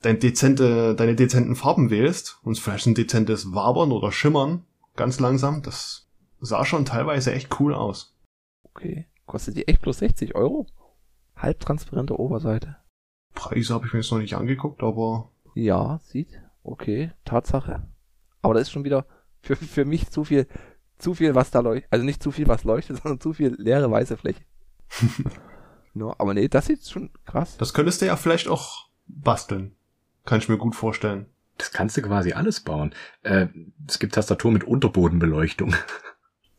dein 0.01 0.17
dezente, 0.17 0.95
deine 0.95 1.13
dezenten 1.13 1.57
Farben 1.57 1.89
wählst 1.89 2.39
und 2.43 2.57
vielleicht 2.57 2.87
ein 2.87 2.95
dezentes 2.95 3.53
Wabern 3.53 3.91
oder 3.91 4.13
Schimmern 4.13 4.63
ganz 4.95 5.19
langsam, 5.19 5.61
das 5.61 6.07
sah 6.39 6.63
schon 6.63 6.85
teilweise 6.85 7.33
echt 7.33 7.59
cool 7.59 7.73
aus. 7.73 8.15
Okay. 8.63 9.07
Kostet 9.25 9.57
die 9.57 9.67
echt 9.67 9.81
bloß 9.81 9.97
60 9.99 10.35
Euro? 10.35 10.67
Halbtransparente 11.35 12.17
Oberseite. 12.17 12.77
Preise 13.33 13.73
habe 13.73 13.87
ich 13.87 13.93
mir 13.93 13.99
jetzt 13.99 14.11
noch 14.11 14.19
nicht 14.19 14.35
angeguckt, 14.35 14.83
aber 14.83 15.33
Ja, 15.53 15.99
sieht. 16.01 16.41
Okay, 16.63 17.11
Tatsache. 17.25 17.85
Aber 18.41 18.53
das 18.53 18.63
ist 18.63 18.71
schon 18.71 18.85
wieder 18.85 19.05
für, 19.41 19.57
für 19.57 19.83
mich 19.83 20.09
zu 20.09 20.23
viel, 20.23 20.47
zu 20.97 21.13
viel, 21.13 21.35
was 21.35 21.51
da 21.51 21.59
leuchtet. 21.59 21.91
Also 21.91 22.05
nicht 22.05 22.23
zu 22.23 22.31
viel, 22.31 22.47
was 22.47 22.63
leuchtet, 22.63 22.97
sondern 23.03 23.19
zu 23.19 23.33
viel 23.33 23.53
leere 23.57 23.91
weiße 23.91 24.15
Fläche. 24.15 24.45
no, 25.93 26.15
aber 26.17 26.33
nee, 26.33 26.47
das 26.47 26.65
sieht 26.67 26.87
schon 26.87 27.11
krass. 27.25 27.57
das 27.57 27.73
könntest 27.73 28.01
du 28.01 28.05
ja 28.05 28.15
vielleicht 28.15 28.47
auch 28.47 28.89
basteln. 29.07 29.75
Kann 30.25 30.39
ich 30.39 30.49
mir 30.49 30.57
gut 30.57 30.75
vorstellen. 30.75 31.25
Das 31.57 31.71
kannst 31.71 31.97
du 31.97 32.01
quasi 32.01 32.33
alles 32.33 32.61
bauen. 32.61 32.93
Äh, 33.23 33.47
es 33.87 33.99
gibt 33.99 34.15
Tastatur 34.15 34.51
mit 34.51 34.63
Unterbodenbeleuchtung, 34.63 35.75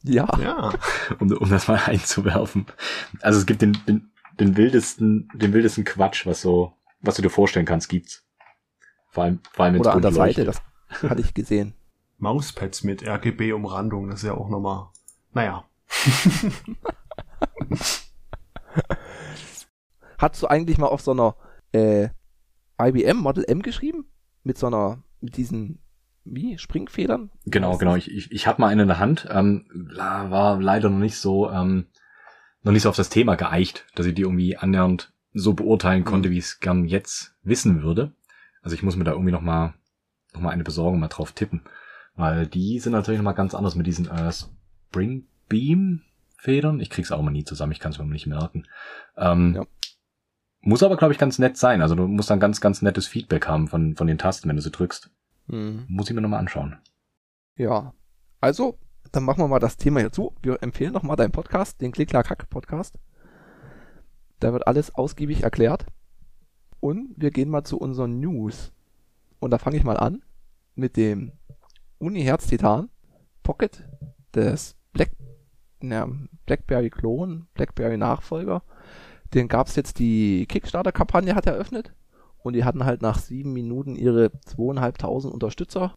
Ja, 0.05 0.29
Ja, 0.41 0.73
um, 1.21 1.31
um 1.33 1.51
das 1.51 1.69
mal 1.69 1.81
einzuwerfen. 1.87 2.67
Also 3.21 3.39
es 3.39 3.47
gibt 3.47 3.63
den, 3.63 3.79
den, 3.87 4.11
den 4.39 4.57
wildesten, 4.57 5.29
den 5.35 5.53
wildesten 5.53 5.85
Quatsch, 5.85 6.27
was 6.27 6.41
so, 6.43 6.77
was 7.01 7.17
du 7.17 7.23
dir 7.23 7.31
vorstellen 7.31 7.67
kannst, 7.67 7.89
gibt's. 7.89 8.25
Vor 9.09 9.25
allem, 9.25 9.41
vor 9.53 9.65
allem 9.67 9.79
oder 9.81 9.93
an 9.93 10.03
der 10.03 10.13
Seite, 10.13 10.45
das 10.45 10.61
hatte 11.03 11.21
ich 11.21 11.35
gesehen. 11.35 11.75
Mauspads 12.19 12.83
mit 12.85 13.07
RGB-Umrandung, 13.07 14.09
das 14.09 14.21
ist 14.21 14.27
ja 14.27 14.35
auch 14.35 14.49
nochmal, 14.49 14.89
naja. 15.33 15.65
Hast 20.19 20.43
du 20.43 20.47
eigentlich 20.47 20.79
mal 20.79 20.87
auf 20.87 21.01
so 21.01 21.11
einer 21.13 21.37
äh, 21.73 22.09
IBM 22.81 23.17
Model 23.19 23.45
M 23.45 23.63
geschrieben? 23.63 24.07
Mit 24.45 24.59
so 24.59 24.67
einer, 24.67 25.03
mit 25.21 25.37
diesen, 25.37 25.81
wie, 26.25 26.59
Springfedern? 26.59 27.31
Genau, 27.47 27.77
genau. 27.79 27.97
Ich, 27.97 28.11
ich, 28.11 28.31
ich 28.33 28.47
hatte 28.47 28.61
mal 28.61 28.69
einen 28.69 28.81
in 28.83 28.89
der 28.89 28.99
Hand, 28.99 29.29
ähm, 29.31 29.67
war 29.97 30.61
leider 30.61 30.91
noch 30.91 30.99
nicht 30.99 31.17
so, 31.17 31.51
ähm, 31.51 31.87
noch 32.63 32.73
nicht 32.73 32.83
so 32.83 32.89
auf 32.89 32.97
das 32.97 33.09
Thema 33.09 33.35
geeicht, 33.37 33.87
dass 33.95 34.07
ich 34.07 34.15
die 34.15 34.23
irgendwie 34.23 34.57
annähernd 34.57 35.13
so 35.33 35.55
beurteilen 35.55 36.05
konnte, 36.05 36.29
Mhm. 36.29 36.33
wie 36.33 36.39
ich 36.39 36.45
es 36.45 36.61
gern 36.61 36.85
jetzt 36.85 37.35
wissen 37.43 37.83
würde. 37.83 38.13
Also 38.63 38.75
ich 38.75 38.83
muss 38.83 38.97
mir 38.97 39.05
da 39.05 39.13
irgendwie 39.13 39.33
noch 39.33 39.41
mal, 39.41 39.75
noch 40.35 40.41
mal 40.41 40.51
eine 40.51 40.63
besorgen, 40.65 41.01
mal 41.01 41.09
drauf 41.09 41.33
tippen. 41.33 41.63
Weil 42.15 42.47
die 42.47 42.79
sind 42.79 42.93
natürlich 42.93 43.19
noch 43.19 43.25
mal 43.25 43.33
ganz 43.33 43.55
anders 43.55 43.75
mit 43.75 43.87
diesen 43.87 44.09
äh, 44.09 44.31
Spring 44.33 45.27
Beam 45.49 46.03
Federn. 46.43 46.81
Ich 46.81 46.91
krieg's 46.91 47.13
auch 47.13 47.23
mal 47.23 47.31
nie 47.31 47.45
zusammen, 47.45 47.71
ich 47.71 47.79
kann 47.79 47.93
es 47.93 47.99
mir 47.99 48.05
nicht 48.05 48.27
merken. 48.27 48.65
Ähm, 49.17 49.55
Ja. 49.55 49.65
Muss 50.65 50.83
aber, 50.83 50.97
glaube 50.97 51.13
ich, 51.13 51.19
ganz 51.19 51.39
nett 51.39 51.57
sein. 51.57 51.83
Also 51.83 51.95
du 51.95 52.07
musst 52.09 52.31
dann 52.31 52.41
ganz, 52.41 52.61
ganz 52.61 52.83
nettes 52.83 53.07
Feedback 53.07 53.47
haben 53.47 53.69
von, 53.69 53.95
von 53.97 54.07
den 54.09 54.19
Tasten, 54.19 54.49
wenn 54.49 54.57
du 54.57 54.63
sie 54.63 54.71
drückst. 54.71 55.05
das? 55.47 55.55
Hm. 55.55 55.85
Muss 55.89 56.09
ich 56.09 56.15
mir 56.17 56.21
noch 56.21 56.29
mal 56.29 56.39
anschauen. 56.39 56.79
Ja. 57.57 57.95
Also, 58.41 58.77
dann 59.13 59.25
machen 59.25 59.39
wir 59.39 59.49
mal 59.49 59.61
das 59.61 59.77
Thema 59.77 60.01
hier 60.01 60.11
zu. 60.11 60.35
Wir 60.43 60.61
empfehlen 60.63 60.93
noch 60.93 61.03
mal 61.05 61.15
deinen 61.17 61.31
Podcast, 61.33 61.81
den 61.81 61.93
Klick-Klack-Hack-Podcast. 61.93 62.99
Da 64.41 64.53
wird 64.53 64.67
alles 64.67 64.95
ausgiebig 64.95 65.43
erklärt. 65.45 65.87
Und 66.81 67.15
wir 67.17 67.31
gehen 67.31 67.51
mal 67.51 67.63
zu 67.63 67.79
unseren 67.79 68.19
News. 68.19 68.73
Und 69.39 69.51
da 69.53 69.59
fange 69.59 69.77
ich 69.77 69.85
mal 69.85 69.97
an 69.97 70.23
mit 70.75 70.97
dem 70.97 71.33
Uni-Herz-Titan 71.99 72.89
Pocket 73.45 73.85
des 74.35 74.77
Black, 74.93 75.11
na, 75.83 76.09
BlackBerry-Klon, 76.47 77.47
BlackBerry-Nachfolger. 77.55 78.63
Den 79.35 79.49
gab's 79.49 79.77
jetzt, 79.77 79.99
die 79.99 80.47
Kickstarter-Kampagne 80.47 81.35
hat 81.35 81.47
eröffnet. 81.47 81.95
Und 82.43 82.55
die 82.55 82.65
hatten 82.65 82.85
halt 82.85 83.03
nach 83.03 83.19
sieben 83.19 83.53
Minuten 83.53 83.95
ihre 83.95 84.33
zweieinhalbtausend 84.41 85.33
Unterstützer 85.33 85.95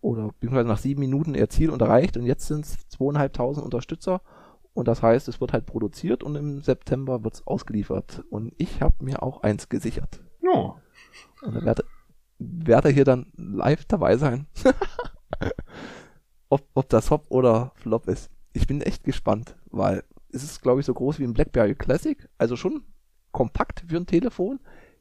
oder 0.00 0.28
beziehungsweise 0.28 0.68
nach 0.68 0.78
sieben 0.78 1.00
Minuten 1.00 1.34
ihr 1.34 1.48
Ziel 1.48 1.70
erreicht 1.70 2.16
und 2.16 2.26
jetzt 2.26 2.46
sind 2.46 2.64
es 2.64 2.88
zweieinhalbtausend 2.88 3.64
Unterstützer 3.64 4.20
und 4.74 4.88
das 4.88 5.02
heißt, 5.02 5.26
es 5.28 5.40
wird 5.40 5.52
halt 5.52 5.66
produziert 5.66 6.22
und 6.22 6.36
im 6.36 6.60
September 6.60 7.24
wird 7.24 7.34
es 7.34 7.46
ausgeliefert 7.46 8.24
und 8.30 8.52
ich 8.58 8.82
habe 8.82 9.02
mir 9.02 9.22
auch 9.22 9.42
eins 9.42 9.68
gesichert 9.68 10.20
Ja, 10.42 10.76
und 11.42 11.54
da 11.54 11.64
werde 11.64 11.84
werde 12.38 12.90
hier 12.90 13.04
dann 13.04 13.32
live 13.36 13.86
dabei 13.86 14.18
sein. 14.18 14.46
ob, 16.50 16.68
ob 16.74 16.88
das 16.90 17.10
Hop 17.10 17.24
oder 17.30 17.72
Flop 17.76 18.08
ist. 18.08 18.30
Ich 18.56 18.66
bin 18.66 18.80
echt 18.80 19.04
gespannt, 19.04 19.54
weil 19.70 20.02
es 20.32 20.42
ist, 20.42 20.62
glaube 20.62 20.80
ich, 20.80 20.86
so 20.86 20.94
groß 20.94 21.18
wie 21.18 21.24
ein 21.24 21.34
BlackBerry 21.34 21.74
Classic, 21.74 22.26
also 22.38 22.56
schon 22.56 22.84
kompakt 23.30 23.84
für 23.86 23.98
ein 23.98 24.06
Telefon, 24.06 24.60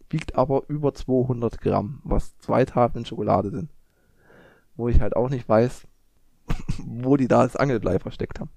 wiegt 0.10 0.36
aber 0.36 0.64
über 0.68 0.94
200 0.94 1.62
Gramm, 1.62 2.02
was 2.04 2.38
zwei 2.40 2.66
Tafeln 2.66 3.06
Schokolade 3.06 3.52
sind. 3.52 3.72
Wo 4.76 4.90
ich 4.90 5.00
halt 5.00 5.16
auch 5.16 5.30
nicht 5.30 5.48
weiß, 5.48 5.88
wo 6.80 7.16
die 7.16 7.30
da 7.30 7.44
das 7.44 7.56
Angelblei 7.56 7.98
versteckt 8.00 8.42
haben. 8.42 8.50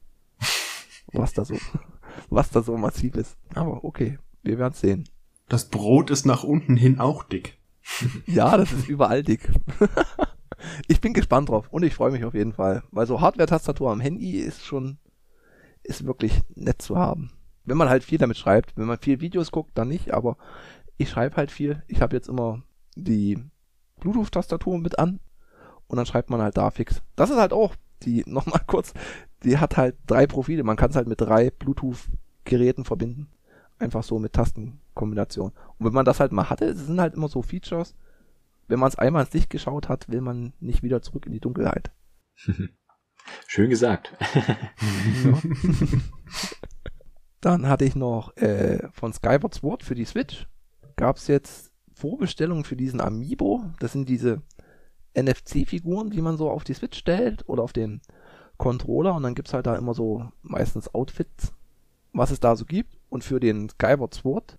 Was 1.13 1.33
da 1.33 1.45
so, 1.45 1.57
was 2.29 2.51
da 2.51 2.63
so 2.63 2.77
massiv 2.77 3.15
ist. 3.15 3.37
Aber 3.55 3.85
okay, 3.85 4.19
wir 4.43 4.59
werden 4.59 4.75
sehen. 4.75 5.09
Das 5.49 5.69
Brot 5.69 6.11
ist 6.11 6.27
nach 6.27 6.43
unten 6.43 6.77
hin 6.77 6.99
auch 6.99 7.23
dick. 7.23 7.57
Ja, 8.27 8.57
das 8.57 8.73
ist 8.73 8.89
überall 8.89 9.23
dick. 9.23 9.49
ich 10.87 11.01
bin 11.01 11.13
gespannt 11.13 11.49
drauf 11.49 11.69
und 11.71 11.83
ich 11.83 11.95
freue 11.95 12.11
mich 12.11 12.25
auf 12.25 12.35
jeden 12.35 12.53
Fall, 12.53 12.83
weil 12.91 13.07
so 13.07 13.21
Hardware-Tastatur 13.21 13.91
am 13.91 14.01
Handy 14.01 14.39
ist 14.39 14.65
schon, 14.65 14.99
ist 15.83 16.07
wirklich 16.07 16.41
nett 16.55 16.83
zu 16.83 16.97
haben. 16.97 17.33
Wenn 17.65 17.77
man 17.77 17.89
halt 17.89 18.05
viel 18.05 18.19
damit 18.19 18.37
schreibt, 18.37 18.77
wenn 18.77 18.87
man 18.87 18.99
viel 18.99 19.21
Videos 19.21 19.51
guckt, 19.51 19.73
dann 19.75 19.89
nicht, 19.89 20.13
aber 20.13 20.37
ich 20.97 21.11
schreibe 21.11 21.37
halt 21.37 21.51
viel. 21.51 21.83
Ich 21.87 22.03
habe 22.03 22.17
jetzt 22.17 22.29
immer 22.29 22.63
die 22.97 23.39
Bluetooth-Tastatur 24.01 24.79
mit 24.79 24.99
an 24.99 25.21
und 25.87 25.97
dann 25.97 26.07
schreibt 26.07 26.31
man 26.31 26.43
halt 26.43 26.57
da 26.57 26.71
fix. 26.71 27.03
Das 27.17 27.31
ist 27.31 27.39
halt 27.39 27.53
auch 27.53 27.75
die, 28.03 28.25
nochmal 28.27 28.63
kurz, 28.67 28.95
die 29.43 29.59
hat 29.59 29.77
halt 29.77 29.97
drei 30.07 30.27
Profile. 30.27 30.65
Man 30.65 30.77
kann 30.77 30.91
es 30.91 30.97
halt 30.97 31.09
mit 31.09 31.21
drei 31.21 31.51
Bluetooth-Geräten 31.51 32.85
verbinden. 32.85 33.29
Einfach 33.79 34.03
so 34.03 34.19
mit 34.19 34.33
Tastenkombination. 34.33 35.53
Und 35.79 35.87
wenn 35.87 35.93
man 35.93 36.05
das 36.05 36.19
halt 36.19 36.33
mal 36.33 36.51
hatte, 36.51 36.75
sind 36.75 37.01
halt 37.01 37.15
immer 37.15 37.29
so 37.29 37.43
Features, 37.43 37.95
wenn 38.69 38.79
man 38.79 38.89
es 38.89 38.97
einmal 38.97 39.25
ins 39.25 39.33
Licht 39.35 39.51
geschaut 39.51 39.89
hat, 39.89 40.09
will 40.09 40.21
man 40.21 40.53
nicht 40.61 40.83
wieder 40.83 41.03
zurück 41.03 41.27
in 41.27 41.33
die 41.33 41.41
Dunkelheit. 41.41 41.91
Schön 43.47 43.71
gesagt. 43.71 44.12
Dann 47.41 47.66
hatte 47.69 47.85
ich 47.85 47.95
noch 47.95 48.37
äh, 48.37 48.89
von 48.93 49.12
Skyward 49.12 49.55
Sword 49.55 49.83
für 49.83 49.95
die 49.95 50.05
Switch. 50.05 50.47
Gab 50.97 51.16
es 51.16 51.27
jetzt 51.29 51.73
Vorbestellungen 51.93 52.64
für 52.64 52.77
diesen 52.77 53.01
Amiibo. 53.01 53.64
Das 53.81 53.93
sind 53.93 54.09
diese 54.09 54.43
NFC-Figuren, 55.16 56.11
die 56.11 56.21
man 56.21 56.37
so 56.37 56.51
auf 56.51 56.64
die 56.64 56.75
Switch 56.75 56.99
stellt 56.99 57.49
oder 57.49 57.62
auf 57.62 57.73
den 57.73 58.01
Controller. 58.57 59.14
Und 59.14 59.23
dann 59.23 59.35
gibt 59.35 59.49
es 59.49 59.55
halt 59.55 59.66
da 59.66 59.77
immer 59.77 59.95
so 59.95 60.31
meistens 60.43 60.93
Outfits, 60.95 61.53
was 62.12 62.31
es 62.31 62.41
da 62.41 62.57
so 62.57 62.64
gibt. 62.64 62.97
Und 63.09 63.25
für 63.25 63.41
den 63.41 63.69
Skyward 63.69 64.14
Sword 64.14 64.59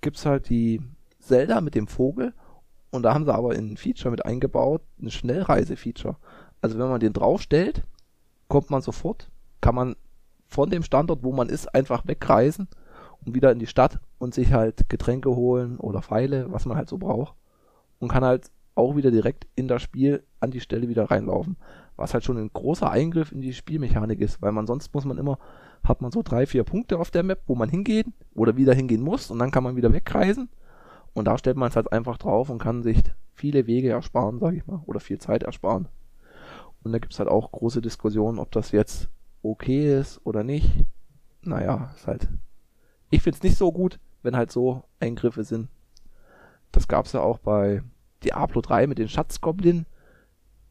gibt 0.00 0.16
es 0.16 0.26
halt 0.26 0.48
die 0.48 0.80
Zelda 1.20 1.60
mit 1.60 1.74
dem 1.74 1.88
Vogel 1.88 2.34
und 2.90 3.02
da 3.02 3.14
haben 3.14 3.24
sie 3.24 3.34
aber 3.34 3.54
in 3.54 3.72
ein 3.72 3.76
Feature 3.76 4.10
mit 4.10 4.24
eingebaut, 4.24 4.82
ein 5.00 5.10
Schnellreise-Feature. 5.10 6.16
Also 6.60 6.78
wenn 6.78 6.88
man 6.88 7.00
den 7.00 7.12
draufstellt, 7.12 7.82
kommt 8.48 8.70
man 8.70 8.82
sofort, 8.82 9.30
kann 9.60 9.74
man 9.74 9.96
von 10.46 10.70
dem 10.70 10.82
Standort, 10.82 11.22
wo 11.22 11.32
man 11.32 11.50
ist, 11.50 11.74
einfach 11.74 12.06
wegreisen 12.06 12.68
und 13.24 13.34
wieder 13.34 13.52
in 13.52 13.58
die 13.58 13.66
Stadt 13.66 13.98
und 14.18 14.32
sich 14.32 14.52
halt 14.52 14.88
Getränke 14.88 15.34
holen 15.34 15.78
oder 15.78 16.02
Pfeile, 16.02 16.50
was 16.50 16.64
man 16.64 16.76
halt 16.76 16.88
so 16.88 16.98
braucht. 16.98 17.34
Und 17.98 18.08
kann 18.08 18.24
halt 18.24 18.50
auch 18.74 18.96
wieder 18.96 19.10
direkt 19.10 19.46
in 19.56 19.68
das 19.68 19.82
Spiel 19.82 20.22
an 20.40 20.50
die 20.50 20.60
Stelle 20.60 20.88
wieder 20.88 21.10
reinlaufen. 21.10 21.56
Was 21.96 22.14
halt 22.14 22.24
schon 22.24 22.38
ein 22.38 22.50
großer 22.52 22.90
Eingriff 22.90 23.32
in 23.32 23.40
die 23.40 23.52
Spielmechanik 23.52 24.20
ist, 24.20 24.40
weil 24.40 24.52
man 24.52 24.66
sonst 24.66 24.94
muss 24.94 25.04
man 25.04 25.18
immer, 25.18 25.38
hat 25.82 26.00
man 26.00 26.12
so 26.12 26.22
drei, 26.22 26.46
vier 26.46 26.64
Punkte 26.64 26.98
auf 26.98 27.10
der 27.10 27.24
Map, 27.24 27.42
wo 27.46 27.56
man 27.56 27.68
hingeht 27.68 28.06
oder 28.34 28.56
wieder 28.56 28.72
hingehen 28.72 29.02
muss 29.02 29.30
und 29.30 29.40
dann 29.40 29.50
kann 29.50 29.64
man 29.64 29.76
wieder 29.76 29.92
wegreisen 29.92 30.48
und 31.18 31.24
da 31.24 31.38
stellt 31.38 31.56
man 31.56 31.68
es 31.68 31.76
halt 31.76 31.92
einfach 31.92 32.18
drauf 32.18 32.50
und 32.50 32.58
kann 32.58 32.82
sich 32.82 33.02
viele 33.32 33.66
Wege 33.66 33.90
ersparen, 33.90 34.38
sage 34.38 34.56
ich 34.56 34.66
mal, 34.66 34.82
oder 34.86 35.00
viel 35.00 35.18
Zeit 35.18 35.42
ersparen. 35.42 35.88
Und 36.82 36.92
da 36.92 36.98
gibt 36.98 37.12
es 37.12 37.18
halt 37.18 37.28
auch 37.28 37.52
große 37.52 37.80
Diskussionen, 37.80 38.38
ob 38.38 38.50
das 38.52 38.72
jetzt 38.72 39.08
okay 39.42 39.98
ist 39.98 40.20
oder 40.24 40.44
nicht. 40.44 40.70
Naja, 41.42 41.90
ist 41.94 42.06
halt. 42.06 42.28
Ich 43.10 43.22
finde 43.22 43.36
es 43.36 43.42
nicht 43.42 43.56
so 43.56 43.72
gut, 43.72 43.98
wenn 44.22 44.36
halt 44.36 44.50
so 44.50 44.84
Eingriffe 45.00 45.44
sind. 45.44 45.68
Das 46.72 46.88
gab 46.88 47.06
es 47.06 47.12
ja 47.12 47.20
auch 47.20 47.38
bei 47.38 47.82
Diablo 48.24 48.60
3 48.60 48.86
mit 48.86 48.98
den 48.98 49.08
Schatzgoblin. 49.08 49.86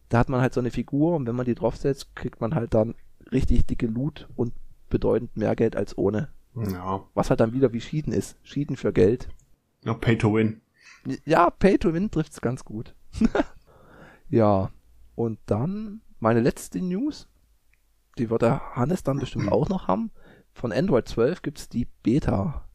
Da 0.10 0.20
hat 0.20 0.30
man 0.30 0.42
halt 0.42 0.54
so 0.54 0.60
eine 0.60 0.72
Figur 0.72 1.16
und 1.16 1.26
wenn 1.28 1.36
man 1.36 1.46
die 1.46 1.56
draufsetzt, 1.56 2.16
kriegt 2.16 2.40
man 2.40 2.56
halt 2.56 2.74
dann 2.74 2.96
richtig 3.32 3.66
dicke 3.66 3.88
Loot 3.88 4.28
und 4.36 4.54
bedeutend 4.90 5.36
mehr 5.36 5.56
Geld 5.56 5.76
als 5.76 5.98
ohne. 5.98 6.30
Ja. 6.56 7.04
Was 7.14 7.30
halt 7.30 7.40
dann 7.40 7.54
wieder 7.54 7.74
wie 7.74 7.82
Schieden 7.82 8.14
ist. 8.14 8.38
Schieden 8.44 8.78
für 8.78 8.94
Geld. 8.94 9.30
Ja, 9.88 9.94
Pay 9.94 10.18
to 10.18 10.34
Win. 10.34 10.60
Ja, 11.24 11.50
Pay 11.50 11.78
to 11.78 11.94
Win 11.94 12.12
trifft's 12.12 12.42
ganz 12.42 12.66
gut. 12.66 12.94
ja, 14.30 14.70
und 15.16 15.40
dann 15.46 16.02
meine 16.20 16.42
letzte 16.42 16.82
News. 16.82 17.30
Die 18.18 18.30
wird 18.30 18.42
der 18.42 18.76
Hannes 18.76 19.04
dann 19.04 19.20
bestimmt 19.20 19.50
auch 19.50 19.70
noch 19.70 19.88
haben. 19.88 20.12
Von 20.52 20.74
Android 20.74 21.08
12 21.08 21.42
gibt's 21.42 21.70
die 21.70 21.88
Beta. 22.04 22.68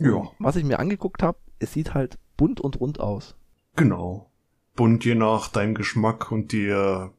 Ja. 0.00 0.24
Was 0.40 0.56
ich 0.56 0.64
mir 0.64 0.80
angeguckt 0.80 1.22
habe, 1.22 1.38
es 1.60 1.72
sieht 1.72 1.94
halt 1.94 2.18
bunt 2.36 2.60
und 2.60 2.80
rund 2.80 2.98
aus. 2.98 3.36
Genau. 3.76 4.28
Bunt 4.74 5.04
je 5.04 5.14
nach 5.14 5.46
deinem 5.46 5.76
Geschmack 5.76 6.32
und 6.32 6.50
dir. 6.50 7.12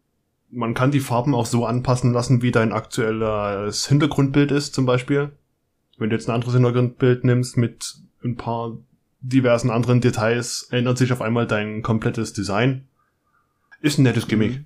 Man 0.50 0.74
kann 0.74 0.92
die 0.92 1.00
Farben 1.00 1.34
auch 1.36 1.46
so 1.46 1.66
anpassen 1.66 2.12
lassen, 2.12 2.42
wie 2.42 2.52
dein 2.52 2.74
aktuelles 2.74 3.88
Hintergrundbild 3.88 4.52
ist, 4.52 4.74
zum 4.74 4.86
Beispiel. 4.86 5.32
Wenn 5.98 6.10
du 6.10 6.18
jetzt 6.18 6.28
ein 6.28 6.36
anderes 6.36 6.54
Hintergrundbild 6.54 7.24
nimmst 7.24 7.56
mit 7.56 7.96
ein 8.26 8.36
paar 8.36 8.78
diversen 9.22 9.70
anderen 9.70 10.02
Details 10.02 10.68
ändert 10.72 10.98
sich 10.98 11.14
auf 11.14 11.22
einmal 11.22 11.48
dein 11.48 11.82
komplettes 11.82 12.34
Design. 12.34 12.88
Ist 13.80 13.98
ein 13.98 14.04
nettes 14.04 14.28
Gimmick. 14.28 14.60
Mhm. 14.60 14.66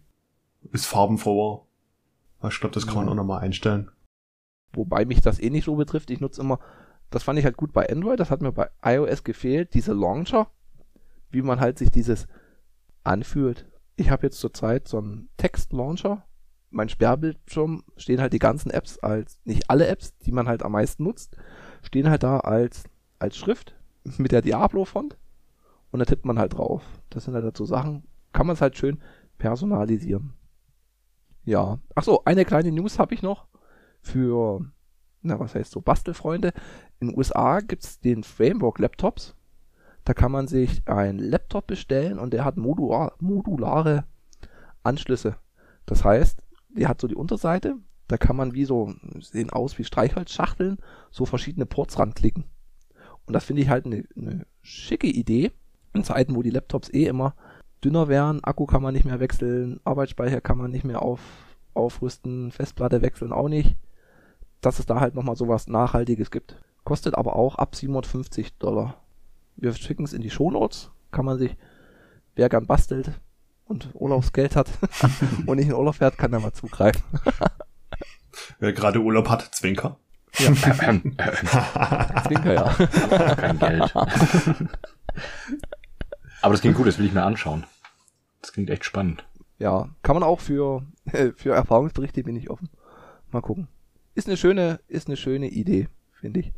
Ist 0.72 0.86
farbenfroher. 0.86 1.66
Ich 2.48 2.60
glaube, 2.60 2.74
das 2.74 2.86
kann 2.86 2.96
man 2.96 3.10
auch 3.10 3.16
nochmal 3.16 3.42
einstellen. 3.42 3.92
Wobei 4.74 5.06
mich 5.06 5.22
das 5.22 5.40
eh 5.40 5.50
nicht 5.50 5.66
so 5.66 5.76
betrifft. 5.76 6.10
Ich 6.12 6.20
nutze 6.20 6.42
immer, 6.42 6.60
das 7.10 7.24
fand 7.24 7.40
ich 7.40 7.46
halt 7.46 7.58
gut 7.58 7.74
bei 7.74 7.90
Android, 7.90 8.20
das 8.20 8.30
hat 8.30 8.42
mir 8.42 8.52
bei 8.52 8.70
iOS 8.84 9.24
gefehlt, 9.24 9.74
diese 9.74 9.94
Launcher, 9.94 10.52
wie 11.32 11.42
man 11.42 11.60
halt 11.60 11.78
sich 11.78 11.92
dieses 11.92 12.28
anfühlt. 13.04 13.66
Ich 13.96 14.10
habe 14.10 14.28
jetzt 14.28 14.40
zurzeit 14.40 14.88
so 14.88 14.98
einen 14.98 15.30
Text-Launcher. 15.38 16.26
Mein 16.72 16.90
Sperrbildschirm 16.90 17.84
stehen 17.96 18.20
halt 18.20 18.34
die 18.34 18.40
ganzen 18.40 18.70
Apps 18.70 19.00
als, 19.00 19.40
nicht 19.46 19.70
alle 19.70 19.88
Apps, 19.88 20.18
die 20.18 20.32
man 20.32 20.48
halt 20.48 20.62
am 20.62 20.74
meisten 20.74 21.04
nutzt, 21.04 21.38
stehen 21.84 22.10
halt 22.10 22.24
da 22.24 22.40
als, 22.40 22.84
als 23.18 23.38
Schrift 23.38 23.76
mit 24.18 24.32
der 24.32 24.42
Diablo-Font 24.42 25.18
und 25.92 26.00
da 26.00 26.06
tippt 26.06 26.26
man 26.26 26.40
halt 26.40 26.54
drauf. 26.54 26.84
Das 27.10 27.26
sind 27.26 27.34
halt 27.34 27.46
dazu 27.46 27.66
Sachen, 27.66 28.04
kann 28.34 28.48
man 28.48 28.56
es 28.56 28.62
halt 28.62 28.78
schön 28.78 29.00
personalisieren. 29.38 30.34
Ja. 31.44 31.80
Ach 31.94 32.04
so, 32.04 32.24
eine 32.26 32.46
kleine 32.46 32.72
News 32.72 33.00
habe 33.00 33.14
ich 33.14 33.22
noch 33.22 33.48
für, 34.02 34.66
na 35.22 35.40
was 35.40 35.56
heißt 35.56 35.72
so, 35.72 35.82
Bastelfreunde. 35.82 36.54
In 37.00 37.10
den 37.10 37.18
USA 37.18 37.60
gibt's 37.60 38.00
den 38.00 38.24
Framework 38.24 38.80
Laptops. 38.80 39.36
Da 40.04 40.14
kann 40.14 40.32
man 40.32 40.48
sich 40.48 40.88
einen 40.88 41.18
Laptop 41.18 41.68
bestellen 41.68 42.20
und 42.20 42.34
der 42.34 42.46
hat 42.46 42.58
modular, 42.58 43.14
modulare 43.20 44.06
Anschlüsse. 44.84 45.38
Das 45.86 46.04
heißt, 46.04 46.42
der 46.70 46.90
hat 46.90 47.02
so 47.02 47.08
die 47.08 47.16
Unterseite, 47.16 47.78
da 48.08 48.18
kann 48.18 48.36
man 48.36 48.54
wie 48.54 48.66
so, 48.66 48.94
sehen 49.20 49.50
aus 49.50 49.78
wie 49.80 49.84
Streichholzschachteln, 49.84 50.78
so 51.10 51.26
verschiedene 51.26 51.66
Ports 51.66 51.98
ranklicken. 51.98 52.46
Und 53.26 53.34
das 53.34 53.46
finde 53.46 53.62
ich 53.62 53.70
halt 53.70 53.86
eine 53.86 54.04
ne 54.16 54.46
schicke 54.62 55.08
Idee. 55.08 55.52
In 55.94 56.04
Zeiten, 56.04 56.36
wo 56.36 56.42
die 56.42 56.50
Laptops 56.50 56.94
eh 56.94 57.06
immer 57.06 57.36
dünner 57.84 58.08
wären, 58.08 58.44
Akku 58.44 58.66
kann 58.66 58.82
man 58.82 58.94
nicht 58.94 59.06
mehr 59.06 59.20
wechseln, 59.20 59.80
Arbeitsspeicher 59.84 60.42
kann 60.42 60.58
man 60.58 60.72
nicht 60.72 60.84
mehr 60.84 61.02
auf, 61.02 61.20
aufrüsten, 61.74 62.52
Festplatte 62.52 63.02
wechseln 63.02 63.32
auch 63.32 63.48
nicht. 63.48 63.76
Dass 64.62 64.80
es 64.80 64.86
da 64.86 65.00
halt 65.00 65.16
nochmal 65.16 65.36
sowas 65.36 65.68
Nachhaltiges 65.68 66.32
gibt. 66.32 66.58
Kostet 66.84 67.16
aber 67.16 67.36
auch 67.36 67.56
ab 67.56 67.76
750 67.76 68.58
Dollar. 68.58 69.02
Wir 69.56 69.74
schicken 69.74 70.04
es 70.04 70.14
in 70.14 70.22
die 70.22 70.30
Shownotes. 70.30 70.92
Kann 71.12 71.26
man 71.26 71.38
sich, 71.38 71.56
wer 72.36 72.50
gern 72.50 72.66
bastelt 72.66 73.12
und 73.66 73.90
Urlaubsgeld 73.94 74.56
hat 74.56 74.70
und 75.46 75.58
nicht 75.58 75.68
in 75.68 75.74
Urlaub 75.74 75.96
fährt, 75.96 76.18
kann 76.18 76.32
da 76.32 76.40
mal 76.40 76.54
zugreifen. 76.54 77.04
wer 78.60 78.74
gerade 78.74 79.00
Urlaub 79.00 79.30
hat, 79.30 79.56
Zwinker. 79.56 79.98
Ja. 80.38 80.54
Zwinker, 82.28 82.54
ja. 82.54 83.36
Kein 83.36 83.60
Geld. 83.60 83.96
Aber 86.42 86.54
das 86.54 86.62
klingt 86.62 86.76
gut, 86.78 86.88
das 86.88 86.98
will 87.00 87.06
ich 87.06 87.14
mir 87.14 87.24
anschauen. 87.24 87.66
Das 88.42 88.52
klingt 88.52 88.70
echt 88.70 88.86
spannend. 88.86 89.26
Ja, 89.58 89.90
kann 90.04 90.16
man 90.16 90.24
auch 90.24 90.40
für, 90.40 90.84
für 91.36 91.54
Erfahrungsberichte 91.54 92.24
bin 92.24 92.36
ich 92.36 92.50
offen. 92.50 92.70
Mal 93.32 93.42
gucken. 93.42 93.68
Ist 94.14 94.28
eine 94.28 94.38
schöne, 94.38 94.80
ist 94.88 95.08
eine 95.08 95.18
schöne 95.18 95.50
Idee, 95.50 95.88
finde 96.14 96.42
ich. 96.42 96.54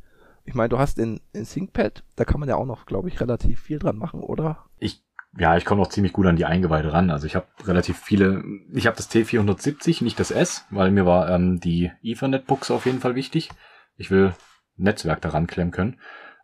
Ich 0.46 0.54
meine, 0.54 0.70
du 0.70 0.80
hast 0.80 0.98
in, 0.98 1.20
in 1.34 1.46
ThinkPad, 1.46 2.04
da 2.16 2.24
kann 2.24 2.40
man 2.40 2.48
ja 2.48 2.56
auch 2.56 2.66
noch, 2.66 2.86
glaube 2.86 3.10
ich, 3.10 3.20
relativ 3.20 3.60
viel 3.60 3.80
dran 3.80 3.98
machen, 3.98 4.22
oder? 4.22 4.66
Ich, 4.80 5.04
ja, 5.38 5.58
ich 5.58 5.66
komme 5.66 5.82
noch 5.82 5.90
ziemlich 5.90 6.14
gut 6.14 6.26
an 6.26 6.36
die 6.36 6.46
Eingeweide 6.46 6.94
ran. 6.94 7.12
Also 7.12 7.28
ich 7.28 7.36
habe 7.36 7.48
relativ 7.66 8.00
viele, 8.00 8.44
ich 8.74 8.88
habe 8.88 8.98
das 8.98 9.10
T470, 9.12 10.04
nicht 10.04 10.20
das 10.20 10.32
S, 10.32 10.66
weil 10.70 10.92
mir 10.92 11.06
war 11.06 11.30
ähm, 11.30 11.60
die 11.60 11.92
Ethernet-Buchse 12.02 12.74
auf 12.74 12.86
jeden 12.86 13.00
Fall 13.00 13.16
wichtig. 13.16 13.50
Ich 13.98 14.10
will 14.10 14.34
Netzwerk 14.78 15.22
daran 15.22 15.48
klemmen 15.48 15.72
können. 15.72 16.00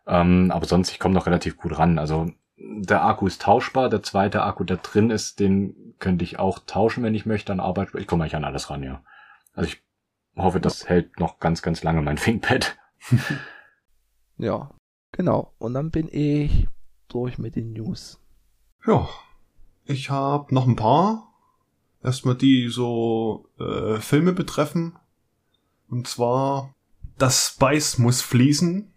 Ähm, 0.06 0.50
aber 0.50 0.66
sonst, 0.66 0.90
ich 0.90 0.98
komme 0.98 1.14
noch 1.14 1.26
relativ 1.26 1.56
gut 1.56 1.78
ran. 1.78 1.98
Also 1.98 2.30
der 2.56 3.04
Akku 3.04 3.26
ist 3.26 3.42
tauschbar. 3.42 3.88
Der 3.88 4.02
zweite 4.02 4.42
Akku, 4.42 4.64
der 4.64 4.76
drin 4.78 5.10
ist, 5.10 5.40
den 5.40 5.94
könnte 5.98 6.24
ich 6.24 6.38
auch 6.38 6.60
tauschen, 6.60 7.02
wenn 7.02 7.14
ich 7.14 7.26
möchte, 7.26 7.52
an 7.52 7.60
Arbeit. 7.60 7.88
Ich 7.96 8.06
komme 8.06 8.24
eigentlich 8.24 8.36
an 8.36 8.44
alles 8.44 8.70
ran, 8.70 8.82
ja. 8.82 9.02
Also 9.54 9.70
ich 9.70 9.82
hoffe, 10.36 10.60
das 10.60 10.88
hält 10.88 11.18
noch 11.18 11.38
ganz, 11.38 11.62
ganz 11.62 11.82
lange, 11.82 12.02
mein 12.02 12.16
ThinkPad. 12.16 12.76
ja, 14.38 14.70
genau. 15.12 15.54
Und 15.58 15.74
dann 15.74 15.90
bin 15.90 16.08
ich 16.10 16.68
durch 17.08 17.38
mit 17.38 17.56
den 17.56 17.72
News. 17.72 18.20
Ja, 18.86 19.08
ich 19.84 20.10
habe 20.10 20.54
noch 20.54 20.66
ein 20.66 20.76
paar. 20.76 21.32
Erstmal 22.02 22.34
die 22.34 22.68
so 22.68 23.48
äh, 23.58 23.98
Filme 23.98 24.32
betreffen. 24.32 24.96
Und 25.88 26.06
zwar 26.06 26.74
Das 27.16 27.48
Spice 27.48 27.98
muss 27.98 28.20
fließen. 28.20 28.92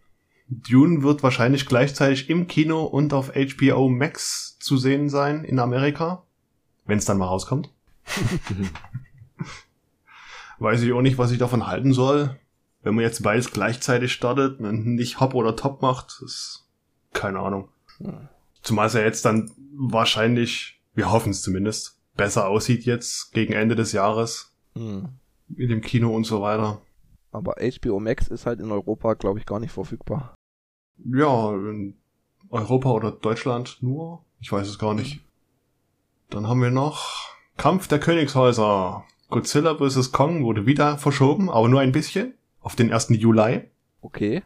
Dune 0.49 1.03
wird 1.03 1.23
wahrscheinlich 1.23 1.65
gleichzeitig 1.65 2.29
im 2.29 2.47
Kino 2.47 2.83
und 2.83 3.13
auf 3.13 3.31
HBO 3.33 3.89
Max 3.89 4.57
zu 4.59 4.77
sehen 4.77 5.09
sein 5.09 5.43
in 5.43 5.59
Amerika. 5.59 6.23
Wenn 6.85 6.97
es 6.97 7.05
dann 7.05 7.17
mal 7.17 7.27
rauskommt. 7.27 7.69
Weiß 10.59 10.81
ich 10.81 10.91
auch 10.93 11.01
nicht, 11.01 11.17
was 11.17 11.31
ich 11.31 11.38
davon 11.38 11.67
halten 11.67 11.93
soll. 11.93 12.39
Wenn 12.81 12.95
man 12.95 13.03
jetzt 13.03 13.23
beides 13.23 13.51
gleichzeitig 13.51 14.13
startet 14.13 14.59
und 14.59 14.85
nicht 14.95 15.19
Hop 15.19 15.33
oder 15.33 15.55
Top 15.55 15.81
macht, 15.81 16.21
ist 16.23 16.65
keine 17.13 17.39
Ahnung. 17.39 17.69
Hm. 17.97 18.29
Zumal 18.68 18.88
es 18.88 18.93
ja 18.95 18.99
jetzt 18.99 19.24
dann 19.24 19.49
wahrscheinlich, 19.78 20.82
wir 20.93 21.09
hoffen 21.09 21.30
es 21.30 21.41
zumindest, 21.41 21.97
besser 22.18 22.49
aussieht 22.49 22.84
jetzt 22.84 23.32
gegen 23.32 23.53
Ende 23.53 23.76
des 23.76 23.93
Jahres. 23.93 24.53
Hm. 24.76 25.07
In 25.55 25.70
dem 25.70 25.80
Kino 25.80 26.13
und 26.13 26.26
so 26.26 26.41
weiter. 26.41 26.82
Aber 27.32 27.55
HBO 27.61 28.01
Max 28.01 28.28
ist 28.28 28.45
halt 28.45 28.59
in 28.59 28.70
Europa, 28.70 29.13
glaube 29.13 29.39
ich, 29.39 29.45
gar 29.45 29.61
nicht 29.61 29.72
verfügbar. 29.72 30.36
Ja, 30.97 31.53
in 31.53 31.95
Europa 32.49 32.91
oder 32.91 33.11
Deutschland 33.11 33.78
nur. 33.80 34.26
Ich 34.41 34.51
weiß 34.51 34.68
es 34.68 34.78
gar 34.78 34.93
nicht. 34.93 35.22
Dann 36.30 36.47
haben 36.49 36.61
wir 36.61 36.70
noch 36.70 37.30
Kampf 37.55 37.88
der 37.88 38.01
Königshäuser. 38.01 39.05
Godzilla 39.30 39.78
vs. 39.78 40.11
Kong 40.11 40.43
wurde 40.43 40.65
wieder 40.65 40.97
verschoben, 40.97 41.49
aber 41.49 41.70
nur 41.70 41.80
ein 41.80 41.93
bisschen. 41.93 42.34
Auf 42.59 42.76
den 42.76 42.91
1. 42.91 43.11
Juli. 43.11 43.72
Okay. 44.01 44.43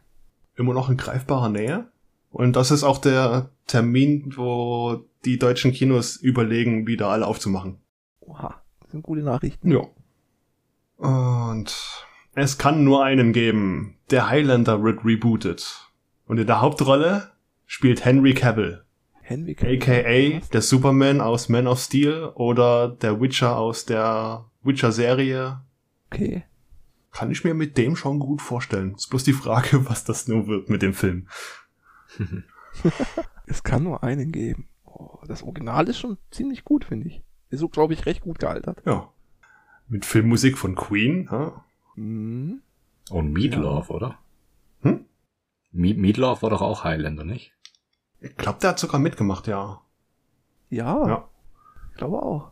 Immer 0.53 0.75
noch 0.75 0.91
in 0.91 0.97
greifbarer 0.97 1.49
Nähe. 1.49 1.90
Und 2.31 2.55
das 2.55 2.71
ist 2.71 2.83
auch 2.83 2.97
der 2.97 3.49
Termin, 3.67 4.33
wo 4.35 5.03
die 5.25 5.37
deutschen 5.37 5.71
Kinos 5.71 6.15
überlegen, 6.15 6.87
wieder 6.87 7.09
alle 7.09 7.27
aufzumachen. 7.27 7.77
Oha, 8.21 8.61
das 8.81 8.91
sind 8.91 9.03
gute 9.03 9.21
Nachrichten. 9.21 9.71
Ja. 9.71 9.81
Und 10.97 11.75
es 12.33 12.57
kann 12.57 12.83
nur 12.83 13.03
einen 13.03 13.33
geben. 13.33 13.97
Der 14.09 14.29
Highlander 14.29 14.83
wird 14.83 15.03
rebooted. 15.03 15.89
Und 16.25 16.39
in 16.39 16.47
der 16.47 16.61
Hauptrolle 16.61 17.31
spielt 17.65 18.05
Henry 18.05 18.33
Cavill. 18.33 18.83
Henry 19.21 19.55
Cavill. 19.55 19.77
AKA 19.77 20.47
der 20.53 20.61
Superman 20.61 21.19
aus 21.19 21.49
Man 21.49 21.67
of 21.67 21.79
Steel 21.79 22.31
oder 22.35 22.87
der 22.87 23.19
Witcher 23.19 23.57
aus 23.57 23.85
der 23.85 24.45
Witcher-Serie. 24.63 25.61
Okay. 26.11 26.43
Kann 27.11 27.31
ich 27.31 27.43
mir 27.43 27.53
mit 27.53 27.77
dem 27.77 27.97
schon 27.97 28.19
gut 28.19 28.41
vorstellen. 28.41 28.95
Ist 28.95 29.09
bloß 29.09 29.25
die 29.25 29.33
Frage, 29.33 29.85
was 29.89 30.05
das 30.05 30.27
nur 30.27 30.47
wird 30.47 30.69
mit 30.69 30.81
dem 30.81 30.93
Film. 30.93 31.27
es 33.45 33.63
kann 33.63 33.83
nur 33.83 34.03
einen 34.03 34.31
geben. 34.31 34.69
Oh, 34.85 35.19
das 35.27 35.43
Original 35.43 35.87
ist 35.87 35.99
schon 35.99 36.17
ziemlich 36.31 36.63
gut, 36.63 36.85
finde 36.85 37.07
ich. 37.07 37.23
Ist 37.49 37.59
so, 37.59 37.69
glaube 37.69 37.93
ich, 37.93 38.05
recht 38.05 38.21
gut 38.21 38.39
gealtert. 38.39 38.81
Ja. 38.85 39.11
Mit 39.87 40.05
Filmmusik 40.05 40.57
von 40.57 40.75
Queen. 40.75 41.29
Ha? 41.29 41.65
Mhm. 41.95 42.61
Und 43.09 43.33
Meatloaf, 43.33 43.89
ja. 43.89 43.95
oder? 43.95 44.19
Hm? 44.81 45.05
Meatloaf 45.71 46.41
war 46.41 46.49
doch 46.49 46.61
auch 46.61 46.83
Highlander, 46.83 47.25
nicht? 47.25 47.53
Ich 48.19 48.35
glaube, 48.37 48.59
der 48.59 48.71
hat 48.71 48.79
sogar 48.79 48.99
mitgemacht, 48.99 49.47
ja. 49.47 49.81
Ja. 50.69 51.07
Ja. 51.07 51.29
Ich 51.91 51.97
glaube 51.97 52.21
auch. 52.21 52.51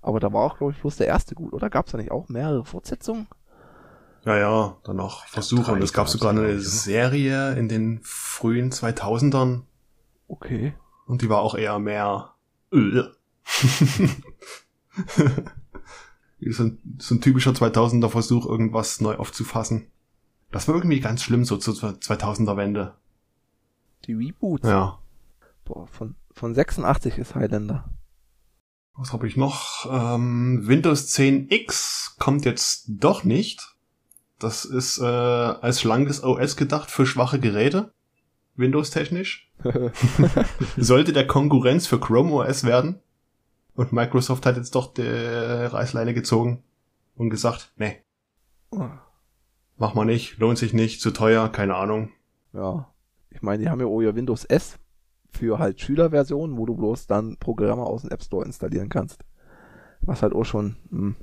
Aber 0.00 0.20
da 0.20 0.32
war 0.32 0.42
auch, 0.42 0.58
glaube 0.58 0.72
ich, 0.72 0.80
bloß 0.80 0.96
der 0.96 1.06
erste 1.06 1.34
gut, 1.34 1.52
oder? 1.52 1.70
Gab 1.70 1.86
es 1.86 1.92
da 1.92 1.98
nicht 1.98 2.10
auch 2.10 2.28
mehrere 2.28 2.64
Fortsetzungen? 2.64 3.26
Ja, 4.24 4.38
ja, 4.38 4.78
dann 4.84 4.96
noch 4.96 5.26
Versuche. 5.26 5.72
Und 5.72 5.82
es 5.82 5.92
gab 5.92 6.08
sogar 6.08 6.30
eine 6.30 6.58
Serie 6.58 7.52
in 7.54 7.68
den 7.68 8.00
frühen 8.02 8.70
2000ern. 8.70 9.64
Okay. 10.28 10.74
Und 11.06 11.20
die 11.22 11.28
war 11.28 11.40
auch 11.40 11.54
eher 11.54 11.78
mehr 11.78 12.34
äh. 12.72 13.02
so, 16.50 16.64
ein, 16.64 16.78
so 16.98 17.14
ein 17.14 17.20
typischer 17.20 17.52
2000er 17.52 18.08
Versuch, 18.08 18.46
irgendwas 18.46 19.02
neu 19.02 19.16
aufzufassen. 19.16 19.90
Das 20.50 20.66
war 20.68 20.74
irgendwie 20.74 21.00
ganz 21.00 21.22
schlimm, 21.22 21.44
so 21.44 21.58
zur 21.58 21.74
2000er 21.74 22.56
Wende. 22.56 22.94
Die 24.06 24.14
Reboots? 24.14 24.66
Ja. 24.66 25.00
Boah, 25.64 25.86
von, 25.86 26.14
von 26.30 26.54
86 26.54 27.18
ist 27.18 27.34
Highlander. 27.34 27.90
Was 28.96 29.12
habe 29.12 29.26
ich 29.26 29.36
noch? 29.36 29.86
Ähm, 29.90 30.66
Windows 30.66 31.08
10 31.08 31.50
X 31.50 32.14
kommt 32.18 32.44
jetzt 32.44 32.84
doch 32.88 33.24
nicht. 33.24 33.73
Das 34.38 34.64
ist 34.64 34.98
äh, 34.98 35.04
als 35.04 35.80
schlankes 35.80 36.22
OS 36.22 36.56
gedacht 36.56 36.90
für 36.90 37.06
schwache 37.06 37.38
Geräte. 37.38 37.92
Windows-technisch. 38.56 39.50
Sollte 40.76 41.12
der 41.12 41.26
Konkurrenz 41.26 41.86
für 41.86 41.98
Chrome 41.98 42.32
OS 42.32 42.64
werden. 42.64 43.00
Und 43.74 43.92
Microsoft 43.92 44.46
hat 44.46 44.56
jetzt 44.56 44.74
doch 44.74 44.94
die 44.94 45.02
Reißleine 45.02 46.14
gezogen 46.14 46.62
und 47.16 47.30
gesagt, 47.30 47.72
nee. 47.76 48.02
Mach 49.76 49.94
mal 49.94 50.04
nicht, 50.04 50.38
lohnt 50.38 50.58
sich 50.58 50.72
nicht, 50.72 51.00
zu 51.00 51.10
teuer, 51.10 51.48
keine 51.48 51.74
Ahnung. 51.74 52.10
Ja. 52.52 52.88
Ich 53.30 53.42
meine, 53.42 53.62
die 53.62 53.68
haben 53.68 53.80
ja 53.80 53.86
auch 53.86 54.00
ihr 54.00 54.14
Windows 54.14 54.44
S 54.44 54.78
für 55.30 55.58
halt 55.58 55.80
Schülerversionen, 55.80 56.56
wo 56.56 56.66
du 56.66 56.76
bloß 56.76 57.08
dann 57.08 57.36
Programme 57.38 57.82
aus 57.82 58.02
dem 58.02 58.10
App 58.10 58.22
Store 58.22 58.44
installieren 58.44 58.88
kannst. 58.88 59.24
Was 60.02 60.22
halt 60.22 60.32
auch 60.32 60.44
schon, 60.44 60.76
hm, 60.90 61.16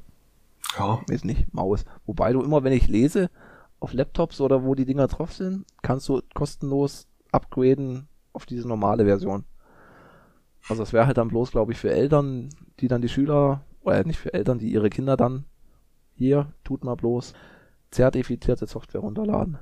ja. 0.77 1.01
weiß 1.07 1.23
nicht, 1.23 1.53
Maus. 1.53 1.85
Wobei 2.05 2.33
du 2.33 2.41
immer, 2.41 2.63
wenn 2.63 2.73
ich 2.73 2.87
lese, 2.87 3.29
auf 3.79 3.93
Laptops 3.93 4.41
oder 4.41 4.63
wo 4.63 4.75
die 4.75 4.85
Dinger 4.85 5.07
drauf 5.07 5.33
sind, 5.33 5.65
kannst 5.81 6.07
du 6.07 6.21
kostenlos 6.33 7.07
upgraden 7.31 8.07
auf 8.33 8.45
diese 8.45 8.67
normale 8.67 9.05
Version. 9.05 9.43
Also 10.69 10.83
es 10.83 10.93
wäre 10.93 11.07
halt 11.07 11.17
dann 11.17 11.29
bloß, 11.29 11.51
glaube 11.51 11.71
ich, 11.71 11.79
für 11.79 11.91
Eltern, 11.91 12.49
die 12.79 12.87
dann 12.87 13.01
die 13.01 13.09
Schüler, 13.09 13.65
oder 13.81 14.03
nicht 14.03 14.19
für 14.19 14.33
Eltern, 14.33 14.59
die 14.59 14.71
ihre 14.71 14.89
Kinder 14.89 15.17
dann 15.17 15.45
hier, 16.13 16.53
tut 16.63 16.83
mal 16.83 16.95
bloß, 16.95 17.33
zertifizierte 17.89 18.67
Software 18.67 19.01
runterladen. 19.01 19.57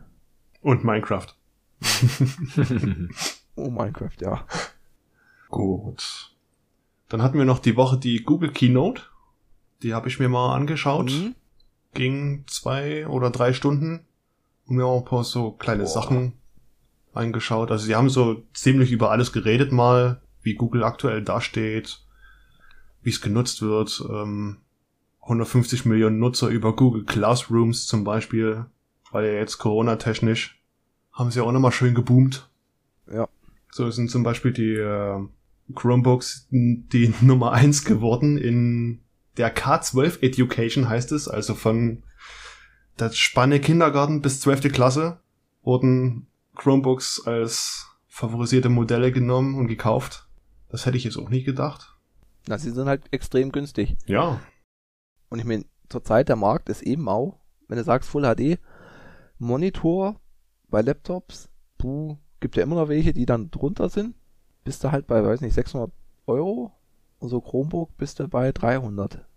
Und 0.61 0.83
Minecraft. 0.83 1.27
oh, 3.55 3.69
Minecraft, 3.69 4.17
ja. 4.21 4.45
Gut. 5.47 6.35
Dann 7.07 7.23
hatten 7.23 7.37
wir 7.37 7.45
noch 7.45 7.59
die 7.59 7.77
Woche 7.77 7.97
die 7.97 8.23
Google 8.23 8.51
Keynote. 8.51 9.03
Die 9.83 9.93
habe 9.93 10.07
ich 10.07 10.19
mir 10.19 10.29
mal 10.29 10.55
angeschaut. 10.55 11.11
Mhm. 11.11 11.35
Ging 11.93 12.43
zwei 12.47 13.07
oder 13.07 13.29
drei 13.29 13.53
Stunden 13.53 14.05
und 14.65 14.75
mir 14.75 14.85
auch 14.85 14.99
ein 14.99 15.05
paar 15.05 15.23
so 15.23 15.51
kleine 15.51 15.83
Boah. 15.83 15.89
Sachen 15.89 16.33
angeschaut. 17.13 17.71
Also 17.71 17.85
sie 17.85 17.95
haben 17.95 18.09
so 18.09 18.43
ziemlich 18.53 18.91
über 18.91 19.11
alles 19.11 19.31
geredet 19.31 19.71
mal, 19.71 20.21
wie 20.41 20.55
Google 20.55 20.83
aktuell 20.83 21.23
dasteht, 21.23 21.99
wie 23.01 23.09
es 23.09 23.21
genutzt 23.21 23.61
wird. 23.61 24.03
Ähm, 24.09 24.57
150 25.21 25.85
Millionen 25.85 26.19
Nutzer 26.19 26.47
über 26.47 26.75
Google 26.75 27.05
Classrooms 27.05 27.87
zum 27.87 28.03
Beispiel, 28.03 28.65
weil 29.11 29.25
ja 29.25 29.33
jetzt 29.33 29.57
Corona-technisch 29.57 30.59
haben 31.11 31.31
sie 31.31 31.41
auch 31.41 31.51
nochmal 31.51 31.71
schön 31.71 31.93
geboomt. 31.93 32.49
Ja. 33.11 33.27
So 33.71 33.89
sind 33.91 34.09
zum 34.09 34.23
Beispiel 34.23 34.53
die 34.53 34.73
äh, 34.73 35.19
Chromebooks 35.75 36.47
die 36.49 37.13
Nummer 37.21 37.51
eins 37.51 37.85
geworden 37.85 38.37
in 38.37 39.01
der 39.39 39.55
K12 39.55 40.21
Education 40.21 40.89
heißt 40.89 41.13
es, 41.13 41.27
also 41.29 41.55
von 41.55 42.03
der 42.99 43.11
Spanne 43.11 43.61
Kindergarten 43.61 44.21
bis 44.21 44.41
12. 44.41 44.71
Klasse 44.73 45.21
wurden 45.63 46.27
Chromebooks 46.55 47.25
als 47.25 47.87
favorisierte 48.07 48.67
Modelle 48.67 49.13
genommen 49.13 49.55
und 49.55 49.67
gekauft. 49.67 50.27
Das 50.67 50.85
hätte 50.85 50.97
ich 50.97 51.05
jetzt 51.05 51.17
auch 51.17 51.29
nicht 51.29 51.45
gedacht. 51.45 51.95
Na, 52.47 52.57
sie 52.57 52.71
sind 52.71 52.87
halt 52.87 53.03
extrem 53.11 53.53
günstig. 53.53 53.95
Ja. 54.05 54.41
Und 55.29 55.39
ich 55.39 55.45
meine, 55.45 55.63
zurzeit 55.87 56.27
der 56.27 56.35
Markt 56.35 56.67
ist 56.67 56.81
eben 56.81 57.07
auch, 57.07 57.39
wenn 57.69 57.77
du 57.77 57.83
sagst 57.85 58.09
Full 58.09 58.23
HD, 58.23 58.59
Monitor 59.37 60.19
bei 60.67 60.81
Laptops, 60.81 61.47
puh, 61.77 62.17
gibt 62.41 62.57
ja 62.57 62.63
immer 62.63 62.75
noch 62.75 62.89
welche, 62.89 63.13
die 63.13 63.25
dann 63.25 63.51
drunter 63.51 63.87
sind. 63.87 64.15
Bist 64.65 64.83
du 64.83 64.91
halt 64.91 65.07
bei, 65.07 65.23
weiß 65.23 65.39
nicht, 65.39 65.53
600 65.53 65.91
Euro. 66.27 66.73
Und 67.19 67.29
so 67.29 67.39
Chromebook 67.39 67.95
bist 67.97 68.19
du 68.19 68.27
bei 68.27 68.51
300. 68.51 69.28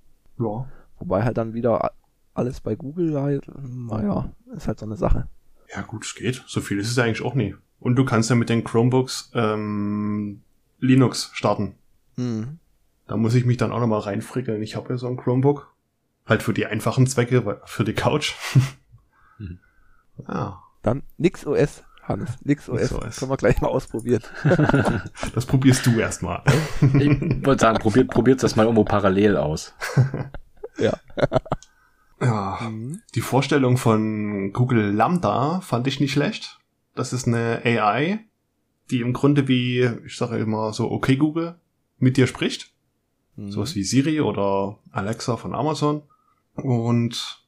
Ja. 0.43 0.69
Wobei 0.99 1.25
halt 1.25 1.37
dann 1.37 1.55
wieder 1.55 1.93
alles 2.35 2.61
bei 2.61 2.75
Google 2.75 3.21
halt, 3.21 3.51
naja, 3.63 4.31
ist 4.55 4.69
halt 4.69 4.79
so 4.79 4.87
eine 4.87 4.97
Sache. 4.97 5.29
Ja 5.75 5.83
gut, 5.83 6.05
es 6.05 6.15
geht. 6.15 6.43
So 6.47 6.61
viel 6.61 6.79
ist 6.79 6.91
es 6.91 6.99
eigentlich 6.99 7.23
auch 7.23 7.35
nie. 7.35 7.55
Und 7.81 7.97
du 7.97 8.05
kannst 8.05 8.31
ja 8.31 8.37
mit 8.37 8.49
den 8.49 8.65
Chromebooks 8.65 9.33
ähm, 9.35 10.43
Linux 10.79 11.31
starten. 11.35 11.75
Mhm. 12.17 12.59
Da 13.07 13.17
muss 13.17 13.35
ich 13.35 13.45
mich 13.45 13.57
dann 13.57 13.73
auch 13.73 13.81
nochmal 13.81 14.01
reinfrickeln. 14.01 14.63
Ich 14.63 14.77
habe 14.77 14.91
ja 14.91 14.99
so 14.99 15.09
ein 15.09 15.17
Chromebook. 15.17 15.75
Halt 16.27 16.43
für 16.43 16.55
die 16.55 16.67
einfachen 16.67 17.07
Zwecke, 17.07 17.61
für 17.65 17.85
die 17.85 17.95
Couch. 17.95 18.35
mhm. 19.39 19.59
Ja. 20.29 20.63
Dann 20.83 21.03
NixOS 21.19 21.85
Hannes. 22.13 22.31
Nix 22.45 22.69
OS. 22.69 22.81
Nix 22.81 22.93
OS. 22.93 23.17
Können 23.19 23.31
wir 23.31 23.37
gleich 23.37 23.61
mal 23.61 23.69
ausprobieren. 23.69 24.23
Das 25.35 25.47
probierst 25.47 25.85
du 25.87 25.99
erstmal. 25.99 26.43
Ich 26.81 27.45
wollte 27.47 27.61
sagen, 27.61 27.79
probiert, 27.79 28.09
probiert 28.09 28.43
das 28.43 28.57
mal 28.57 28.65
irgendwo 28.65 28.85
parallel 28.85 29.37
aus. 29.37 29.75
Ja. 30.79 30.95
Ja, 32.21 32.59
Mhm. 32.63 33.01
die 33.15 33.21
Vorstellung 33.21 33.77
von 33.77 34.53
Google 34.53 34.93
Lambda 34.93 35.61
fand 35.61 35.87
ich 35.89 35.99
nicht 36.01 36.13
schlecht. 36.13 36.59
Das 36.95 37.13
ist 37.13 37.27
eine 37.27 37.63
AI, 37.65 38.21
die 38.91 39.01
im 39.01 39.13
Grunde 39.13 39.49
wie, 39.49 39.91
ich 40.07 40.17
sage 40.17 40.37
immer 40.39 40.73
so, 40.73 40.91
okay 40.91 41.17
Google, 41.17 41.57
mit 41.99 42.17
dir 42.17 42.27
spricht. 42.27 42.71
Mhm. 43.37 43.51
Sowas 43.51 43.75
wie 43.75 43.83
Siri 43.83 44.21
oder 44.21 44.79
Alexa 44.93 45.37
von 45.37 45.55
Amazon. 45.55 46.03
Und 46.55 47.42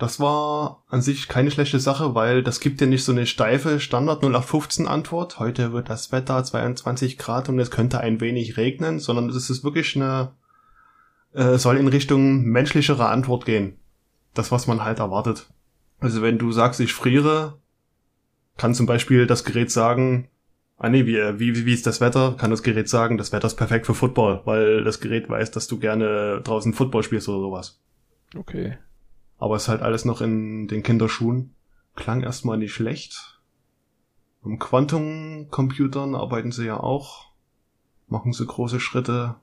das 0.00 0.18
war 0.18 0.82
an 0.88 1.02
sich 1.02 1.28
keine 1.28 1.50
schlechte 1.50 1.78
Sache, 1.78 2.14
weil 2.14 2.42
das 2.42 2.60
gibt 2.60 2.80
dir 2.80 2.86
nicht 2.86 3.04
so 3.04 3.12
eine 3.12 3.26
steife 3.26 3.80
Standard 3.80 4.22
0815 4.22 4.88
Antwort. 4.88 5.38
Heute 5.38 5.74
wird 5.74 5.90
das 5.90 6.10
Wetter 6.10 6.42
22 6.42 7.18
Grad 7.18 7.50
und 7.50 7.58
es 7.58 7.70
könnte 7.70 8.00
ein 8.00 8.18
wenig 8.18 8.56
regnen, 8.56 8.98
sondern 8.98 9.28
es 9.28 9.50
ist 9.50 9.62
wirklich 9.62 9.94
eine, 9.96 10.32
äh, 11.34 11.58
soll 11.58 11.76
in 11.76 11.86
Richtung 11.86 12.44
menschlichere 12.44 13.10
Antwort 13.10 13.44
gehen. 13.44 13.76
Das, 14.32 14.50
was 14.50 14.66
man 14.66 14.82
halt 14.82 15.00
erwartet. 15.00 15.50
Also 15.98 16.22
wenn 16.22 16.38
du 16.38 16.50
sagst, 16.50 16.80
ich 16.80 16.94
friere, 16.94 17.58
kann 18.56 18.74
zum 18.74 18.86
Beispiel 18.86 19.26
das 19.26 19.44
Gerät 19.44 19.70
sagen, 19.70 20.28
ah 20.78 20.88
nee, 20.88 21.04
wie, 21.04 21.38
wie, 21.38 21.66
wie 21.66 21.74
ist 21.74 21.86
das 21.86 22.00
Wetter? 22.00 22.36
Kann 22.38 22.50
das 22.50 22.62
Gerät 22.62 22.88
sagen, 22.88 23.18
das 23.18 23.32
Wetter 23.32 23.48
ist 23.48 23.56
perfekt 23.56 23.84
für 23.84 23.94
Football, 23.94 24.40
weil 24.46 24.82
das 24.82 25.00
Gerät 25.00 25.28
weiß, 25.28 25.50
dass 25.50 25.66
du 25.66 25.78
gerne 25.78 26.40
draußen 26.42 26.72
Football 26.72 27.02
spielst 27.02 27.28
oder 27.28 27.40
sowas. 27.40 27.82
Okay. 28.34 28.78
Aber 29.40 29.56
ist 29.56 29.68
halt 29.68 29.82
alles 29.82 30.04
noch 30.04 30.20
in 30.20 30.68
den 30.68 30.82
Kinderschuhen. 30.82 31.54
Klang 31.96 32.22
erstmal 32.22 32.58
nicht 32.58 32.72
schlecht. 32.72 33.40
Am 34.44 34.58
Quantum-Computern 34.58 36.14
arbeiten 36.14 36.52
sie 36.52 36.66
ja 36.66 36.78
auch. 36.78 37.30
Machen 38.06 38.32
sie 38.32 38.46
große 38.46 38.80
Schritte. 38.80 39.36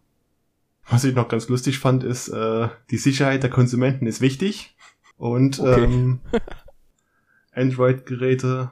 Was 0.89 1.03
ich 1.03 1.15
noch 1.15 1.27
ganz 1.27 1.49
lustig 1.49 1.79
fand, 1.79 2.03
ist, 2.03 2.29
äh, 2.29 2.69
die 2.91 2.97
Sicherheit 2.97 3.43
der 3.43 3.49
Konsumenten 3.49 4.07
ist 4.07 4.21
wichtig. 4.21 4.75
Und 5.17 5.59
Okay. 5.59 5.83
ähm, 5.83 6.19
Android-Geräte 7.53 8.71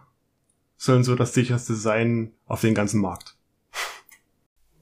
sollen 0.78 1.04
so 1.04 1.16
das 1.16 1.34
sicherste 1.34 1.74
sein 1.76 2.32
auf 2.46 2.62
den 2.62 2.76
ganzen 2.76 3.02
Markt. 3.02 3.36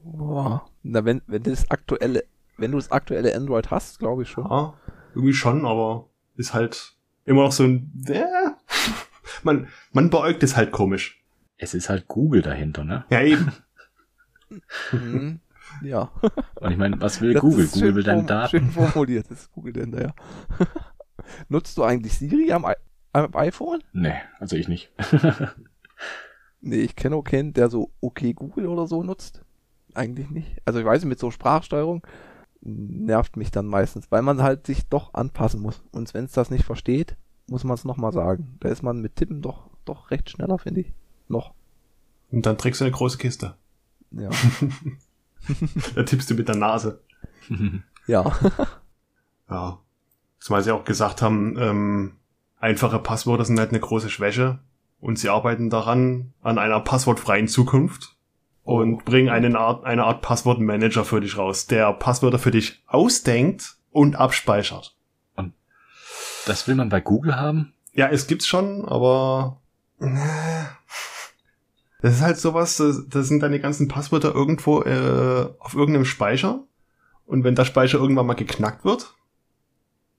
Boah. 0.02 0.68
Na, 0.82 1.04
wenn, 1.04 1.22
wenn 1.26 1.42
das 1.42 1.70
aktuelle, 1.70 2.24
wenn 2.58 2.72
du 2.72 2.76
das 2.78 2.90
aktuelle 2.90 3.34
Android 3.34 3.70
hast, 3.70 3.98
glaube 3.98 4.22
ich 4.22 4.28
schon. 4.28 4.44
Ja, 4.44 4.74
irgendwie 5.14 5.32
schon, 5.32 5.64
aber 5.64 6.08
ist 6.36 6.54
halt 6.54 6.94
immer 7.24 7.42
noch 7.42 7.52
so 7.52 7.64
ein... 7.64 7.92
Äh, 8.08 8.24
man, 9.42 9.68
man 9.92 10.10
beäugt 10.10 10.42
es 10.42 10.56
halt 10.56 10.72
komisch. 10.72 11.22
Es 11.56 11.74
ist 11.74 11.88
halt 11.88 12.08
Google 12.08 12.42
dahinter, 12.42 12.84
ne? 12.84 13.04
Ja, 13.10 13.22
eben. 13.22 13.52
Mhm. 14.92 15.40
Ja. 15.82 16.10
Und 16.60 16.70
ich 16.70 16.76
meine, 16.76 17.00
was 17.00 17.20
will 17.20 17.32
Das 17.32 17.40
Google? 17.42 17.66
Google 17.66 17.94
will 17.96 18.02
deine 18.02 18.24
Daten. 18.24 18.50
Schön 18.50 18.70
formuliert, 18.70 19.30
das 19.30 19.42
ist 19.42 19.52
Google 19.52 19.72
denn 19.72 19.92
da, 19.92 20.00
ja. 20.00 20.14
Nutzt 21.48 21.78
du 21.78 21.84
eigentlich 21.84 22.14
Siri 22.18 22.52
am, 22.52 22.64
I 22.64 22.74
am 23.12 23.34
iPhone? 23.34 23.82
Nee, 23.92 24.14
also 24.38 24.56
ich 24.56 24.68
nicht. 24.68 24.90
Nee, 26.66 26.80
ich 26.80 26.96
kenne 26.96 27.16
auch 27.16 27.22
keinen, 27.22 27.52
der 27.52 27.68
so 27.68 27.90
okay 28.00 28.32
Google 28.32 28.68
oder 28.68 28.86
so 28.86 29.02
nutzt. 29.02 29.42
Eigentlich 29.92 30.30
nicht. 30.30 30.62
Also 30.64 30.78
ich 30.80 30.86
weiß 30.86 31.02
nicht, 31.02 31.10
mit 31.10 31.18
so 31.18 31.30
Sprachsteuerung 31.30 32.02
nervt 32.64 33.36
mich 33.36 33.50
dann 33.50 33.66
meistens, 33.66 34.10
weil 34.10 34.22
man 34.22 34.42
halt 34.42 34.66
sich 34.66 34.86
doch 34.88 35.14
anpassen 35.14 35.60
muss. 35.60 35.82
Und 35.92 36.12
wenn 36.14 36.24
es 36.24 36.32
das 36.32 36.50
nicht 36.50 36.64
versteht, 36.64 37.16
muss 37.46 37.64
man 37.64 37.74
es 37.74 37.84
nochmal 37.84 38.12
sagen. 38.12 38.56
Da 38.60 38.70
ist 38.70 38.82
man 38.82 39.00
mit 39.00 39.16
Tippen 39.16 39.42
doch, 39.42 39.70
doch 39.84 40.10
recht 40.10 40.30
schneller, 40.30 40.58
finde 40.58 40.80
ich. 40.80 40.92
Noch. 41.28 41.54
Und 42.30 42.46
dann 42.46 42.58
trägst 42.58 42.80
du 42.80 42.84
eine 42.84 42.92
große 42.92 43.18
Kiste. 43.18 43.56
Ja. 44.10 44.30
Da 45.94 46.04
tippst 46.04 46.30
du 46.30 46.34
mit 46.34 46.48
der 46.48 46.56
Nase. 46.56 47.02
ja. 48.06 48.32
Ja. 49.50 49.78
Zumal 50.38 50.62
sie 50.62 50.72
auch 50.72 50.84
gesagt 50.84 51.20
haben, 51.20 51.58
ähm, 51.58 52.16
einfache 52.58 52.98
Passwörter 52.98 53.44
sind 53.44 53.58
halt 53.58 53.72
eine 53.72 53.80
große 53.80 54.08
Schwäche. 54.08 54.60
Und 55.00 55.18
sie 55.18 55.28
arbeiten 55.28 55.68
daran, 55.68 56.32
an 56.40 56.56
einer 56.56 56.80
passwortfreien 56.80 57.46
Zukunft. 57.46 58.13
Und 58.64 59.04
bringen 59.04 59.28
eine 59.28 59.58
Art, 59.58 59.84
eine 59.84 60.04
Art 60.04 60.22
Passwortmanager 60.22 61.04
für 61.04 61.20
dich 61.20 61.36
raus, 61.36 61.66
der 61.66 61.92
Passwörter 61.92 62.38
für 62.38 62.50
dich 62.50 62.82
ausdenkt 62.86 63.76
und 63.90 64.16
abspeichert. 64.16 64.96
Das 66.46 66.68
will 66.68 66.74
man 66.74 66.88
bei 66.88 67.00
Google 67.00 67.36
haben? 67.36 67.72
Ja, 67.92 68.08
es 68.08 68.26
gibt's 68.26 68.46
schon, 68.46 68.84
aber 68.84 69.60
äh, 70.00 70.06
das 72.02 72.16
ist 72.16 72.22
halt 72.22 72.38
sowas, 72.38 72.82
das 73.08 73.28
sind 73.28 73.42
deine 73.42 73.60
ganzen 73.60 73.88
Passwörter 73.88 74.34
irgendwo 74.34 74.82
äh, 74.82 75.48
auf 75.58 75.74
irgendeinem 75.74 76.04
Speicher. 76.04 76.64
Und 77.26 77.44
wenn 77.44 77.54
der 77.54 77.64
Speicher 77.64 77.98
irgendwann 77.98 78.26
mal 78.26 78.34
geknackt 78.34 78.84
wird, 78.84 79.14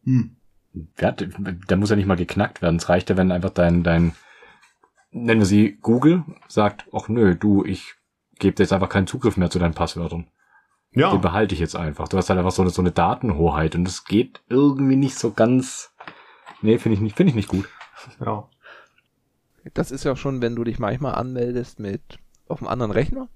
hm, 0.03 0.35
Ja, 0.99 1.11
der 1.11 1.77
muss 1.77 1.89
ja 1.89 1.95
nicht 1.95 2.07
mal 2.07 2.15
geknackt 2.15 2.61
werden. 2.61 2.77
Es 2.77 2.89
reicht 2.89 3.09
ja, 3.09 3.17
wenn 3.17 3.31
einfach 3.31 3.51
dein, 3.51 3.83
dein, 3.83 4.15
nennen 5.11 5.41
wir 5.41 5.45
sie 5.45 5.77
Google, 5.81 6.23
sagt, 6.47 6.85
ach 6.91 7.07
nö, 7.07 7.35
du, 7.35 7.63
ich 7.63 7.93
gebe 8.39 8.55
dir 8.55 8.63
jetzt 8.63 8.73
einfach 8.73 8.89
keinen 8.89 9.07
Zugriff 9.07 9.37
mehr 9.37 9.49
zu 9.49 9.59
deinen 9.59 9.73
Passwörtern. 9.73 10.27
ja, 10.93 11.11
Den 11.11 11.21
behalte 11.21 11.53
ich 11.53 11.59
jetzt 11.61 11.75
einfach. 11.75 12.07
Du 12.07 12.17
hast 12.17 12.29
halt 12.29 12.37
einfach 12.39 12.51
so 12.51 12.61
eine, 12.61 12.71
so 12.71 12.81
eine 12.81 12.91
Datenhoheit 12.91 13.75
und 13.75 13.85
das 13.85 14.05
geht 14.05 14.41
irgendwie 14.49 14.95
nicht 14.95 15.15
so 15.15 15.31
ganz, 15.31 15.93
nee, 16.61 16.77
finde 16.77 16.95
ich 16.95 17.01
nicht, 17.01 17.15
finde 17.15 17.29
ich 17.29 17.35
nicht 17.35 17.49
gut. 17.49 17.67
ja, 18.19 18.47
Das 19.73 19.91
ist 19.91 20.03
ja 20.03 20.15
schon, 20.15 20.41
wenn 20.41 20.55
du 20.55 20.63
dich 20.63 20.79
manchmal 20.79 21.15
anmeldest 21.15 21.79
mit 21.79 22.01
auf 22.47 22.59
einem 22.61 22.69
anderen 22.69 22.91
Rechner, 22.91 23.29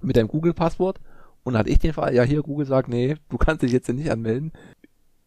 mit 0.00 0.16
deinem 0.16 0.28
Google-Passwort. 0.28 1.00
Und 1.44 1.52
dann 1.52 1.60
hatte 1.60 1.70
ich 1.70 1.78
den 1.78 1.92
Fall, 1.92 2.14
ja 2.14 2.24
hier, 2.24 2.42
Google 2.42 2.66
sagt, 2.66 2.88
nee, 2.88 3.16
du 3.28 3.38
kannst 3.38 3.62
dich 3.62 3.72
jetzt 3.72 3.88
nicht 3.88 4.10
anmelden. 4.10 4.52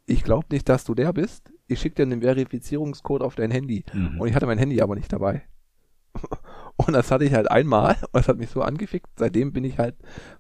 Ich 0.05 0.23
glaube 0.23 0.47
nicht, 0.51 0.67
dass 0.67 0.83
du 0.83 0.93
der 0.93 1.13
bist. 1.13 1.51
Ich 1.67 1.79
schicke 1.79 1.95
dir 1.95 2.03
einen 2.03 2.21
Verifizierungscode 2.21 3.21
auf 3.21 3.35
dein 3.35 3.51
Handy. 3.51 3.85
Mhm. 3.93 4.19
Und 4.19 4.27
ich 4.27 4.35
hatte 4.35 4.47
mein 4.47 4.57
Handy 4.57 4.81
aber 4.81 4.95
nicht 4.95 5.13
dabei. 5.13 5.43
Und 6.85 6.93
das 6.93 7.11
hatte 7.11 7.25
ich 7.25 7.33
halt 7.33 7.51
einmal 7.51 7.97
und 8.01 8.15
das 8.15 8.29
hat 8.29 8.37
mich 8.37 8.49
so 8.49 8.61
angefickt. 8.61 9.07
Seitdem 9.17 9.51
bin 9.51 9.65
ich 9.65 9.77
halt 9.77 9.95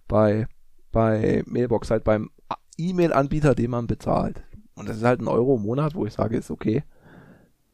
bei, 0.07 0.47
bei 0.91 1.43
Mailbox 1.45 1.91
halt 1.91 2.05
beim 2.05 2.29
E-Mail-Anbieter, 2.77 3.55
den 3.55 3.71
man 3.71 3.87
bezahlt. 3.87 4.41
Und 4.75 4.87
das 4.87 4.97
ist 4.97 5.03
halt 5.03 5.19
ein 5.19 5.27
Euro 5.27 5.57
im 5.57 5.63
Monat, 5.63 5.95
wo 5.95 6.05
ich 6.05 6.13
sage, 6.13 6.37
ist 6.37 6.49
okay. 6.49 6.83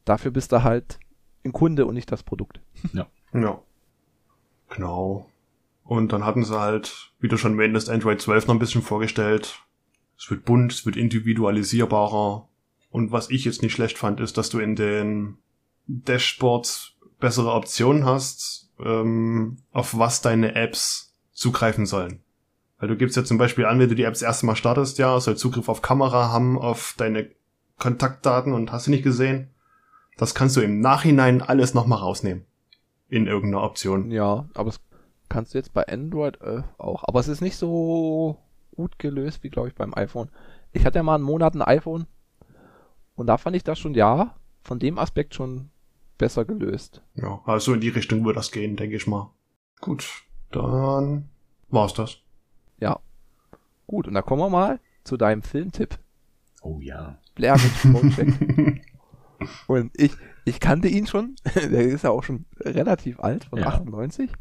Dafür 0.03 0.31
bist 0.31 0.51
du 0.51 0.63
halt 0.63 0.99
ein 1.43 1.53
Kunde 1.53 1.85
und 1.85 1.93
nicht 1.93 2.11
das 2.11 2.23
Produkt. 2.23 2.59
ja. 3.33 3.61
Genau. 4.69 5.29
Und 5.83 6.11
dann 6.11 6.25
hatten 6.25 6.43
sie 6.43 6.59
halt, 6.59 7.13
wie 7.19 7.27
du 7.27 7.37
schon 7.37 7.55
meintest, 7.55 7.91
Android 7.91 8.19
12 8.19 8.47
noch 8.47 8.55
ein 8.55 8.59
bisschen 8.59 8.81
vorgestellt. 8.81 9.59
Es 10.17 10.31
wird 10.31 10.43
bunt, 10.43 10.73
es 10.73 10.85
wird 10.87 10.95
individualisierbarer. 10.95 12.47
Und 12.89 13.11
was 13.11 13.29
ich 13.29 13.45
jetzt 13.45 13.61
nicht 13.61 13.73
schlecht 13.73 13.99
fand, 13.99 14.19
ist, 14.19 14.39
dass 14.39 14.49
du 14.49 14.57
in 14.57 14.75
den 14.75 15.37
Dashboards 15.85 16.94
bessere 17.19 17.51
Optionen 17.53 18.05
hast, 18.05 18.69
ähm, 18.83 19.57
auf 19.71 19.97
was 19.97 20.21
deine 20.21 20.55
Apps 20.55 21.13
zugreifen 21.31 21.85
sollen. 21.85 22.21
Weil 22.79 22.89
du 22.89 22.97
gibst 22.97 23.15
ja 23.15 23.23
zum 23.23 23.37
Beispiel 23.37 23.65
an, 23.65 23.79
wenn 23.79 23.89
du 23.89 23.95
die 23.95 24.03
Apps 24.03 24.21
erste 24.21 24.45
Mal 24.45 24.55
startest, 24.55 24.97
ja, 24.97 25.19
soll 25.19 25.37
Zugriff 25.37 25.69
auf 25.69 25.81
Kamera 25.81 26.29
haben, 26.29 26.57
auf 26.59 26.95
deine 26.97 27.29
Kontaktdaten 27.79 28.53
und 28.53 28.71
hast 28.71 28.87
du 28.87 28.91
nicht 28.91 29.03
gesehen. 29.03 29.49
Das 30.17 30.35
kannst 30.35 30.55
du 30.55 30.61
im 30.61 30.79
Nachhinein 30.79 31.41
alles 31.41 31.73
nochmal 31.73 31.99
rausnehmen. 31.99 32.45
In 33.07 33.27
irgendeiner 33.27 33.63
Option. 33.63 34.11
Ja, 34.11 34.45
aber 34.53 34.71
das 34.71 34.79
kannst 35.29 35.53
du 35.53 35.57
jetzt 35.57 35.73
bei 35.73 35.87
Android 35.87 36.41
äh, 36.41 36.63
auch. 36.77 37.03
Aber 37.05 37.19
es 37.19 37.27
ist 37.27 37.41
nicht 37.41 37.57
so 37.57 38.37
gut 38.75 38.99
gelöst 38.99 39.43
wie, 39.43 39.49
glaube 39.49 39.69
ich, 39.69 39.75
beim 39.75 39.93
iPhone. 39.93 40.29
Ich 40.73 40.85
hatte 40.85 40.99
ja 40.99 41.03
mal 41.03 41.15
einen 41.15 41.23
Monat 41.23 41.55
ein 41.55 41.61
iPhone 41.61 42.07
und 43.15 43.27
da 43.27 43.37
fand 43.37 43.55
ich 43.55 43.63
das 43.63 43.79
schon, 43.79 43.93
ja, 43.93 44.35
von 44.61 44.79
dem 44.79 44.97
Aspekt 44.97 45.35
schon 45.35 45.69
besser 46.17 46.45
gelöst. 46.45 47.01
Ja, 47.15 47.41
also 47.45 47.73
in 47.73 47.81
die 47.81 47.89
Richtung 47.89 48.23
würde 48.25 48.37
das 48.37 48.51
gehen, 48.51 48.75
denke 48.75 48.95
ich 48.95 49.07
mal. 49.07 49.31
Gut, 49.81 50.07
dann 50.51 51.29
war's 51.69 51.93
das. 51.93 52.17
Ja. 52.79 52.99
Gut, 53.87 54.07
und 54.07 54.13
da 54.13 54.21
kommen 54.21 54.41
wir 54.41 54.49
mal 54.49 54.79
zu 55.03 55.17
deinem 55.17 55.41
Filmtipp. 55.43 55.97
Oh 56.61 56.79
ja. 56.81 57.19
Blair 57.35 57.55
Witch 57.55 57.91
Project. 57.91 58.81
und 59.67 59.91
ich, 59.95 60.13
ich 60.45 60.59
kannte 60.59 60.87
ihn 60.87 61.05
schon. 61.07 61.35
Der 61.55 61.81
ist 61.81 62.03
ja 62.03 62.09
auch 62.09 62.23
schon 62.23 62.45
relativ 62.59 63.19
alt, 63.19 63.45
von 63.45 63.59
Ja. 63.59 63.67
98. 63.67 64.31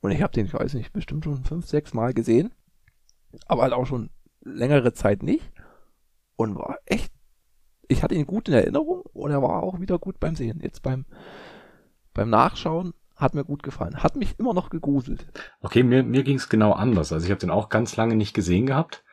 Und 0.00 0.10
ich 0.10 0.22
habe 0.22 0.32
den, 0.32 0.46
ich 0.46 0.54
weiß 0.54 0.74
nicht, 0.74 0.92
bestimmt 0.92 1.24
schon 1.24 1.44
fünf, 1.44 1.66
sechs 1.66 1.94
Mal 1.94 2.12
gesehen. 2.14 2.52
Aber 3.46 3.62
halt 3.62 3.72
auch 3.72 3.86
schon 3.86 4.10
längere 4.42 4.92
Zeit 4.92 5.22
nicht. 5.22 5.50
Und 6.36 6.56
war 6.56 6.78
echt, 6.86 7.12
ich 7.94 8.02
hatte 8.02 8.14
ihn 8.14 8.26
gut 8.26 8.48
in 8.48 8.54
Erinnerung 8.54 9.02
und 9.12 9.30
er 9.30 9.40
war 9.40 9.62
auch 9.62 9.80
wieder 9.80 9.98
gut 9.98 10.20
beim 10.20 10.36
Sehen. 10.36 10.60
Jetzt 10.62 10.82
beim, 10.82 11.06
beim 12.12 12.28
Nachschauen 12.28 12.92
hat 13.16 13.34
mir 13.34 13.44
gut 13.44 13.62
gefallen. 13.62 14.02
Hat 14.02 14.16
mich 14.16 14.38
immer 14.38 14.52
noch 14.52 14.68
gegruselt. 14.68 15.26
Okay, 15.60 15.82
mir, 15.82 16.02
mir 16.02 16.24
ging's 16.24 16.48
genau 16.48 16.72
anders. 16.72 17.12
Also 17.12 17.24
ich 17.24 17.30
habe 17.30 17.40
den 17.40 17.50
auch 17.50 17.68
ganz 17.68 17.96
lange 17.96 18.16
nicht 18.16 18.34
gesehen 18.34 18.66
gehabt 18.66 19.04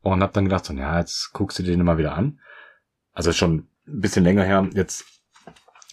und 0.00 0.22
habe 0.22 0.32
dann 0.32 0.44
gedacht, 0.44 0.64
so, 0.64 0.72
ja, 0.72 0.98
jetzt 0.98 1.32
guckst 1.32 1.58
du 1.58 1.64
den 1.64 1.84
mal 1.84 1.98
wieder 1.98 2.14
an. 2.14 2.40
Also 3.12 3.32
schon 3.32 3.66
ein 3.86 4.00
bisschen 4.00 4.24
länger 4.24 4.44
her. 4.44 4.68
Jetzt 4.72 5.04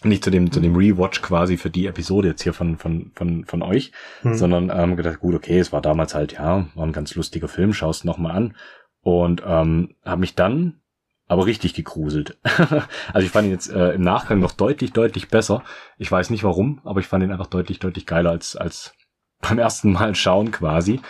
nicht 0.04 0.22
zu 0.22 0.30
dem, 0.30 0.52
zu 0.52 0.60
dem 0.60 0.76
Rewatch 0.76 1.22
quasi 1.22 1.56
für 1.56 1.70
die 1.70 1.86
Episode 1.86 2.28
jetzt 2.28 2.42
hier 2.42 2.52
von, 2.52 2.76
von, 2.76 3.10
von, 3.14 3.44
von 3.44 3.62
euch, 3.62 3.90
hm. 4.22 4.34
sondern 4.34 4.70
ähm, 4.72 4.96
gedacht, 4.96 5.18
gut, 5.18 5.34
okay, 5.34 5.58
es 5.58 5.72
war 5.72 5.82
damals 5.82 6.14
halt, 6.14 6.34
ja, 6.34 6.68
war 6.74 6.86
ein 6.86 6.92
ganz 6.92 7.14
lustiger 7.16 7.48
Film, 7.48 7.72
schaust 7.72 8.04
nochmal 8.04 8.36
an. 8.36 8.56
Und 9.00 9.42
ähm, 9.44 9.96
habe 10.04 10.20
mich 10.20 10.34
dann 10.36 10.80
aber 11.28 11.46
richtig 11.46 11.74
gegruselt. 11.74 12.38
also 13.12 13.26
ich 13.26 13.30
fand 13.30 13.46
ihn 13.46 13.52
jetzt 13.52 13.70
äh, 13.70 13.92
im 13.92 14.02
Nachgang 14.02 14.38
noch 14.38 14.52
deutlich, 14.52 14.92
deutlich 14.92 15.28
besser. 15.28 15.64
Ich 15.98 16.10
weiß 16.10 16.30
nicht 16.30 16.44
warum, 16.44 16.80
aber 16.84 17.00
ich 17.00 17.06
fand 17.06 17.24
ihn 17.24 17.32
einfach 17.32 17.48
deutlich, 17.48 17.78
deutlich 17.78 18.06
geiler 18.06 18.30
als, 18.30 18.56
als 18.56 18.94
beim 19.40 19.58
ersten 19.58 19.92
Mal 19.92 20.14
schauen 20.14 20.50
quasi. 20.50 21.00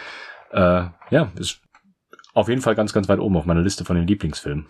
Äh, 0.52 0.86
ja, 1.10 1.32
ist 1.36 1.60
auf 2.34 2.48
jeden 2.48 2.62
Fall 2.62 2.74
ganz, 2.74 2.92
ganz 2.92 3.08
weit 3.08 3.18
oben 3.18 3.36
auf 3.36 3.46
meiner 3.46 3.62
Liste 3.62 3.84
von 3.84 3.96
den 3.96 4.06
Lieblingsfilmen. 4.06 4.66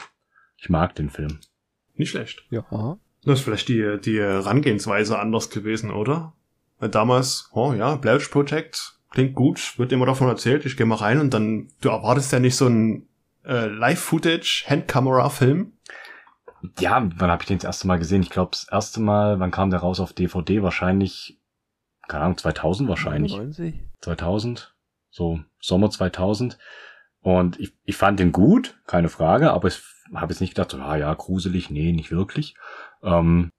Ich 0.57 0.69
mag 0.69 0.95
den 0.95 1.11
Film. 1.11 1.39
Nicht 1.95 2.11
schlecht. 2.11 2.45
Ja. 2.51 2.99
Das 3.25 3.41
ist 3.41 3.45
vielleicht 3.45 3.69
die, 3.69 3.99
die 4.01 4.21
Herangehensweise 4.21 5.19
anders 5.19 5.51
gewesen, 5.51 5.91
oder? 5.91 6.33
Weil 6.79 6.91
damals, 6.91 7.51
oh 7.53 7.73
ja, 7.73 7.97
Blair 7.97 8.19
Project, 8.19 8.99
klingt 9.11 9.35
gut, 9.35 9.79
wird 9.79 9.93
immer 9.93 10.07
davon 10.07 10.29
erzählt, 10.29 10.67
ich 10.67 10.77
gehe 10.77 10.87
mal 10.87 10.97
rein 10.97 11.21
und 11.21 11.33
dann, 11.33 11.69
du 11.81 11.89
erwartest 11.89 12.33
ja 12.33 12.39
nicht 12.39 12.57
so 12.57 12.67
ein 12.67 13.09
äh, 13.47 13.67
Live-Footage, 13.67 14.65
Handcamera-Film. 14.69 15.73
Ja, 16.81 17.09
wann 17.17 17.31
habe 17.31 17.43
ich 17.43 17.49
den 17.49 17.59
das 17.59 17.65
erste 17.65 17.87
Mal 17.87 17.99
gesehen? 17.99 18.23
Ich 18.23 18.31
glaube, 18.31 18.51
das 18.53 18.69
erste 18.71 19.01
Mal, 19.01 19.39
wann 19.39 19.51
kam 19.51 19.71
der 19.71 19.81
raus 19.81 20.01
auf 20.01 20.13
DVD? 20.13 20.63
Wahrscheinlich, 20.63 21.41
keine 22.09 22.25
Ahnung, 22.25 22.39
2000 22.39 22.89
wahrscheinlich. 22.89 23.37
90. 23.37 23.81
2000, 24.01 24.75
so 25.11 25.41
Sommer 25.61 25.91
2000. 25.91 26.59
Und 27.21 27.59
ich, 27.61 27.75
ich 27.85 27.97
fand 27.97 28.21
den 28.21 28.33
gut, 28.33 28.81
keine 28.87 29.09
Frage, 29.09 29.53
aber 29.53 29.69
ich 29.69 29.81
habe 30.15 30.33
jetzt 30.33 30.41
nicht 30.41 30.55
gedacht, 30.55 30.71
so, 30.71 30.79
ah 30.79 30.97
ja, 30.97 31.13
gruselig, 31.15 31.71
nee, 31.71 31.93
nicht 31.93 32.11
wirklich. 32.11 32.55
Ähm, 33.03 33.51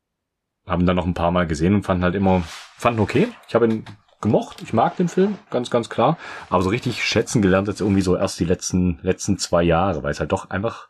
haben 0.66 0.86
dann 0.86 0.96
noch 0.96 1.06
ein 1.06 1.14
paar 1.14 1.32
Mal 1.32 1.48
gesehen 1.48 1.76
und 1.76 1.84
fanden 1.84 2.04
halt 2.04 2.16
immer, 2.16 2.44
fanden 2.78 3.00
okay. 3.00 3.28
Ich 3.48 3.56
habe 3.56 3.68
ihn 3.68 3.86
gemocht, 4.22 4.62
ich 4.62 4.74
mag 4.74 4.96
den 4.98 5.08
Film, 5.08 5.38
ganz, 5.50 5.70
ganz 5.70 5.90
klar. 5.90 6.18
Aber 6.50 6.64
so 6.64 6.70
richtig 6.70 7.04
schätzen 7.04 7.42
gelernt 7.42 7.68
jetzt 7.68 7.82
irgendwie 7.82 8.02
so 8.02 8.16
erst 8.16 8.40
die 8.40 8.46
letzten, 8.46 9.00
letzten 9.02 9.38
zwei 9.38 9.64
Jahre, 9.64 10.04
weil 10.04 10.12
es 10.12 10.20
halt 10.20 10.32
doch 10.32 10.50
einfach, 10.50 10.88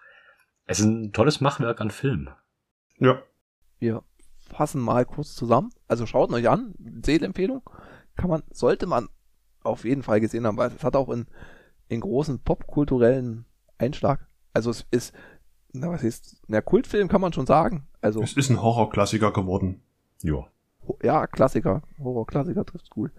es 0.65 0.79
ist 0.79 0.85
ein 0.85 1.13
tolles 1.13 1.41
Machwerk 1.41 1.81
an 1.81 1.91
Film. 1.91 2.29
Ja. 2.99 3.21
Wir 3.79 4.03
fassen 4.49 4.81
mal 4.81 5.05
kurz 5.05 5.35
zusammen. 5.35 5.69
Also 5.87 6.05
schaut 6.05 6.31
euch 6.31 6.49
an, 6.49 6.73
Sehempfehlung. 7.05 7.69
Kann 8.15 8.29
man, 8.29 8.43
sollte 8.51 8.87
man 8.87 9.09
auf 9.61 9.85
jeden 9.85 10.03
Fall 10.03 10.19
gesehen 10.19 10.47
haben, 10.47 10.57
weil 10.57 10.71
es 10.71 10.83
hat 10.83 10.95
auch 10.95 11.09
in 11.09 11.27
in 11.89 12.01
großen 12.01 12.39
popkulturellen 12.39 13.45
Einschlag. 13.77 14.27
Also 14.53 14.71
es 14.71 14.85
ist, 14.91 15.13
na 15.71 15.89
was 15.89 16.03
ist, 16.03 16.41
na 16.47 16.61
Kultfilm 16.61 17.07
kann 17.07 17.21
man 17.21 17.33
schon 17.33 17.45
sagen. 17.45 17.87
Also 18.01 18.21
es 18.21 18.33
ist 18.33 18.49
ein 18.49 18.61
Horrorklassiker 18.61 19.31
geworden. 19.31 19.81
Ja. 20.21 20.47
Ja, 21.03 21.27
Klassiker, 21.27 21.81
Horrorklassiker 21.99 22.65
trifft's 22.65 22.89
gut. 22.89 23.11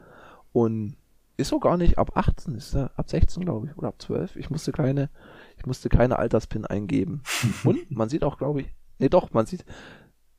Und 0.52 0.96
ist 1.36 1.48
so 1.48 1.60
gar 1.60 1.76
nicht 1.76 1.98
ab 1.98 2.16
18, 2.16 2.56
ist 2.56 2.74
er 2.74 2.90
ab 2.96 3.08
16 3.08 3.44
glaube 3.44 3.68
ich 3.68 3.78
oder 3.78 3.88
ab 3.88 4.02
12. 4.02 4.36
Ich 4.36 4.50
musste 4.50 4.72
keine, 4.72 5.08
ich 5.56 5.66
musste 5.66 5.88
keine 5.88 6.18
Alterspin 6.18 6.66
eingeben. 6.66 7.22
Und 7.64 7.90
man 7.90 8.08
sieht 8.08 8.24
auch, 8.24 8.38
glaube 8.38 8.62
ich, 8.62 8.74
nee 8.98 9.08
doch, 9.08 9.32
man 9.32 9.46
sieht, 9.46 9.64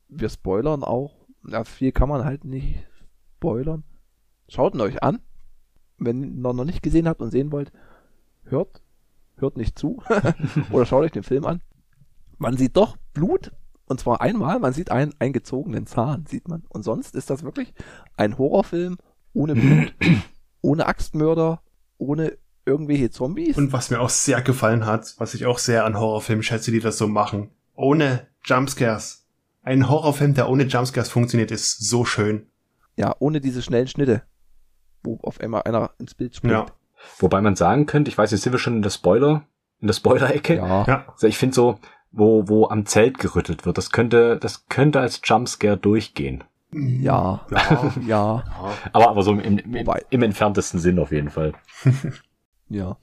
wir 0.08 0.28
spoilern 0.28 0.84
auch. 0.84 1.26
Ja, 1.48 1.64
viel 1.64 1.92
kann 1.92 2.10
man 2.10 2.24
halt 2.24 2.44
nicht 2.44 2.86
spoilern. 3.36 3.82
Schaut 4.48 4.74
ihn 4.74 4.80
euch 4.82 5.02
an. 5.02 5.20
Wenn 5.96 6.42
ihr 6.44 6.52
noch 6.52 6.64
nicht 6.64 6.82
gesehen 6.82 7.08
habt 7.08 7.22
und 7.22 7.30
sehen 7.30 7.50
wollt, 7.50 7.72
hört, 8.44 8.82
hört 9.36 9.56
nicht 9.56 9.78
zu 9.78 10.02
oder 10.70 10.84
schaut 10.84 11.04
euch 11.04 11.12
den 11.12 11.22
Film 11.22 11.46
an. 11.46 11.62
Man 12.36 12.56
sieht 12.56 12.76
doch 12.76 12.96
Blut 13.14 13.52
und 13.90 13.98
zwar 13.98 14.20
einmal, 14.20 14.60
man 14.60 14.72
sieht 14.72 14.92
einen 14.92 15.14
eingezogenen 15.18 15.84
Zahn, 15.84 16.24
sieht 16.24 16.46
man. 16.46 16.62
Und 16.68 16.84
sonst 16.84 17.16
ist 17.16 17.28
das 17.28 17.42
wirklich 17.42 17.74
ein 18.16 18.38
Horrorfilm 18.38 18.98
ohne 19.32 19.56
Blut, 19.56 19.92
ohne 20.60 20.86
Axtmörder, 20.86 21.60
ohne 21.98 22.38
irgendwelche 22.64 23.10
Zombies. 23.10 23.58
Und 23.58 23.72
was 23.72 23.90
mir 23.90 24.00
auch 24.00 24.08
sehr 24.08 24.42
gefallen 24.42 24.86
hat, 24.86 25.16
was 25.18 25.34
ich 25.34 25.44
auch 25.44 25.58
sehr 25.58 25.84
an 25.84 25.98
Horrorfilmen 25.98 26.44
schätze, 26.44 26.70
die 26.70 26.78
das 26.78 26.98
so 26.98 27.08
machen, 27.08 27.50
ohne 27.74 28.28
Jumpscares. 28.44 29.26
Ein 29.64 29.88
Horrorfilm, 29.88 30.34
der 30.34 30.48
ohne 30.48 30.64
Jumpscares 30.64 31.08
funktioniert, 31.08 31.50
ist 31.50 31.80
so 31.80 32.04
schön. 32.04 32.46
Ja, 32.94 33.16
ohne 33.18 33.40
diese 33.40 33.60
schnellen 33.60 33.88
Schnitte, 33.88 34.22
wo 35.02 35.18
auf 35.22 35.40
einmal 35.40 35.62
einer 35.62 35.90
ins 35.98 36.14
Bild 36.14 36.36
springt. 36.36 36.52
Ja. 36.52 36.66
Wobei 37.18 37.40
man 37.40 37.56
sagen 37.56 37.86
könnte, 37.86 38.08
ich 38.08 38.16
weiß, 38.16 38.30
jetzt 38.30 38.42
sind 38.42 38.52
wir 38.52 38.60
schon 38.60 38.76
in 38.76 38.82
der 38.82 38.90
Spoiler, 38.90 39.46
in 39.80 39.88
der 39.88 39.94
Spoiler-Ecke. 39.94 40.56
Ja. 40.56 40.84
ja. 40.84 41.04
Also 41.08 41.26
ich 41.26 41.38
finde 41.38 41.56
so, 41.56 41.80
wo, 42.12 42.48
wo 42.48 42.68
am 42.68 42.86
Zelt 42.86 43.18
gerüttelt 43.18 43.66
wird, 43.66 43.78
das 43.78 43.90
könnte, 43.90 44.38
das 44.38 44.66
könnte 44.68 45.00
als 45.00 45.20
Jumpscare 45.24 45.76
durchgehen. 45.76 46.44
Ja, 46.72 47.46
ja, 47.50 47.92
ja. 48.06 48.44
Aber, 48.92 49.10
aber 49.10 49.22
so 49.22 49.32
im, 49.32 49.40
im, 49.40 49.74
im, 49.74 49.88
im 50.10 50.22
entferntesten 50.22 50.78
Sinn 50.78 50.98
auf 50.98 51.10
jeden 51.10 51.30
Fall. 51.30 51.52
ja. 52.68 52.96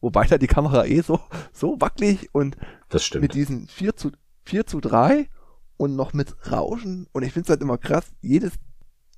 Wobei 0.00 0.26
da 0.26 0.38
die 0.38 0.46
Kamera 0.46 0.84
eh 0.86 1.00
so, 1.00 1.20
so 1.52 1.80
wackelig 1.80 2.30
und 2.32 2.56
das 2.88 3.04
stimmt. 3.04 3.22
mit 3.22 3.34
diesen 3.34 3.68
4 3.68 3.96
zu, 3.96 4.10
4 4.44 4.66
zu 4.66 4.80
3 4.80 5.28
und 5.76 5.94
noch 5.94 6.12
mit 6.12 6.34
Rauschen 6.50 7.06
und 7.12 7.22
ich 7.22 7.32
finde 7.32 7.46
es 7.46 7.50
halt 7.50 7.62
immer 7.62 7.78
krass, 7.78 8.12
jedes 8.20 8.52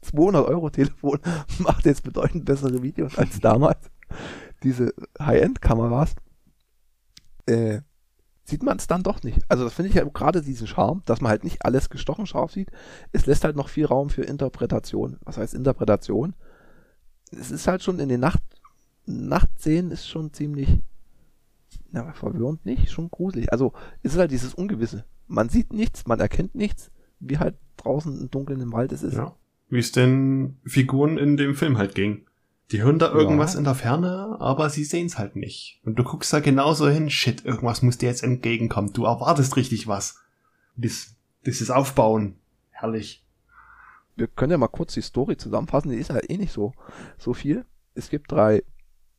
200 0.02 0.46
Euro 0.46 0.68
Telefon 0.70 1.20
macht 1.58 1.86
jetzt 1.86 2.02
bedeutend 2.02 2.44
bessere 2.44 2.82
Videos 2.82 3.16
als 3.16 3.40
damals 3.40 3.90
diese 4.64 4.94
High-End-Kameras, 5.20 6.14
äh, 7.46 7.80
sieht 8.44 8.62
man 8.62 8.76
es 8.76 8.86
dann 8.86 9.02
doch 9.02 9.22
nicht. 9.22 9.40
Also 9.48 9.64
das 9.64 9.74
finde 9.74 9.88
ich 9.88 9.94
ja 9.94 10.04
gerade 10.04 10.42
diesen 10.42 10.66
Charme, 10.66 11.02
dass 11.06 11.20
man 11.20 11.30
halt 11.30 11.44
nicht 11.44 11.64
alles 11.64 11.88
gestochen 11.90 12.26
scharf 12.26 12.52
sieht. 12.52 12.70
Es 13.12 13.26
lässt 13.26 13.44
halt 13.44 13.56
noch 13.56 13.68
viel 13.68 13.86
Raum 13.86 14.10
für 14.10 14.22
Interpretation. 14.22 15.18
Was 15.24 15.38
heißt 15.38 15.54
Interpretation? 15.54 16.34
Es 17.30 17.50
ist 17.50 17.66
halt 17.66 17.82
schon 17.82 17.98
in 17.98 18.08
den 18.08 18.20
Nacht 18.20 18.42
Nachtszenen 19.06 19.90
ist 19.90 20.08
schon 20.08 20.32
ziemlich 20.32 20.80
na, 21.90 22.12
verwirrend 22.12 22.64
nicht, 22.66 22.90
schon 22.90 23.10
gruselig. 23.10 23.52
Also 23.52 23.72
es 24.02 24.14
ist 24.14 24.18
halt 24.18 24.30
dieses 24.30 24.54
Ungewisse. 24.54 25.04
Man 25.26 25.48
sieht 25.48 25.72
nichts, 25.72 26.06
man 26.06 26.20
erkennt 26.20 26.54
nichts, 26.54 26.90
wie 27.20 27.38
halt 27.38 27.56
draußen 27.76 28.20
im 28.20 28.30
Dunkeln 28.30 28.60
im 28.60 28.72
Wald 28.72 28.92
es 28.92 29.02
ist. 29.02 29.14
Ja. 29.14 29.34
Wie 29.68 29.78
es 29.78 29.92
den 29.92 30.58
Figuren 30.64 31.18
in 31.18 31.36
dem 31.36 31.54
Film 31.54 31.78
halt 31.78 31.94
ging. 31.94 32.26
Die 32.74 32.82
hören 32.82 32.98
da 32.98 33.12
irgendwas 33.12 33.52
ja. 33.52 33.60
in 33.60 33.64
der 33.64 33.76
Ferne, 33.76 34.34
aber 34.40 34.68
sie 34.68 34.82
sehen 34.82 35.06
es 35.06 35.16
halt 35.16 35.36
nicht. 35.36 35.80
Und 35.84 35.96
du 35.96 36.02
guckst 36.02 36.32
da 36.32 36.40
genauso 36.40 36.88
hin, 36.88 37.08
shit, 37.08 37.44
irgendwas 37.44 37.82
muss 37.82 37.98
dir 37.98 38.08
jetzt 38.08 38.24
entgegenkommen. 38.24 38.92
Du 38.92 39.04
erwartest 39.04 39.54
richtig 39.54 39.86
was. 39.86 40.16
Dies, 40.74 41.14
dieses 41.46 41.70
Aufbauen, 41.70 42.34
herrlich. 42.72 43.24
Wir 44.16 44.26
können 44.26 44.50
ja 44.50 44.58
mal 44.58 44.66
kurz 44.66 44.92
die 44.94 45.02
Story 45.02 45.36
zusammenfassen, 45.36 45.92
die 45.92 45.98
ist 45.98 46.10
halt 46.10 46.28
eh 46.28 46.36
nicht 46.36 46.50
so, 46.50 46.72
so 47.16 47.32
viel. 47.32 47.64
Es 47.94 48.10
gibt 48.10 48.32
drei 48.32 48.64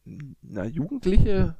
na, 0.03 0.65
Jugendliche, 0.65 1.56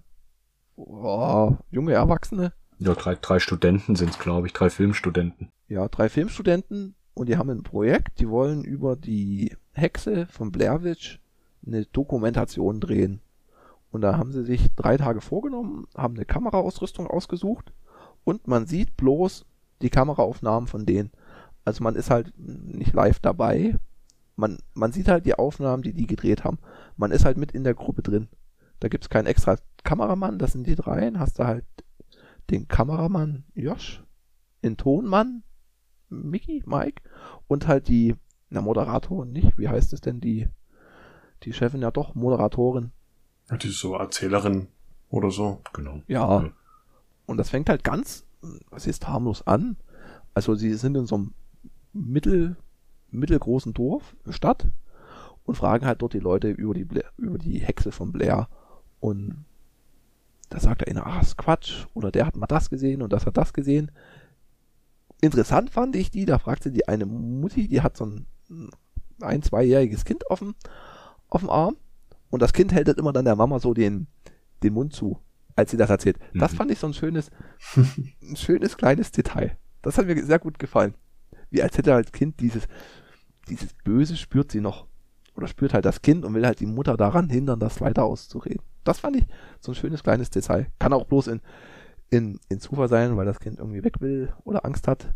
oh, 0.76 1.56
junge 1.72 1.94
Erwachsene. 1.94 2.52
Ja, 2.78 2.94
drei, 2.94 3.16
drei 3.16 3.40
Studenten 3.40 3.96
sind 3.96 4.10
es, 4.10 4.20
glaube 4.20 4.48
ich, 4.48 4.54
drei 4.54 4.70
Filmstudenten. 4.70 5.50
Ja, 5.70 5.88
drei 5.88 6.10
Filmstudenten 6.10 6.96
und 7.14 7.30
die 7.30 7.38
haben 7.38 7.50
ein 7.52 7.64
Projekt, 7.64 8.20
die 8.20 8.28
wollen 8.28 8.66
über 8.66 8.98
die 8.98 9.56
Hexe 9.72 10.28
von 10.28 10.52
Blair 10.52 10.84
Witch 10.84 11.22
eine 11.66 11.86
Dokumentation 11.86 12.80
drehen. 12.80 13.22
Und 13.92 14.02
da 14.02 14.18
haben 14.18 14.32
sie 14.32 14.44
sich 14.44 14.74
drei 14.76 14.98
Tage 14.98 15.22
vorgenommen, 15.22 15.88
haben 15.96 16.16
eine 16.16 16.26
Kameraausrüstung 16.26 17.08
ausgesucht 17.08 17.72
und 18.24 18.48
man 18.48 18.66
sieht 18.68 18.98
bloß 18.98 19.46
die 19.82 19.90
Kameraaufnahmen 19.90 20.68
von 20.68 20.86
denen. 20.86 21.12
Also 21.64 21.84
man 21.84 21.96
ist 21.96 22.10
halt 22.10 22.34
nicht 22.38 22.94
live 22.94 23.20
dabei. 23.20 23.78
Man, 24.36 24.58
man 24.74 24.92
sieht 24.92 25.08
halt 25.08 25.26
die 25.26 25.36
Aufnahmen, 25.36 25.82
die 25.82 25.94
die 25.94 26.08
gedreht 26.08 26.44
haben. 26.44 26.60
Man 26.98 27.12
ist 27.12 27.24
halt 27.24 27.38
mit 27.38 27.54
in 27.54 27.64
der 27.64 27.74
Gruppe 27.74 28.02
drin. 28.02 28.28
Da 28.80 28.90
gibt's 28.90 29.10
keinen 29.10 29.28
extra 29.28 29.58
Kameramann, 29.84 30.40
das 30.40 30.52
sind 30.52 30.68
die 30.68 30.76
dreien. 30.76 31.20
Hast 31.20 31.40
du 31.40 31.46
halt 31.46 31.66
den 32.50 32.68
Kameramann 32.68 33.46
Josh, 33.54 34.04
den 34.64 34.78
Tonmann 34.78 35.44
Mickey, 36.10 36.64
Mike 36.66 37.02
und 37.48 37.68
halt 37.68 37.88
die, 37.88 38.16
na 38.50 38.62
Moderator 38.62 39.26
nicht, 39.26 39.58
wie 39.58 39.70
heißt 39.70 39.94
es 39.94 40.02
denn, 40.02 40.20
die 40.20 40.48
die 41.46 41.54
Chefin 41.54 41.82
ja 41.82 41.92
doch 41.92 42.16
Moderatorin. 42.16 42.92
Ja, 43.50 43.58
die 43.58 43.68
ist 43.68 43.80
so 43.80 43.96
Erzählerin 43.96 44.68
oder 45.10 45.32
so. 45.32 45.62
Genau. 45.74 46.02
Ja. 46.08 46.44
ja. 46.44 46.52
Und 47.26 47.38
das 47.38 47.50
fängt 47.50 47.70
halt 47.70 47.84
ganz, 47.84 48.26
was 48.70 48.88
ist 48.88 49.08
harmlos 49.08 49.46
an. 49.46 49.78
Also 50.34 50.56
sie 50.56 50.74
sind 50.74 50.96
in 50.98 51.06
so 51.06 51.16
einem 51.16 51.34
mittel, 51.94 52.58
mittelgroßen 53.12 53.74
Dorf, 53.74 54.16
Stadt 54.30 54.68
und 55.46 55.56
fragen 55.56 55.86
halt 55.86 56.02
dort 56.02 56.14
die 56.14 56.20
Leute 56.20 56.50
über 56.50 56.74
die, 56.74 56.86
Blair, 56.86 57.12
über 57.18 57.38
die 57.38 57.60
Hexe 57.60 57.92
von 57.92 58.12
Blair. 58.12 58.50
Und 59.00 59.46
da 60.50 60.60
sagt 60.60 60.82
der 60.82 60.88
eine, 60.90 61.06
ach, 61.06 61.22
ist 61.22 61.38
Quatsch. 61.38 61.86
Oder 61.94 62.12
der 62.12 62.26
hat 62.26 62.36
mal 62.36 62.48
das 62.48 62.70
gesehen 62.70 63.02
und 63.02 63.14
das 63.14 63.26
hat 63.26 63.38
das 63.38 63.54
gesehen. 63.54 63.92
Interessant 65.22 65.70
fand 65.70 65.96
ich 65.96 66.12
die, 66.12 66.26
da 66.26 66.40
fragte 66.40 66.72
die 66.72 66.88
eine 66.88 67.06
Mutti, 67.06 67.68
die 67.68 67.82
hat 67.82 67.96
so 67.96 68.06
ein 68.06 68.28
ein, 69.22 69.42
zweijähriges 69.42 70.06
Kind 70.06 70.30
offen 70.30 70.56
auf 71.36 71.42
dem 71.42 71.50
Arm 71.50 71.76
und 72.30 72.42
das 72.42 72.54
Kind 72.54 72.74
hält 72.74 72.88
immer 72.88 73.14
dann 73.14 73.26
der 73.26 73.36
Mama 73.36 73.60
so 73.60 73.74
den, 73.74 74.08
den 74.64 74.74
Mund 74.74 74.94
zu, 74.94 75.20
als 75.56 75.72
sie 75.72 75.78
das 75.78 75.90
erzählt. 75.90 76.18
Das 76.34 76.54
mhm. 76.54 76.58
fand 76.58 76.72
ich 76.72 76.80
so 76.80 76.88
ein 76.88 76.94
schönes, 76.94 77.30
ein 77.76 78.36
schönes 78.36 78.78
kleines 78.78 79.12
Detail. 79.12 79.58
Das 79.82 79.98
hat 79.98 80.08
mir 80.08 80.26
sehr 80.26 80.40
gut 80.40 80.58
gefallen. 80.58 80.96
wie 81.52 81.62
als 81.62 81.78
hätte 81.78 81.94
halt 81.94 82.14
Kind 82.14 82.40
dieses, 82.40 82.68
dieses 83.50 83.74
Böse 83.84 84.16
spürt 84.16 84.52
sie 84.52 84.62
noch. 84.62 84.88
Oder 85.36 85.48
spürt 85.48 85.74
halt 85.74 85.84
das 85.84 86.02
Kind 86.02 86.24
und 86.24 86.34
will 86.34 86.46
halt 86.46 86.62
die 86.62 86.66
Mutter 86.66 86.96
daran 86.96 87.30
hindern, 87.30 87.60
das 87.60 87.82
weiter 87.82 88.06
auszureden. 88.06 88.64
Das 88.86 89.00
fand 89.00 89.18
ich 89.18 89.26
so 89.60 89.74
ein 89.74 89.76
schönes 89.76 90.02
kleines 90.02 90.30
Detail. 90.30 90.68
Kann 90.80 90.94
auch 90.94 91.06
bloß 91.06 91.28
in, 91.28 91.42
in, 92.10 92.40
in 92.48 92.62
Zufall 92.62 92.88
sein, 92.88 93.18
weil 93.18 93.26
das 93.26 93.42
Kind 93.42 93.60
irgendwie 93.60 93.84
weg 93.84 94.00
will 94.00 94.34
oder 94.46 94.66
Angst 94.66 94.88
hat. 94.88 95.14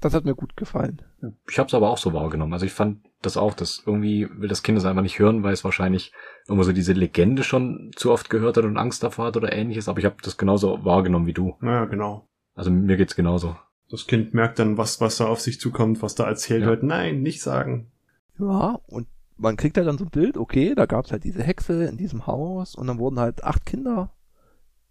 Das 0.00 0.14
hat 0.14 0.24
mir 0.24 0.36
gut 0.36 0.56
gefallen. 0.56 1.02
Ich 1.50 1.58
habe 1.58 1.66
es 1.66 1.74
aber 1.74 1.90
auch 1.90 1.98
so 1.98 2.12
wahrgenommen. 2.12 2.52
Also 2.52 2.66
ich 2.66 2.72
fand 2.72 3.04
das 3.22 3.36
auch, 3.36 3.54
dass 3.54 3.82
irgendwie 3.86 4.28
will 4.36 4.48
das 4.48 4.62
Kind 4.62 4.76
das 4.76 4.84
einfach 4.84 5.02
nicht 5.02 5.18
hören, 5.18 5.42
weil 5.42 5.52
es 5.52 5.64
wahrscheinlich 5.64 6.12
irgendwo 6.46 6.64
so 6.64 6.72
diese 6.72 6.92
Legende 6.92 7.44
schon 7.44 7.90
zu 7.96 8.10
oft 8.12 8.30
gehört 8.30 8.56
hat 8.56 8.64
und 8.64 8.76
Angst 8.76 9.02
davor 9.02 9.26
hat 9.26 9.36
oder 9.36 9.52
ähnliches. 9.52 9.88
Aber 9.88 9.98
ich 9.98 10.04
habe 10.04 10.16
das 10.22 10.36
genauso 10.36 10.84
wahrgenommen 10.84 11.26
wie 11.26 11.32
du. 11.32 11.56
Ja, 11.62 11.84
genau. 11.86 12.28
Also 12.54 12.70
mir 12.70 12.96
geht's 12.96 13.16
genauso. 13.16 13.56
Das 13.90 14.06
Kind 14.06 14.34
merkt 14.34 14.58
dann, 14.58 14.76
was, 14.78 15.00
was 15.00 15.18
da 15.18 15.26
auf 15.26 15.40
sich 15.40 15.60
zukommt, 15.60 16.02
was 16.02 16.14
da 16.14 16.24
erzählt 16.24 16.62
Ja. 16.62 16.68
wird. 16.68 16.82
Nein, 16.82 17.22
nicht 17.22 17.42
sagen. 17.42 17.90
Ja, 18.38 18.78
und 18.86 19.06
man 19.36 19.56
kriegt 19.56 19.76
halt 19.76 19.86
dann 19.86 19.98
so 19.98 20.04
ein 20.04 20.10
Bild, 20.10 20.36
okay, 20.36 20.74
da 20.74 20.86
gab's 20.86 21.12
halt 21.12 21.24
diese 21.24 21.42
Hexe 21.42 21.84
in 21.84 21.96
diesem 21.96 22.26
Haus 22.26 22.74
und 22.74 22.86
dann 22.86 22.98
wurden 22.98 23.18
halt 23.20 23.44
acht 23.44 23.66
Kinder 23.66 24.10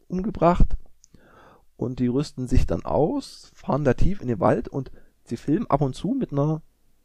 umgebracht 0.07 0.75
und 1.77 1.99
die 1.99 2.07
rüsten 2.07 2.47
sich 2.47 2.65
dann 2.67 2.83
aus, 2.85 3.51
fahren 3.55 3.83
da 3.83 3.93
tief 3.93 4.21
in 4.21 4.27
den 4.27 4.39
Wald 4.39 4.67
und 4.67 4.91
sie 5.23 5.37
filmen 5.37 5.67
ab 5.69 5.81
und 5.81 5.95
zu 5.95 6.09
mit 6.09 6.31
einer 6.31 6.61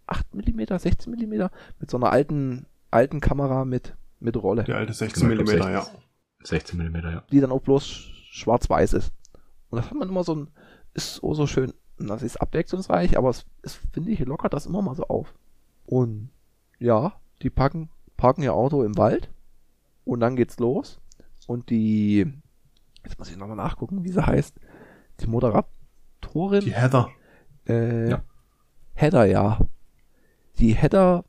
8 0.06 0.34
mm, 0.34 0.78
16 0.78 1.12
mm, 1.12 1.48
mit 1.80 1.90
so 1.90 1.96
einer 1.96 2.10
alten, 2.10 2.66
alten 2.90 3.20
Kamera 3.20 3.64
mit, 3.64 3.94
mit 4.20 4.36
Rolle, 4.36 4.64
Der 4.64 4.76
alte 4.76 4.92
16 4.92 5.28
Genau, 5.28 5.42
ich 5.42 5.58
mm, 5.58 5.62
ja. 5.72 5.86
16 6.42 6.78
Millimeter, 6.78 7.10
ja. 7.12 7.24
die 7.32 7.40
dann 7.40 7.50
auch 7.52 7.60
bloß 7.62 7.86
schwarz-weiß 8.30 8.92
ist. 8.94 9.12
Und 9.70 9.78
das 9.78 9.86
hat 9.90 9.96
man 9.96 10.08
immer 10.08 10.22
so 10.24 10.34
ein, 10.34 10.48
ist 10.94 11.16
so, 11.16 11.34
so 11.34 11.46
schön, 11.46 11.72
das 11.98 12.22
ist 12.22 12.36
abwechslungsreich, 12.36 13.16
aber 13.18 13.30
es, 13.30 13.46
es 13.62 13.74
finde 13.92 14.10
ich, 14.10 14.20
lockert 14.20 14.52
das 14.52 14.66
immer 14.66 14.82
mal 14.82 14.94
so 14.94 15.04
auf. 15.08 15.34
Und 15.86 16.30
ja, 16.78 17.14
die 17.42 17.50
packen, 17.50 17.88
parken 18.16 18.42
ihr 18.42 18.54
Auto 18.54 18.82
im 18.84 18.96
Wald 18.96 19.30
und 20.04 20.20
dann 20.20 20.36
geht's 20.36 20.58
los. 20.58 21.00
Und 21.46 21.70
die, 21.70 22.26
jetzt 23.04 23.18
muss 23.18 23.30
ich 23.30 23.36
nochmal 23.36 23.56
nachgucken, 23.56 24.04
wie 24.04 24.10
sie 24.10 24.24
heißt, 24.24 24.56
die 25.20 25.26
Moderatorin, 25.26 26.64
Die 26.64 26.74
Heather. 26.74 27.08
äh, 27.68 28.10
Ja. 28.10 28.22
Heather, 28.94 29.24
ja. 29.26 29.58
Die 30.58 30.74
Heather 30.74 31.24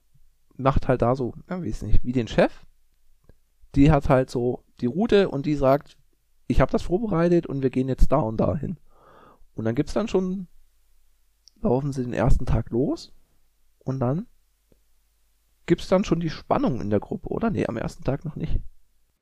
macht 0.55 0.87
halt 0.87 1.01
da 1.01 1.15
so, 1.15 1.33
ja, 1.49 1.61
weiß 1.63 1.83
nicht, 1.83 2.03
wie 2.03 2.11
den 2.13 2.27
Chef. 2.27 2.65
Die 3.75 3.91
hat 3.91 4.09
halt 4.09 4.29
so 4.29 4.63
die 4.79 4.85
Route 4.85 5.29
und 5.29 5.45
die 5.45 5.55
sagt, 5.55 5.97
ich 6.47 6.61
habe 6.61 6.71
das 6.71 6.83
vorbereitet 6.83 7.45
und 7.45 7.61
wir 7.61 7.69
gehen 7.69 7.89
jetzt 7.89 8.11
da 8.11 8.17
und 8.17 8.37
da 8.37 8.55
hin. 8.55 8.77
Und 9.53 9.65
dann 9.65 9.75
gibt's 9.75 9.93
dann 9.93 10.07
schon, 10.07 10.47
laufen 11.61 11.91
sie 11.91 12.03
den 12.03 12.13
ersten 12.13 12.45
Tag 12.45 12.69
los 12.69 13.13
und 13.79 13.99
dann 13.99 14.27
gibt's 15.65 15.87
dann 15.89 16.05
schon 16.05 16.19
die 16.19 16.29
Spannung 16.29 16.79
in 16.79 16.89
der 16.89 16.99
Gruppe, 16.99 17.29
oder? 17.29 17.49
Nee, 17.49 17.67
am 17.67 17.77
ersten 17.77 18.03
Tag 18.03 18.23
noch 18.23 18.35
nicht. 18.35 18.59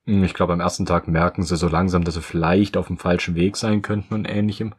Hm, 0.05 0.23
Ich 0.23 0.33
glaube, 0.33 0.53
am 0.53 0.59
ersten 0.59 0.85
Tag 0.85 1.07
merken 1.07 1.43
sie 1.43 1.57
so 1.57 1.67
langsam, 1.67 2.03
dass 2.03 2.13
sie 2.13 2.21
vielleicht 2.21 2.77
auf 2.77 2.87
dem 2.87 2.97
falschen 2.97 3.35
Weg 3.35 3.57
sein 3.57 3.81
könnten 3.81 4.13
und 4.13 4.25
ähnlichem. 4.25 4.75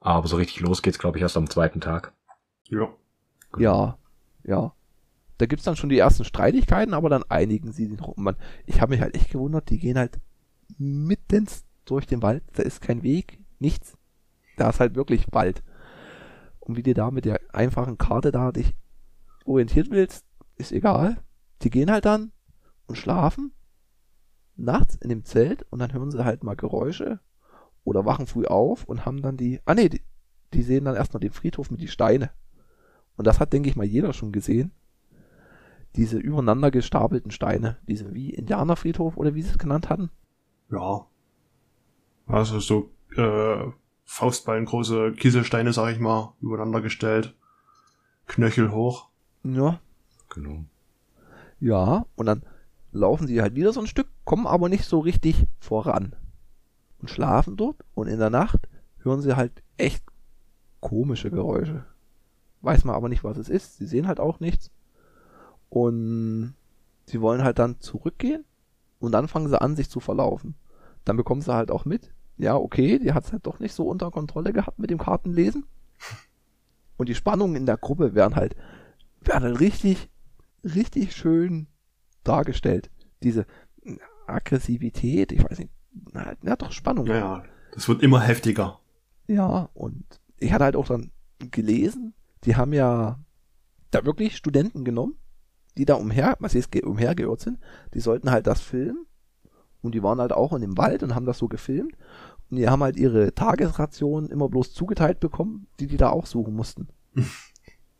Aber 0.00 0.28
so 0.28 0.36
richtig 0.36 0.60
los 0.60 0.82
geht's, 0.82 0.98
glaube 0.98 1.18
ich, 1.18 1.22
erst 1.22 1.36
am 1.36 1.48
zweiten 1.48 1.80
Tag. 1.80 2.12
Ja. 2.68 2.88
Ja, 3.58 3.96
ja. 4.46 4.72
Da 5.38 5.46
gibt's 5.46 5.64
dann 5.64 5.76
schon 5.76 5.90
die 5.90 5.98
ersten 5.98 6.24
Streitigkeiten, 6.24 6.94
aber 6.94 7.10
dann 7.10 7.24
einigen 7.28 7.72
sie 7.72 7.86
sich 7.86 7.98
noch. 7.98 8.16
Man, 8.16 8.36
ich 8.64 8.80
habe 8.80 8.92
mich 8.92 9.02
halt 9.02 9.14
echt 9.14 9.30
gewundert, 9.30 9.68
die 9.68 9.78
gehen 9.78 9.98
halt 9.98 10.18
mitten 10.78 11.46
durch 11.84 12.06
den 12.06 12.22
Wald, 12.22 12.42
da 12.54 12.62
ist 12.62 12.80
kein 12.80 13.02
Weg, 13.02 13.38
nichts. 13.58 13.96
Da 14.56 14.70
ist 14.70 14.80
halt 14.80 14.94
wirklich 14.94 15.26
Wald. 15.32 15.62
Und 16.60 16.76
wie 16.76 16.82
du 16.82 16.94
da 16.94 17.10
mit 17.10 17.26
der 17.26 17.40
einfachen 17.52 17.98
Karte 17.98 18.32
da 18.32 18.50
dich 18.50 18.74
orientiert 19.44 19.90
willst, 19.90 20.24
ist 20.56 20.72
egal. 20.72 21.22
Die 21.62 21.70
gehen 21.70 21.90
halt 21.90 22.06
dann 22.06 22.32
und 22.86 22.96
schlafen 22.96 23.52
nachts 24.56 24.96
in 24.96 25.10
dem 25.10 25.24
Zelt 25.24 25.64
und 25.70 25.78
dann 25.78 25.92
hören 25.92 26.10
sie 26.10 26.24
halt 26.24 26.42
mal 26.42 26.56
Geräusche 26.56 27.20
oder 27.84 28.04
wachen 28.04 28.26
früh 28.26 28.46
auf 28.46 28.84
und 28.84 29.04
haben 29.04 29.22
dann 29.22 29.36
die, 29.36 29.60
ah 29.64 29.74
nee, 29.74 29.88
die, 29.88 30.02
die 30.54 30.62
sehen 30.62 30.86
dann 30.86 30.96
erstmal 30.96 31.20
den 31.20 31.32
Friedhof 31.32 31.70
mit 31.70 31.80
die 31.80 31.88
Steine. 31.88 32.30
Und 33.16 33.26
das 33.26 33.40
hat, 33.40 33.52
denke 33.52 33.68
ich 33.68 33.76
mal, 33.76 33.86
jeder 33.86 34.12
schon 34.12 34.32
gesehen. 34.32 34.72
Diese 35.96 36.18
übereinander 36.18 36.70
gestapelten 36.70 37.30
Steine, 37.30 37.78
diese 37.88 38.12
wie 38.14 38.30
Indianerfriedhof 38.30 39.16
oder 39.16 39.34
wie 39.34 39.42
sie 39.42 39.50
es 39.50 39.58
genannt 39.58 39.88
hatten. 39.88 40.10
Ja. 40.70 41.06
Also 42.26 42.60
so 42.60 42.90
äh, 43.16 43.70
Faustballengroße 44.04 45.12
Kieselsteine, 45.12 45.72
sag 45.72 45.92
ich 45.92 45.98
mal, 46.00 46.34
übereinander 46.40 46.80
gestellt. 46.80 47.34
Knöchel 48.26 48.72
hoch. 48.72 49.08
Ja, 49.44 49.80
Genau. 50.28 50.64
ja. 51.60 52.04
Und 52.16 52.26
dann 52.26 52.42
laufen 52.92 53.26
sie 53.26 53.40
halt 53.40 53.54
wieder 53.54 53.72
so 53.72 53.80
ein 53.80 53.86
Stück, 53.86 54.08
kommen 54.24 54.46
aber 54.46 54.68
nicht 54.68 54.84
so 54.84 54.98
richtig 54.98 55.46
voran. 55.60 56.14
Und 56.98 57.10
schlafen 57.10 57.56
dort 57.56 57.76
und 57.94 58.08
in 58.08 58.18
der 58.18 58.30
Nacht 58.30 58.68
hören 58.98 59.20
sie 59.22 59.36
halt 59.36 59.62
echt 59.76 60.02
komische 60.80 61.30
Geräusche. 61.30 61.84
Weiß 62.66 62.82
man 62.82 62.96
aber 62.96 63.08
nicht, 63.08 63.22
was 63.22 63.36
es 63.36 63.48
ist. 63.48 63.76
Sie 63.76 63.86
sehen 63.86 64.08
halt 64.08 64.18
auch 64.18 64.40
nichts. 64.40 64.72
Und 65.68 66.54
sie 67.04 67.20
wollen 67.20 67.44
halt 67.44 67.60
dann 67.60 67.78
zurückgehen 67.78 68.44
und 68.98 69.12
dann 69.12 69.28
fangen 69.28 69.48
sie 69.48 69.60
an, 69.60 69.76
sich 69.76 69.88
zu 69.88 70.00
verlaufen. 70.00 70.56
Dann 71.04 71.16
bekommen 71.16 71.42
sie 71.42 71.54
halt 71.54 71.70
auch 71.70 71.84
mit, 71.84 72.12
ja, 72.38 72.56
okay, 72.56 72.98
die 72.98 73.12
hat's 73.12 73.30
halt 73.30 73.46
doch 73.46 73.60
nicht 73.60 73.72
so 73.72 73.88
unter 73.88 74.10
Kontrolle 74.10 74.52
gehabt 74.52 74.80
mit 74.80 74.90
dem 74.90 74.98
Kartenlesen. 74.98 75.64
Und 76.96 77.08
die 77.08 77.14
Spannungen 77.14 77.54
in 77.54 77.66
der 77.66 77.76
Gruppe 77.76 78.16
werden 78.16 78.34
halt, 78.34 78.56
werden 79.20 79.44
halt 79.44 79.60
richtig, 79.60 80.10
richtig 80.64 81.14
schön 81.14 81.68
dargestellt. 82.24 82.90
Diese 83.22 83.46
Aggressivität, 84.26 85.30
ich 85.30 85.44
weiß 85.44 85.60
nicht, 85.60 85.70
na, 86.12 86.34
na 86.42 86.56
doch 86.56 86.72
Spannung. 86.72 87.06
Ja, 87.06 87.16
ja. 87.16 87.44
Das 87.74 87.86
wird 87.88 88.02
immer 88.02 88.22
heftiger. 88.22 88.80
Ja, 89.28 89.68
und 89.72 90.04
ich 90.40 90.52
hatte 90.52 90.64
halt 90.64 90.74
auch 90.74 90.88
dann 90.88 91.12
gelesen, 91.38 92.12
die 92.46 92.56
haben 92.56 92.72
ja 92.72 93.18
da 93.90 94.04
wirklich 94.04 94.36
Studenten 94.36 94.84
genommen, 94.84 95.16
die 95.76 95.84
da 95.84 95.94
umher, 95.94 96.36
was 96.40 96.54
jetzt 96.54 96.74
umhergeirrt 96.82 97.40
sind, 97.40 97.58
die 97.94 98.00
sollten 98.00 98.30
halt 98.30 98.46
das 98.46 98.60
filmen. 98.60 99.06
Und 99.82 99.94
die 99.94 100.02
waren 100.02 100.20
halt 100.20 100.32
auch 100.32 100.52
in 100.52 100.62
dem 100.62 100.78
Wald 100.78 101.02
und 101.02 101.14
haben 101.14 101.26
das 101.26 101.38
so 101.38 101.48
gefilmt. 101.48 101.96
Und 102.50 102.56
die 102.56 102.68
haben 102.68 102.82
halt 102.82 102.96
ihre 102.96 103.34
Tagesration 103.34 104.30
immer 104.30 104.48
bloß 104.48 104.72
zugeteilt 104.72 105.20
bekommen, 105.20 105.66
die 105.78 105.86
die 105.86 105.96
da 105.96 106.10
auch 106.10 106.26
suchen 106.26 106.54
mussten. 106.54 106.88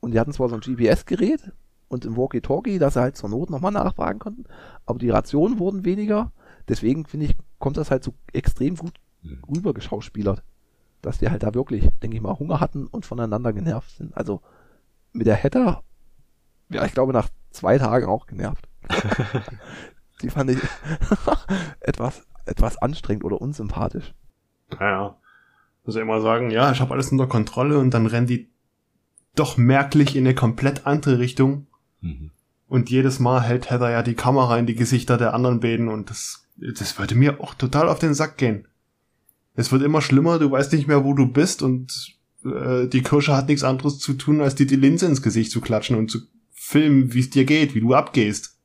und 0.01 0.13
die 0.13 0.21
hatten 0.21 0.33
zwar 0.33 0.49
so 0.49 0.55
ein 0.55 0.61
GPS-Gerät 0.61 1.53
und 1.89 2.05
im 2.05 2.17
Walkie-Talkie, 2.17 2.79
dass 2.79 2.95
sie 2.95 3.01
halt 3.01 3.17
zur 3.17 3.31
Not 3.31 3.51
nochmal 3.51 3.73
nachfragen 3.73 4.19
konnten, 4.19 4.45
aber 4.85 4.99
die 4.99 5.11
Rationen 5.11 5.59
wurden 5.59 5.85
weniger, 5.85 6.33
deswegen 6.69 7.07
finde 7.07 7.27
ich, 7.27 7.37
kommt 7.59 7.77
das 7.77 7.91
halt 7.91 8.03
so 8.03 8.15
extrem 8.33 8.77
gut 8.77 8.95
rüber 9.49 9.75
geschauspielert, 9.75 10.43
dass 11.07 11.19
die 11.19 11.31
halt 11.31 11.43
da 11.43 11.55
wirklich, 11.55 11.89
denke 12.03 12.17
ich 12.17 12.23
mal, 12.23 12.39
Hunger 12.39 12.61
hatten 12.61 12.87
und 12.87 13.07
voneinander 13.07 13.53
genervt 13.53 13.97
sind. 13.97 14.17
Also 14.17 14.43
mit 15.13 15.27
der 15.27 15.43
Hatter, 15.43 15.83
ja, 16.69 16.85
ich 16.85 16.93
glaube 16.93 17.13
nach 17.13 17.29
zwei 17.51 17.79
Tagen 17.79 18.07
auch 18.07 18.27
genervt. 18.27 18.69
Die 20.23 20.31
fand 20.31 20.51
ich 20.51 20.59
etwas, 21.81 22.27
etwas 22.45 22.79
anstrengend 22.79 23.25
oder 23.25 23.41
unsympathisch. 23.41 24.15
Naja. 24.79 25.17
Also 25.85 26.01
immer 26.01 26.21
sagen, 26.21 26.51
ja, 26.51 26.73
ich 26.73 26.81
habe 26.81 26.93
alles 26.93 27.13
unter 27.13 27.29
Kontrolle 27.29 27.79
und 27.79 27.93
dann 27.93 28.07
rennen 28.07 28.27
die 28.27 28.51
doch 29.37 29.57
merklich 29.57 30.17
in 30.17 30.27
eine 30.27 30.35
komplett 30.35 30.87
andere 30.87 31.21
Richtung. 31.21 31.69
Mhm. 32.01 32.33
Und 32.67 32.91
jedes 32.91 33.21
Mal 33.21 33.43
hält 33.43 33.71
Heather 33.71 33.91
ja 33.91 34.03
die 34.03 34.15
Kamera 34.15 34.59
in 34.59 34.67
die 34.67 34.75
Gesichter 34.75 35.19
der 35.19 35.35
anderen 35.35 35.61
beiden 35.61 35.89
und 35.89 36.11
das, 36.11 36.49
das 36.57 36.99
würde 36.99 37.15
mir 37.15 37.41
auch 37.41 37.55
total 37.55 37.89
auf 37.89 38.01
den 38.01 38.15
Sack 38.15 38.39
gehen. 38.39 38.67
Es 39.57 39.73
wird 39.73 39.83
immer 39.83 40.03
schlimmer, 40.03 40.39
du 40.39 40.51
weißt 40.51 40.73
nicht 40.73 40.87
mehr, 40.87 41.05
wo 41.05 41.15
du 41.15 41.27
bist 41.27 41.63
und 41.63 42.17
äh, 42.45 42.87
die 42.87 43.03
Kirsche 43.03 43.35
hat 43.35 43.49
nichts 43.49 43.65
anderes 43.65 43.99
zu 43.99 44.15
tun, 44.15 44.41
als 44.41 44.55
dir 44.55 44.67
die 44.67 44.77
Linse 44.77 45.07
ins 45.07 45.23
Gesicht 45.23 45.51
zu 45.51 45.61
klatschen 45.61 45.97
und 45.97 46.11
zu 46.11 46.21
filmen, 46.53 47.15
wie 47.15 47.21
es 47.21 47.31
dir 47.31 47.45
geht, 47.45 47.75
wie 47.75 47.81
du 47.81 47.95
abgehst. 47.95 48.59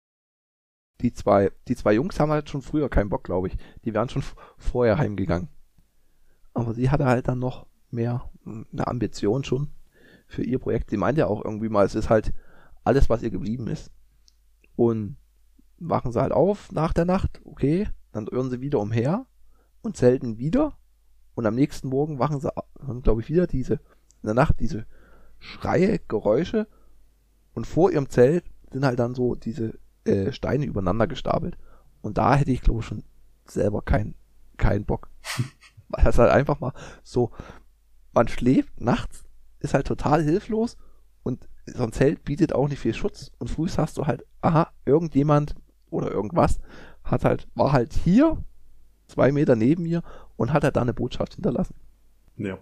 Die 1.00 1.14
zwei, 1.14 1.52
die 1.68 1.76
zwei 1.76 1.94
Jungs 1.94 2.20
haben 2.20 2.32
halt 2.32 2.50
schon 2.50 2.62
früher 2.62 2.90
keinen 2.90 3.10
Bock, 3.10 3.24
glaube 3.24 3.48
ich. 3.48 3.58
Die 3.86 3.94
wären 3.94 4.10
schon 4.10 4.24
vorher 4.58 4.98
heimgegangen. 4.98 5.50
Aber 6.54 6.74
sie 6.74 6.90
hatte 6.90 7.06
halt 7.06 7.28
dann 7.28 7.40
noch 7.40 7.66
mehr 7.90 8.30
mh, 8.44 8.66
eine 8.72 8.88
Ambition 8.88 9.44
schon 9.44 9.70
für 10.28 10.44
ihr 10.44 10.60
Projekt. 10.60 10.90
Sie 10.90 10.98
meinte 10.98 11.20
ja 11.20 11.28
auch 11.28 11.44
irgendwie 11.44 11.70
mal, 11.70 11.86
es 11.86 11.96
ist 11.96 12.10
halt 12.10 12.34
alles, 12.84 13.10
was 13.10 13.24
ihr 13.24 13.32
geblieben 13.32 13.68
ist. 13.68 13.92
Und 14.76 15.18
wachen 15.78 16.12
sie 16.12 16.22
halt 16.22 16.34
auf 16.34 16.72
nach 16.72 16.94
der 16.94 17.06
Nacht, 17.06 17.42
okay, 17.46 17.88
dann 18.12 18.28
irren 18.28 18.50
sie 18.50 18.62
wieder 18.62 18.80
umher 18.80 19.26
und 19.82 19.98
zelten 19.98 20.38
wieder. 20.38 20.78
Und 21.42 21.48
am 21.48 21.56
nächsten 21.56 21.90
Morgen 21.90 22.20
wachen 22.20 22.40
sie, 22.40 22.52
glaube 23.04 23.22
ich, 23.22 23.30
wieder 23.30 23.48
diese, 23.48 23.74
in 23.74 24.28
der 24.28 24.34
Nacht 24.34 24.60
diese 24.60 24.86
Schreie, 25.40 26.00
Geräusche. 26.08 26.68
Und 27.54 27.68
vor 27.68 27.92
ihrem 27.92 28.10
Zelt 28.10 28.46
sind 28.72 28.86
halt 28.86 29.00
dann 29.00 29.16
so 29.16 29.36
diese 29.36 29.80
äh, 30.06 30.32
Steine 30.32 30.66
übereinander 30.66 31.08
gestapelt. 31.08 31.58
Und 32.02 32.18
da 32.18 32.36
hätte 32.36 32.52
ich, 32.52 32.62
glaube 32.62 32.82
ich, 32.82 32.86
schon 32.86 33.04
selber 33.46 33.82
keinen 33.82 34.16
keinen 34.58 34.86
Bock. 34.86 35.10
Weil 35.90 36.04
das 36.04 36.20
halt 36.20 36.32
einfach 36.32 36.60
mal 36.60 36.74
so, 37.04 37.32
man 38.14 38.28
schläft 38.28 38.80
nachts, 38.80 39.26
ist 39.60 39.74
halt 39.74 39.88
total 39.88 40.24
hilflos 40.24 40.78
so 41.66 41.84
ein 41.84 41.92
Zelt 41.92 42.24
bietet 42.24 42.54
auch 42.54 42.68
nicht 42.68 42.80
viel 42.80 42.94
Schutz 42.94 43.32
und 43.40 43.50
frühst 43.50 43.78
hast 43.78 43.98
du 43.98 44.08
halt, 44.08 44.26
aha, 44.42 44.72
irgendjemand 44.86 45.56
oder 45.90 46.12
irgendwas 46.12 46.60
hat 47.04 47.26
halt, 47.26 47.48
war 47.56 47.72
halt 47.72 47.94
hier, 47.94 48.38
zwei 49.08 49.32
Meter 49.32 49.56
neben 49.56 49.84
mir 49.84 50.04
und 50.42 50.54
hat 50.54 50.64
halt 50.64 50.76
da 50.76 50.82
eine 50.82 50.94
Botschaft 50.94 51.36
hinterlassen. 51.36 51.76
Ja. 52.38 52.58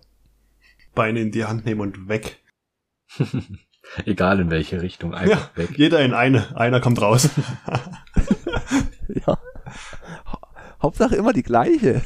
Beine 0.96 1.20
in 1.22 1.32
die 1.32 1.46
Hand 1.46 1.66
nehmen 1.66 1.82
und 1.82 2.08
weg. 2.10 2.40
Egal 4.06 4.40
in 4.40 4.50
welche 4.52 4.82
Richtung, 4.82 5.14
einfach 5.16 5.52
Ja, 5.56 5.64
weg. 5.64 5.78
jeder 5.78 6.04
in 6.04 6.14
eine. 6.14 6.56
Einer 6.58 6.80
kommt 6.82 7.02
raus. 7.02 7.30
Ja. 9.26 9.40
Ha- 10.26 10.48
Hauptsache 10.82 11.16
immer 11.16 11.34
die 11.34 11.42
gleiche. 11.44 12.04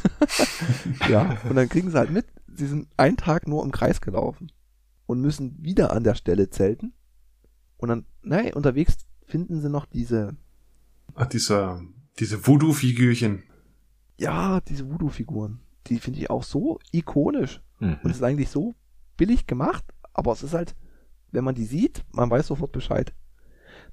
ja, 1.10 1.38
und 1.50 1.56
dann 1.56 1.68
kriegen 1.70 1.92
sie 1.92 1.98
halt 1.98 2.12
mit, 2.12 2.26
sie 2.48 2.66
sind 2.66 2.88
einen 2.98 3.18
Tag 3.18 3.48
nur 3.48 3.64
im 3.64 3.72
Kreis 3.72 4.00
gelaufen 4.00 4.52
und 5.06 5.20
müssen 5.20 5.62
wieder 5.62 5.92
an 5.92 6.04
der 6.06 6.16
Stelle 6.16 6.50
zelten. 6.50 6.94
Und 7.78 7.90
dann, 7.90 8.06
nein, 8.22 8.54
unterwegs 8.54 8.96
finden 9.26 9.60
sie 9.62 9.70
noch 9.70 9.86
diese, 9.86 10.38
Ach, 11.16 11.26
diese, 11.26 11.82
diese 12.20 12.48
Voodoo-Figürchen. 12.48 13.44
Ja, 14.18 14.62
diese 14.62 14.90
Voodoo-Figuren. 14.90 15.60
Die 15.88 16.00
finde 16.00 16.20
ich 16.20 16.30
auch 16.30 16.44
so 16.44 16.80
ikonisch. 16.92 17.62
Und 17.80 17.98
es 17.98 18.04
Mhm. 18.04 18.10
ist 18.12 18.24
eigentlich 18.24 18.50
so 18.50 18.76
billig 19.18 19.48
gemacht, 19.48 19.84
aber 20.14 20.32
es 20.32 20.44
ist 20.44 20.54
halt, 20.54 20.76
wenn 21.32 21.44
man 21.44 21.56
die 21.56 21.66
sieht, 21.66 22.06
man 22.14 22.30
weiß 22.30 22.48
sofort 22.48 22.72
Bescheid. 22.72 23.14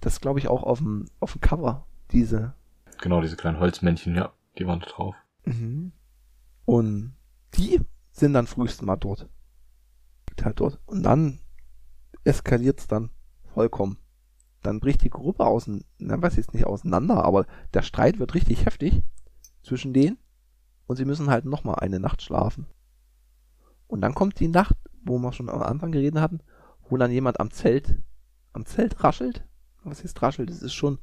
Das 0.01 0.21
glaube 0.21 0.39
ich, 0.39 0.49
auch 0.49 0.63
auf 0.63 0.79
dem, 0.79 1.07
auf 1.19 1.33
dem 1.33 1.41
Cover, 1.41 1.87
diese. 2.13 2.55
Genau, 3.01 3.21
diese 3.21 3.37
kleinen 3.37 3.59
Holzmännchen, 3.59 4.15
ja, 4.15 4.33
die 4.59 4.67
waren 4.67 4.81
da 4.81 4.87
drauf. 4.87 5.15
Mhm. 5.45 5.93
Und 6.65 7.15
die 7.55 7.81
sind 8.13 8.35
dann 8.35 8.47
frühestens 8.47 8.87
mal 8.87 8.97
dort. 8.97 9.29
Liegt 10.29 10.45
halt 10.45 10.61
dort. 10.61 10.79
Und 10.87 11.03
dann 11.03 11.41
eskaliert's 12.25 12.87
dann 12.87 13.11
vollkommen. 13.55 13.97
Dann 14.63 14.79
bricht 14.79 15.03
die 15.03 15.11
Gruppe 15.11 15.47
außen, 15.47 15.85
na, 15.99 16.21
weiß 16.21 16.37
ich 16.39 16.53
nicht 16.53 16.67
auseinander, 16.67 17.25
aber 17.25 17.47
der 17.75 17.83
Streit 17.83 18.19
wird 18.19 18.35
richtig 18.35 18.67
heftig 18.67 19.03
zwischen 19.63 19.93
denen 19.93 20.19
und 20.87 20.97
sie 20.97 21.05
müssen 21.05 21.31
halt 21.31 21.45
nochmal 21.45 21.77
eine 21.77 22.01
Nacht 22.01 22.23
schlafen. 22.23 22.67
Und 23.87 24.01
dann 24.01 24.15
kommt 24.15 24.41
die 24.41 24.49
Nacht, 24.49 24.77
wo 25.05 25.19
wir 25.19 25.33
schon 25.33 25.49
am 25.49 25.63
Anfang 25.63 25.93
geredet 25.93 26.21
hatten, 26.21 26.41
wo 26.89 26.97
dann 26.97 27.11
jemand 27.11 27.41
am 27.41 27.51
Zelt, 27.51 27.99
am 28.53 28.67
Zelt 28.67 29.03
raschelt. 29.03 29.45
Was 29.85 30.03
ist 30.03 30.21
raschelt? 30.23 30.51
Das 30.51 30.63
ist 30.63 30.75
schon, 30.75 30.99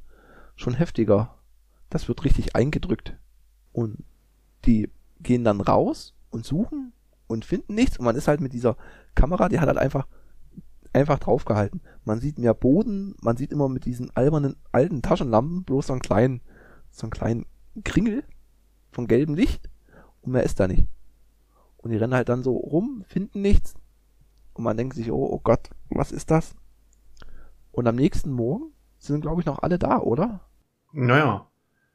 schon 0.56 0.74
heftiger. 0.74 1.34
Das 1.90 2.08
wird 2.08 2.24
richtig 2.24 2.54
eingedrückt. 2.54 3.16
Und 3.72 4.04
die 4.64 4.90
gehen 5.20 5.44
dann 5.44 5.60
raus 5.60 6.14
und 6.30 6.44
suchen 6.44 6.92
und 7.26 7.44
finden 7.44 7.74
nichts. 7.74 7.98
Und 7.98 8.04
man 8.04 8.16
ist 8.16 8.28
halt 8.28 8.40
mit 8.40 8.52
dieser 8.52 8.76
Kamera, 9.14 9.48
die 9.48 9.60
hat 9.60 9.68
halt 9.68 9.78
einfach, 9.78 10.06
einfach 10.92 11.18
draufgehalten. 11.18 11.80
Man 12.04 12.20
sieht 12.20 12.38
mehr 12.38 12.54
Boden, 12.54 13.16
man 13.22 13.36
sieht 13.36 13.52
immer 13.52 13.68
mit 13.68 13.84
diesen 13.84 14.14
albernen 14.16 14.56
alten 14.72 15.02
Taschenlampen 15.02 15.64
bloß 15.64 15.88
so 15.88 15.92
einen 15.92 16.02
kleinen, 16.02 16.40
so 16.90 17.04
einen 17.04 17.10
kleinen 17.10 17.46
Kringel 17.84 18.24
von 18.90 19.06
gelbem 19.06 19.34
Licht 19.34 19.68
und 20.22 20.32
mehr 20.32 20.42
ist 20.42 20.60
da 20.60 20.68
nicht. 20.68 20.86
Und 21.78 21.90
die 21.90 21.96
rennen 21.96 22.14
halt 22.14 22.28
dann 22.28 22.42
so 22.42 22.56
rum, 22.56 23.04
finden 23.08 23.40
nichts. 23.40 23.74
Und 24.52 24.64
man 24.64 24.76
denkt 24.76 24.96
sich, 24.96 25.10
oh, 25.10 25.28
oh 25.30 25.40
Gott, 25.42 25.70
was 25.88 26.12
ist 26.12 26.30
das? 26.30 26.54
Und 27.70 27.86
am 27.86 27.94
nächsten 27.94 28.32
Morgen 28.32 28.72
sind, 28.98 29.20
glaube 29.20 29.40
ich, 29.40 29.46
noch 29.46 29.62
alle 29.62 29.78
da, 29.78 29.98
oder? 29.98 30.40
Naja. 30.92 31.46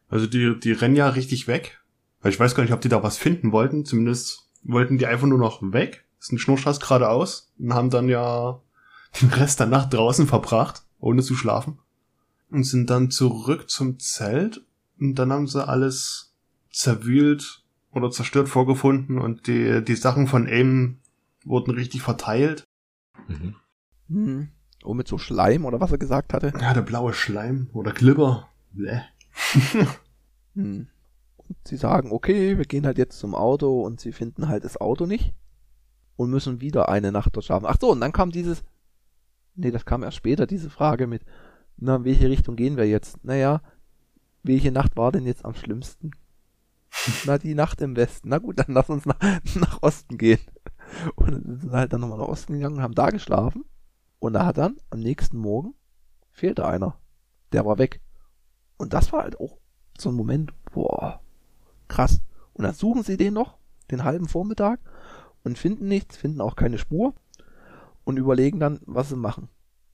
Also 0.08 0.28
die, 0.28 0.58
die 0.60 0.72
rennen 0.72 0.96
ja 0.96 1.10
richtig 1.10 1.48
weg. 1.48 1.82
Weil 2.22 2.32
ich 2.32 2.40
weiß 2.40 2.56
gar 2.56 2.64
nicht, 2.64 2.72
ob 2.72 2.82
die 2.82 2.90
da 2.90 3.04
was 3.04 3.18
finden 3.18 3.52
wollten. 3.52 3.84
Zumindest 3.84 4.50
wollten 4.64 4.98
die 4.98 5.08
einfach 5.08 5.28
nur 5.28 5.38
noch 5.40 5.62
weg. 5.62 6.06
Ist 6.20 6.32
ein 6.32 6.38
Schnurstraß 6.38 6.80
geradeaus. 6.80 7.52
Und 7.60 7.74
haben 7.74 7.90
dann 7.90 8.08
ja 8.08 8.62
den 9.22 9.30
Rest 9.30 9.60
der 9.60 9.68
Nacht 9.68 9.94
draußen 9.94 10.26
verbracht, 10.26 10.84
ohne 11.00 11.22
zu 11.22 11.36
schlafen. 11.36 11.80
Und 12.50 12.64
sind 12.64 12.90
dann 12.90 13.12
zurück 13.12 13.70
zum 13.70 14.00
Zelt. 14.00 14.64
Und 15.00 15.16
dann 15.16 15.34
haben 15.34 15.48
sie 15.48 15.68
alles 15.68 16.33
zerwühlt 16.74 17.64
oder 17.92 18.12
zerstört 18.12 18.50
vorgefunden. 18.50 19.20
Und 19.20 19.48
die, 19.48 19.84
die 19.84 19.96
Sachen 19.96 20.28
von 20.28 20.48
Aim 20.48 21.00
wurden 21.46 21.72
richtig 21.72 22.02
verteilt. 22.02 22.66
Mhm. 23.28 23.56
Hm. 24.10 24.50
Oh, 24.84 24.94
mit 24.94 25.08
so 25.08 25.18
Schleim 25.18 25.64
oder 25.64 25.80
was 25.80 25.92
er 25.92 25.98
gesagt 25.98 26.34
hatte. 26.34 26.52
Ja, 26.60 26.74
der 26.74 26.82
blaue 26.82 27.14
Schleim 27.14 27.70
oder 27.72 27.94
Glibber. 27.94 28.50
Bäh. 28.72 29.02
Hm. 30.56 30.88
Und 31.38 31.58
sie 31.68 31.78
sagen, 31.78 32.12
okay, 32.12 32.60
wir 32.60 32.66
gehen 32.66 32.86
halt 32.86 33.00
jetzt 33.00 33.18
zum 33.18 33.34
Auto 33.34 33.82
und 33.82 34.00
sie 34.00 34.12
finden 34.12 34.50
halt 34.50 34.64
das 34.64 34.80
Auto 34.80 35.08
nicht 35.08 35.34
und 36.16 36.30
müssen 36.30 36.62
wieder 36.62 36.90
eine 36.90 37.12
Nacht 37.12 37.36
dort 37.36 37.46
schlafen. 37.46 37.66
Ach 37.68 37.78
so, 37.82 37.92
und 37.92 38.02
dann 38.02 38.12
kam 38.12 38.30
dieses, 38.30 38.64
nee, 39.56 39.72
das 39.72 39.84
kam 39.84 40.04
erst 40.04 40.18
später, 40.18 40.46
diese 40.46 40.70
Frage 40.70 41.08
mit, 41.08 41.24
na, 41.78 41.96
in 41.96 42.06
welche 42.06 42.30
Richtung 42.30 42.56
gehen 42.56 42.78
wir 42.78 42.88
jetzt? 42.88 43.26
Naja, 43.26 43.64
welche 44.44 44.72
Nacht 44.72 44.96
war 44.96 45.12
denn 45.12 45.26
jetzt 45.26 45.44
am 45.44 45.56
schlimmsten? 45.56 46.12
Na, 47.26 47.38
die 47.38 47.56
Nacht 47.56 47.82
im 47.82 47.96
Westen. 47.96 48.30
Na 48.30 48.38
gut, 48.38 48.60
dann 48.60 48.74
lass 48.74 48.90
uns 48.90 49.06
nach, 49.06 49.20
nach 49.56 49.82
Osten 49.82 50.18
gehen. 50.18 50.40
Und 51.16 51.32
dann 51.32 51.60
sind 51.60 51.72
halt 51.72 51.94
dann 51.94 52.02
nochmal 52.02 52.20
nach 52.20 52.28
Osten 52.28 52.54
gegangen, 52.54 52.82
haben 52.82 52.96
da 52.96 53.10
geschlafen. 53.10 53.66
Und 54.20 54.34
da 54.34 54.46
hat 54.46 54.58
dann 54.58 54.78
am 54.90 55.00
nächsten 55.00 55.38
Morgen 55.38 55.74
fehlte 56.32 56.68
einer. 56.68 56.98
Der 57.52 57.66
war 57.66 57.78
weg. 57.78 58.02
Und 58.78 58.94
das 58.94 59.14
war 59.14 59.24
halt 59.24 59.40
auch 59.40 59.58
so 59.98 60.10
ein 60.10 60.16
Moment, 60.16 60.54
boah, 60.72 61.22
krass. 61.88 62.22
Und 62.54 62.64
dann 62.64 62.74
suchen 62.74 63.04
sie 63.04 63.18
den 63.18 63.34
noch, 63.34 63.58
den 63.92 64.04
halben 64.04 64.28
Vormittag, 64.28 64.80
und 65.44 65.58
finden 65.58 65.88
nichts, 65.88 66.18
finden 66.18 66.42
auch 66.42 66.56
keine 66.56 66.78
Spur 66.78 67.14
und 68.04 68.18
überlegen 68.18 68.60
dann, 68.60 68.80
was 68.86 69.10
sie 69.10 69.16
machen. 69.16 69.50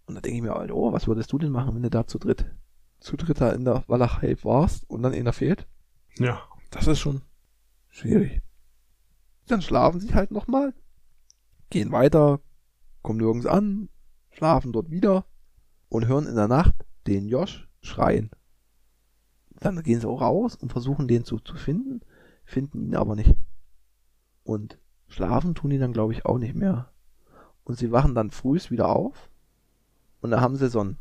Und 0.06 0.16
da 0.16 0.22
denke 0.22 0.38
ich 0.38 0.44
mir, 0.44 0.54
halt, 0.54 0.72
oh, 0.72 0.94
was 0.94 1.08
würdest 1.08 1.32
du 1.32 1.38
denn 1.38 1.52
machen, 1.52 1.76
wenn 1.76 1.84
du 1.84 1.90
da 1.90 2.08
zu 2.08 2.18
dritt, 2.18 2.46
zu 3.00 3.18
dritt 3.18 3.42
da 3.42 3.52
in 3.52 3.66
der 3.66 3.84
Walachei 3.88 4.36
warst 4.44 4.90
und 4.90 5.04
dann 5.04 5.14
einer 5.14 5.34
fehlt? 5.34 5.68
Ja. 6.18 6.42
Das 6.70 6.88
ist 6.88 7.00
schon 7.00 7.22
schwierig. 7.90 8.42
Dann 9.48 9.62
schlafen 9.62 10.00
sie 10.00 10.14
halt 10.14 10.32
nochmal, 10.32 10.74
gehen 11.70 11.92
weiter, 11.92 12.40
kommen 13.02 13.20
nirgends 13.20 13.48
an, 13.48 13.90
schlafen 14.30 14.72
dort 14.72 14.92
wieder 14.92 15.26
und 15.90 16.08
hören 16.08 16.28
in 16.28 16.36
der 16.36 16.48
Nacht 16.48 16.76
den 17.08 17.28
Josh 17.28 17.68
schreien. 17.82 18.30
Dann 19.60 19.82
gehen 19.82 20.00
sie 20.00 20.08
auch 20.08 20.22
raus 20.22 20.56
und 20.56 20.72
versuchen 20.72 21.08
den 21.08 21.26
zu, 21.26 21.40
zu 21.40 21.56
finden, 21.56 22.02
finden 22.46 22.86
ihn 22.86 22.96
aber 22.96 23.16
nicht. 23.16 23.36
Und 24.44 24.78
schlafen 25.08 25.56
tun 25.56 25.72
die 25.72 25.80
dann, 25.80 25.94
glaube 25.94 26.14
ich, 26.14 26.26
auch 26.26 26.38
nicht 26.38 26.56
mehr. 26.56 26.92
Und 27.64 27.78
sie 27.78 27.92
wachen 27.92 28.16
dann 28.16 28.32
frühs 28.32 28.72
wieder 28.72 28.90
auf 28.90 29.30
und 30.22 30.32
da 30.32 30.42
haben 30.42 30.56
sie 30.56 30.70
so 30.70 30.84
ein, 30.84 30.98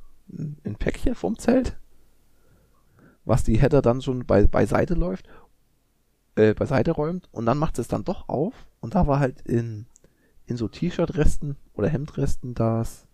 ein 0.64 0.76
Päckchen 0.76 1.14
vom 1.14 1.38
Zelt, 1.38 1.78
was 3.24 3.44
die 3.44 3.60
Header 3.60 3.82
dann 3.82 4.00
schon 4.00 4.26
bei, 4.26 4.46
beiseite 4.46 4.94
läuft 4.94 5.28
äh, 6.38 6.54
beiseite 6.54 6.92
räumt 6.92 7.28
und 7.32 7.46
dann 7.46 7.58
macht 7.58 7.78
es 7.78 7.88
dann 7.88 8.04
doch 8.04 8.28
auf 8.28 8.54
und 8.80 8.94
da 8.94 9.06
war 9.06 9.18
halt 9.18 9.40
in, 9.42 9.86
in 10.46 10.56
so 10.56 10.68
T-Shirt-Resten 10.68 11.56
oder 11.74 11.88
Hemdresten 11.88 12.54
das 12.54 13.06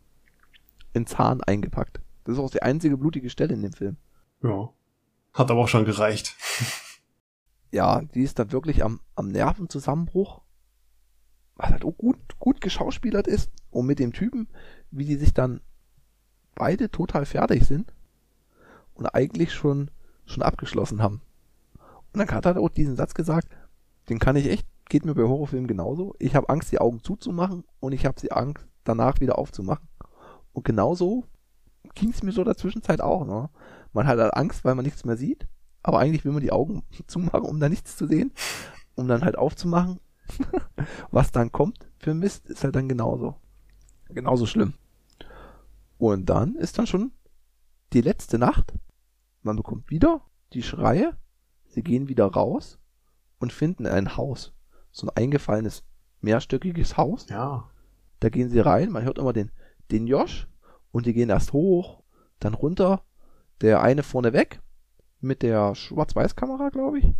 in 0.92 1.06
Zahn 1.06 1.40
eingepackt. 1.42 2.00
Das 2.24 2.34
ist 2.34 2.40
auch 2.40 2.50
die 2.50 2.62
einzige 2.62 2.98
blutige 2.98 3.30
Stelle 3.30 3.54
in 3.54 3.62
dem 3.62 3.72
Film. 3.72 3.96
Ja. 4.42 4.70
Hat 5.32 5.50
aber 5.50 5.60
auch 5.60 5.68
schon 5.68 5.84
gereicht. 5.84 6.36
Ja, 7.70 8.02
die 8.02 8.22
ist 8.22 8.38
dann 8.38 8.52
wirklich 8.52 8.84
am, 8.84 9.00
am 9.16 9.32
Nervenzusammenbruch, 9.32 10.42
was 11.56 11.70
halt 11.70 11.84
auch 11.84 11.98
gut, 11.98 12.38
gut 12.38 12.60
geschauspielert 12.60 13.26
ist 13.26 13.50
und 13.70 13.86
mit 13.86 13.98
dem 13.98 14.12
Typen, 14.12 14.46
wie 14.92 15.06
die 15.06 15.16
sich 15.16 15.34
dann 15.34 15.60
beide 16.54 16.88
total 16.88 17.26
fertig 17.26 17.66
sind 17.66 17.92
und 18.92 19.06
eigentlich 19.08 19.52
schon, 19.52 19.90
schon 20.24 20.44
abgeschlossen 20.44 21.02
haben. 21.02 21.20
Und 22.14 22.20
dann 22.20 22.30
hat 22.30 22.46
er 22.46 22.60
auch 22.60 22.68
diesen 22.68 22.94
Satz 22.94 23.12
gesagt, 23.12 23.48
den 24.08 24.20
kann 24.20 24.36
ich 24.36 24.46
echt, 24.46 24.66
geht 24.88 25.04
mir 25.04 25.14
bei 25.14 25.24
Horrorfilmen 25.24 25.66
genauso. 25.66 26.14
Ich 26.20 26.36
habe 26.36 26.48
Angst, 26.48 26.70
die 26.70 26.78
Augen 26.78 27.02
zuzumachen 27.02 27.64
und 27.80 27.92
ich 27.92 28.06
habe 28.06 28.20
sie 28.20 28.30
Angst, 28.30 28.64
danach 28.84 29.18
wieder 29.18 29.36
aufzumachen. 29.36 29.88
Und 30.52 30.64
genauso 30.64 31.24
ging 31.96 32.10
es 32.10 32.22
mir 32.22 32.30
so 32.30 32.44
der 32.44 32.56
Zwischenzeit 32.56 33.00
auch. 33.00 33.26
Ne? 33.26 33.50
Man 33.92 34.06
hat 34.06 34.20
halt 34.20 34.32
Angst, 34.34 34.64
weil 34.64 34.76
man 34.76 34.84
nichts 34.84 35.04
mehr 35.04 35.16
sieht, 35.16 35.48
aber 35.82 35.98
eigentlich 35.98 36.24
will 36.24 36.30
man 36.30 36.42
die 36.42 36.52
Augen 36.52 36.84
zumachen, 37.08 37.42
um 37.42 37.58
da 37.58 37.68
nichts 37.68 37.96
zu 37.96 38.06
sehen, 38.06 38.32
um 38.94 39.08
dann 39.08 39.24
halt 39.24 39.36
aufzumachen. 39.36 39.98
Was 41.10 41.32
dann 41.32 41.50
kommt 41.50 41.90
für 41.98 42.14
Mist, 42.14 42.48
ist 42.48 42.62
halt 42.62 42.76
dann 42.76 42.88
genauso. 42.88 43.34
Genauso 44.08 44.46
schlimm. 44.46 44.74
Und 45.98 46.26
dann 46.30 46.54
ist 46.54 46.78
dann 46.78 46.86
schon 46.86 47.10
die 47.92 48.02
letzte 48.02 48.38
Nacht. 48.38 48.72
Man 49.42 49.56
bekommt 49.56 49.90
wieder 49.90 50.20
die 50.52 50.62
Schreie 50.62 51.16
Sie 51.74 51.82
gehen 51.82 52.08
wieder 52.08 52.26
raus 52.26 52.78
und 53.38 53.52
finden 53.52 53.86
ein 53.86 54.16
Haus. 54.16 54.52
So 54.90 55.06
ein 55.06 55.16
eingefallenes, 55.16 55.84
mehrstöckiges 56.20 56.96
Haus. 56.96 57.28
Ja. 57.28 57.68
Da 58.20 58.28
gehen 58.28 58.48
sie 58.48 58.60
rein, 58.60 58.90
man 58.90 59.04
hört 59.04 59.18
immer 59.18 59.32
den, 59.32 59.50
den 59.90 60.06
Josh 60.06 60.48
und 60.92 61.06
die 61.06 61.12
gehen 61.12 61.30
erst 61.30 61.52
hoch, 61.52 62.02
dann 62.38 62.54
runter. 62.54 63.02
Der 63.60 63.82
eine 63.82 64.02
vorne 64.02 64.32
weg 64.32 64.60
mit 65.20 65.42
der 65.42 65.74
Schwarz-Weiß-Kamera, 65.74 66.70
glaube 66.70 67.00
ich. 67.00 67.14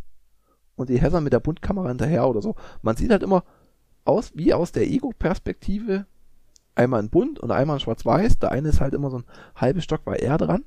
Und 0.77 0.89
die 0.89 1.01
Heather 1.01 1.21
mit 1.21 1.33
der 1.33 1.41
Buntkamera 1.41 1.89
hinterher 1.89 2.29
oder 2.29 2.43
so. 2.43 2.57
Man 2.83 2.97
sieht 2.97 3.11
halt 3.11 3.23
immer 3.23 3.45
aus, 4.05 4.33
wie 4.35 4.53
aus 4.55 4.73
der 4.73 4.87
Ego-Perspektive 4.87 6.07
Einmal 6.77 7.01
in 7.01 7.11
bunt 7.11 7.39
und 7.39 7.53
einmal 7.53 7.77
in 7.77 7.81
schwarz-weiß. 7.81 8.41
Der 8.41 8.51
eine 8.51 8.69
ist 8.69 8.81
halt 8.81 8.95
immer 8.95 9.11
so 9.11 9.19
ein 9.19 9.25
halbes 9.55 9.85
Stock 9.85 10.05
bei 10.05 10.17
er 10.17 10.39
dran. 10.39 10.65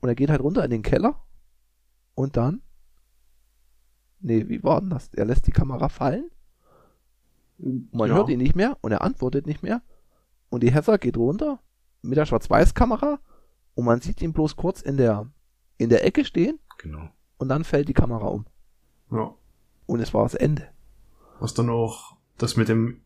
Und 0.00 0.08
er 0.08 0.14
geht 0.14 0.30
halt 0.30 0.40
runter 0.40 0.64
in 0.64 0.70
den 0.70 0.82
Keller. 0.82 1.16
Und 2.14 2.36
dann. 2.36 2.62
Nee, 4.20 4.48
wie 4.48 4.62
war 4.62 4.80
denn 4.80 4.90
das? 4.90 5.08
Er 5.14 5.24
lässt 5.24 5.46
die 5.46 5.52
Kamera 5.52 5.88
fallen. 5.88 6.30
Man 7.58 8.08
Ja. 8.08 8.16
hört 8.16 8.28
ihn 8.30 8.38
nicht 8.38 8.56
mehr 8.56 8.76
und 8.80 8.92
er 8.92 9.02
antwortet 9.02 9.46
nicht 9.46 9.62
mehr. 9.62 9.82
Und 10.48 10.62
die 10.62 10.72
Heather 10.72 10.98
geht 10.98 11.16
runter 11.16 11.60
mit 12.02 12.16
der 12.16 12.26
Schwarz-Weiß-Kamera 12.26 13.18
und 13.74 13.84
man 13.84 14.00
sieht 14.00 14.22
ihn 14.22 14.32
bloß 14.32 14.56
kurz 14.56 14.80
in 14.82 14.96
der, 14.96 15.26
in 15.78 15.90
der 15.90 16.04
Ecke 16.04 16.24
stehen 16.24 16.58
Genau. 16.78 17.08
und 17.38 17.48
dann 17.48 17.64
fällt 17.64 17.88
die 17.88 17.94
Kamera 17.94 18.26
um. 18.26 18.46
Ja. 19.10 19.34
Und 19.86 20.00
es 20.00 20.14
war 20.14 20.22
das 20.22 20.34
Ende. 20.34 20.68
Was 21.38 21.54
dann 21.54 21.68
auch 21.68 22.16
das 22.38 22.56
mit 22.56 22.68
dem 22.68 23.00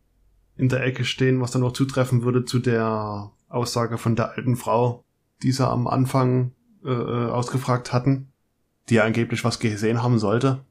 in 0.57 0.69
der 0.69 0.83
Ecke 0.85 1.03
stehen, 1.03 1.41
was 1.41 1.51
dann 1.51 1.63
auch 1.63 1.73
zutreffen 1.73 2.23
würde 2.23 2.45
zu 2.45 2.59
der 2.59 3.31
Aussage 3.49 3.97
von 3.97 4.15
der 4.15 4.31
alten 4.31 4.55
Frau, 4.55 5.03
die 5.43 5.51
sie 5.51 5.67
am 5.67 5.87
Anfang 5.87 6.51
äh, 6.85 6.89
äh, 6.89 7.29
ausgefragt 7.29 7.91
hatten, 7.91 8.31
die 8.89 8.95
ja 8.95 9.03
angeblich 9.03 9.43
was 9.43 9.59
gesehen 9.59 10.01
haben 10.01 10.17
sollte. 10.19 10.63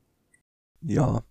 Ja. 0.85 1.23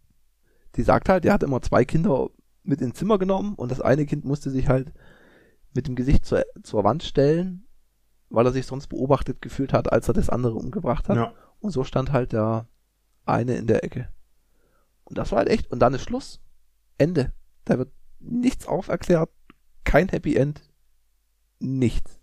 Die 0.75 0.84
sagt 0.84 1.09
halt, 1.09 1.25
er 1.25 1.34
hat 1.34 1.43
immer 1.43 1.61
zwei 1.61 1.85
Kinder 1.85 2.30
mit 2.63 2.81
ins 2.81 2.97
Zimmer 2.97 3.19
genommen 3.19 3.55
und 3.55 3.71
das 3.71 3.81
eine 3.81 4.05
Kind 4.05 4.25
musste 4.25 4.49
sich 4.49 4.67
halt 4.67 4.93
mit 5.73 5.88
dem 5.88 5.95
Gesicht 5.95 6.25
zur, 6.25 6.43
zur 6.63 6.84
Wand 6.84 7.03
stellen, 7.03 7.65
weil 8.30 8.45
er 8.45 8.51
sich 8.51 8.65
sonst 8.65 8.88
beobachtet 8.88 9.41
gefühlt 9.41 9.73
hat, 9.73 9.91
als 9.91 10.07
er 10.07 10.13
das 10.13 10.30
andere 10.30 10.55
umgebracht 10.55 11.09
hat. 11.09 11.17
Ja. 11.17 11.34
Und 11.59 11.71
so 11.71 11.84
stand 11.84 12.11
halt 12.11 12.34
der 12.34 12.67
eine 13.25 13.55
in 13.55 13.67
der 13.67 13.84
Ecke. 13.84 14.09
Und 15.03 15.17
das 15.17 15.31
war 15.31 15.39
halt 15.39 15.49
echt. 15.49 15.71
Und 15.71 15.80
dann 15.80 15.93
ist 15.93 16.03
Schluss. 16.03 16.41
Ende. 16.97 17.34
Da 17.65 17.77
wird 17.77 17.91
nichts 18.19 18.67
auferklärt. 18.67 19.30
Kein 19.84 20.09
Happy 20.09 20.35
End. 20.35 20.61
Nichts. 21.59 22.19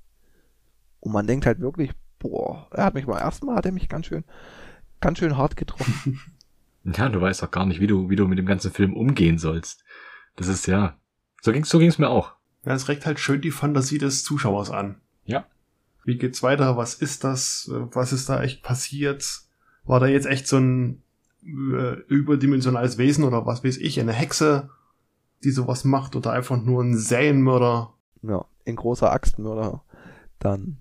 Und 1.00 1.12
man 1.12 1.26
denkt 1.26 1.46
halt 1.46 1.60
wirklich, 1.60 1.92
boah, 2.18 2.68
er 2.72 2.84
hat 2.84 2.94
mich 2.94 3.06
beim 3.06 3.18
ersten 3.18 3.46
Mal, 3.46 3.56
hat 3.56 3.66
er 3.66 3.72
mich 3.72 3.88
ganz 3.88 4.06
schön, 4.06 4.24
ganz 5.00 5.18
schön 5.18 5.36
hart 5.36 5.56
getroffen. 5.56 6.20
Ja, 6.84 7.08
du 7.08 7.20
weißt 7.20 7.42
auch 7.42 7.50
gar 7.50 7.66
nicht, 7.66 7.80
wie 7.80 7.86
du, 7.86 8.08
wie 8.08 8.16
du 8.16 8.26
mit 8.26 8.38
dem 8.38 8.46
ganzen 8.46 8.70
Film 8.70 8.94
umgehen 8.94 9.38
sollst. 9.38 9.84
Das 10.36 10.48
ist 10.48 10.66
ja, 10.66 10.96
so 11.42 11.52
ging's, 11.52 11.68
so 11.68 11.78
ging's 11.78 11.98
mir 11.98 12.08
auch. 12.08 12.34
Ja, 12.64 12.74
es 12.74 12.88
regt 12.88 13.06
halt 13.06 13.20
schön 13.20 13.40
die 13.40 13.50
Fantasie 13.50 13.98
des 13.98 14.24
Zuschauers 14.24 14.70
an. 14.70 15.00
Ja. 15.24 15.46
Wie 16.04 16.16
geht's 16.16 16.42
weiter? 16.42 16.76
Was 16.76 16.94
ist 16.94 17.24
das? 17.24 17.70
Was 17.70 18.12
ist 18.12 18.28
da 18.28 18.42
echt 18.42 18.62
passiert? 18.62 19.24
War 19.84 20.00
da 20.00 20.06
jetzt 20.06 20.26
echt 20.26 20.46
so 20.46 20.58
ein 20.58 21.02
äh, 21.42 22.00
überdimensionales 22.08 22.98
Wesen 22.98 23.24
oder 23.24 23.46
was 23.46 23.64
weiß 23.64 23.76
ich, 23.78 24.00
eine 24.00 24.12
Hexe, 24.12 24.70
die 25.44 25.50
sowas 25.50 25.84
macht 25.84 26.16
oder 26.16 26.32
einfach 26.32 26.60
nur 26.62 26.82
ein 26.82 26.96
Serienmörder? 26.96 27.94
ja, 28.22 28.44
in 28.64 28.76
großer 28.76 29.10
Axtmörder. 29.10 29.82
Dann 30.38 30.78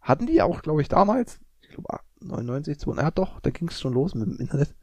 hatten 0.00 0.26
die 0.26 0.42
auch, 0.42 0.62
glaube 0.62 0.82
ich, 0.82 0.88
damals, 0.88 1.40
ich 1.62 1.68
glaube 1.68 2.00
99, 2.20 2.78
2, 2.78 3.02
ja 3.02 3.10
doch, 3.10 3.40
da 3.40 3.50
ging 3.50 3.68
es 3.68 3.80
schon 3.80 3.94
los 3.94 4.14
mit 4.14 4.28
dem 4.28 4.38
Internet, 4.38 4.74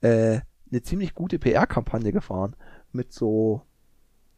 äh, 0.00 0.40
eine 0.70 0.82
ziemlich 0.82 1.14
gute 1.14 1.38
PR-Kampagne 1.38 2.12
gefahren. 2.12 2.56
Mit 2.92 3.12
so 3.12 3.62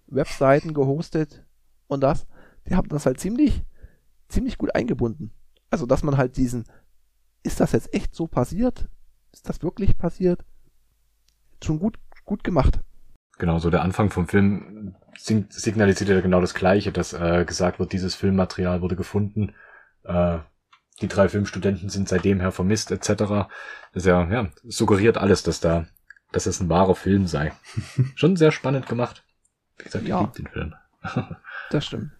Webseiten 0.06 0.74
gehostet 0.74 1.44
und 1.86 2.02
das. 2.02 2.26
Die 2.68 2.74
haben 2.74 2.88
das 2.88 3.06
halt 3.06 3.20
ziemlich, 3.20 3.64
ziemlich 4.28 4.58
gut 4.58 4.74
eingebunden. 4.74 5.32
Also, 5.70 5.86
dass 5.86 6.02
man 6.02 6.16
halt 6.16 6.36
diesen, 6.36 6.64
ist 7.42 7.60
das 7.60 7.72
jetzt 7.72 7.94
echt 7.94 8.14
so 8.14 8.26
passiert? 8.26 8.88
Ist 9.32 9.48
das 9.48 9.62
wirklich 9.62 9.96
passiert? 9.96 10.44
Schon 11.62 11.78
gut, 11.78 11.98
gut 12.24 12.42
gemacht. 12.44 12.80
Genau, 13.38 13.58
so 13.58 13.70
der 13.70 13.82
Anfang 13.82 14.10
vom 14.10 14.26
Film 14.26 14.94
signalisiert 15.16 16.10
ja 16.10 16.20
genau 16.20 16.40
das 16.40 16.54
Gleiche, 16.54 16.92
dass 16.92 17.12
äh, 17.12 17.44
gesagt 17.46 17.78
wird, 17.78 17.92
dieses 17.92 18.14
Filmmaterial 18.14 18.82
wurde 18.82 18.96
gefunden, 18.96 19.54
äh, 20.04 20.38
die 21.00 21.08
drei 21.08 21.28
Filmstudenten 21.28 21.88
sind 21.88 22.08
seitdem 22.08 22.40
her 22.40 22.52
vermisst, 22.52 22.90
etc. 22.90 23.08
Das 23.16 23.48
ist 23.94 24.06
ja, 24.06 24.30
ja, 24.30 24.50
suggeriert 24.64 25.18
alles, 25.18 25.42
dass 25.42 25.60
da, 25.60 25.86
dass 26.32 26.46
es 26.46 26.60
ein 26.60 26.68
wahrer 26.68 26.94
Film 26.94 27.26
sei. 27.26 27.52
Schon 28.14 28.36
sehr 28.36 28.52
spannend 28.52 28.86
gemacht. 28.86 29.24
Wie 29.78 29.84
gesagt, 29.84 30.06
Ja. 30.06 30.20
ich 30.32 30.38
liebe 30.38 30.48
den 30.50 30.52
Film. 30.52 30.74
Das 31.70 31.86
stimmt. 31.86 32.10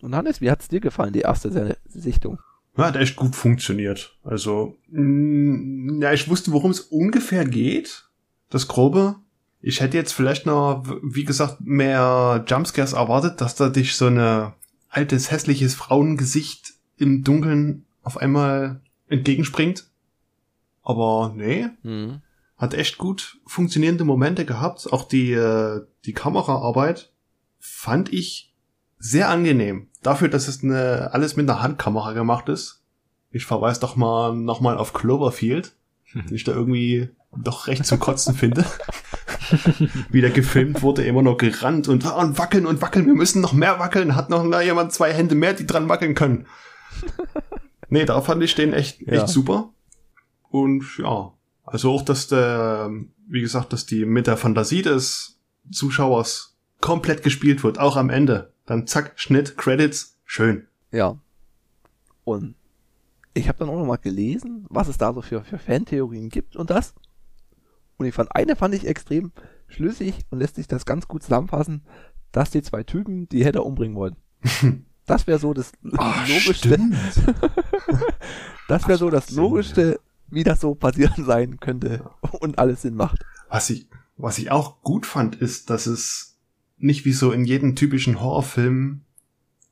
Und 0.00 0.14
Hannes, 0.14 0.40
wie 0.40 0.50
hat's 0.50 0.68
dir 0.68 0.80
gefallen, 0.80 1.12
die 1.12 1.20
erste 1.20 1.76
Sichtung? 1.86 2.38
Ja, 2.76 2.86
hat 2.86 2.96
echt 2.96 3.16
gut 3.16 3.36
funktioniert. 3.36 4.16
Also, 4.24 4.78
mh, 4.88 6.02
ja, 6.02 6.12
ich 6.12 6.28
wusste, 6.28 6.52
worum 6.52 6.70
es 6.70 6.80
ungefähr 6.80 7.44
geht. 7.44 8.08
Das 8.50 8.68
Grobe. 8.68 9.16
Ich 9.60 9.80
hätte 9.80 9.96
jetzt 9.96 10.12
vielleicht 10.12 10.46
noch, 10.46 10.84
wie 11.02 11.24
gesagt, 11.24 11.60
mehr 11.60 12.44
Jumpscares 12.46 12.92
erwartet, 12.92 13.40
dass 13.40 13.54
da 13.54 13.68
dich 13.68 13.96
so 13.96 14.06
eine 14.06 14.54
altes, 14.88 15.30
hässliches 15.30 15.74
Frauengesicht 15.74 16.74
im 16.98 17.22
Dunkeln 17.24 17.84
auf 18.06 18.16
einmal 18.18 18.80
entgegenspringt. 19.08 19.88
Aber 20.82 21.32
nee, 21.34 21.66
Hm. 21.82 22.22
hat 22.56 22.72
echt 22.72 22.98
gut 22.98 23.38
funktionierende 23.46 24.04
Momente 24.04 24.44
gehabt. 24.44 24.90
Auch 24.92 25.08
die, 25.08 25.32
äh, 25.32 25.84
die 26.04 26.12
Kameraarbeit 26.12 27.10
fand 27.58 28.12
ich 28.12 28.54
sehr 28.98 29.28
angenehm. 29.28 29.88
Dafür, 30.02 30.28
dass 30.28 30.46
es 30.46 30.62
eine, 30.62 31.10
alles 31.12 31.34
mit 31.36 31.50
einer 31.50 31.62
Handkamera 31.62 32.12
gemacht 32.12 32.48
ist. 32.48 32.84
Ich 33.32 33.44
verweise 33.44 33.80
doch 33.80 33.96
mal 33.96 34.32
nochmal 34.34 34.78
auf 34.78 34.92
Cloverfield, 34.92 35.74
den 36.14 36.34
ich 36.34 36.44
da 36.44 36.52
irgendwie 36.52 37.10
doch 37.36 37.66
recht 37.66 37.84
zum 37.84 37.98
Kotzen 37.98 38.36
finde. 38.36 38.64
Wie 40.10 40.20
der 40.20 40.30
gefilmt 40.30 40.80
wurde, 40.82 41.04
immer 41.04 41.22
noch 41.22 41.36
gerannt 41.38 41.88
und, 41.88 42.06
ah, 42.06 42.20
und 42.22 42.38
wackeln 42.38 42.66
und 42.66 42.80
wackeln, 42.82 43.06
wir 43.06 43.14
müssen 43.14 43.42
noch 43.42 43.52
mehr 43.52 43.80
wackeln, 43.80 44.14
hat 44.14 44.30
noch 44.30 44.44
jemand 44.62 44.92
zwei 44.92 45.12
Hände 45.12 45.34
mehr, 45.34 45.54
die 45.54 45.66
dran 45.66 45.88
wackeln 45.88 46.14
können. 46.14 46.46
Nee, 47.88 48.04
da 48.04 48.20
fand 48.20 48.42
ich 48.42 48.54
den 48.54 48.72
echt, 48.72 49.00
echt 49.02 49.10
Ja. 49.12 49.26
super. 49.26 49.70
Und 50.50 50.84
ja, 50.98 51.32
also 51.64 51.92
auch, 51.92 52.02
dass 52.02 52.28
der, 52.28 52.90
wie 53.28 53.40
gesagt, 53.40 53.72
dass 53.72 53.86
die 53.86 54.04
mit 54.04 54.26
der 54.26 54.36
Fantasie 54.36 54.82
des 54.82 55.38
Zuschauers 55.70 56.56
komplett 56.80 57.22
gespielt 57.22 57.64
wird, 57.64 57.78
auch 57.78 57.96
am 57.96 58.10
Ende. 58.10 58.52
Dann 58.66 58.86
zack, 58.86 59.12
Schnitt, 59.16 59.56
Credits, 59.56 60.16
schön. 60.24 60.66
Ja. 60.92 61.18
Und 62.24 62.54
ich 63.34 63.48
habe 63.48 63.58
dann 63.58 63.68
auch 63.68 63.78
noch 63.78 63.86
mal 63.86 63.96
gelesen, 63.96 64.66
was 64.68 64.88
es 64.88 64.98
da 64.98 65.12
so 65.12 65.22
für, 65.22 65.44
für 65.44 65.58
Fantheorien 65.58 66.28
gibt 66.28 66.56
und 66.56 66.70
das. 66.70 66.94
Und 67.98 68.06
ich 68.06 68.14
fand, 68.14 68.34
eine 68.34 68.56
fand 68.56 68.74
ich 68.74 68.86
extrem 68.86 69.32
schlüssig 69.68 70.14
und 70.30 70.38
lässt 70.38 70.56
sich 70.56 70.68
das 70.68 70.86
ganz 70.86 71.08
gut 71.08 71.22
zusammenfassen, 71.22 71.82
dass 72.32 72.50
die 72.50 72.62
zwei 72.62 72.82
Typen 72.82 73.28
die 73.28 73.44
Header 73.44 73.64
umbringen 73.64 73.96
wollten. 73.96 74.16
Das 75.06 75.26
wäre 75.26 75.38
so 75.38 75.54
das 75.54 75.72
logischste, 75.82 76.78
das 78.68 78.88
wäre 78.88 78.98
so 78.98 79.08
das 79.08 79.30
logischste, 79.30 80.00
wie 80.28 80.42
das 80.42 80.60
so 80.60 80.74
passieren 80.74 81.24
sein 81.24 81.60
könnte 81.60 82.10
und 82.40 82.58
alles 82.58 82.82
Sinn 82.82 82.94
macht. 82.94 83.24
Was 83.48 83.70
ich, 83.70 83.88
was 84.16 84.38
ich 84.38 84.50
auch 84.50 84.82
gut 84.82 85.06
fand, 85.06 85.36
ist, 85.36 85.70
dass 85.70 85.86
es 85.86 86.36
nicht 86.76 87.04
wie 87.04 87.12
so 87.12 87.30
in 87.30 87.44
jedem 87.44 87.76
typischen 87.76 88.20
Horrorfilm 88.20 89.02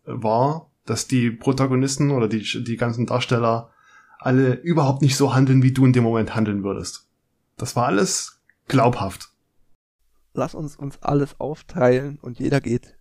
war, 0.05 0.70
dass 0.86 1.09
die 1.09 1.31
Protagonisten 1.31 2.11
oder 2.12 2.28
die, 2.28 2.43
die 2.62 2.77
ganzen 2.77 3.06
Darsteller 3.06 3.70
alle 4.19 4.55
überhaupt 4.55 5.02
nicht 5.02 5.16
so 5.16 5.35
handeln, 5.35 5.62
wie 5.62 5.73
du 5.73 5.85
in 5.85 5.93
dem 5.93 6.05
Moment 6.05 6.35
handeln 6.35 6.62
würdest. 6.62 7.09
Das 7.56 7.74
war 7.77 7.86
alles 7.86 8.40
glaubhaft. 8.69 9.31
Lass 10.32 10.55
uns 10.55 10.77
uns 10.77 11.02
alles 11.02 11.39
aufteilen 11.40 12.19
und 12.20 12.39
jeder 12.39 12.61
geht 12.61 12.97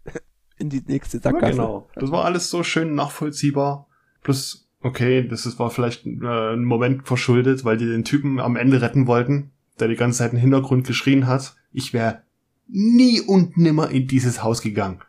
in 0.57 0.69
die 0.69 0.83
nächste 0.85 1.17
Ja, 1.17 1.23
Sackgasse. 1.23 1.51
genau. 1.53 1.89
Das 1.95 2.11
war 2.11 2.25
alles 2.25 2.49
so 2.49 2.63
schön 2.63 2.95
nachvollziehbar. 2.95 3.87
Plus, 4.21 4.69
okay, 4.81 5.27
das 5.27 5.45
ist, 5.45 5.59
war 5.59 5.69
vielleicht 5.69 6.05
äh, 6.05 6.53
ein 6.53 6.63
Moment 6.63 7.07
verschuldet, 7.07 7.65
weil 7.65 7.77
die 7.77 7.85
den 7.87 8.03
Typen 8.03 8.39
am 8.39 8.55
Ende 8.55 8.81
retten 8.81 9.07
wollten, 9.07 9.51
der 9.79 9.87
die 9.87 9.95
ganze 9.95 10.19
Zeit 10.19 10.33
im 10.33 10.39
Hintergrund 10.39 10.87
geschrien 10.87 11.27
hat. 11.27 11.55
Ich 11.71 11.93
wäre 11.93 12.21
nie 12.67 13.19
und 13.21 13.57
nimmer 13.57 13.89
in 13.89 14.07
dieses 14.07 14.43
Haus 14.43 14.61
gegangen. 14.61 15.01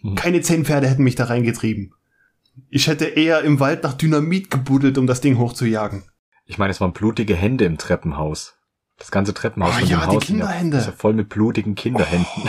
Hm. 0.00 0.14
Keine 0.14 0.40
zehn 0.42 0.64
Pferde 0.64 0.86
hätten 0.88 1.02
mich 1.04 1.14
da 1.16 1.24
reingetrieben. 1.24 1.94
Ich 2.68 2.86
hätte 2.86 3.06
eher 3.06 3.42
im 3.42 3.58
Wald 3.58 3.82
nach 3.82 3.94
Dynamit 3.94 4.50
gebuddelt, 4.50 4.96
um 4.98 5.06
das 5.08 5.20
Ding 5.20 5.38
hochzujagen. 5.38 6.04
Ich 6.46 6.58
meine, 6.58 6.70
es 6.70 6.80
waren 6.80 6.92
blutige 6.92 7.34
Hände 7.34 7.64
im 7.64 7.78
Treppenhaus. 7.78 8.56
Das 8.98 9.10
ganze 9.10 9.34
Treppenhaus 9.34 9.72
Oh 9.74 9.78
von 9.80 9.88
ja, 9.88 9.96
dem 9.96 10.00
die 10.02 10.06
Haus 10.06 10.22
ist 10.22 10.26
Kinderhände. 10.28 10.76
ist 10.76 10.86
ja 10.86 10.92
voll 10.92 11.14
mit 11.14 11.28
blutigen 11.30 11.74
Kinderhänden. 11.74 12.28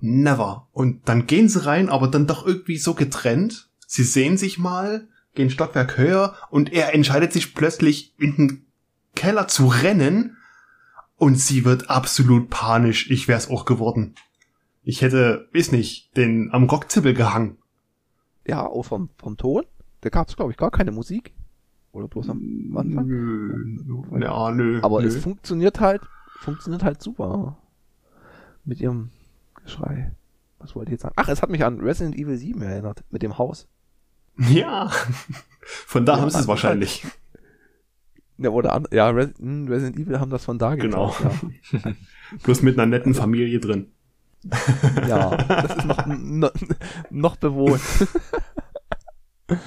Never. 0.00 0.68
Und 0.72 1.08
dann 1.08 1.26
gehen 1.26 1.48
sie 1.48 1.64
rein, 1.64 1.88
aber 1.88 2.08
dann 2.08 2.26
doch 2.26 2.46
irgendwie 2.46 2.78
so 2.78 2.94
getrennt. 2.94 3.70
Sie 3.86 4.04
sehen 4.04 4.36
sich 4.36 4.58
mal, 4.58 5.08
gehen 5.34 5.50
Stockwerk 5.50 5.98
höher 5.98 6.34
und 6.50 6.72
er 6.72 6.94
entscheidet 6.94 7.32
sich 7.32 7.54
plötzlich 7.54 8.14
in 8.18 8.36
den 8.36 8.66
Keller 9.14 9.48
zu 9.48 9.66
rennen 9.66 10.36
und 11.16 11.36
sie 11.36 11.64
wird 11.64 11.90
absolut 11.90 12.50
panisch. 12.50 13.10
Ich 13.10 13.28
wär's 13.28 13.50
auch 13.50 13.64
geworden. 13.64 14.14
Ich 14.82 15.02
hätte, 15.02 15.48
weiß 15.52 15.72
nicht, 15.72 16.16
den 16.16 16.50
am 16.52 16.64
Rockzippel 16.64 17.14
gehangen. 17.14 17.58
Ja, 18.46 18.66
auch 18.66 18.84
vom, 18.84 19.10
vom 19.18 19.36
Ton. 19.36 19.64
Da 20.00 20.08
gab 20.08 20.28
es, 20.28 20.36
glaube 20.36 20.52
ich, 20.52 20.56
gar 20.56 20.70
keine 20.70 20.92
Musik. 20.92 21.34
Oder 21.92 22.08
bloß 22.08 22.30
am 22.30 22.74
Anfang. 22.76 23.06
Nö. 23.06 24.20
Ja, 24.20 24.50
nö. 24.50 24.80
Aber 24.82 25.02
nö. 25.02 25.08
es 25.08 25.16
funktioniert 25.18 25.80
halt, 25.80 26.00
funktioniert 26.38 26.84
halt 26.84 27.02
super. 27.02 27.58
Mit 28.64 28.80
ihrem 28.80 29.10
Geschrei. 29.70 30.12
Was 30.58 30.74
wollte 30.74 30.90
ich 30.90 30.94
jetzt 30.94 31.02
sagen? 31.02 31.14
Ach, 31.16 31.28
es 31.28 31.42
hat 31.42 31.50
mich 31.50 31.64
an 31.64 31.80
Resident 31.80 32.16
Evil 32.16 32.36
7 32.36 32.60
erinnert, 32.60 33.04
mit 33.10 33.22
dem 33.22 33.38
Haus. 33.38 33.68
Ja. 34.36 34.90
Von 35.62 36.04
da 36.04 36.14
Ja, 36.16 36.20
haben 36.20 36.30
sie 36.30 36.38
es 36.38 36.48
wahrscheinlich. 36.48 37.06
Ja, 38.36 38.50
oder 38.50 38.72
an, 38.72 38.86
ja, 38.90 39.10
hm, 39.10 39.68
Resident 39.68 39.98
Evil 39.98 40.18
haben 40.18 40.30
das 40.30 40.44
von 40.44 40.58
da 40.58 40.74
Genau. 40.74 41.10
geklaut, 41.10 41.96
Bloß 42.42 42.62
mit 42.62 42.78
einer 42.78 42.86
netten 42.86 43.14
Familie 43.14 43.60
drin. 43.60 43.92
Ja, 45.06 45.06
ja 45.06 45.36
das 45.36 45.76
ist 45.76 45.84
noch, 45.84 46.06
noch, 46.06 46.52
noch 47.10 47.36
bewohnt. 47.36 47.82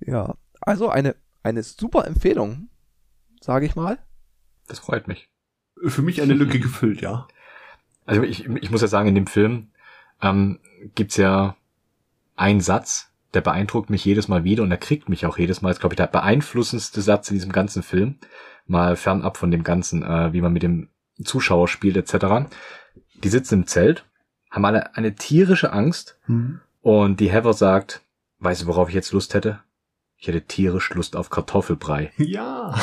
ja, 0.00 0.34
also 0.60 0.88
eine, 0.88 1.16
eine 1.42 1.62
super 1.62 2.06
Empfehlung, 2.06 2.68
sage 3.40 3.66
ich 3.66 3.74
mal. 3.74 3.98
Das 4.68 4.78
freut 4.78 5.08
mich. 5.08 5.28
Für 5.86 6.02
mich 6.02 6.22
eine 6.22 6.34
Lücke 6.34 6.60
gefüllt, 6.60 7.00
ja. 7.00 7.26
Also 8.06 8.22
ich, 8.22 8.46
ich 8.46 8.70
muss 8.70 8.82
ja 8.82 8.88
sagen, 8.88 9.08
in 9.08 9.14
dem 9.14 9.26
Film 9.26 9.68
ähm, 10.22 10.58
gibt's 10.94 11.16
ja 11.16 11.56
einen 12.36 12.60
Satz, 12.60 13.10
der 13.32 13.40
beeindruckt 13.40 13.90
mich 13.90 14.04
jedes 14.04 14.28
Mal 14.28 14.44
wieder 14.44 14.62
und 14.62 14.70
er 14.70 14.76
kriegt 14.76 15.08
mich 15.08 15.26
auch 15.26 15.38
jedes 15.38 15.62
Mal. 15.62 15.68
Das 15.70 15.76
ist, 15.76 15.80
glaube 15.80 15.94
ich, 15.94 15.98
der 15.98 16.06
beeinflussendste 16.06 17.02
Satz 17.02 17.30
in 17.30 17.36
diesem 17.36 17.52
ganzen 17.52 17.82
Film. 17.82 18.18
Mal 18.66 18.96
fernab 18.96 19.36
von 19.36 19.50
dem 19.50 19.62
Ganzen, 19.64 20.02
äh, 20.02 20.32
wie 20.32 20.40
man 20.40 20.52
mit 20.52 20.62
dem 20.62 20.88
Zuschauer 21.22 21.68
spielt 21.68 21.96
etc. 21.96 22.48
Die 23.22 23.28
sitzen 23.28 23.54
im 23.60 23.66
Zelt, 23.66 24.04
haben 24.50 24.64
alle 24.64 24.96
eine 24.96 25.14
tierische 25.14 25.72
Angst 25.72 26.18
Hm. 26.26 26.60
und 26.80 27.20
die 27.20 27.30
Heather 27.30 27.52
sagt, 27.52 28.02
weißt 28.38 28.62
du, 28.62 28.66
worauf 28.66 28.88
ich 28.88 28.94
jetzt 28.94 29.12
Lust 29.12 29.34
hätte? 29.34 29.60
Ich 30.16 30.28
hätte 30.28 30.42
tierisch 30.42 30.94
Lust 30.94 31.16
auf 31.16 31.28
Kartoffelbrei. 31.30 32.12
Ja. 32.16 32.74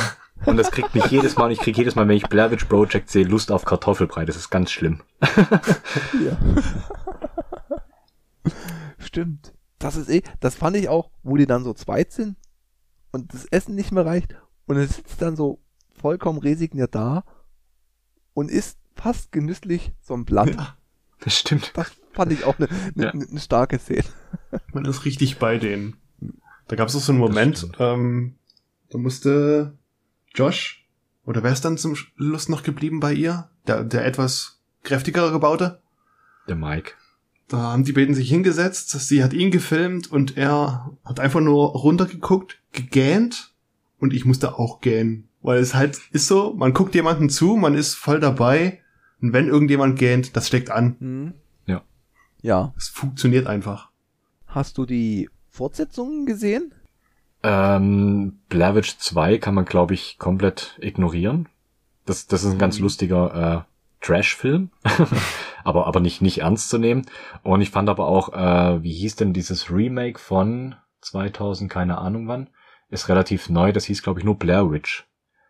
Und 0.46 0.58
das 0.58 0.72
kriegt 0.72 0.94
mich 0.96 1.06
jedes 1.08 1.36
Mal, 1.38 1.46
und 1.46 1.52
ich 1.52 1.60
krieg 1.60 1.78
jedes 1.78 1.96
Mal, 1.96 2.08
wenn 2.08 2.18
ich 2.18 2.28
Blair 2.28 2.50
Witch 2.52 2.66
Project 2.66 3.10
sehe, 3.10 3.24
Lust 3.26 3.52
auf 3.52 3.64
Kartoffelbrei. 3.66 4.26
Das 4.26 4.36
ist 4.36 4.50
ganz 4.50 4.72
schlimm. 4.72 5.02
Ja. 5.22 6.38
Stimmt. 8.98 9.54
Das 9.80 9.96
ist 9.96 10.10
eh, 10.10 10.22
das 10.40 10.56
fand 10.56 10.76
ich 10.78 10.90
auch, 10.90 11.10
wo 11.24 11.38
die 11.38 11.48
dann 11.48 11.64
so 11.64 11.74
zweit 11.74 12.12
sind 12.12 12.38
und 13.12 13.34
das 13.34 13.46
Essen 13.46 13.76
nicht 13.76 13.92
mehr 13.92 14.06
reicht 14.06 14.36
und 14.68 14.78
es 14.78 14.96
sitzt 14.96 15.22
dann 15.22 15.36
so 15.36 15.60
vollkommen 16.00 16.40
resigniert 16.40 16.94
da 16.96 17.24
und 18.34 18.52
isst 18.52 18.78
fast 18.96 19.32
genüsslich 19.32 19.92
so 20.02 20.14
ein 20.14 20.26
Blatt. 20.26 20.54
ja. 20.56 20.76
Das 21.20 21.38
stimmt. 21.38 21.72
Das 21.76 21.92
fand 22.14 22.32
ich 22.32 22.46
auch 22.46 22.58
eine 22.58 22.68
ne, 22.96 23.06
Ja. 23.06 23.14
ne, 23.14 23.40
starke 23.40 23.78
Szene. 23.80 24.04
Man 24.74 24.86
ist 24.86 25.06
richtig 25.06 25.38
bei 25.40 25.58
denen. 25.58 25.98
Da 26.68 26.76
gab 26.76 26.88
es 26.88 26.96
auch 26.96 27.00
so 27.02 27.12
einen 27.12 27.20
Moment, 27.20 27.68
ähm, 27.80 28.36
da 28.90 28.98
musste 28.98 29.78
Josh, 30.34 30.88
oder 31.26 31.44
wer 31.44 31.52
ist 31.52 31.66
dann 31.66 31.78
zum 31.78 31.96
Schluss 31.96 32.50
noch 32.50 32.64
geblieben 32.64 33.00
bei 33.00 33.14
ihr? 33.14 33.50
Der, 33.68 33.84
der 33.84 34.06
etwas 34.06 34.62
kräftigere 34.84 35.32
gebaute? 35.32 35.82
Der 36.48 36.56
Mike. 36.56 36.94
Da 37.48 37.58
haben 37.58 37.84
die 37.84 37.92
beiden 37.92 38.16
sich 38.16 38.30
hingesetzt, 38.30 38.90
sie 38.92 39.24
hat 39.24 39.34
ihn 39.34 39.52
gefilmt 39.52 40.10
und 40.10 40.38
er 40.38 40.98
hat 41.04 41.20
einfach 41.20 41.42
nur 41.42 41.68
runtergeguckt, 41.72 42.62
gegähnt 42.72 43.54
und 44.00 44.14
ich 44.14 44.26
musste 44.26 44.58
auch 44.58 44.80
gähnen. 44.80 45.28
Weil 45.42 45.60
es 45.60 45.74
halt 45.74 46.00
ist 46.12 46.28
so, 46.28 46.54
man 46.54 46.74
guckt 46.74 46.96
jemanden 46.96 47.30
zu, 47.30 47.58
man 47.58 47.76
ist 47.76 47.96
voll 47.96 48.20
dabei 48.20 48.80
und 49.22 49.34
wenn 49.34 49.48
irgendjemand 49.48 50.00
gähnt, 50.00 50.36
das 50.36 50.48
steckt 50.48 50.72
an. 50.72 50.96
Hm. 51.00 51.34
Ja. 51.66 51.84
Ja. 52.42 52.74
Es 52.78 52.88
funktioniert 52.88 53.48
einfach. 53.48 53.92
Hast 54.48 54.78
du 54.78 54.86
die 54.86 55.30
Fortsetzungen 55.50 56.26
gesehen? 56.26 56.74
Ähm, 57.44 58.40
Blair 58.50 58.76
Witch 58.76 58.98
2 58.98 59.38
kann 59.40 59.56
man, 59.56 59.66
glaube 59.66 59.94
ich, 59.94 60.18
komplett 60.20 60.78
ignorieren. 60.80 61.50
Das, 62.06 62.28
das 62.28 62.44
ist 62.44 62.54
ein 62.54 62.58
ganz 62.60 62.78
Mhm. 62.78 62.84
lustiger 62.84 63.66
äh, 63.68 64.06
Trash-Film, 64.06 64.72
aber, 65.64 65.86
aber 65.88 66.00
nicht, 66.00 66.22
nicht 66.22 66.40
ernst 66.40 66.70
zu 66.70 66.78
nehmen. 66.78 67.06
Und 67.44 67.62
ich 67.62 67.70
fand 67.70 67.90
aber 67.90 68.08
auch, 68.08 68.34
äh, 68.34 68.82
wie 68.84 68.94
hieß 68.94 69.16
denn 69.16 69.34
dieses 69.34 69.72
Remake 69.72 70.20
von 70.20 70.76
2000, 71.02 71.72
keine 71.72 71.98
Ahnung 72.00 72.28
wann, 72.28 72.50
ist 72.90 73.10
relativ 73.10 73.50
neu, 73.50 73.72
das 73.72 73.86
hieß, 73.86 74.02
glaube 74.04 74.20
ich, 74.20 74.26
nur 74.26 74.38
Blair 74.38 74.72
Witch. 74.72 75.06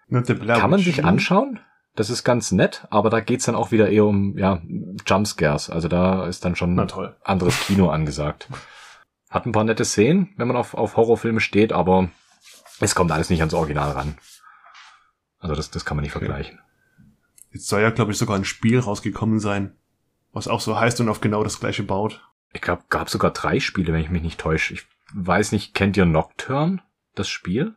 Ne, 0.08 0.22
Blair 0.22 0.58
Kann 0.60 0.70
man 0.70 0.80
Witch- 0.80 0.86
sich 0.86 1.06
anschauen. 1.06 1.60
Das 1.96 2.10
ist 2.10 2.24
ganz 2.24 2.54
nett, 2.54 2.88
aber 2.90 3.10
da 3.10 3.20
geht's 3.20 3.46
dann 3.46 3.56
auch 3.56 3.72
wieder 3.72 3.90
eher 3.90 4.06
um 4.06 4.38
ja, 4.38 4.62
Jumpscares. 5.06 5.70
Also 5.70 5.90
da 5.90 6.26
ist 6.26 6.46
dann 6.46 6.56
schon 6.56 6.78
toll. 6.88 7.18
anderes 7.24 7.60
Kino 7.68 7.90
angesagt. 7.90 8.48
Hat 9.32 9.46
ein 9.48 9.52
paar 9.54 9.64
nette 9.64 9.86
Szenen, 9.86 10.30
wenn 10.38 10.48
man 10.48 10.58
auf, 10.58 10.76
auf 10.76 10.96
Horrorfilme 10.98 11.40
steht, 11.40 11.74
aber 11.74 12.10
es 12.80 12.94
kommt 12.94 13.12
alles 13.12 13.30
nicht 13.32 13.40
ans 13.40 13.54
Original 13.56 13.92
ran. 13.92 14.18
Also 15.40 15.56
das, 15.56 15.72
das 15.72 15.86
kann 15.86 15.98
man 15.98 16.04
nicht 16.04 16.16
Okay. 16.16 16.26
vergleichen. 16.26 16.60
Jetzt 17.52 17.68
soll 17.68 17.82
ja, 17.82 17.90
glaube 17.90 18.12
ich, 18.12 18.18
sogar 18.20 18.36
ein 18.36 18.46
Spiel 18.46 18.80
rausgekommen 18.80 19.40
sein, 19.40 19.76
was 20.32 20.48
auch 20.48 20.62
so 20.62 20.80
heißt 20.80 21.02
und 21.02 21.10
auf 21.10 21.22
genau 21.22 21.44
das 21.44 21.60
gleiche 21.60 21.84
baut. 21.84 22.22
Ich 22.54 22.62
glaube, 22.62 22.84
gab 22.90 23.10
sogar 23.10 23.32
drei 23.32 23.60
Spiele, 23.60 23.92
wenn 23.94 24.02
ich 24.02 24.10
mich 24.10 24.22
nicht 24.22 24.40
täusche. 24.40 24.74
Ich 24.74 24.86
weiß 25.14 25.52
nicht, 25.54 25.74
kennt 25.74 25.98
ihr 25.98 26.06
Nocturne, 26.06 26.82
das 27.16 27.28
Spiel? 27.30 27.76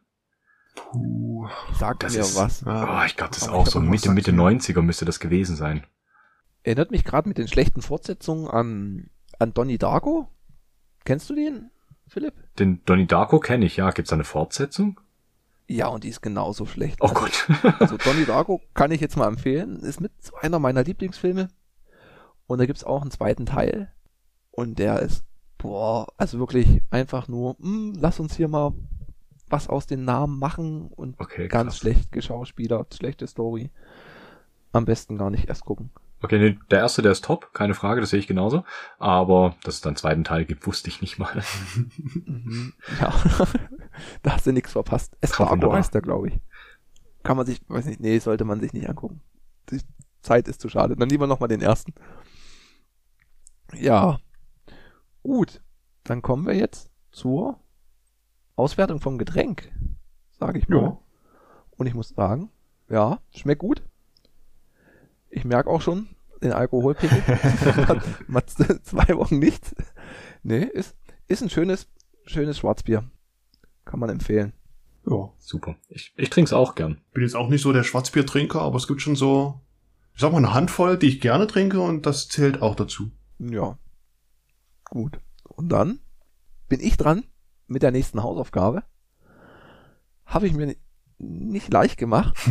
Puh. 0.74 1.48
Sag 1.78 2.01
Das 2.01 2.14
mir 2.14 2.20
ist- 2.20 2.36
was. 2.36 2.64
Oh, 2.66 3.02
ich 3.06 3.16
glaube, 3.16 3.32
das 3.32 3.43
ist 3.43 3.48
auch 3.48 3.66
so 3.66 3.81
Mitte, 3.81 4.10
Mitte 4.10 4.32
sagt 4.32 4.36
mir. 4.36 4.43
90er 4.43 4.82
müsste 4.82 5.05
das 5.05 5.20
gewesen 5.20 5.55
sein. 5.56 5.86
Erinnert 6.64 6.90
mich 6.90 7.05
gerade 7.05 7.28
mit 7.28 7.39
den 7.39 7.47
schlechten 7.48 7.82
Fortsetzungen 7.82 8.48
an, 8.48 9.10
an 9.39 9.52
Donnie 9.55 9.78
Darko. 9.78 10.28
Kennst 11.05 11.28
du 11.31 11.35
den, 11.35 11.70
Philipp? 12.06 12.35
Den 12.59 12.82
Donnie 12.85 13.06
Darko 13.06 13.40
kenne 13.40 13.66
ich, 13.66 13.76
ja. 13.76 13.90
Gibt's 13.90 14.10
da 14.10 14.16
eine 14.16 14.24
Fortsetzung? 14.24 15.01
Ja, 15.66 15.89
und 15.89 16.05
die 16.05 16.09
ist 16.09 16.20
genauso 16.22 16.66
schlecht. 16.66 16.98
Oh 17.01 17.06
Also- 17.06 17.14
Gott. 17.20 17.48
Also 17.81 17.97
Donnie 17.97 18.24
Darko 18.26 18.60
kann 18.74 18.90
ich 18.90 19.01
jetzt 19.01 19.16
mal 19.16 19.28
empfehlen. 19.28 19.81
Ist 19.81 20.01
mit 20.01 20.12
einer 20.40 20.59
meiner 20.59 20.82
Lieblingsfilme. 20.85 21.48
Und 22.47 22.59
da 22.59 22.66
gibt's 22.66 22.85
auch 22.85 23.02
einen 23.02 23.10
zweiten 23.10 23.47
Teil. 23.47 23.90
Und 24.51 24.78
der 24.78 25.01
ist, 25.01 25.24
boah, 25.59 26.06
also 26.18 26.39
wirklich 26.39 26.82
einfach 26.90 27.28
nur, 27.28 27.56
hm, 27.59 27.94
lass 27.98 28.20
uns 28.20 28.36
hier 28.36 28.48
mal 28.48 28.72
was 29.48 29.68
aus 29.68 29.86
den 29.86 30.05
Namen 30.05 30.39
machen 30.39 30.89
und 30.89 31.18
Okay, 31.20 31.48
ganz 31.48 31.72
krass. 31.72 31.78
schlecht 31.78 32.12
geschauspielert, 32.12 32.94
schlechte 32.94 33.26
Story. 33.26 33.70
Am 34.72 34.85
besten 34.85 35.16
gar 35.16 35.31
nicht 35.31 35.48
erst 35.48 35.64
gucken. 35.64 35.90
Okay, 36.25 36.39
nee, 36.39 36.59
der 36.71 36.79
erste, 36.79 37.03
der 37.03 37.13
ist 37.13 37.23
top, 37.23 37.53
keine 37.53 37.75
Frage, 37.75 38.01
das 38.01 38.09
sehe 38.09 38.19
ich 38.19 38.27
genauso. 38.27 38.65
Aber 38.99 39.57
dass 39.63 39.75
es 39.75 39.81
dann 39.83 39.91
einen 39.91 39.97
zweiten 39.97 40.25
Teil 40.25 40.47
gibt, 40.47 40.67
wusste 40.67 40.89
ich 40.89 41.03
nicht 41.03 41.19
mal. 41.19 41.43
Ja, 43.01 43.13
da 44.23 44.33
hast 44.33 44.47
du 44.47 44.53
nichts 44.53 44.73
verpasst. 44.73 45.17
Espargo 45.21 45.53
wunderbar. 45.53 45.79
heißt 45.79 45.93
der, 45.93 46.01
glaube 46.01 46.29
ich. 46.29 46.41
Kann 47.23 47.37
man 47.37 47.45
sich, 47.45 47.61
weiß 47.69 47.85
nicht, 47.85 48.01
nee, 48.01 48.19
sollte 48.19 48.45
man 48.45 48.61
sich 48.61 48.73
nicht 48.73 48.89
angucken. 48.89 49.21
Die 49.71 49.81
Zeit 50.23 50.49
ist 50.49 50.63
zu 50.63 50.71
schade. 50.71 50.97
Dann 50.97 51.11
lieber 51.11 51.27
nochmal 51.27 51.49
den 51.49 51.61
ersten. 51.61 51.93
Ja, 53.75 54.19
gut. 55.23 55.61
Dann 56.05 56.23
kommen 56.23 56.47
wir 56.47 56.55
jetzt 56.55 56.91
zur 57.13 57.61
Auswertung 58.57 59.01
vom 59.01 59.19
Getränk, 59.19 59.71
sage 60.31 60.59
ich 60.59 60.69
mal. 60.69 60.83
Ja. 60.83 60.99
Und 61.77 61.87
ich 61.87 61.95
muss 61.95 62.09
sagen, 62.09 62.51
ja, 62.89 63.21
schmeckt 63.31 63.61
gut. 63.61 63.83
Ich 65.45 65.49
merke 65.49 65.69
auch 65.69 65.83
schon 65.83 66.09
den 66.43 66.53
Alkoholpegel. 66.53 67.23
hat, 67.87 68.03
hat 68.33 68.51
zwei 68.87 69.15
Wochen 69.15 69.39
nicht. 69.39 69.75
Nee, 70.43 70.62
ist, 70.65 70.97
ist 71.29 71.43
ein 71.43 71.51
schönes, 71.51 71.87
schönes 72.25 72.57
Schwarzbier. 72.57 73.05
Kann 73.85 74.01
man 74.01 74.09
empfehlen. 74.09 74.55
Ja. 75.07 75.29
Super. 75.39 75.77
Ich, 75.91 76.15
ich 76.16 76.31
trinke 76.31 76.49
es 76.49 76.55
auch 76.55 76.75
gern. 76.75 76.99
Bin 77.12 77.23
jetzt 77.25 77.37
auch 77.37 77.51
nicht 77.51 77.61
so 77.61 77.75
der 77.75 77.83
Schwarzbiertrinker, 77.85 78.62
aber 78.62 78.79
es 78.79 78.89
gibt 78.89 79.03
schon 79.03 79.16
so, 79.16 79.61
ich 80.15 80.23
sag 80.23 80.33
mal, 80.33 80.39
eine 80.39 80.55
Handvoll, 80.55 80.97
die 80.97 81.09
ich 81.09 81.21
gerne 81.21 81.47
trinke 81.47 81.79
und 81.83 82.07
das 82.07 82.29
zählt 82.29 82.62
auch 82.62 82.75
dazu. 82.75 83.11
Ja. 83.39 83.77
Gut. 84.89 85.21
Und 85.43 85.69
dann 85.69 85.99
bin 86.71 86.81
ich 86.81 86.97
dran 86.97 87.25
mit 87.66 87.83
der 87.83 87.91
nächsten 87.91 88.23
Hausaufgabe. 88.23 88.83
Habe 90.25 90.47
ich 90.47 90.55
mir 90.55 90.69
ni- 90.69 90.79
nicht 91.19 91.71
leicht 91.71 91.99
gemacht. 91.99 92.35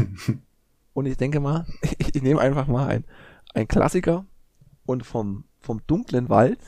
Und 0.93 1.05
ich 1.05 1.17
denke 1.17 1.39
mal, 1.39 1.65
ich, 1.81 2.15
ich 2.15 2.21
nehme 2.21 2.39
einfach 2.39 2.67
mal 2.67 2.87
ein, 2.87 3.05
ein 3.53 3.67
Klassiker 3.67 4.25
und 4.85 5.05
vom, 5.05 5.45
vom 5.59 5.81
dunklen 5.87 6.29
Wald 6.29 6.59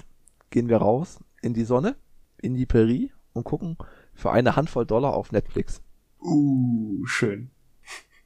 gehen 0.49 0.69
wir 0.69 0.77
raus 0.77 1.19
in 1.41 1.53
die 1.53 1.65
Sonne, 1.65 1.95
in 2.41 2.53
die 2.53 2.65
Prärie 2.65 3.11
und 3.33 3.43
gucken 3.43 3.77
für 4.13 4.31
eine 4.31 4.55
Handvoll 4.55 4.85
Dollar 4.85 5.13
auf 5.13 5.31
Netflix. 5.31 5.81
Uh, 6.21 7.05
schön. 7.05 7.51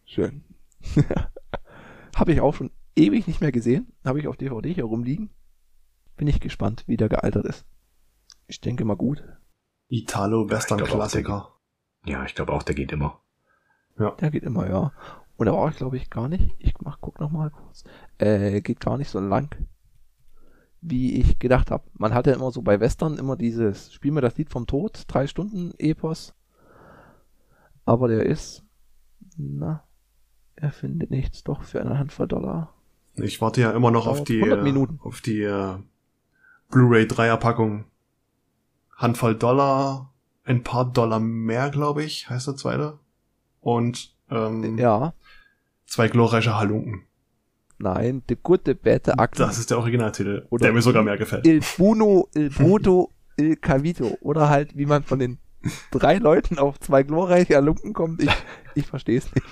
Schön. 0.06 0.44
Habe 2.16 2.32
ich 2.32 2.42
auch 2.42 2.54
schon 2.54 2.72
ewig 2.96 3.28
nicht 3.28 3.42
mehr 3.42 3.52
gesehen. 3.52 3.94
Habe 4.06 4.20
ich 4.20 4.28
auf 4.28 4.38
DVD 4.38 4.74
hier 4.74 4.86
rumliegen. 4.86 5.30
Bin 6.16 6.28
ich 6.28 6.40
gespannt, 6.40 6.84
wie 6.88 6.98
der 6.98 7.10
gealtert 7.10 7.46
ist. 7.46 7.66
Ich 8.48 8.62
denke 8.62 8.86
mal 8.86 8.96
gut. 8.96 9.24
Italo-Western-Klassiker. 9.88 11.56
Ja, 12.06 12.26
ich 12.26 12.36
glaube 12.36 12.54
auch, 12.54 12.64
der 12.64 12.76
geht 12.76 12.92
immer. 12.92 13.22
Der 13.98 14.32
geht 14.32 14.44
immer, 14.44 14.70
ja. 14.70 14.94
Und 15.40 15.45
da 15.45 15.53
war 15.53 15.70
ich, 15.70 15.78
glaube 15.78 15.95
ich, 15.95 16.10
gar 16.10 16.28
nicht. 16.28 16.53
Ich 16.60 16.74
mach, 16.82 16.98
guck 16.99 17.22
noch 17.22 17.32
mal 17.32 17.49
kurz. 17.49 17.86
Äh, 18.18 18.60
geht 18.60 18.82
gar 18.82 18.98
nicht 18.98 19.10
so 19.10 19.22
lang, 19.22 19.56
wie 20.82 21.14
ich 21.16 21.40
gedacht 21.40 21.72
habe. 21.72 21.86
Man 21.94 22.14
hat 22.14 22.28
ja 22.28 22.34
immer 22.34 22.52
so 22.52 22.61
bei 22.61 22.82
Western 22.82 23.18
immer 23.18 23.38
dieses 23.38 23.94
Spiel 23.94 24.11
mir 24.11 24.20
das 24.20 24.36
Lied 24.38 24.49
vom 24.49 24.68
Tod, 24.68 25.06
drei 25.07 25.28
Stunden 25.28 25.74
Epos. 25.78 26.34
Aber 27.86 28.10
der 28.10 28.26
ist, 28.26 28.66
na, 29.38 29.86
er 30.57 30.74
findet 30.74 31.10
nichts, 31.10 31.45
doch 31.45 31.64
für 31.64 31.80
eine 31.80 31.98
Handvoll 31.98 32.28
Dollar. 32.28 32.74
Ich 33.16 33.40
warte 33.40 33.61
ja 33.61 33.72
immer 33.72 33.91
noch 33.91 34.07
auf 34.07 34.26
die, 34.26 34.44
100 34.44 34.61
Minuten. 34.61 34.99
auf 35.02 35.22
die 35.22 35.44
äh, 35.44 35.78
Blu-ray 36.70 37.07
Dreierpackung. 37.07 37.86
Handvoll 38.98 39.36
Dollar, 39.36 40.11
ein 40.44 40.64
paar 40.64 40.84
Dollar 40.84 41.22
mehr, 41.22 41.70
glaube 41.70 42.03
ich, 42.03 42.30
heißt 42.30 42.48
der 42.48 42.57
zweite. 42.57 42.99
Und 43.61 44.14
ähm, 44.30 44.78
Ja. 44.78 45.14
Zwei 45.90 46.07
glorreiche 46.07 46.57
Halunken. 46.57 47.03
Nein, 47.78 48.24
The 48.28 48.38
Good, 48.41 48.61
The 48.66 48.74
Bad, 48.74 49.06
The 49.06 49.11
Ugly. 49.14 49.38
Das 49.38 49.57
ist 49.57 49.72
der 49.72 49.78
Originaltitel, 49.80 50.45
Oder- 50.49 50.64
der 50.66 50.74
mir 50.74 50.82
sogar 50.82 51.03
mehr 51.03 51.18
gefällt. 51.18 51.48
Il 51.48 51.61
Buno, 51.78 52.28
Il 52.36 52.49
Bruto, 52.49 53.14
Il 53.38 53.56
Cavito. 53.56 54.18
Oder 54.22 54.49
halt, 54.49 54.76
wie 54.78 54.86
man 54.86 55.03
von 55.03 55.20
den 55.20 55.40
drei 55.91 56.18
Leuten 56.18 56.57
auf 56.60 56.80
zwei 56.80 57.03
glorreiche 57.03 57.56
Halunken 57.56 57.94
kommt. 57.94 58.22
Ich, 58.24 58.32
ich 58.76 58.86
verstehe 58.88 59.18
es 59.18 59.34
nicht. 59.34 59.48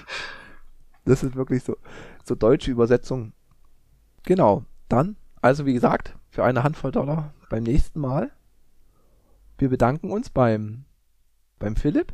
Das 1.06 1.24
ist 1.24 1.36
wirklich 1.36 1.64
so, 1.64 1.78
so 2.26 2.36
deutsche 2.36 2.70
Übersetzung. 2.70 3.32
Genau. 4.24 4.66
Dann, 4.90 5.16
also 5.42 5.66
wie 5.66 5.74
gesagt, 5.74 6.18
für 6.30 6.44
eine 6.44 6.64
Handvoll 6.64 6.92
Dollar 6.92 7.34
beim 7.50 7.64
nächsten 7.64 8.02
Mal. 8.02 8.32
Wir 9.58 9.70
bedanken 9.70 10.12
uns 10.12 10.30
beim, 10.30 10.84
beim 11.60 11.78
Philipp. 11.78 12.14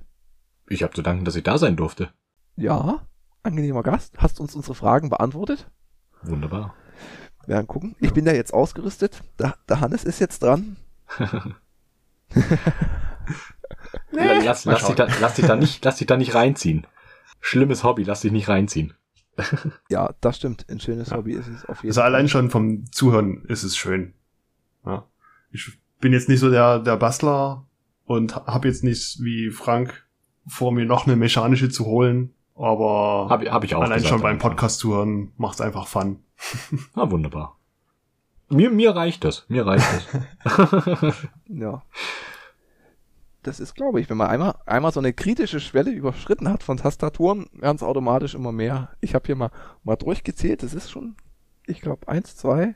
Ich 0.70 0.84
habe 0.84 0.94
zu 0.94 1.02
danken, 1.02 1.26
dass 1.26 1.36
ich 1.36 1.44
da 1.44 1.58
sein 1.58 1.76
durfte. 1.76 2.12
Ja, 2.56 3.06
angenehmer 3.44 3.84
Gast. 3.84 4.14
Hast 4.18 4.40
uns 4.40 4.56
unsere 4.56 4.76
Fragen 4.76 5.10
beantwortet. 5.10 5.70
Wunderbar. 6.24 6.74
Wir 7.46 7.56
werden 7.56 7.68
gucken. 7.68 7.96
Ich 8.00 8.14
bin 8.14 8.26
da 8.26 8.32
jetzt 8.34 8.54
ausgerüstet. 8.54 9.22
Der, 9.40 9.56
der 9.68 9.82
Hannes 9.82 10.04
ist 10.06 10.20
jetzt 10.20 10.42
dran. 10.44 10.78
lass, 14.12 14.66
lass, 14.66 14.86
dich 14.88 14.96
da, 14.96 15.08
lass 15.20 15.36
dich 15.36 15.46
da 15.46 15.56
nicht, 15.56 15.84
lass 15.84 15.98
dich 15.98 16.08
da 16.08 16.18
nicht 16.18 16.34
reinziehen. 16.36 16.88
Schlimmes 17.40 17.84
Hobby, 17.84 18.04
lass 18.04 18.22
dich 18.22 18.32
nicht 18.32 18.48
reinziehen. 18.50 18.94
Ja, 19.90 20.14
das 20.22 20.38
stimmt. 20.38 20.66
Ein 20.70 20.80
schönes 20.80 21.10
Ja. 21.10 21.18
Hobby 21.18 21.34
ist 21.34 21.48
es 21.48 21.66
auf 21.66 21.78
jeden 21.84 21.90
Also 21.90 22.02
Fall. 22.02 22.14
allein 22.14 22.30
schon 22.30 22.50
vom 22.50 22.86
Zuhören 22.92 23.44
ist 23.46 23.64
es 23.64 23.76
schön. 23.76 24.14
Ja. 24.86 25.08
Ich 25.52 25.80
bin 26.00 26.14
jetzt 26.14 26.30
nicht 26.30 26.40
so 26.40 26.50
der, 26.50 26.80
der 26.80 26.98
Bastler 26.98 27.66
und 28.06 28.36
habe 28.36 28.68
jetzt 28.68 28.84
nicht 28.84 29.22
wie 29.24 29.50
Frank 29.50 30.06
vor 30.48 30.72
mir 30.72 30.86
noch 30.86 31.06
eine 31.08 31.16
mechanische 31.16 31.70
zu 31.70 31.86
holen, 31.86 32.34
aber 32.56 33.28
Hab, 33.30 33.46
hab 33.46 33.64
ich 33.64 33.76
auch 33.76 33.82
allein 33.82 33.98
gesagt 33.98 34.10
schon 34.10 34.22
beim. 34.22 34.38
Podcast 34.38 34.80
zuhören 34.80 35.32
macht's 35.38 35.62
einfach 35.62 35.88
Fun. 35.88 36.20
Ah, 36.96 37.10
wunderbar. 37.10 37.58
Mir, 38.50 38.70
mir 38.70 38.96
reicht 38.96 39.24
das. 39.24 39.46
Mir 39.48 39.66
reicht 39.66 39.86
das. 40.44 41.16
Ja. 41.48 41.84
Das 43.42 43.60
ist, 43.60 43.76
glaube 43.76 44.00
ich, 44.00 44.10
wenn 44.10 44.18
man 44.18 44.30
einmal, 44.30 44.56
einmal 44.66 44.94
so 44.94 45.02
eine 45.02 45.12
kritische 45.12 45.60
Schwelle 45.60 45.92
überschritten 45.92 46.48
hat 46.48 46.64
von 46.64 46.78
Tastaturen, 46.78 47.48
werden 47.52 47.76
es 47.76 47.84
automatisch 47.84 48.36
immer 48.36 48.54
mehr. 48.54 48.92
Ich 49.02 49.16
habe 49.16 49.26
hier 49.26 49.36
mal, 49.36 49.52
mal 49.84 49.98
durchgezählt. 49.98 50.64
Das 50.64 50.74
ist 50.74 50.90
schon, 50.90 51.16
ich 51.66 51.82
glaube, 51.82 52.08
eins, 52.08 52.38
zwei, 52.38 52.76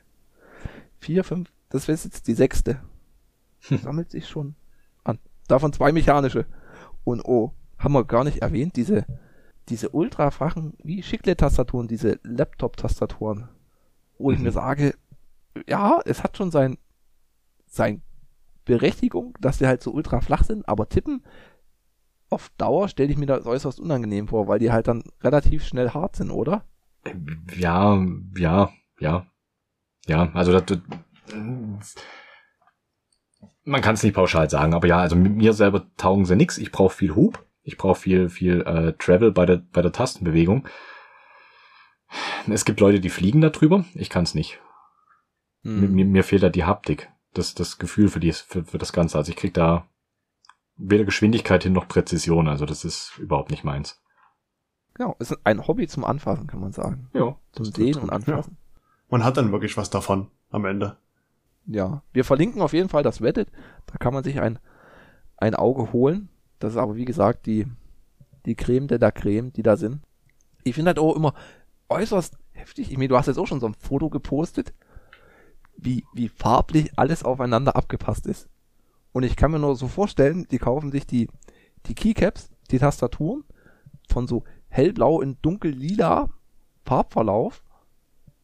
vier, 0.99 1.23
fünf. 1.23 1.49
Das 1.69 1.87
ist 1.87 2.03
jetzt 2.03 2.27
die 2.27 2.33
sechste. 2.33 2.81
Sammelt 3.61 4.11
sich 4.11 4.27
schon 4.27 4.55
an. 5.05 5.19
Davon 5.47 5.71
zwei 5.71 5.93
mechanische. 5.93 6.45
Und 7.05 7.23
oh, 7.23 7.53
haben 7.79 7.93
wir 7.93 8.03
gar 8.03 8.25
nicht 8.25 8.41
erwähnt, 8.41 8.75
diese, 8.75 9.05
diese 9.69 9.89
ultrafachen, 9.89 10.73
wie 10.83 11.03
Schickle-Tastaturen, 11.03 11.87
diese 11.87 12.19
Laptop-Tastaturen, 12.23 13.49
wo 14.17 14.31
ich 14.31 14.37
Mhm. 14.39 14.45
mir 14.45 14.51
sage, 14.51 14.95
ja, 15.67 15.99
es 16.05 16.23
hat 16.23 16.37
schon 16.37 16.51
sein, 16.51 16.77
sein 17.67 18.01
Berechtigung, 18.65 19.37
dass 19.39 19.57
die 19.57 19.67
halt 19.67 19.81
so 19.81 19.91
ultra 19.91 20.21
flach 20.21 20.43
sind, 20.43 20.67
aber 20.67 20.89
tippen 20.89 21.23
auf 22.29 22.49
Dauer 22.57 22.89
stelle 22.89 23.09
ich 23.11 23.17
mir 23.17 23.25
das 23.25 23.45
äußerst 23.45 23.79
unangenehm 23.79 24.27
vor, 24.27 24.47
weil 24.49 24.59
die 24.59 24.71
halt 24.71 24.87
dann 24.89 25.03
relativ 25.21 25.65
schnell 25.65 25.91
hart 25.91 26.17
sind, 26.17 26.29
oder? 26.29 26.65
Ja, 27.55 28.05
ja, 28.37 28.69
ja. 28.99 29.25
Ja, 30.07 30.31
also 30.33 30.51
das, 30.51 30.65
das 30.65 31.95
man 33.63 33.81
kann 33.81 33.95
es 33.95 34.03
nicht 34.03 34.15
pauschal 34.15 34.49
sagen, 34.49 34.73
aber 34.73 34.87
ja, 34.87 34.99
also 34.99 35.15
mit 35.15 35.35
mir 35.35 35.53
selber 35.53 35.85
taugen 35.97 36.25
sie 36.25 36.35
nix. 36.35 36.57
Ich 36.57 36.71
brauche 36.71 36.93
viel 36.95 37.15
Hub, 37.15 37.45
ich 37.67 37.77
brauche 37.77 37.99
viel, 37.99 38.29
viel 38.29 38.61
äh, 38.61 38.93
Travel 38.93 39.33
bei 39.33 39.45
der, 39.45 39.57
bei 39.57 39.81
der 39.81 39.91
Tastenbewegung. 39.91 40.65
Es 42.49 42.63
gibt 42.63 42.79
Leute, 42.79 43.01
die 43.01 43.09
fliegen 43.09 43.41
da 43.41 43.49
drüber. 43.49 43.83
Ich 43.93 44.09
kann 44.09 44.23
es 44.23 44.33
nicht. 44.33 44.61
Mir, 45.63 45.89
mir, 45.89 46.05
mir 46.05 46.23
fehlt 46.23 46.43
da 46.43 46.49
die 46.49 46.63
Haptik, 46.63 47.11
das, 47.33 47.55
das 47.55 47.77
Gefühl 47.77 48.07
für, 48.07 48.21
dies, 48.21 48.39
für, 48.39 48.63
für 48.63 48.77
das 48.77 48.93
Ganze. 48.93 49.17
Also 49.17 49.31
ich 49.31 49.35
krieg 49.35 49.53
da 49.53 49.85
weder 50.77 51.03
Geschwindigkeit 51.03 51.63
hin 51.63 51.73
noch 51.73 51.89
Präzision. 51.89 52.47
Also 52.47 52.65
das 52.65 52.85
ist 52.85 53.17
überhaupt 53.17 53.51
nicht 53.51 53.65
meins. 53.65 54.01
Genau, 54.93 55.17
es 55.19 55.31
ist 55.31 55.39
ein 55.43 55.67
Hobby 55.67 55.87
zum 55.87 56.05
Anfassen, 56.05 56.47
kann 56.47 56.61
man 56.61 56.71
sagen. 56.71 57.09
Ja. 57.13 57.37
Zum 57.51 57.65
Sehen 57.65 57.95
und 57.95 58.01
gut, 58.03 58.09
ja. 58.09 58.15
Anfassen. 58.15 58.57
Man 59.09 59.25
hat 59.25 59.35
dann 59.35 59.51
wirklich 59.51 59.75
was 59.75 59.89
davon 59.89 60.31
am 60.51 60.63
Ende. 60.63 60.95
Ja. 61.65 62.01
Wir 62.13 62.23
verlinken 62.23 62.61
auf 62.61 62.71
jeden 62.71 62.87
Fall 62.87 63.03
das 63.03 63.21
Reddit. 63.21 63.51
Da 63.87 63.97
kann 63.97 64.13
man 64.13 64.23
sich 64.23 64.39
ein, 64.39 64.57
ein 65.35 65.53
Auge 65.53 65.91
holen. 65.91 66.29
Das 66.59 66.73
ist 66.73 66.77
aber, 66.77 66.95
wie 66.95 67.05
gesagt, 67.05 67.45
die, 67.45 67.65
die 68.45 68.55
Creme 68.55 68.87
de 68.87 68.97
la 68.97 69.11
Creme, 69.11 69.51
die 69.51 69.63
da 69.63 69.77
sind. 69.77 70.01
Ich 70.63 70.75
finde 70.75 70.89
halt 70.89 70.99
auch 70.99 71.15
immer 71.15 71.33
äußerst 71.89 72.37
heftig. 72.51 72.91
Ich 72.91 72.97
meine, 72.97 73.09
du 73.09 73.17
hast 73.17 73.27
jetzt 73.27 73.37
auch 73.37 73.47
schon 73.47 73.59
so 73.59 73.67
ein 73.67 73.75
Foto 73.75 74.09
gepostet, 74.09 74.73
wie, 75.77 76.03
wie 76.13 76.27
farblich 76.27 76.91
alles 76.97 77.23
aufeinander 77.23 77.75
abgepasst 77.75 78.25
ist. 78.25 78.49
Und 79.13 79.23
ich 79.23 79.35
kann 79.35 79.51
mir 79.51 79.59
nur 79.59 79.75
so 79.75 79.87
vorstellen, 79.87 80.47
die 80.51 80.57
kaufen 80.57 80.91
sich 80.91 81.05
die, 81.05 81.27
die 81.85 81.95
Keycaps, 81.95 82.49
die 82.71 82.79
Tastaturen, 82.79 83.43
von 84.09 84.27
so 84.27 84.43
hellblau 84.69 85.21
in 85.21 85.37
dunkel-lila 85.41 86.29
Farbverlauf. 86.85 87.63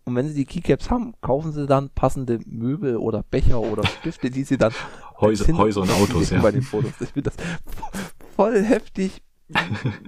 Und 0.06 0.16
wenn 0.16 0.28
sie 0.28 0.34
die 0.34 0.46
Keycaps 0.46 0.90
haben, 0.90 1.14
kaufen 1.22 1.52
sie 1.54 1.66
dann 1.66 1.90
passende 1.90 2.40
Möbel 2.46 2.98
oder 2.98 3.24
Becher 3.24 3.62
oder 3.62 3.86
Stifte, 3.86 4.30
die 4.30 4.44
sie 4.44 4.58
dann 4.58 4.74
Häuser, 5.28 5.58
Häuser 5.58 5.82
und 5.82 5.92
Autos, 5.92 6.30
ja. 6.32 6.42
Bei 6.42 6.52
den 6.52 6.62
Fotos. 6.62 6.92
Ich 7.00 7.10
finde 7.10 7.32
das 7.32 7.38
vo- 7.38 7.90
voll 8.36 8.64
heftig, 8.64 9.22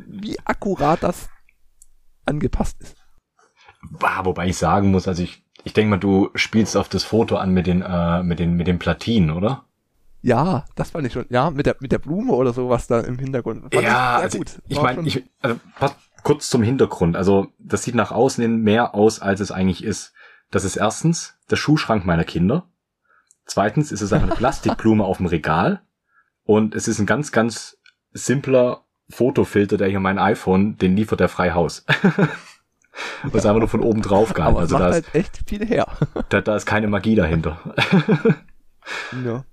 wie, 0.08 0.38
akkurat 0.46 1.02
das 1.04 1.30
angepasst 2.26 2.82
ist. 2.82 2.96
Bah, 4.00 4.26
wobei 4.26 4.48
ich 4.48 4.58
sagen 4.58 4.92
muss, 4.92 5.08
also 5.08 5.22
ich, 5.24 5.44
ich 5.64 5.74
denke 5.74 5.92
mal, 5.92 5.98
du 5.98 6.30
spielst 6.36 6.76
auf 6.78 6.90
das 6.90 7.04
Foto 7.04 7.38
an 7.38 7.52
mit 7.52 7.68
den, 7.68 7.82
äh, 7.82 8.24
mit 8.24 8.40
den, 8.40 8.54
mit 8.56 8.68
den 8.68 8.80
Platinen, 8.80 9.30
oder? 9.32 9.66
Ja, 10.22 10.66
das 10.74 10.90
fand 10.92 11.06
ich 11.06 11.14
schon. 11.14 11.28
Ja, 11.30 11.52
mit 11.52 11.68
der, 11.68 11.76
mit 11.80 11.92
der 11.92 12.00
Blume 12.00 12.34
oder 12.34 12.52
sowas 12.52 12.88
da 12.88 13.00
im 13.02 13.20
Hintergrund. 13.20 13.62
Fand 13.62 13.74
ja, 13.76 14.16
also 14.16 14.40
gut. 14.40 14.60
ich 14.68 14.78
War 14.78 14.84
meine, 14.86 15.08
ich, 15.08 15.24
also, 15.42 15.60
kurz 16.24 16.50
zum 16.50 16.64
Hintergrund. 16.64 17.16
Also, 17.16 17.48
das 17.60 17.84
sieht 17.84 17.94
nach 17.94 18.12
außen 18.12 18.42
hin 18.42 18.62
mehr 18.62 18.96
aus, 18.96 19.20
als 19.20 19.40
es 19.40 19.52
eigentlich 19.52 19.84
ist. 19.84 20.14
Das 20.50 20.64
ist 20.64 20.78
erstens 20.78 21.36
der 21.52 21.58
Schuhschrank 21.58 22.06
meiner 22.06 22.24
Kinder. 22.24 22.68
Zweitens 23.46 23.92
ist 23.92 24.02
es 24.02 24.12
einfach 24.12 24.28
eine 24.28 24.36
Plastikblume 24.36 25.04
auf 25.04 25.18
dem 25.18 25.28
Regal. 25.28 25.82
Und 26.44 26.76
es 26.76 26.88
ist 26.88 27.00
ein 27.00 27.06
ganz, 27.06 27.32
ganz 27.32 27.78
simpler 28.12 28.84
Fotofilter, 29.10 29.78
der 29.78 29.88
hier 29.88 30.00
mein 30.00 30.20
iPhone, 30.20 30.78
den 30.78 30.96
liefert 30.96 31.20
der 31.20 31.30
frei 31.30 31.52
Haus. 31.52 31.86
Und 33.24 33.34
ist 33.36 33.46
einfach 33.46 33.60
nur 33.60 33.70
von 33.70 33.82
oben 33.82 34.02
drauf 34.02 34.34
gehabt. 34.34 34.52
aber 34.52 34.60
Also 34.62 34.78
da 34.78 34.90
ist, 34.90 34.94
halt 34.94 35.16
echt 35.16 35.40
viel 35.48 35.66
her. 35.66 35.88
da, 36.30 36.42
da 36.42 36.56
ist 36.56 36.66
keine 36.66 36.88
Magie 36.88 37.16
dahinter. 37.16 37.60
Ja. 39.26 39.44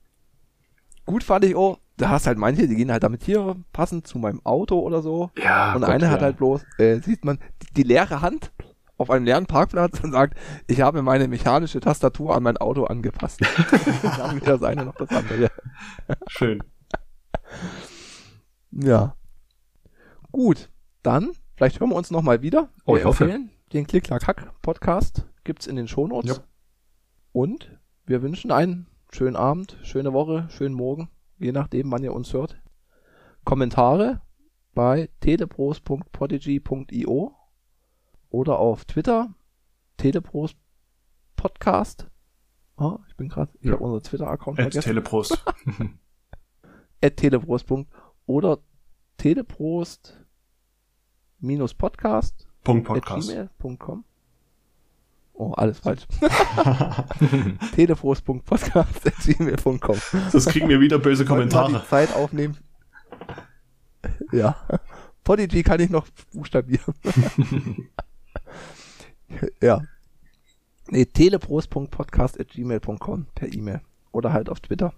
Gut 1.07 1.25
fand 1.25 1.47
ich 1.47 1.57
auch, 1.57 1.79
da 1.97 2.11
hast 2.11 2.27
halt 2.27 2.37
manche, 2.37 2.69
die 2.69 2.77
gehen 2.77 2.93
halt 2.93 3.03
damit 3.03 3.23
hier 3.23 3.57
passend 3.73 4.07
zu 4.07 4.19
meinem 4.19 4.45
Auto 4.45 4.79
oder 4.79 5.01
so. 5.01 5.31
Ja. 5.43 5.73
und 5.73 5.81
Gott, 5.81 5.91
eine 5.91 6.11
hat 6.11 6.21
ja. 6.21 6.27
halt 6.27 6.37
bloß, 6.37 6.63
äh, 6.77 6.99
sieht 7.01 7.25
man, 7.25 7.39
die, 7.63 7.73
die 7.75 7.83
leere 7.83 8.21
Hand 8.21 8.53
auf 9.03 9.11
einem 9.11 9.25
leeren 9.25 9.47
Parkplatz 9.47 10.01
und 10.01 10.13
sagt, 10.13 10.39
ich 10.67 10.81
habe 10.81 11.03
meine 11.03 11.29
mechanische 11.29 11.81
Tastatur 11.81 12.35
an 12.35 12.43
mein 12.43 12.57
Auto 12.57 12.85
angepasst. 12.85 13.41
Dann 14.03 14.37
weder 14.37 14.59
das 14.59 14.63
eine 14.63 14.87
noch 14.87 14.95
das 14.95 15.11
andere. 15.11 15.51
Schön. 16.29 16.63
Ja. 18.71 19.17
Gut, 20.31 20.71
dann, 21.03 21.33
vielleicht 21.57 21.81
hören 21.81 21.91
wir 21.91 21.97
uns 21.97 22.11
nochmal 22.11 22.41
wieder. 22.41 22.71
Oh, 22.87 22.95
Wir 22.95 23.01
ich 23.01 23.05
hoffe. 23.05 23.41
Den 23.73 23.87
Klick-Klack-Hack-Podcast 23.87 25.27
gibt's 25.45 25.67
in 25.67 25.77
den 25.77 25.89
Shownotes. 25.89 26.39
Ja. 26.39 26.45
Und 27.33 27.79
wir 28.07 28.23
wünschen 28.23 28.51
einen 28.51 28.87
schönen 29.11 29.37
Abend, 29.37 29.77
schöne 29.83 30.15
Woche, 30.15 30.49
schönen 30.51 30.75
Morgen, 30.75 31.11
je 31.39 31.53
nachdem, 31.53 31.93
wann 31.93 32.03
ihr 32.03 32.15
uns 32.15 32.33
hört. 32.33 32.59
Kommentare 33.45 34.23
bei 34.75 35.11
telepros.podigy.io 35.21 37.35
oder 38.33 38.59
auf 38.59 38.85
Twitter 38.87 39.29
Telepros 39.99 40.55
Podcast. 41.37 42.07
Ah, 42.77 42.99
ich 43.09 43.15
bin 43.17 43.29
gerade, 43.29 43.53
ich 43.61 43.67
Ja. 43.67 43.73
habe 43.73 43.85
unser 43.85 44.03
Twitter-Account 44.03 44.59
At 44.59 44.65
vergessen. 44.65 44.83
Teleprost. 44.89 45.45
at 47.03 47.17
teleprost. 47.17 47.67
oder 48.27 48.59
teleprost 49.19 50.19
minus 51.41 51.75
podcast 51.75 52.49
Punkt 52.65 52.87
Podcast. 52.87 53.29
gmail.com. 53.31 54.05
Oh, 55.35 55.53
alles 55.53 55.79
falsch. 55.81 56.07
teleprost.podcast 57.75 59.07
at 59.07 59.17
gmail.com. 59.19 59.97
Das 60.33 60.47
kriegen 60.47 60.69
wir 60.69 60.81
wieder 60.81 60.99
böse 60.99 61.25
Kommentare. 61.25 61.73
die 61.81 61.87
Zeit 61.89 62.15
aufnehmen. 62.15 62.57
ja. 64.33 64.57
Podigy 65.25 65.63
kann 65.63 65.81
ich 65.81 65.91
noch 65.91 66.07
buchstabieren. 66.33 66.95
ja. 69.63 69.83
Nee, 70.89 71.07
teleprost.podcast 71.07 72.41
at 72.41 72.49
gmail.com 72.49 73.27
per 73.35 73.53
E-Mail. 73.53 73.81
oder 74.13 74.33
halt 74.33 74.49
auf 74.49 74.61
Twitter. 74.61 74.93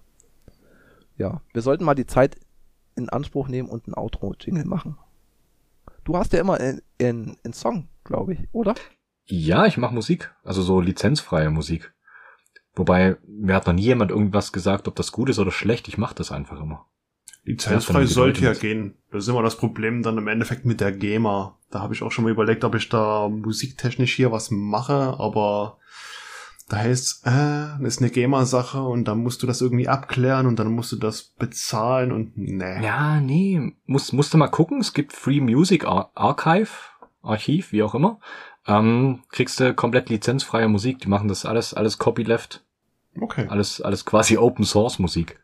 Ja, 1.17 1.41
wir 1.53 1.61
sollten 1.61 1.85
mal 1.85 1.95
die 1.95 2.05
Zeit 2.05 2.37
in 2.95 3.09
Anspruch 3.09 3.47
nehmen 3.47 3.69
und 3.69 3.87
ein 3.87 3.93
Outro-Jingle 3.93 4.65
machen. 4.65 4.97
Du 6.03 6.17
hast 6.17 6.33
ja 6.33 6.39
immer 6.39 6.59
einen 6.59 7.37
Song, 7.51 7.87
glaube 8.03 8.33
ich, 8.33 8.39
oder? 8.51 8.75
Ja, 9.25 9.65
ich 9.65 9.77
mache 9.77 9.93
Musik, 9.93 10.35
also 10.43 10.61
so 10.61 10.81
lizenzfreie 10.81 11.49
Musik. 11.49 11.93
Wobei, 12.75 13.17
mir 13.25 13.55
hat 13.55 13.67
noch 13.67 13.73
nie 13.73 13.83
jemand 13.83 14.11
irgendwas 14.11 14.51
gesagt, 14.51 14.87
ob 14.87 14.95
das 14.95 15.11
gut 15.11 15.29
ist 15.29 15.39
oder 15.39 15.51
schlecht. 15.51 15.87
Ich 15.87 15.97
mache 15.97 16.15
das 16.15 16.31
einfach 16.31 16.59
immer. 16.59 16.85
Lizenzfrei 17.45 18.05
sollte 18.05 18.43
ja 18.43 18.53
gehen. 18.53 18.95
Das 19.11 19.23
ist 19.23 19.29
immer 19.29 19.43
das 19.43 19.57
Problem 19.57 20.01
dann 20.01 20.17
im 20.17 20.27
Endeffekt 20.27 20.65
mit 20.65 20.81
der 20.81 20.91
GEMA. 20.91 21.57
Da 21.69 21.79
habe 21.79 21.93
ich 21.93 22.01
auch 22.01 22.11
schon 22.11 22.25
mal 22.25 22.31
überlegt, 22.31 22.63
ob 22.63 22.75
ich 22.75 22.89
da 22.89 23.29
musiktechnisch 23.29 24.15
hier 24.15 24.31
was 24.31 24.49
mache, 24.51 25.15
aber 25.19 25.77
da 26.67 26.77
heißt, 26.77 27.27
äh, 27.27 27.29
das 27.79 27.79
ist 27.81 28.01
eine 28.01 28.09
GEMA-Sache 28.09 28.81
und 28.81 29.05
dann 29.05 29.19
musst 29.19 29.43
du 29.43 29.47
das 29.47 29.61
irgendwie 29.61 29.87
abklären 29.87 30.47
und 30.47 30.57
dann 30.57 30.71
musst 30.71 30.91
du 30.91 30.95
das 30.95 31.21
bezahlen 31.21 32.11
und 32.11 32.35
nee. 32.35 32.83
Ja, 32.83 33.21
nee, 33.21 33.75
musst, 33.85 34.13
musst 34.13 34.33
du 34.33 34.37
mal 34.39 34.47
gucken. 34.47 34.79
Es 34.81 34.93
gibt 34.93 35.13
Free 35.13 35.41
Music 35.41 35.85
Archive, 35.85 36.69
Archiv, 37.21 37.71
wie 37.71 37.83
auch 37.83 37.93
immer. 37.93 38.19
Ähm, 38.67 39.21
kriegst 39.29 39.59
du 39.59 39.75
komplett 39.75 40.09
lizenzfreie 40.09 40.67
Musik. 40.67 40.99
Die 40.99 41.07
machen 41.07 41.27
das 41.27 41.45
alles, 41.45 41.75
alles 41.75 41.99
Copyleft. 41.99 42.63
Okay. 43.21 43.45
Alles, 43.47 43.81
alles 43.81 44.03
quasi 44.03 44.37
Open 44.37 44.65
Source 44.65 44.97
Musik. 44.97 45.39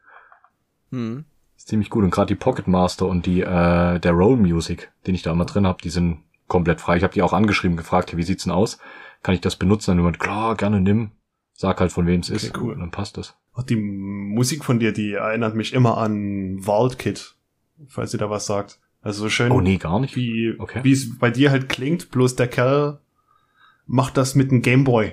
Hm. 0.90 1.26
Ist 1.62 1.68
ziemlich 1.68 1.92
gut. 1.92 2.04
Und 2.04 2.10
gerade 2.10 2.26
die 2.26 2.40
Pocket 2.40 2.68
Master 2.68 3.06
und 3.06 3.28
die, 3.28 3.42
äh, 3.42 4.00
der 4.00 4.12
Roll 4.14 4.36
Music, 4.36 4.92
den 5.06 5.14
ich 5.14 5.22
da 5.22 5.32
immer 5.32 5.46
drin 5.46 5.68
habe, 5.68 5.80
die 5.80 5.92
sind 5.92 6.24
komplett 6.48 6.82
frei. 6.82 6.98
Ich 6.98 7.04
habe 7.04 7.14
die 7.14 7.22
auch 7.22 7.34
angeschrieben, 7.34 7.78
gefragt, 7.78 8.18
wie 8.18 8.24
sieht's 8.24 8.46
denn 8.46 8.52
aus? 8.52 8.80
Kann 9.22 9.36
ich 9.36 9.42
das 9.42 9.58
benutzen? 9.58 9.92
Und 9.92 9.98
jemand, 9.98 10.20
klar, 10.20 10.56
gerne 10.56 10.82
nimm. 10.82 11.12
Sag 11.54 11.80
halt, 11.80 11.92
von 11.92 12.08
wem 12.08 12.22
es 12.22 12.32
okay, 12.32 12.48
ist. 12.48 12.58
Cool. 12.58 12.74
Und 12.74 12.80
dann 12.80 12.90
passt 12.90 13.16
das. 13.16 13.38
Die 13.70 13.76
Musik 13.76 14.66
von 14.66 14.80
dir, 14.80 14.92
die 14.92 15.14
erinnert 15.14 15.54
mich 15.54 15.74
immer 15.74 16.00
an 16.00 16.66
Waldkit, 16.66 17.36
falls 17.88 18.12
ihr 18.12 18.20
da 18.20 18.32
was 18.32 18.48
sagt. 18.48 18.80
Also 19.04 19.22
so 19.22 19.30
schön. 19.30 19.52
Oh 19.52 19.62
nee, 19.62 19.78
gar 19.78 20.00
nicht. 20.00 20.16
Wie, 20.16 20.56
okay. 20.58 20.80
wie 20.82 20.94
es 20.94 21.20
bei 21.20 21.30
dir 21.30 21.52
halt 21.52 21.70
klingt, 21.70 22.10
bloß 22.10 22.38
der 22.38 22.48
Kerl 22.48 23.02
macht 23.86 24.18
das 24.18 24.34
mit 24.34 24.50
einem 24.50 24.64
Gameboy. 24.64 25.12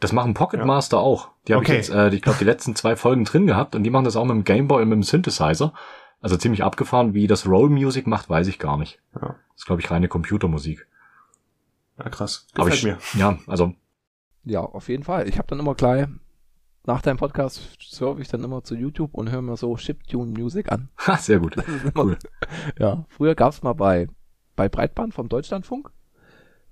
Das 0.00 0.12
machen 0.12 0.34
Pocket 0.34 0.60
ja. 0.60 0.66
Master 0.66 0.98
auch. 0.98 1.28
Die 1.46 1.52
habe 1.52 1.62
okay. 1.62 1.72
ich 1.72 1.88
jetzt, 1.88 1.90
äh, 1.90 2.08
ich 2.14 2.22
glaube, 2.22 2.38
die 2.38 2.44
letzten 2.44 2.74
zwei 2.74 2.96
Folgen 2.96 3.24
drin 3.24 3.46
gehabt 3.46 3.74
und 3.74 3.84
die 3.84 3.90
machen 3.90 4.04
das 4.04 4.16
auch 4.16 4.24
mit 4.24 4.34
dem 4.34 4.44
Gameboy 4.44 4.82
und 4.82 4.88
mit 4.88 4.96
dem 4.96 5.02
Synthesizer. 5.02 5.74
Also 6.22 6.36
ziemlich 6.36 6.64
abgefahren, 6.64 7.14
wie 7.14 7.26
das 7.26 7.46
Roll 7.46 7.70
Music 7.70 8.06
macht, 8.06 8.28
weiß 8.28 8.46
ich 8.48 8.58
gar 8.58 8.76
nicht. 8.76 8.98
Ja. 9.14 9.20
Das 9.20 9.36
ist, 9.56 9.66
glaube 9.66 9.80
ich, 9.80 9.90
reine 9.90 10.08
Computermusik. 10.08 10.86
Ja, 11.98 12.08
krass. 12.08 12.46
Gefällt 12.54 12.66
Aber 12.66 12.74
ich, 12.74 12.84
mir. 12.84 12.98
Ja, 13.14 13.38
also. 13.46 13.74
Ja, 14.44 14.60
auf 14.60 14.88
jeden 14.88 15.04
Fall. 15.04 15.28
Ich 15.28 15.38
habe 15.38 15.48
dann 15.48 15.60
immer 15.60 15.74
gleich 15.74 16.06
nach 16.86 17.02
deinem 17.02 17.18
Podcast 17.18 17.76
surfe 17.78 18.22
ich 18.22 18.28
dann 18.28 18.42
immer 18.42 18.64
zu 18.64 18.74
YouTube 18.74 19.14
und 19.14 19.30
höre 19.30 19.42
mir 19.42 19.56
so 19.56 19.76
Chiptune 19.76 20.32
Music 20.32 20.72
an. 20.72 20.88
Ha, 21.06 21.16
sehr 21.16 21.38
gut. 21.40 21.56
Cool. 21.94 22.18
Ja, 22.78 23.04
früher 23.08 23.34
gab's 23.34 23.62
mal 23.62 23.74
bei, 23.74 24.08
bei 24.56 24.68
Breitband 24.68 25.14
vom 25.14 25.28
Deutschlandfunk. 25.28 25.90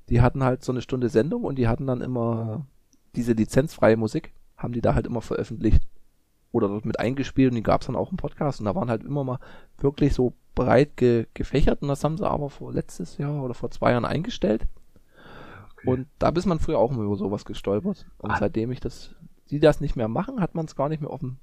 Die 0.09 0.23
hatten 0.23 0.43
halt 0.43 0.65
so 0.65 0.73
eine 0.73 0.81
Stunde 0.81 1.09
Sendung 1.11 1.45
und 1.45 1.57
die 1.57 1.69
hatten 1.69 1.87
dann 1.87 2.01
immer 2.01 2.67
diese 3.17 3.33
lizenzfreie 3.33 3.97
Musik, 3.97 4.33
haben 4.57 4.73
die 4.73 4.81
da 4.81 4.95
halt 4.95 5.07
immer 5.07 5.21
veröffentlicht. 5.21 5.83
Oder 6.51 6.69
dort 6.69 6.87
mit 6.87 6.99
eingespielt 6.99 7.51
und 7.51 7.57
die 7.57 7.63
gab's 7.63 7.87
dann 7.87 7.97
auch 7.97 8.11
im 8.11 8.17
Podcast 8.17 8.59
und 8.59 8.65
da 8.65 8.75
waren 8.75 8.89
halt 8.89 9.05
immer 9.05 9.23
mal 9.23 9.39
wirklich 9.77 10.15
so 10.15 10.33
breit 10.55 10.97
ge 10.97 11.27
gefächert 11.35 11.83
und 11.83 11.89
das 11.89 12.03
haben 12.03 12.17
sie 12.17 12.29
aber 12.29 12.49
vor 12.49 12.73
letztes 12.73 13.19
Jahr 13.19 13.43
oder 13.43 13.53
vor 13.53 13.71
zwei 13.71 13.91
Jahren 13.91 14.07
eingestellt. 14.07 14.67
Okay. 15.75 15.91
Und 15.91 16.07
da 16.19 16.31
bist 16.31 16.47
man 16.47 16.59
früher 16.59 16.79
auch 16.79 16.91
immer 16.91 17.03
über 17.03 17.17
sowas 17.17 17.45
gestolpert. 17.45 18.07
Und 18.17 18.31
ah. 18.31 18.37
seitdem 18.39 18.73
ich 18.73 18.81
das 18.81 19.15
die 19.51 19.61
das 19.61 19.81
nicht 19.81 19.97
mehr 19.97 20.09
machen, 20.09 20.41
hat 20.41 20.55
man 20.55 20.67
es 20.67 20.77
gar 20.77 20.89
nicht 20.89 21.01
mehr 21.01 21.11
auf 21.11 21.21
dem, 21.21 21.39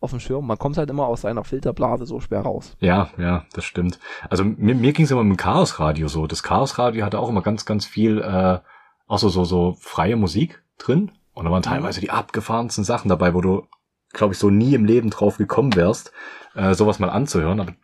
auf 0.00 0.10
dem 0.10 0.20
Schirm. 0.20 0.46
Man 0.46 0.58
kommt 0.58 0.76
halt 0.76 0.90
immer 0.90 1.06
aus 1.06 1.22
seiner 1.22 1.44
Filterblase 1.44 2.06
so 2.06 2.20
schwer 2.20 2.42
raus. 2.42 2.76
Ja, 2.80 3.10
ja, 3.18 3.44
das 3.52 3.64
stimmt. 3.64 3.98
Also 4.28 4.44
mir, 4.44 4.74
mir 4.74 4.92
ging 4.92 5.04
es 5.04 5.10
immer 5.10 5.24
mit 5.24 5.38
dem 5.38 5.42
Chaosradio 5.42 6.08
so. 6.08 6.26
Das 6.26 6.42
Chaosradio 6.42 7.04
hatte 7.04 7.18
auch 7.18 7.28
immer 7.28 7.42
ganz, 7.42 7.64
ganz 7.64 7.86
viel, 7.86 8.20
äh, 8.20 8.58
auch 9.06 9.18
so, 9.18 9.28
so, 9.28 9.44
so 9.44 9.76
freie 9.78 10.16
Musik 10.16 10.62
drin. 10.78 11.12
Und 11.32 11.44
da 11.44 11.50
waren 11.50 11.60
mhm. 11.60 11.64
teilweise 11.64 12.00
die 12.00 12.10
abgefahrensten 12.10 12.84
Sachen 12.84 13.08
dabei, 13.08 13.34
wo 13.34 13.40
du, 13.40 13.66
glaube 14.12 14.34
ich, 14.34 14.38
so 14.38 14.50
nie 14.50 14.74
im 14.74 14.84
Leben 14.84 15.10
drauf 15.10 15.36
gekommen 15.36 15.74
wärst, 15.74 16.12
äh, 16.54 16.74
sowas 16.74 16.98
mal 16.98 17.10
anzuhören, 17.10 17.60
aber 17.60 17.74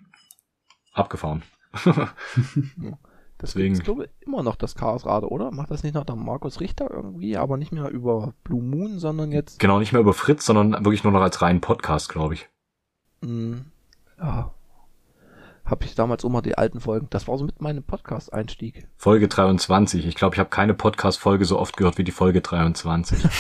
abgefahren. 0.93 1.43
Deswegen. 3.41 3.75
Ich 3.75 3.83
glaube 3.83 4.11
immer 4.21 4.43
noch 4.43 4.57
das 4.57 4.75
Chaosrad, 4.75 5.25
oder? 5.25 5.51
Macht 5.51 5.71
das 5.71 5.83
nicht 5.83 5.95
noch 5.95 6.05
der 6.05 6.17
Markus 6.17 6.61
Richter 6.61 6.91
irgendwie, 6.91 7.37
aber 7.37 7.57
nicht 7.57 7.73
mehr 7.73 7.89
über 7.89 8.35
Blue 8.45 8.63
Moon, 8.63 8.99
sondern 8.99 9.33
jetzt. 9.33 9.59
Genau, 9.59 9.79
nicht 9.79 9.93
mehr 9.93 10.03
über 10.03 10.13
Fritz, 10.13 10.45
sondern 10.45 10.73
wirklich 10.85 11.05
nur 11.05 11.13
noch 11.13 11.23
als 11.23 11.41
reinen 11.41 11.61
Podcast, 11.61 12.11
glaube 12.11 12.35
ich. 12.35 12.49
Mm, 13.23 13.61
ja. 14.19 14.53
Habe 15.71 15.85
ich 15.85 15.95
damals 15.95 16.25
immer 16.25 16.43
die 16.43 16.59
alten 16.59 16.81
Folgen. 16.81 17.07
Das 17.11 17.29
war 17.29 17.39
so 17.39 17.45
mit 17.45 17.63
meinem 17.63 17.85
Podcast-Einstieg. 17.85 18.89
Folge 18.97 19.29
23. 19.29 20.05
Ich 20.05 20.17
glaube, 20.17 20.35
ich 20.35 20.41
habe 20.41 20.51
keine 20.51 20.75
Podcast-Folge 20.75 21.45
so 21.45 21.61
oft 21.61 21.77
gehört 21.77 21.97
wie 21.97 22.03
die 22.03 22.11
Folge 22.11 22.41
23. 22.41 23.23
das 23.23 23.33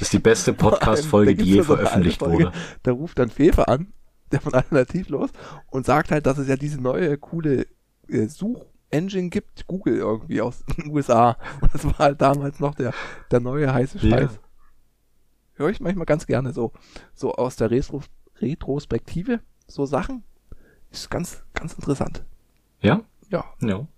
ist 0.00 0.12
die 0.14 0.18
beste 0.18 0.54
Podcast-Folge, 0.54 1.34
die 1.34 1.44
je 1.44 1.62
veröffentlicht 1.62 2.22
wurde. 2.22 2.50
Da 2.82 2.92
ruft 2.92 3.18
dann 3.18 3.28
Fefe 3.28 3.68
an, 3.68 3.92
der 4.32 4.40
von 4.40 4.54
Alternativ 4.54 5.10
los, 5.10 5.28
und 5.70 5.84
sagt 5.84 6.10
halt, 6.10 6.24
dass 6.24 6.38
es 6.38 6.48
ja 6.48 6.56
diese 6.56 6.80
neue, 6.80 7.18
coole 7.18 7.66
äh, 8.08 8.26
Suchengine 8.28 9.28
gibt, 9.28 9.66
Google 9.66 9.98
irgendwie 9.98 10.40
aus 10.40 10.64
den 10.78 10.90
USA. 10.90 11.36
Und 11.60 11.74
das 11.74 11.84
war 11.84 11.98
halt 11.98 12.22
damals 12.22 12.58
noch 12.58 12.74
der, 12.74 12.94
der 13.30 13.40
neue 13.40 13.70
heiße 13.70 13.98
Scheiß. 13.98 14.32
Ja. 14.32 14.38
Höre 15.56 15.68
ich 15.68 15.80
manchmal 15.80 16.06
ganz 16.06 16.26
gerne 16.26 16.54
so, 16.54 16.72
so 17.12 17.34
aus 17.34 17.56
der 17.56 17.70
Retro 17.70 18.00
Retrospektive, 18.40 19.40
so 19.66 19.84
Sachen. 19.84 20.24
Ist 20.94 21.10
ganz, 21.10 21.42
ganz 21.54 21.74
interessant. 21.74 22.22
Ja? 22.80 23.02
Ja. 23.28 23.44
Ja. 23.60 23.88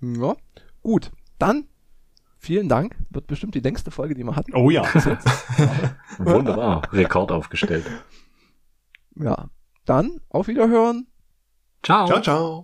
Ja. 0.00 0.36
Gut. 0.80 1.10
Dann 1.40 1.66
vielen 2.38 2.68
Dank. 2.68 2.96
Wird 3.10 3.26
bestimmt 3.26 3.56
die 3.56 3.60
längste 3.60 3.90
Folge, 3.90 4.14
die 4.14 4.22
wir 4.22 4.36
hatten. 4.36 4.54
Oh 4.54 4.70
ja. 4.70 4.84
Wunderbar. 6.18 6.82
Rekord 6.92 7.32
aufgestellt. 7.32 7.84
Ja. 9.16 9.48
Dann 9.84 10.20
auf 10.28 10.46
Wiederhören. 10.46 11.08
Ciao. 11.82 12.06
Ciao, 12.06 12.22
ciao. 12.22 12.60